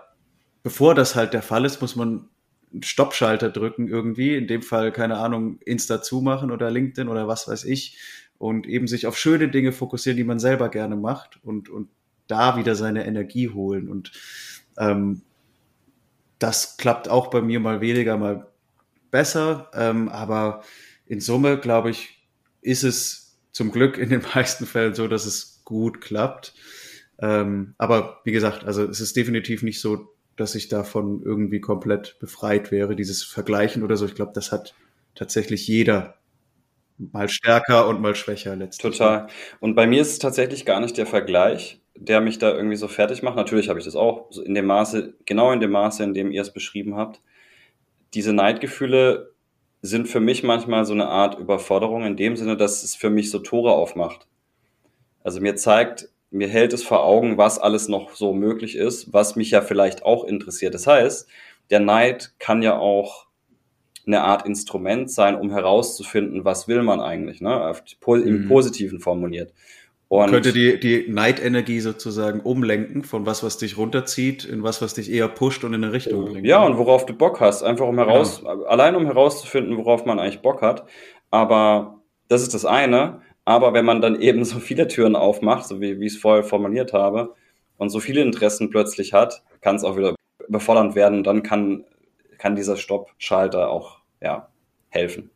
bevor 0.62 0.94
das 0.94 1.14
halt 1.14 1.32
der 1.32 1.42
Fall 1.42 1.64
ist, 1.64 1.80
muss 1.80 1.96
man 1.96 2.28
einen 2.72 2.82
Stoppschalter 2.82 3.50
drücken 3.50 3.88
irgendwie. 3.88 4.36
In 4.36 4.46
dem 4.46 4.62
Fall, 4.62 4.92
keine 4.92 5.16
Ahnung, 5.16 5.58
Insta 5.64 6.02
zumachen 6.02 6.50
oder 6.50 6.70
LinkedIn 6.70 7.08
oder 7.08 7.26
was 7.26 7.48
weiß 7.48 7.64
ich. 7.64 7.98
Und 8.38 8.66
eben 8.66 8.86
sich 8.86 9.06
auf 9.06 9.16
schöne 9.16 9.48
Dinge 9.48 9.72
fokussieren, 9.72 10.16
die 10.16 10.24
man 10.24 10.40
selber 10.40 10.68
gerne 10.68 10.96
macht 10.96 11.38
und, 11.44 11.68
und 11.68 11.88
da 12.26 12.56
wieder 12.56 12.74
seine 12.74 13.06
Energie 13.06 13.50
holen. 13.50 13.88
Und 13.88 14.12
ähm, 14.78 15.22
das 16.42 16.76
klappt 16.76 17.08
auch 17.08 17.28
bei 17.28 17.40
mir 17.40 17.60
mal 17.60 17.80
weniger, 17.80 18.16
mal 18.16 18.48
besser. 19.10 19.70
Ähm, 19.74 20.08
aber 20.08 20.62
in 21.06 21.20
Summe, 21.20 21.58
glaube 21.58 21.90
ich, 21.90 22.26
ist 22.60 22.82
es 22.82 23.38
zum 23.52 23.70
Glück 23.70 23.98
in 23.98 24.08
den 24.08 24.22
meisten 24.34 24.66
Fällen 24.66 24.94
so, 24.94 25.06
dass 25.06 25.26
es 25.26 25.62
gut 25.64 26.00
klappt. 26.00 26.54
Ähm, 27.20 27.74
aber 27.78 28.20
wie 28.24 28.32
gesagt, 28.32 28.64
also 28.64 28.82
es 28.84 29.00
ist 29.00 29.16
definitiv 29.16 29.62
nicht 29.62 29.80
so, 29.80 30.08
dass 30.36 30.54
ich 30.54 30.68
davon 30.68 31.22
irgendwie 31.24 31.60
komplett 31.60 32.18
befreit 32.18 32.72
wäre, 32.72 32.96
dieses 32.96 33.22
Vergleichen 33.22 33.84
oder 33.84 33.96
so. 33.96 34.06
Ich 34.06 34.14
glaube, 34.14 34.32
das 34.34 34.50
hat 34.50 34.74
tatsächlich 35.14 35.68
jeder 35.68 36.16
mal 36.98 37.28
stärker 37.28 37.86
und 37.86 38.00
mal 38.00 38.14
schwächer 38.14 38.56
letztlich. 38.56 38.96
Total. 38.96 39.28
Und 39.60 39.74
bei 39.74 39.86
mir 39.86 40.02
ist 40.02 40.12
es 40.12 40.18
tatsächlich 40.18 40.64
gar 40.64 40.80
nicht 40.80 40.96
der 40.96 41.06
Vergleich, 41.06 41.81
der 41.94 42.20
mich 42.20 42.38
da 42.38 42.52
irgendwie 42.52 42.76
so 42.76 42.88
fertig 42.88 43.22
macht. 43.22 43.36
Natürlich 43.36 43.68
habe 43.68 43.78
ich 43.78 43.84
das 43.84 43.96
auch 43.96 44.30
in 44.44 44.54
dem 44.54 44.66
Maße, 44.66 45.14
genau 45.26 45.52
in 45.52 45.60
dem 45.60 45.70
Maße, 45.70 46.02
in 46.02 46.14
dem 46.14 46.30
ihr 46.30 46.42
es 46.42 46.52
beschrieben 46.52 46.96
habt 46.96 47.20
diese 48.14 48.32
Neidgefühle 48.32 49.32
sind 49.80 50.08
für 50.08 50.20
mich 50.20 50.42
manchmal 50.42 50.84
so 50.84 50.92
eine 50.92 51.08
Art 51.08 51.38
Überforderung 51.38 52.04
in 52.04 52.16
dem 52.16 52.36
Sinne, 52.36 52.56
dass 52.56 52.82
es 52.82 52.94
für 52.94 53.10
mich 53.10 53.30
so 53.30 53.38
Tore 53.38 53.72
aufmacht. 53.72 54.26
Also 55.24 55.40
mir 55.40 55.56
zeigt, 55.56 56.08
mir 56.30 56.48
hält 56.48 56.72
es 56.72 56.82
vor 56.82 57.04
Augen, 57.04 57.36
was 57.36 57.58
alles 57.58 57.88
noch 57.88 58.14
so 58.14 58.32
möglich 58.32 58.76
ist, 58.76 59.12
was 59.12 59.36
mich 59.36 59.50
ja 59.50 59.60
vielleicht 59.60 60.04
auch 60.04 60.24
interessiert. 60.24 60.74
Das 60.74 60.86
heißt, 60.86 61.28
der 61.70 61.80
Neid 61.80 62.32
kann 62.38 62.62
ja 62.62 62.78
auch 62.78 63.26
eine 64.06 64.22
Art 64.22 64.46
Instrument 64.46 65.10
sein, 65.10 65.36
um 65.36 65.50
herauszufinden, 65.50 66.44
was 66.44 66.68
will 66.68 66.82
man 66.82 67.00
eigentlich, 67.00 67.40
ne? 67.40 67.72
Im 68.06 68.42
mhm. 68.42 68.48
Positiven 68.48 69.00
formuliert. 69.00 69.52
Und 70.14 70.28
könnte 70.28 70.52
die, 70.52 70.78
die 70.78 71.06
Neidenergie 71.08 71.80
sozusagen 71.80 72.40
umlenken 72.40 73.02
von 73.02 73.24
was, 73.24 73.42
was 73.42 73.56
dich 73.56 73.78
runterzieht, 73.78 74.44
in 74.44 74.62
was, 74.62 74.82
was 74.82 74.92
dich 74.92 75.10
eher 75.10 75.26
pusht 75.26 75.64
und 75.64 75.72
in 75.72 75.82
eine 75.82 75.94
Richtung 75.94 76.26
bringt. 76.26 76.46
Ja, 76.46 76.62
und 76.62 76.76
worauf 76.76 77.06
du 77.06 77.14
Bock 77.14 77.40
hast. 77.40 77.62
Einfach 77.62 77.88
um 77.88 77.96
heraus, 77.96 78.42
ja. 78.44 78.50
allein 78.64 78.94
um 78.94 79.06
herauszufinden, 79.06 79.78
worauf 79.78 80.04
man 80.04 80.18
eigentlich 80.18 80.42
Bock 80.42 80.60
hat. 80.60 80.84
Aber 81.30 82.02
das 82.28 82.42
ist 82.42 82.52
das 82.52 82.66
eine. 82.66 83.22
Aber 83.46 83.72
wenn 83.72 83.86
man 83.86 84.02
dann 84.02 84.20
eben 84.20 84.44
so 84.44 84.58
viele 84.58 84.86
Türen 84.86 85.16
aufmacht, 85.16 85.66
so 85.66 85.80
wie, 85.80 85.98
wie 85.98 86.04
ich 86.04 86.12
es 86.12 86.20
vorher 86.20 86.44
formuliert 86.44 86.92
habe, 86.92 87.34
und 87.78 87.88
so 87.88 87.98
viele 87.98 88.20
Interessen 88.20 88.68
plötzlich 88.68 89.14
hat, 89.14 89.42
kann 89.62 89.76
es 89.76 89.82
auch 89.82 89.96
wieder 89.96 90.14
überfordernd 90.46 90.94
werden. 90.94 91.24
Dann 91.24 91.42
kann, 91.42 91.86
kann 92.36 92.54
dieser 92.54 92.76
Stoppschalter 92.76 93.70
auch, 93.70 94.00
ja, 94.20 94.50
helfen. 94.90 95.30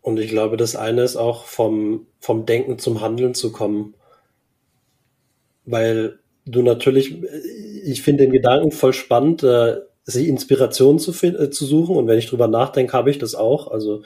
Und 0.00 0.18
ich 0.18 0.28
glaube, 0.28 0.56
das 0.56 0.74
eine 0.74 1.02
ist 1.02 1.16
auch 1.16 1.44
vom, 1.44 2.08
vom 2.18 2.46
Denken 2.46 2.80
zum 2.80 3.00
Handeln 3.00 3.34
zu 3.34 3.52
kommen 3.52 3.94
weil 5.70 6.18
du 6.46 6.62
natürlich, 6.62 7.16
ich 7.84 8.02
finde 8.02 8.24
den 8.24 8.32
Gedanken 8.32 8.72
voll 8.72 8.92
spannend, 8.92 9.42
äh, 9.42 9.76
sich 10.04 10.26
Inspiration 10.28 10.98
zu, 10.98 11.12
äh, 11.26 11.50
zu 11.50 11.66
suchen. 11.66 11.96
Und 11.96 12.06
wenn 12.06 12.18
ich 12.18 12.28
drüber 12.28 12.48
nachdenke, 12.48 12.94
habe 12.94 13.10
ich 13.10 13.18
das 13.18 13.34
auch. 13.34 13.70
Also 13.70 14.02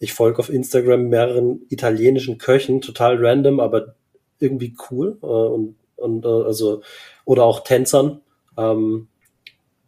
ich 0.00 0.12
folge 0.12 0.40
auf 0.40 0.50
Instagram 0.50 1.08
mehreren 1.08 1.62
italienischen 1.68 2.38
Köchen, 2.38 2.80
total 2.80 3.24
random, 3.24 3.60
aber 3.60 3.94
irgendwie 4.40 4.74
cool. 4.90 5.18
Äh, 5.22 5.26
und, 5.26 5.76
und 5.96 6.24
äh, 6.24 6.28
also, 6.28 6.82
oder 7.24 7.44
auch 7.44 7.60
Tänzern, 7.60 8.20
ähm, 8.58 9.06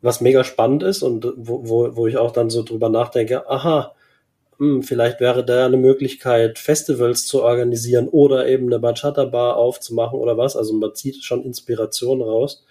was 0.01 0.20
mega 0.20 0.45
spannend 0.45 0.85
ist 0.85 1.03
und 1.03 1.27
wo, 1.37 1.68
wo, 1.68 1.97
wo 1.97 2.07
ich 2.07 2.16
auch 2.16 2.31
dann 2.31 2.51
so 2.51 2.62
drüber 2.62 2.89
nachdenke, 2.89 3.51
aha, 3.51 3.96
hm, 4.59 4.83
vielleicht 4.83 5.21
wäre 5.21 5.45
da 5.45 5.67
eine 5.67 5.77
Möglichkeit, 5.77 6.59
Festivals 6.59 7.27
zu 7.27 7.43
organisieren 7.43 8.09
oder 8.09 8.49
eben 8.49 8.67
eine 8.67 8.79
Bachata-Bar 8.79 9.57
aufzumachen 9.57 10.19
oder 10.19 10.39
was. 10.39 10.57
Also 10.57 10.75
man 10.75 10.95
zieht 10.95 11.23
schon 11.23 11.45
Inspiration 11.45 12.23
raus. 12.23 12.65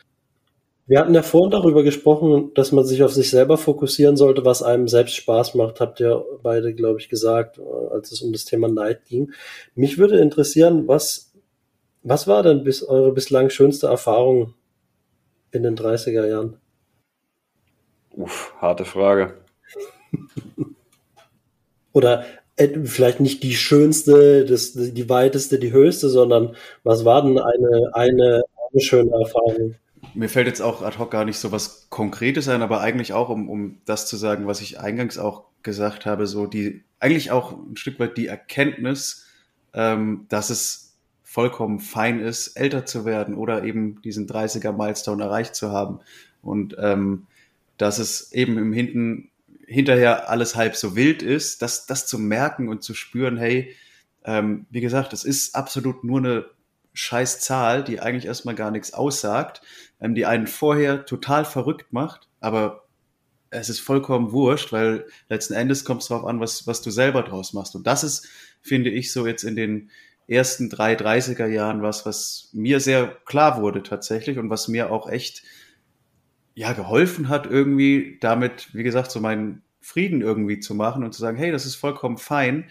Wir 0.87 0.99
hatten 0.99 1.15
ja 1.15 1.23
vorhin 1.23 1.51
darüber 1.51 1.83
gesprochen, 1.83 2.51
dass 2.53 2.71
man 2.71 2.85
sich 2.85 3.01
auf 3.01 3.11
sich 3.11 3.31
selber 3.31 3.57
fokussieren 3.57 4.17
sollte, 4.17 4.45
was 4.45 4.61
einem 4.61 4.87
selbst 4.87 5.15
Spaß 5.15 5.55
macht, 5.55 5.79
habt 5.79 5.99
ihr 5.99 6.23
beide, 6.43 6.75
glaube 6.75 6.99
ich, 6.99 7.09
gesagt, 7.09 7.57
äh, 7.57 7.61
als 7.91 8.11
es 8.11 8.21
um 8.21 8.31
das 8.31 8.45
Thema 8.45 8.67
Neid 8.67 9.05
ging. 9.05 9.31
Mich 9.73 9.97
würde 9.97 10.19
interessieren, 10.19 10.87
was, 10.87 11.33
was 12.03 12.27
war 12.27 12.43
denn 12.43 12.63
bis 12.63 12.83
eure 12.83 13.11
bislang 13.13 13.49
schönste 13.49 13.87
Erfahrung 13.87 14.53
in 15.51 15.63
den 15.63 15.75
30er 15.75 16.27
Jahren? 16.27 16.57
Uff, 18.11 18.53
harte 18.59 18.85
Frage. 18.85 19.33
oder 21.95 22.25
äh, 22.57 22.67
vielleicht 22.83 23.21
nicht 23.21 23.41
die 23.41 23.55
schönste, 23.55 24.45
das, 24.45 24.73
die 24.73 25.09
weiteste, 25.09 25.59
die 25.59 25.71
höchste, 25.71 26.09
sondern 26.09 26.55
was 26.83 27.05
war 27.05 27.23
denn 27.23 27.39
eine, 27.39 27.89
eine, 27.93 28.43
eine 28.71 28.81
schöne 28.81 29.11
Erfahrung? 29.11 29.75
Mir 30.13 30.29
fällt 30.29 30.47
jetzt 30.47 30.61
auch 30.61 30.81
ad 30.81 30.99
hoc 30.99 31.09
gar 31.09 31.25
nicht 31.25 31.39
so 31.39 31.51
was 31.51 31.89
Konkretes 31.89 32.47
ein, 32.49 32.61
aber 32.61 32.81
eigentlich 32.81 33.13
auch, 33.13 33.29
um, 33.29 33.49
um 33.49 33.77
das 33.85 34.07
zu 34.07 34.17
sagen, 34.17 34.45
was 34.45 34.61
ich 34.61 34.79
eingangs 34.79 35.17
auch 35.17 35.45
gesagt 35.63 36.05
habe, 36.05 36.27
so 36.27 36.47
die, 36.47 36.83
eigentlich 36.99 37.31
auch 37.31 37.53
ein 37.53 37.77
Stück 37.77 37.97
weit 37.99 38.17
die 38.17 38.27
Erkenntnis, 38.27 39.25
ähm, 39.73 40.25
dass 40.27 40.49
es 40.49 40.97
vollkommen 41.23 41.79
fein 41.79 42.19
ist, 42.19 42.57
älter 42.57 42.85
zu 42.85 43.05
werden 43.05 43.35
oder 43.35 43.63
eben 43.63 44.01
diesen 44.01 44.27
30er-Milestone 44.27 45.23
erreicht 45.23 45.55
zu 45.55 45.71
haben. 45.71 45.99
Und 46.41 46.75
ähm, 46.77 47.25
dass 47.77 47.99
es 47.99 48.31
eben 48.33 48.57
im 48.57 48.73
Hinten 48.73 49.29
hinterher 49.67 50.29
alles 50.29 50.55
halb 50.55 50.75
so 50.75 50.95
wild 50.95 51.21
ist, 51.21 51.61
das, 51.61 51.85
das 51.85 52.07
zu 52.07 52.19
merken 52.19 52.69
und 52.69 52.83
zu 52.83 52.93
spüren, 52.93 53.37
hey, 53.37 53.75
ähm, 54.23 54.65
wie 54.69 54.81
gesagt, 54.81 55.13
das 55.13 55.23
ist 55.23 55.55
absolut 55.55 56.03
nur 56.03 56.19
eine 56.19 56.45
scheiß 56.93 57.39
Zahl, 57.39 57.83
die 57.83 57.99
eigentlich 57.99 58.25
erstmal 58.25 58.55
gar 58.55 58.71
nichts 58.71 58.93
aussagt, 58.93 59.61
ähm, 59.99 60.15
die 60.15 60.25
einen 60.25 60.47
vorher 60.47 61.05
total 61.05 61.45
verrückt 61.45 61.93
macht, 61.93 62.27
aber 62.39 62.85
es 63.49 63.69
ist 63.69 63.79
vollkommen 63.79 64.31
wurscht, 64.31 64.71
weil 64.71 65.05
letzten 65.29 65.53
Endes 65.53 65.85
kommt 65.85 66.01
es 66.01 66.07
darauf 66.07 66.25
an, 66.25 66.39
was, 66.39 66.67
was 66.67 66.81
du 66.81 66.91
selber 66.91 67.23
draus 67.23 67.53
machst. 67.53 67.75
Und 67.75 67.87
das 67.87 68.03
ist, 68.03 68.27
finde 68.61 68.89
ich, 68.89 69.13
so 69.13 69.25
jetzt 69.27 69.43
in 69.43 69.55
den 69.55 69.91
ersten 70.27 70.69
drei 70.69 70.95
30er 70.95 71.45
Jahren 71.45 71.81
was, 71.81 72.05
was 72.05 72.49
mir 72.51 72.79
sehr 72.79 73.15
klar 73.25 73.61
wurde 73.61 73.83
tatsächlich 73.83 74.39
und 74.39 74.49
was 74.49 74.67
mir 74.67 74.91
auch 74.91 75.09
echt 75.09 75.43
ja, 76.55 76.73
geholfen 76.73 77.29
hat, 77.29 77.45
irgendwie 77.45 78.17
damit, 78.21 78.73
wie 78.73 78.83
gesagt, 78.83 79.11
so 79.11 79.19
meinen 79.19 79.61
Frieden 79.81 80.21
irgendwie 80.21 80.59
zu 80.59 80.73
machen 80.73 81.03
und 81.03 81.13
zu 81.13 81.19
sagen, 81.19 81.37
hey, 81.37 81.51
das 81.51 81.65
ist 81.65 81.75
vollkommen 81.75 82.17
fein. 82.17 82.69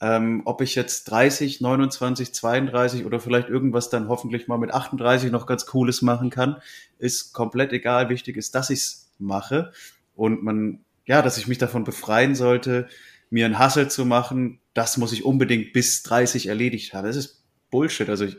Ähm, 0.00 0.42
ob 0.44 0.60
ich 0.60 0.74
jetzt 0.74 1.04
30, 1.04 1.60
29, 1.60 2.34
32 2.34 3.04
oder 3.06 3.20
vielleicht 3.20 3.48
irgendwas 3.48 3.88
dann 3.88 4.08
hoffentlich 4.08 4.48
mal 4.48 4.58
mit 4.58 4.74
38 4.74 5.30
noch 5.30 5.46
ganz 5.46 5.64
Cooles 5.66 6.02
machen 6.02 6.28
kann, 6.28 6.56
ist 6.98 7.32
komplett 7.32 7.72
egal. 7.72 8.08
Wichtig 8.08 8.36
ist, 8.36 8.54
dass 8.54 8.68
ich 8.70 8.80
es 8.80 9.10
mache 9.18 9.72
und 10.14 10.42
man, 10.42 10.80
ja, 11.06 11.22
dass 11.22 11.38
ich 11.38 11.46
mich 11.46 11.58
davon 11.58 11.84
befreien 11.84 12.34
sollte, 12.34 12.88
mir 13.30 13.46
einen 13.46 13.58
Hassel 13.58 13.88
zu 13.88 14.04
machen, 14.04 14.60
das 14.74 14.96
muss 14.96 15.12
ich 15.12 15.24
unbedingt 15.24 15.72
bis 15.72 16.02
30 16.02 16.48
erledigt 16.48 16.92
haben. 16.92 17.06
Das 17.06 17.16
ist 17.16 17.44
Bullshit. 17.70 18.08
Also 18.08 18.24
ich, 18.24 18.36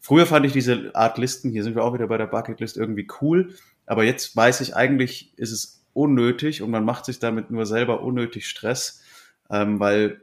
früher 0.00 0.26
fand 0.26 0.44
ich 0.44 0.52
diese 0.52 0.94
Art 0.94 1.18
Listen, 1.18 1.50
hier 1.50 1.64
sind 1.64 1.74
wir 1.76 1.84
auch 1.84 1.94
wieder 1.94 2.06
bei 2.08 2.18
der 2.18 2.26
Bucketlist, 2.26 2.76
irgendwie 2.76 3.08
cool. 3.20 3.54
Aber 3.90 4.04
jetzt 4.04 4.36
weiß 4.36 4.60
ich 4.60 4.76
eigentlich, 4.76 5.36
ist 5.36 5.50
es 5.50 5.84
unnötig 5.94 6.62
und 6.62 6.70
man 6.70 6.84
macht 6.84 7.06
sich 7.06 7.18
damit 7.18 7.50
nur 7.50 7.66
selber 7.66 8.04
unnötig 8.04 8.46
Stress, 8.46 9.02
ähm, 9.50 9.80
weil 9.80 10.22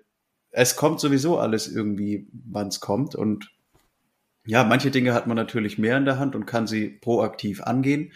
es 0.51 0.77
kommt 0.77 1.01
sowieso 1.01 1.37
alles 1.37 1.67
irgendwie, 1.67 2.29
wann 2.31 2.69
es 2.69 2.79
kommt. 2.79 3.13
Und 3.13 3.51
ja, 4.45 4.63
manche 4.63 4.89
Dinge 4.89 5.13
hat 5.13 5.27
man 5.27 5.35
natürlich 5.35 5.77
mehr 5.77 5.97
in 5.97 6.05
der 6.05 6.17
Hand 6.17 6.33
und 6.33 6.45
kann 6.45 6.65
sie 6.65 6.87
proaktiv 6.87 7.61
angehen. 7.61 8.13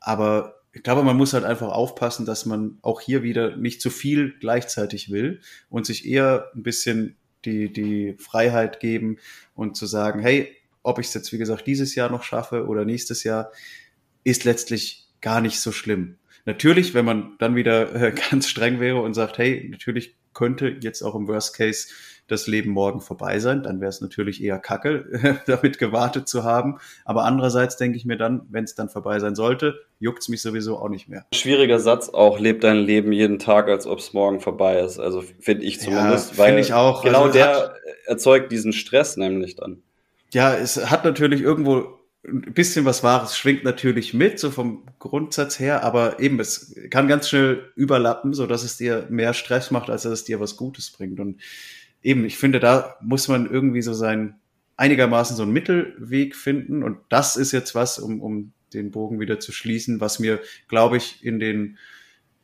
Aber 0.00 0.62
ich 0.72 0.82
glaube, 0.82 1.02
man 1.02 1.18
muss 1.18 1.34
halt 1.34 1.44
einfach 1.44 1.68
aufpassen, 1.68 2.24
dass 2.24 2.46
man 2.46 2.78
auch 2.80 3.02
hier 3.02 3.22
wieder 3.22 3.58
nicht 3.58 3.82
zu 3.82 3.90
viel 3.90 4.38
gleichzeitig 4.40 5.10
will 5.10 5.42
und 5.68 5.84
sich 5.84 6.06
eher 6.06 6.50
ein 6.54 6.62
bisschen 6.62 7.18
die, 7.44 7.70
die 7.70 8.16
Freiheit 8.18 8.80
geben 8.80 9.18
und 9.54 9.76
zu 9.76 9.84
sagen, 9.84 10.20
hey, 10.20 10.56
ob 10.82 10.98
ich 10.98 11.08
es 11.08 11.14
jetzt, 11.14 11.30
wie 11.34 11.38
gesagt, 11.38 11.66
dieses 11.66 11.94
Jahr 11.94 12.10
noch 12.10 12.22
schaffe 12.22 12.66
oder 12.66 12.86
nächstes 12.86 13.22
Jahr, 13.22 13.52
ist 14.24 14.44
letztlich 14.44 15.06
gar 15.20 15.40
nicht 15.40 15.60
so 15.60 15.72
schlimm. 15.72 16.16
Natürlich, 16.46 16.92
wenn 16.92 17.04
man 17.04 17.36
dann 17.38 17.54
wieder 17.54 17.94
äh, 17.94 18.12
ganz 18.30 18.48
streng 18.48 18.80
wäre 18.80 19.00
und 19.00 19.14
sagt, 19.14 19.38
hey, 19.38 19.68
natürlich 19.70 20.16
könnte 20.34 20.76
jetzt 20.80 21.02
auch 21.02 21.14
im 21.14 21.28
Worst 21.28 21.56
Case 21.56 21.88
das 22.26 22.46
Leben 22.46 22.70
morgen 22.70 23.00
vorbei 23.00 23.38
sein, 23.38 23.62
dann 23.62 23.80
wäre 23.80 23.90
es 23.90 24.00
natürlich 24.00 24.42
eher 24.42 24.58
kacke, 24.58 25.40
damit 25.46 25.78
gewartet 25.78 26.26
zu 26.26 26.42
haben. 26.42 26.78
Aber 27.04 27.24
andererseits 27.24 27.76
denke 27.76 27.98
ich 27.98 28.06
mir 28.06 28.16
dann, 28.16 28.46
wenn 28.50 28.64
es 28.64 28.74
dann 28.74 28.88
vorbei 28.88 29.18
sein 29.20 29.34
sollte, 29.34 29.80
juckt 29.98 30.22
es 30.22 30.28
mich 30.28 30.40
sowieso 30.40 30.78
auch 30.78 30.88
nicht 30.88 31.08
mehr. 31.08 31.26
Schwieriger 31.34 31.78
Satz 31.78 32.08
auch, 32.08 32.38
lebt 32.38 32.64
dein 32.64 32.78
Leben 32.78 33.12
jeden 33.12 33.38
Tag, 33.38 33.68
als 33.68 33.86
ob 33.86 33.98
es 33.98 34.14
morgen 34.14 34.40
vorbei 34.40 34.80
ist. 34.80 34.98
Also 34.98 35.22
finde 35.40 35.64
ich 35.64 35.80
zumindest, 35.80 36.32
ja, 36.32 36.38
weil 36.38 36.58
ich 36.58 36.72
auch. 36.72 37.02
genau 37.02 37.24
also 37.24 37.34
der 37.34 37.74
erzeugt 38.06 38.50
diesen 38.50 38.72
Stress 38.72 39.16
nämlich 39.16 39.56
dann. 39.56 39.82
Ja, 40.32 40.54
es 40.54 40.90
hat 40.90 41.04
natürlich 41.04 41.42
irgendwo 41.42 42.00
ein 42.26 42.54
bisschen 42.54 42.84
was 42.84 43.02
Wahres 43.02 43.36
schwingt 43.36 43.64
natürlich 43.64 44.14
mit, 44.14 44.38
so 44.38 44.50
vom 44.50 44.84
Grundsatz 44.98 45.58
her, 45.58 45.84
aber 45.84 46.20
eben, 46.20 46.40
es 46.40 46.74
kann 46.90 47.08
ganz 47.08 47.28
schnell 47.28 47.70
überlappen, 47.76 48.32
so 48.32 48.46
dass 48.46 48.64
es 48.64 48.76
dir 48.76 49.06
mehr 49.10 49.34
Stress 49.34 49.70
macht, 49.70 49.90
als 49.90 50.02
dass 50.02 50.12
es 50.12 50.24
dir 50.24 50.40
was 50.40 50.56
Gutes 50.56 50.90
bringt. 50.90 51.20
Und 51.20 51.40
eben, 52.02 52.24
ich 52.24 52.38
finde, 52.38 52.60
da 52.60 52.96
muss 53.00 53.28
man 53.28 53.50
irgendwie 53.50 53.82
so 53.82 53.92
sein, 53.92 54.36
einigermaßen 54.76 55.36
so 55.36 55.42
einen 55.42 55.52
Mittelweg 55.52 56.34
finden. 56.34 56.82
Und 56.82 56.98
das 57.08 57.36
ist 57.36 57.52
jetzt 57.52 57.74
was, 57.74 57.98
um, 57.98 58.20
um 58.20 58.52
den 58.72 58.90
Bogen 58.90 59.20
wieder 59.20 59.38
zu 59.38 59.52
schließen, 59.52 60.00
was 60.00 60.18
mir, 60.18 60.40
glaube 60.68 60.96
ich, 60.96 61.24
in 61.24 61.38
den, 61.38 61.78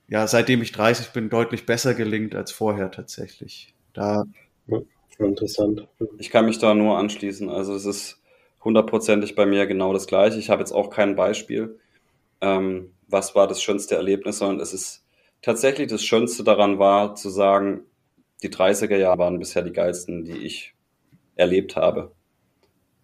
ja, 0.08 0.26
seitdem 0.26 0.62
ich 0.62 0.72
30 0.72 1.08
bin, 1.08 1.30
deutlich 1.30 1.66
besser 1.66 1.94
gelingt 1.94 2.34
als 2.34 2.52
vorher 2.52 2.90
tatsächlich. 2.90 3.74
Da. 3.92 4.24
Ja, 4.66 4.80
interessant. 5.18 5.88
Ich 6.18 6.30
kann 6.30 6.46
mich 6.46 6.58
da 6.58 6.74
nur 6.74 6.98
anschließen. 6.98 7.48
Also 7.48 7.74
es 7.74 7.84
ist, 7.84 8.19
hundertprozentig 8.64 9.34
bei 9.34 9.46
mir 9.46 9.66
genau 9.66 9.92
das 9.92 10.06
gleiche. 10.06 10.38
Ich 10.38 10.50
habe 10.50 10.60
jetzt 10.60 10.72
auch 10.72 10.90
kein 10.90 11.16
Beispiel, 11.16 11.78
ähm, 12.40 12.92
was 13.08 13.34
war 13.34 13.46
das 13.46 13.62
schönste 13.62 13.96
Erlebnis, 13.96 14.38
sondern 14.38 14.60
es 14.60 14.72
ist 14.72 15.04
tatsächlich 15.42 15.88
das 15.88 16.04
Schönste 16.04 16.44
daran 16.44 16.78
war, 16.78 17.14
zu 17.14 17.30
sagen, 17.30 17.82
die 18.42 18.50
30er 18.50 18.96
Jahre 18.96 19.18
waren 19.18 19.38
bisher 19.38 19.62
die 19.62 19.72
geilsten, 19.72 20.24
die 20.24 20.38
ich 20.38 20.74
erlebt 21.34 21.76
habe, 21.76 22.12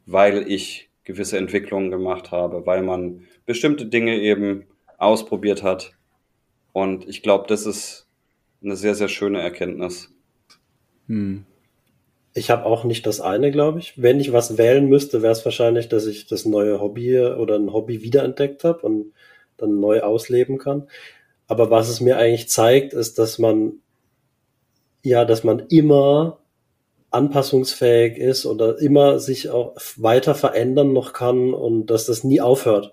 weil 0.06 0.50
ich 0.50 0.90
gewisse 1.04 1.38
Entwicklungen 1.38 1.90
gemacht 1.90 2.32
habe, 2.32 2.66
weil 2.66 2.82
man 2.82 3.22
bestimmte 3.44 3.86
Dinge 3.86 4.16
eben 4.18 4.66
ausprobiert 4.98 5.62
hat. 5.62 5.92
Und 6.72 7.08
ich 7.08 7.22
glaube, 7.22 7.46
das 7.48 7.64
ist 7.64 8.06
eine 8.62 8.76
sehr, 8.76 8.94
sehr 8.94 9.08
schöne 9.08 9.40
Erkenntnis. 9.40 10.12
Hm. 11.06 11.46
Ich 12.36 12.50
habe 12.50 12.66
auch 12.66 12.84
nicht 12.84 13.06
das 13.06 13.20
eine, 13.20 13.50
glaube 13.50 13.78
ich. 13.78 14.00
Wenn 14.00 14.20
ich 14.20 14.32
was 14.32 14.58
wählen 14.58 14.88
müsste, 14.88 15.22
wäre 15.22 15.32
es 15.32 15.44
wahrscheinlich, 15.44 15.88
dass 15.88 16.06
ich 16.06 16.26
das 16.26 16.44
neue 16.44 16.80
Hobby 16.80 17.18
oder 17.18 17.56
ein 17.56 17.72
Hobby 17.72 18.02
wiederentdeckt 18.02 18.62
habe 18.64 18.80
und 18.80 19.12
dann 19.56 19.80
neu 19.80 20.02
ausleben 20.02 20.58
kann. 20.58 20.88
Aber 21.48 21.70
was 21.70 21.88
es 21.88 22.00
mir 22.00 22.18
eigentlich 22.18 22.48
zeigt, 22.48 22.92
ist, 22.92 23.18
dass 23.18 23.38
man 23.38 23.80
ja, 25.06 25.24
dass 25.24 25.44
man 25.44 25.60
immer 25.68 26.40
anpassungsfähig 27.12 28.18
ist 28.18 28.44
oder 28.44 28.78
immer 28.80 29.20
sich 29.20 29.50
auch 29.50 29.76
weiter 29.96 30.34
verändern 30.34 30.92
noch 30.92 31.12
kann 31.12 31.54
und 31.54 31.86
dass 31.86 32.06
das 32.06 32.24
nie 32.24 32.40
aufhört. 32.40 32.92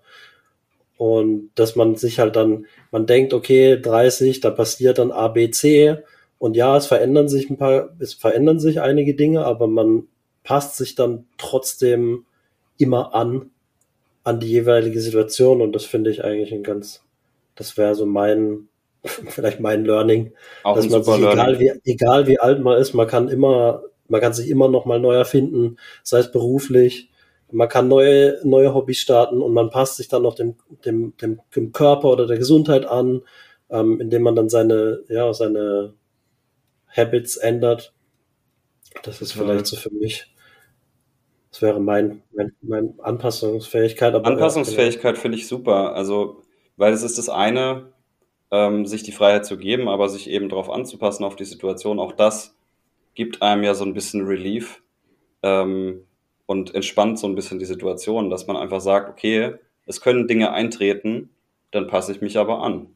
Und 0.98 1.50
dass 1.56 1.76
man 1.76 1.96
sich 1.96 2.20
halt 2.20 2.36
dann, 2.36 2.68
man 2.92 3.08
denkt, 3.08 3.34
okay, 3.34 3.82
30, 3.82 4.42
da 4.42 4.52
passiert 4.52 5.00
dann 5.00 5.12
A, 5.12 5.28
B, 5.28 5.50
C 5.50 5.98
und 6.44 6.58
ja, 6.58 6.76
es 6.76 6.88
verändern 6.88 7.30
sich 7.30 7.50
ein 7.50 7.56
paar, 7.56 7.92
es 8.00 8.16
verändern 8.16 8.60
sich 8.60 8.82
einige 8.82 9.14
Dinge, 9.14 9.46
aber 9.46 9.66
man 9.66 10.10
passt 10.44 10.76
sich 10.76 10.94
dann 10.94 11.24
trotzdem 11.38 12.26
immer 12.78 13.16
an, 13.16 13.52
an 14.26 14.42
die 14.42 14.50
jeweilige 14.50 15.00
Situation. 15.00 15.62
Und 15.62 15.72
das 15.72 15.86
finde 15.86 16.10
ich 16.10 16.26
eigentlich 16.26 16.54
ein 16.54 16.64
ganz, 16.64 17.02
das 17.56 17.78
wäre 17.78 17.96
so 17.96 18.06
mein, 18.06 18.68
vielleicht 19.30 19.62
mein 19.62 19.86
Learning, 19.86 20.34
Auch 20.64 20.76
dass 20.76 20.90
man 20.90 21.02
sich, 21.02 21.16
egal 21.16 21.60
wie, 21.62 21.72
egal 21.86 22.28
wie 22.28 22.42
alt 22.42 22.60
man 22.60 22.78
ist, 22.78 22.94
man 22.94 23.08
kann 23.08 23.30
immer, 23.30 23.84
man 24.10 24.20
kann 24.20 24.34
sich 24.34 24.50
immer 24.50 24.68
noch 24.68 24.84
mal 24.84 25.00
neu 25.00 25.14
erfinden, 25.14 25.78
sei 26.04 26.20
es 26.20 26.30
beruflich, 26.30 27.10
man 27.54 27.70
kann 27.70 27.88
neue, 27.88 28.42
neue 28.44 28.74
Hobbys 28.74 28.98
starten 28.98 29.42
und 29.42 29.54
man 29.54 29.70
passt 29.70 29.96
sich 29.96 30.10
dann 30.10 30.24
noch 30.24 30.36
dem, 30.36 30.56
dem, 30.84 31.16
dem, 31.22 31.40
dem 31.56 31.72
Körper 31.72 32.10
oder 32.10 32.28
der 32.28 32.38
Gesundheit 32.38 32.86
an, 32.86 33.22
ähm, 33.70 34.02
indem 34.02 34.24
man 34.24 34.36
dann 34.36 34.50
seine, 34.50 35.04
ja, 35.08 35.34
seine 35.34 35.94
Habits 36.96 37.38
ändert. 37.38 37.94
Das 39.04 39.22
ist 39.22 39.34
vielleicht 39.34 39.66
so 39.66 39.76
für 39.76 39.92
mich. 39.92 40.34
Das 41.52 41.62
wäre 41.62 41.80
mein, 41.80 42.24
mein, 42.32 42.54
mein 42.62 43.00
Anpassungsfähigkeit. 43.00 44.14
Aber 44.14 44.26
Anpassungsfähigkeit 44.26 45.18
finde 45.18 45.38
ich 45.38 45.48
super. 45.48 45.96
Also, 45.96 46.44
weil 46.78 46.94
es 46.94 47.04
ist 47.04 47.18
das 47.18 47.30
eine, 47.30 47.94
ähm, 48.52 48.86
sich 48.86 49.04
die 49.04 49.12
Freiheit 49.12 49.46
zu 49.46 49.58
geben, 49.58 49.88
aber 49.88 50.10
sich 50.10 50.30
eben 50.30 50.50
darauf 50.50 50.70
anzupassen 50.70 51.24
auf 51.24 51.36
die 51.36 51.46
Situation. 51.46 52.00
Auch 52.00 52.12
das 52.12 52.56
gibt 53.16 53.42
einem 53.42 53.64
ja 53.64 53.74
so 53.74 53.86
ein 53.86 53.94
bisschen 53.94 54.26
Relief 54.26 54.82
ähm, 55.42 56.06
und 56.46 56.74
entspannt 56.74 57.20
so 57.20 57.28
ein 57.28 57.36
bisschen 57.36 57.60
die 57.60 57.66
Situation, 57.66 58.30
dass 58.30 58.48
man 58.48 58.58
einfach 58.58 58.82
sagt, 58.82 59.10
okay, 59.10 59.56
es 59.86 60.02
können 60.02 60.28
Dinge 60.28 60.52
eintreten, 60.52 61.30
dann 61.72 61.88
passe 61.88 62.12
ich 62.12 62.22
mich 62.22 62.38
aber 62.38 62.62
an. 62.62 62.93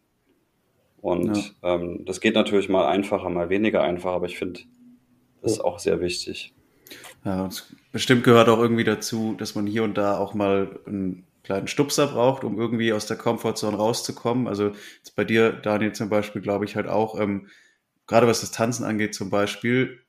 Und 1.01 1.35
ja. 1.35 1.75
ähm, 1.75 2.05
das 2.05 2.19
geht 2.19 2.35
natürlich 2.35 2.69
mal 2.69 2.87
einfacher, 2.87 3.29
mal 3.29 3.49
weniger 3.49 3.83
einfach, 3.83 4.13
aber 4.13 4.25
ich 4.25 4.37
finde, 4.37 4.61
das 5.41 5.53
ist 5.53 5.61
auch 5.61 5.79
sehr 5.79 6.01
wichtig. 6.01 6.53
Ja, 7.23 7.49
bestimmt 7.91 8.23
gehört 8.23 8.49
auch 8.49 8.59
irgendwie 8.59 8.83
dazu, 8.83 9.35
dass 9.37 9.55
man 9.55 9.67
hier 9.67 9.83
und 9.83 9.97
da 9.97 10.17
auch 10.17 10.33
mal 10.33 10.79
einen 10.85 11.25
kleinen 11.43 11.67
Stupser 11.67 12.07
braucht, 12.07 12.43
um 12.43 12.59
irgendwie 12.59 12.93
aus 12.93 13.05
der 13.05 13.17
Komfortzone 13.17 13.77
rauszukommen. 13.77 14.47
Also 14.47 14.71
jetzt 14.97 15.15
bei 15.15 15.23
dir, 15.23 15.51
Daniel, 15.51 15.93
zum 15.93 16.09
Beispiel, 16.09 16.41
glaube 16.41 16.65
ich 16.65 16.75
halt 16.75 16.87
auch, 16.87 17.19
ähm, 17.19 17.47
gerade 18.05 18.27
was 18.27 18.41
das 18.41 18.51
Tanzen 18.51 18.83
angeht 18.83 19.15
zum 19.15 19.29
Beispiel, 19.29 19.99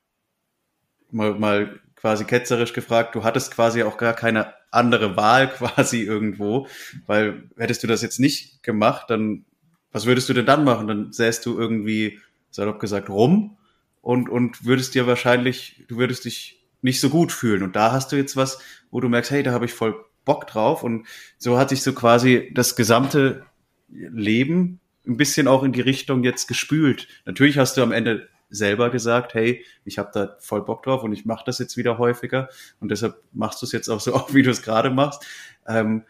mal, 1.10 1.34
mal 1.34 1.80
quasi 1.96 2.24
ketzerisch 2.24 2.72
gefragt, 2.72 3.14
du 3.14 3.24
hattest 3.24 3.52
quasi 3.52 3.82
auch 3.82 3.98
gar 3.98 4.14
keine 4.14 4.54
andere 4.70 5.16
Wahl 5.16 5.48
quasi 5.52 6.02
irgendwo, 6.02 6.66
weil 7.06 7.50
hättest 7.56 7.82
du 7.82 7.86
das 7.86 8.02
jetzt 8.02 8.20
nicht 8.20 8.62
gemacht, 8.62 9.10
dann 9.10 9.44
was 9.92 10.06
würdest 10.06 10.28
du 10.28 10.34
denn 10.34 10.46
dann 10.46 10.64
machen? 10.64 10.88
Dann 10.88 11.12
säst 11.12 11.46
du 11.46 11.58
irgendwie, 11.58 12.18
salopp 12.50 12.80
gesagt, 12.80 13.08
rum 13.08 13.56
und, 14.00 14.28
und 14.28 14.64
würdest 14.64 14.94
dir 14.94 15.06
wahrscheinlich, 15.06 15.84
du 15.88 15.96
würdest 15.96 16.24
dich 16.24 16.64
nicht 16.80 17.00
so 17.00 17.10
gut 17.10 17.32
fühlen. 17.32 17.62
Und 17.62 17.76
da 17.76 17.92
hast 17.92 18.12
du 18.12 18.16
jetzt 18.16 18.36
was, 18.36 18.58
wo 18.90 19.00
du 19.00 19.08
merkst, 19.08 19.30
hey, 19.30 19.42
da 19.42 19.52
habe 19.52 19.64
ich 19.64 19.72
voll 19.72 20.04
Bock 20.24 20.46
drauf. 20.46 20.82
Und 20.82 21.06
so 21.38 21.58
hat 21.58 21.70
sich 21.70 21.82
so 21.82 21.92
quasi 21.92 22.50
das 22.54 22.76
gesamte 22.76 23.44
Leben 23.88 24.80
ein 25.06 25.16
bisschen 25.16 25.48
auch 25.48 25.62
in 25.62 25.72
die 25.72 25.80
Richtung 25.80 26.22
jetzt 26.22 26.46
gespült. 26.46 27.08
Natürlich 27.24 27.58
hast 27.58 27.76
du 27.76 27.82
am 27.82 27.92
Ende 27.92 28.28
selber 28.50 28.90
gesagt, 28.90 29.34
hey, 29.34 29.64
ich 29.84 29.98
habe 29.98 30.10
da 30.12 30.36
voll 30.40 30.64
Bock 30.64 30.82
drauf 30.82 31.02
und 31.02 31.12
ich 31.12 31.24
mache 31.24 31.44
das 31.44 31.58
jetzt 31.58 31.76
wieder 31.76 31.98
häufiger 31.98 32.48
und 32.80 32.90
deshalb 32.90 33.22
machst 33.32 33.60
du 33.60 33.66
es 33.66 33.72
jetzt 33.72 33.88
auch 33.88 34.00
so 34.00 34.26
wie 34.32 34.42
du 34.42 34.50
es 34.50 34.62
gerade 34.62 34.90
machst. 34.90 35.24
Ähm, 35.66 36.04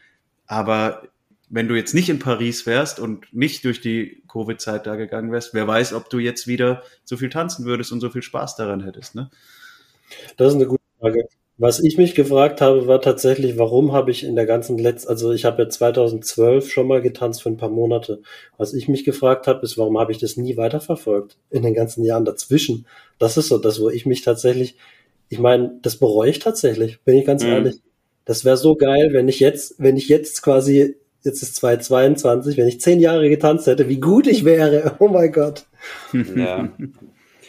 aber 0.46 1.02
wenn 1.50 1.68
du 1.68 1.74
jetzt 1.74 1.94
nicht 1.94 2.08
in 2.08 2.18
Paris 2.18 2.66
wärst 2.66 3.00
und 3.00 3.32
nicht 3.32 3.64
durch 3.64 3.80
die 3.80 4.22
Covid-Zeit 4.28 4.86
da 4.86 4.96
gegangen 4.96 5.32
wärst, 5.32 5.54
wer 5.54 5.66
weiß, 5.66 5.94
ob 5.94 6.10
du 6.10 6.18
jetzt 6.18 6.46
wieder 6.46 6.82
so 7.04 7.16
viel 7.16 7.30
tanzen 7.30 7.64
würdest 7.64 7.92
und 7.92 8.00
so 8.00 8.10
viel 8.10 8.22
Spaß 8.22 8.56
daran 8.56 8.84
hättest, 8.84 9.14
ne? 9.14 9.30
Das 10.36 10.48
ist 10.48 10.56
eine 10.56 10.66
gute 10.66 10.82
Frage. 11.00 11.28
Was 11.60 11.80
ich 11.80 11.98
mich 11.98 12.14
gefragt 12.14 12.60
habe, 12.60 12.86
war 12.86 13.00
tatsächlich, 13.00 13.58
warum 13.58 13.92
habe 13.92 14.12
ich 14.12 14.22
in 14.22 14.36
der 14.36 14.46
ganzen 14.46 14.78
letzten, 14.78 15.08
also 15.08 15.32
ich 15.32 15.44
habe 15.44 15.64
ja 15.64 15.68
2012 15.68 16.70
schon 16.70 16.86
mal 16.86 17.02
getanzt 17.02 17.42
für 17.42 17.48
ein 17.48 17.56
paar 17.56 17.68
Monate. 17.68 18.22
Was 18.56 18.74
ich 18.74 18.86
mich 18.86 19.04
gefragt 19.04 19.48
habe, 19.48 19.64
ist, 19.64 19.76
warum 19.76 19.98
habe 19.98 20.12
ich 20.12 20.18
das 20.18 20.36
nie 20.36 20.56
weiterverfolgt 20.56 21.36
in 21.50 21.64
den 21.64 21.74
ganzen 21.74 22.04
Jahren 22.04 22.24
dazwischen? 22.24 22.86
Das 23.18 23.36
ist 23.36 23.48
so 23.48 23.58
das, 23.58 23.80
wo 23.80 23.90
ich 23.90 24.06
mich 24.06 24.22
tatsächlich, 24.22 24.76
ich 25.30 25.40
meine, 25.40 25.76
das 25.82 25.96
bereue 25.96 26.30
ich 26.30 26.38
tatsächlich, 26.38 27.00
bin 27.00 27.16
ich 27.16 27.26
ganz 27.26 27.42
mhm. 27.42 27.50
ehrlich. 27.50 27.76
Das 28.24 28.44
wäre 28.44 28.56
so 28.56 28.76
geil, 28.76 29.08
wenn 29.12 29.26
ich 29.26 29.40
jetzt, 29.40 29.74
wenn 29.78 29.96
ich 29.96 30.08
jetzt 30.08 30.42
quasi 30.42 30.94
jetzt 31.22 31.42
ist 31.42 31.56
2022, 31.56 32.56
wenn 32.56 32.68
ich 32.68 32.80
zehn 32.80 33.00
Jahre 33.00 33.28
getanzt 33.28 33.66
hätte, 33.66 33.88
wie 33.88 34.00
gut 34.00 34.26
ich 34.26 34.44
wäre. 34.44 34.96
Oh 35.00 35.08
mein 35.08 35.32
Gott. 35.32 35.66
Ja. 36.12 36.68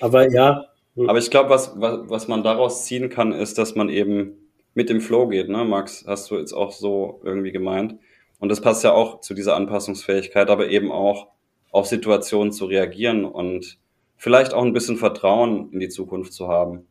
Aber 0.02 0.32
ja. 0.32 0.66
Aber 1.08 1.18
ich 1.18 1.32
glaube, 1.32 1.50
was, 1.50 1.74
was, 1.76 2.00
was 2.10 2.28
man 2.28 2.44
daraus 2.44 2.86
ziehen 2.86 3.10
kann, 3.10 3.32
ist, 3.32 3.58
dass 3.58 3.76
man 3.76 3.90
eben 3.90 4.38
mit 4.74 4.90
dem 4.90 5.02
Flow 5.02 5.28
geht, 5.28 5.50
ne, 5.50 5.64
Max? 5.64 6.04
Hast 6.08 6.30
du 6.32 6.38
jetzt 6.38 6.54
auch 6.54 6.72
so 6.72 7.22
irgendwie 7.24 7.52
gemeint. 7.52 7.96
Und 8.40 8.50
das 8.50 8.62
passt 8.62 8.84
ja 8.84 8.94
auch 8.94 9.22
zu 9.22 9.34
dieser 9.34 9.56
Anpassungsfähigkeit, 9.56 10.50
aber 10.50 10.70
eben 10.70 10.92
auch 10.92 11.28
auf 11.72 11.86
Situationen 11.86 12.52
zu 12.52 12.66
reagieren 12.66 13.26
und 13.26 13.78
vielleicht 14.18 14.54
auch 14.54 14.64
ein 14.64 14.74
bisschen 14.74 14.98
Vertrauen 14.98 15.72
in 15.72 15.80
die 15.80 15.90
Zukunft 15.90 16.34
zu 16.34 16.48
haben. 16.48 16.88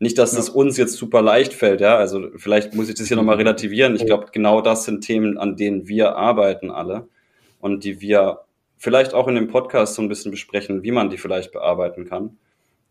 Nicht, 0.00 0.16
dass 0.18 0.32
es 0.32 0.48
uns 0.48 0.76
jetzt 0.76 0.94
super 0.94 1.22
leicht 1.22 1.52
fällt, 1.52 1.80
ja. 1.80 1.96
Also 1.96 2.28
vielleicht 2.36 2.74
muss 2.74 2.88
ich 2.88 2.94
das 2.94 3.08
hier 3.08 3.16
nochmal 3.16 3.36
relativieren. 3.36 3.96
Ich 3.96 4.06
glaube, 4.06 4.26
genau 4.32 4.60
das 4.60 4.84
sind 4.84 5.00
Themen, 5.02 5.38
an 5.38 5.56
denen 5.56 5.88
wir 5.88 6.16
arbeiten 6.16 6.70
alle 6.70 7.08
und 7.60 7.82
die 7.82 8.00
wir 8.00 8.40
vielleicht 8.76 9.12
auch 9.12 9.26
in 9.26 9.34
dem 9.34 9.48
Podcast 9.48 9.94
so 9.94 10.02
ein 10.02 10.08
bisschen 10.08 10.30
besprechen, 10.30 10.84
wie 10.84 10.92
man 10.92 11.10
die 11.10 11.18
vielleicht 11.18 11.52
bearbeiten 11.52 12.04
kann. 12.04 12.38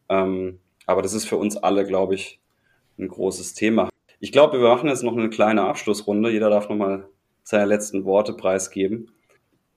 Ähm, 0.09 0.59
aber 0.85 1.01
das 1.01 1.13
ist 1.13 1.25
für 1.25 1.37
uns 1.37 1.55
alle, 1.55 1.85
glaube 1.85 2.15
ich, 2.15 2.39
ein 2.99 3.07
großes 3.07 3.53
Thema. 3.53 3.89
Ich 4.19 4.31
glaube, 4.31 4.59
wir 4.59 4.67
machen 4.67 4.89
jetzt 4.89 5.03
noch 5.03 5.15
eine 5.15 5.29
kleine 5.29 5.63
Abschlussrunde. 5.63 6.31
Jeder 6.31 6.49
darf 6.49 6.69
nochmal 6.69 7.07
seine 7.43 7.65
letzten 7.65 8.03
Worte 8.03 8.33
preisgeben. 8.33 9.11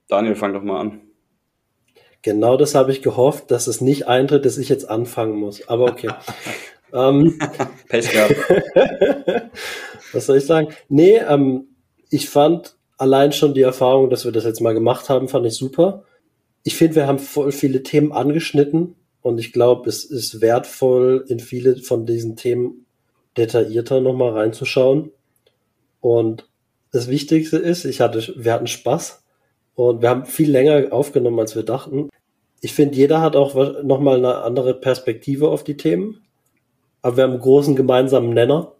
Daniel, 0.08 0.34
fang 0.34 0.52
doch 0.52 0.62
mal 0.62 0.80
an. 0.80 1.00
Genau 2.22 2.56
das 2.56 2.74
habe 2.74 2.90
ich 2.90 3.02
gehofft, 3.02 3.50
dass 3.50 3.66
es 3.66 3.80
nicht 3.80 4.08
eintritt, 4.08 4.44
dass 4.44 4.58
ich 4.58 4.68
jetzt 4.68 4.88
anfangen 4.90 5.36
muss. 5.36 5.68
Aber 5.68 5.84
okay. 5.84 6.10
ähm, 6.92 7.38
Pech 7.88 8.10
gehabt. 8.10 8.34
Was 10.12 10.26
soll 10.26 10.38
ich 10.38 10.46
sagen? 10.46 10.68
Nee, 10.88 11.18
ähm, 11.18 11.68
ich 12.10 12.28
fand 12.28 12.76
allein 12.98 13.32
schon 13.32 13.54
die 13.54 13.62
Erfahrung, 13.62 14.10
dass 14.10 14.24
wir 14.24 14.32
das 14.32 14.44
jetzt 14.44 14.60
mal 14.60 14.74
gemacht 14.74 15.08
haben, 15.08 15.28
fand 15.28 15.46
ich 15.46 15.54
super. 15.54 16.04
Ich 16.62 16.76
finde, 16.76 16.96
wir 16.96 17.06
haben 17.06 17.18
voll 17.18 17.52
viele 17.52 17.82
Themen 17.82 18.12
angeschnitten 18.12 18.96
und 19.22 19.38
ich 19.38 19.52
glaube, 19.52 19.88
es 19.88 20.04
ist 20.04 20.40
wertvoll, 20.40 21.24
in 21.28 21.40
viele 21.40 21.76
von 21.76 22.06
diesen 22.06 22.36
Themen 22.36 22.86
detaillierter 23.36 24.00
nochmal 24.00 24.32
reinzuschauen. 24.32 25.12
Und 26.00 26.48
das 26.92 27.08
Wichtigste 27.08 27.56
ist, 27.56 27.84
ich 27.84 28.00
hatte, 28.00 28.34
wir 28.36 28.52
hatten 28.52 28.66
Spaß 28.66 29.22
und 29.74 30.02
wir 30.02 30.10
haben 30.10 30.26
viel 30.26 30.50
länger 30.50 30.92
aufgenommen, 30.92 31.38
als 31.38 31.54
wir 31.54 31.62
dachten. 31.62 32.10
Ich 32.60 32.74
finde, 32.74 32.96
jeder 32.96 33.20
hat 33.20 33.36
auch 33.36 33.82
nochmal 33.82 34.18
eine 34.18 34.38
andere 34.38 34.74
Perspektive 34.74 35.48
auf 35.48 35.64
die 35.64 35.76
Themen. 35.76 36.20
Aber 37.02 37.16
wir 37.16 37.24
haben 37.24 37.32
einen 37.32 37.40
großen 37.40 37.76
gemeinsamen 37.76 38.34
Nenner 38.34 38.72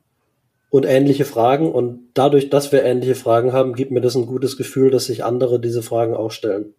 und 0.71 0.87
ähnliche 0.87 1.25
Fragen. 1.25 1.71
Und 1.71 2.09
dadurch, 2.15 2.51
dass 2.51 2.73
wir 2.73 2.85
ähnliche 2.85 3.15
Fragen 3.15 3.53
haben, 3.53 3.75
gibt 3.75 3.91
mir 3.91 4.01
das 4.01 4.15
ein 4.15 4.27
gutes 4.27 4.57
Gefühl, 4.57 4.91
dass 4.91 5.07
sich 5.07 5.25
andere 5.25 5.61
diese 5.61 5.83
Fragen 5.83 6.15
auch 6.15 6.31
stellen. 6.31 6.75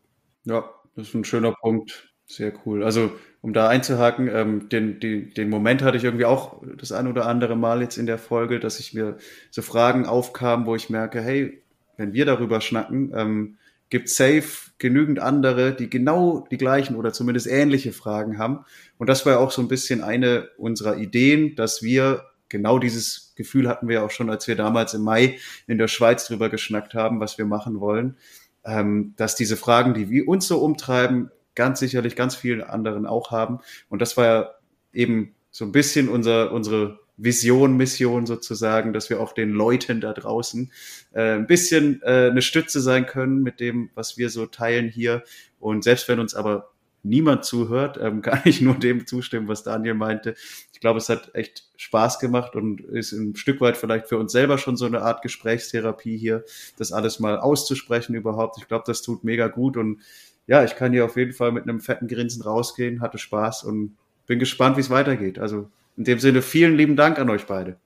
Ja, 0.46 0.66
das 0.96 1.10
ist 1.10 1.14
ein 1.14 1.26
schöner 1.26 1.54
Punkt. 1.62 2.10
Sehr 2.26 2.54
cool. 2.66 2.84
Also, 2.84 3.12
um 3.42 3.54
da 3.54 3.68
einzuhaken, 3.68 4.30
ähm, 4.34 4.70
den, 4.70 5.00
den, 5.00 5.34
den 5.34 5.50
Moment 5.50 5.82
hatte 5.82 5.98
ich 5.98 6.04
irgendwie 6.04 6.26
auch 6.26 6.62
das 6.78 6.92
ein 6.92 7.08
oder 7.08 7.26
andere 7.26 7.58
Mal 7.58 7.82
jetzt 7.82 7.98
in 7.98 8.06
der 8.06 8.18
Folge, 8.18 8.60
dass 8.60 8.80
ich 8.80 8.94
mir 8.94 9.18
so 9.50 9.62
Fragen 9.62 10.06
aufkam, 10.06 10.66
wo 10.66 10.76
ich 10.76 10.90
merke, 10.90 11.22
hey, 11.22 11.62
wenn 11.98 12.14
wir 12.14 12.26
darüber 12.26 12.62
schnacken, 12.62 13.12
ähm, 13.16 13.58
gibt 13.92 14.10
safe 14.10 14.72
genügend 14.80 15.20
andere, 15.20 15.76
die 15.76 15.90
genau 15.90 16.48
die 16.50 16.58
gleichen 16.58 16.96
oder 16.96 17.14
zumindest 17.14 17.46
ähnliche 17.46 17.92
Fragen 17.92 18.40
haben. 18.40 18.66
Und 18.98 19.08
das 19.08 19.26
war 19.28 19.40
auch 19.40 19.52
so 19.52 19.62
ein 19.62 19.68
bisschen 19.68 20.02
eine 20.02 20.50
unserer 20.58 20.98
Ideen, 20.98 21.56
dass 21.56 21.84
wir 21.84 22.24
genau 22.50 22.80
dieses 22.80 23.34
Gefühl 23.36 23.68
hatten 23.68 23.88
wir 23.88 24.04
auch 24.04 24.10
schon, 24.10 24.30
als 24.30 24.48
wir 24.48 24.56
damals 24.56 24.94
im 24.94 25.04
Mai 25.04 25.38
in 25.68 25.78
der 25.78 25.88
Schweiz 25.88 26.26
drüber 26.26 26.50
geschnackt 26.50 26.96
haben, 26.96 27.20
was 27.20 27.38
wir 27.38 27.46
machen 27.46 27.80
wollen, 27.80 28.18
ähm, 28.66 29.14
dass 29.18 29.36
diese 29.36 29.58
Fragen, 29.58 29.94
die 29.94 30.10
wir 30.10 30.28
uns 30.28 30.48
so 30.48 30.60
umtreiben, 30.60 31.30
ganz 31.54 31.80
sicherlich 31.80 32.16
ganz 32.16 32.36
vielen 32.36 32.62
anderen 32.62 33.06
auch 33.06 33.30
haben. 33.30 33.60
Und 33.90 34.02
das 34.02 34.16
war 34.16 34.26
ja 34.26 34.50
eben 34.94 35.36
so 35.52 35.66
ein 35.66 35.74
bisschen 35.74 36.08
unser, 36.08 36.54
unsere 36.54 37.00
Vision, 37.24 37.78
Mission 37.78 38.26
sozusagen, 38.26 38.94
dass 38.94 39.10
wir 39.10 39.20
auch 39.20 39.34
den 39.34 39.52
Leuten 39.52 40.02
da 40.02 40.14
draußen 40.14 40.72
äh, 41.14 41.36
ein 41.36 41.48
bisschen 41.48 42.02
äh, 42.04 42.30
eine 42.32 42.42
Stütze 42.42 42.82
sein 42.82 43.06
können 43.06 43.44
mit 43.44 43.60
dem, 43.60 43.90
was 43.94 44.18
wir 44.18 44.30
so 44.30 44.48
teilen 44.48 44.90
hier. 44.90 45.24
Und 45.60 45.84
selbst 45.84 46.08
wenn 46.08 46.20
uns 46.20 46.34
aber 46.34 46.72
niemand 47.04 47.46
zuhört, 47.46 48.00
ähm, 48.02 48.22
kann 48.24 48.42
ich 48.46 48.62
nur 48.62 48.76
dem 48.76 49.06
zustimmen, 49.06 49.48
was 49.48 49.64
Daniel 49.64 49.94
meinte. 49.94 50.36
Ich 50.74 50.80
glaube, 50.80 50.98
es 50.98 51.10
hat 51.10 51.36
echt 51.36 51.70
Spaß 51.78 52.20
gemacht 52.20 52.56
und 52.56 52.82
ist 52.82 53.12
ein 53.12 53.36
Stück 53.36 53.62
weit 53.62 53.78
vielleicht 53.78 54.08
für 54.08 54.18
uns 54.18 54.32
selber 54.32 54.58
schon 54.58 54.78
so 54.78 54.86
eine 54.86 55.02
Art 55.02 55.22
Gesprächstherapie 55.22 56.18
hier, 56.18 56.44
das 56.78 56.92
alles 56.92 57.20
mal 57.20 57.38
auszusprechen 57.38 58.16
überhaupt. 58.16 58.58
Ich 58.58 58.68
glaube, 58.68 58.84
das 58.88 59.04
tut 59.04 59.24
mega 59.24 59.48
gut 59.48 59.78
und 59.78 60.02
ja, 60.48 60.64
ich 60.64 60.76
kann 60.76 60.92
hier 60.92 61.06
auf 61.06 61.18
jeden 61.18 61.34
Fall 61.34 61.52
mit 61.52 61.64
einem 61.64 61.82
fetten 61.82 62.08
Grinsen 62.08 62.42
rausgehen, 62.42 63.00
hatte 63.02 63.20
Spaß 63.20 63.64
und 63.64 63.96
bin 64.26 64.40
gespannt, 64.40 64.76
wie 64.78 64.82
es 64.82 64.90
weitergeht. 64.90 65.38
Also 65.38 65.70
in 66.02 66.06
dem 66.06 66.18
Sinne, 66.18 66.42
vielen 66.42 66.78
lieben 66.78 66.96
Dank 66.96 67.20
an 67.20 67.30
euch 67.30 67.46
beide. 67.46 67.78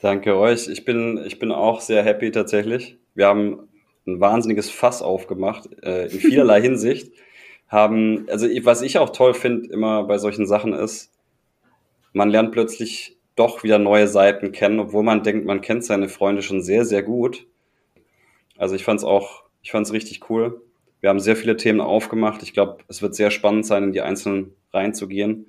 Danke 0.00 0.38
euch. 0.38 0.68
Ich 0.68 0.86
bin, 0.86 1.22
ich 1.26 1.38
bin 1.38 1.52
auch 1.52 1.82
sehr 1.82 2.02
happy 2.02 2.30
tatsächlich. 2.30 2.96
Wir 3.14 3.26
haben 3.26 3.68
ein 4.06 4.20
wahnsinniges 4.20 4.70
Fass 4.70 5.02
aufgemacht, 5.02 5.68
äh, 5.82 6.06
in 6.06 6.18
vielerlei 6.18 6.62
Hinsicht 6.62 7.12
haben, 7.68 8.26
also 8.30 8.46
was 8.62 8.80
ich 8.80 8.96
auch 8.96 9.10
toll 9.10 9.34
finde 9.34 9.68
immer 9.68 10.04
bei 10.04 10.16
solchen 10.16 10.46
Sachen 10.46 10.72
ist, 10.72 11.12
man 12.14 12.30
lernt 12.30 12.52
plötzlich 12.52 13.18
doch 13.34 13.64
wieder 13.64 13.78
neue 13.78 14.08
Seiten 14.08 14.52
kennen, 14.52 14.80
obwohl 14.80 15.02
man 15.02 15.22
denkt, 15.22 15.44
man 15.44 15.60
kennt 15.60 15.84
seine 15.84 16.08
Freunde 16.08 16.40
schon 16.40 16.62
sehr, 16.62 16.86
sehr 16.86 17.02
gut. 17.02 17.46
Also 18.56 18.76
ich 18.76 18.84
fand 18.84 19.00
es 19.00 19.04
auch, 19.04 19.42
ich 19.60 19.72
fand 19.72 19.86
es 19.86 19.92
richtig 19.92 20.30
cool. 20.30 20.62
Wir 21.00 21.10
haben 21.10 21.20
sehr 21.20 21.36
viele 21.36 21.58
Themen 21.58 21.82
aufgemacht. 21.82 22.42
Ich 22.42 22.54
glaube, 22.54 22.78
es 22.88 23.02
wird 23.02 23.14
sehr 23.14 23.30
spannend 23.30 23.66
sein, 23.66 23.84
in 23.84 23.92
die 23.92 24.00
einzelnen 24.00 24.54
reinzugehen. 24.72 25.48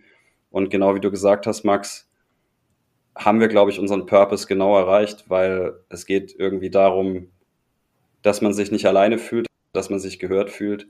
Und 0.58 0.72
genau 0.72 0.96
wie 0.96 1.00
du 1.00 1.12
gesagt 1.12 1.46
hast, 1.46 1.66
Max, 1.66 2.10
haben 3.16 3.40
wir, 3.40 3.48
glaube 3.48 3.70
ich, 3.70 3.80
unseren 3.80 4.08
Purpose 4.08 4.48
genau 4.48 4.76
erreicht, 4.76 5.26
weil 5.28 5.76
es 5.90 6.08
geht 6.08 6.34
irgendwie 6.36 6.72
darum, 6.72 7.30
dass 8.24 8.42
man 8.42 8.54
sich 8.54 8.72
nicht 8.72 8.88
alleine 8.88 9.20
fühlt, 9.20 9.46
dass 9.74 9.92
man 9.92 10.00
sich 10.00 10.18
gehört 10.18 10.50
fühlt 10.50 10.88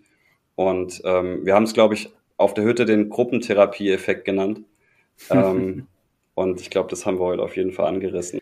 und 0.56 1.02
ähm, 1.04 1.46
wir 1.46 1.54
haben 1.54 1.66
es, 1.66 1.74
glaube 1.74 1.96
ich, 1.96 2.10
auf 2.38 2.54
der 2.54 2.64
Hütte 2.64 2.86
den 2.86 3.10
Gruppentherapie-Effekt 3.10 4.24
genannt. 4.24 4.62
ähm, 5.30 5.88
und 6.34 6.62
ich 6.62 6.70
glaube, 6.70 6.90
das 6.90 7.06
haben 7.06 7.20
wir 7.20 7.26
heute 7.26 7.44
auf 7.44 7.58
jeden 7.58 7.74
Fall 7.74 7.88
angerissen. 7.88 8.40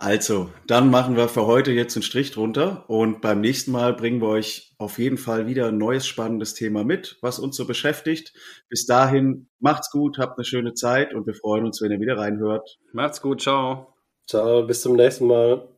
Also, 0.00 0.52
dann 0.68 0.90
machen 0.90 1.16
wir 1.16 1.28
für 1.28 1.44
heute 1.46 1.72
jetzt 1.72 1.96
einen 1.96 2.04
Strich 2.04 2.30
drunter 2.30 2.88
und 2.88 3.20
beim 3.20 3.40
nächsten 3.40 3.72
Mal 3.72 3.94
bringen 3.94 4.22
wir 4.22 4.28
euch 4.28 4.76
auf 4.78 5.00
jeden 5.00 5.18
Fall 5.18 5.48
wieder 5.48 5.66
ein 5.66 5.78
neues 5.78 6.06
spannendes 6.06 6.54
Thema 6.54 6.84
mit, 6.84 7.18
was 7.20 7.40
uns 7.40 7.56
so 7.56 7.66
beschäftigt. 7.66 8.32
Bis 8.68 8.86
dahin, 8.86 9.48
macht's 9.58 9.90
gut, 9.90 10.18
habt 10.18 10.38
eine 10.38 10.44
schöne 10.44 10.74
Zeit 10.74 11.14
und 11.14 11.26
wir 11.26 11.34
freuen 11.34 11.64
uns, 11.64 11.82
wenn 11.82 11.90
ihr 11.90 11.98
wieder 11.98 12.16
reinhört. 12.16 12.78
Macht's 12.92 13.20
gut, 13.20 13.42
ciao. 13.42 13.92
Ciao, 14.28 14.62
bis 14.62 14.82
zum 14.82 14.94
nächsten 14.94 15.26
Mal. 15.26 15.68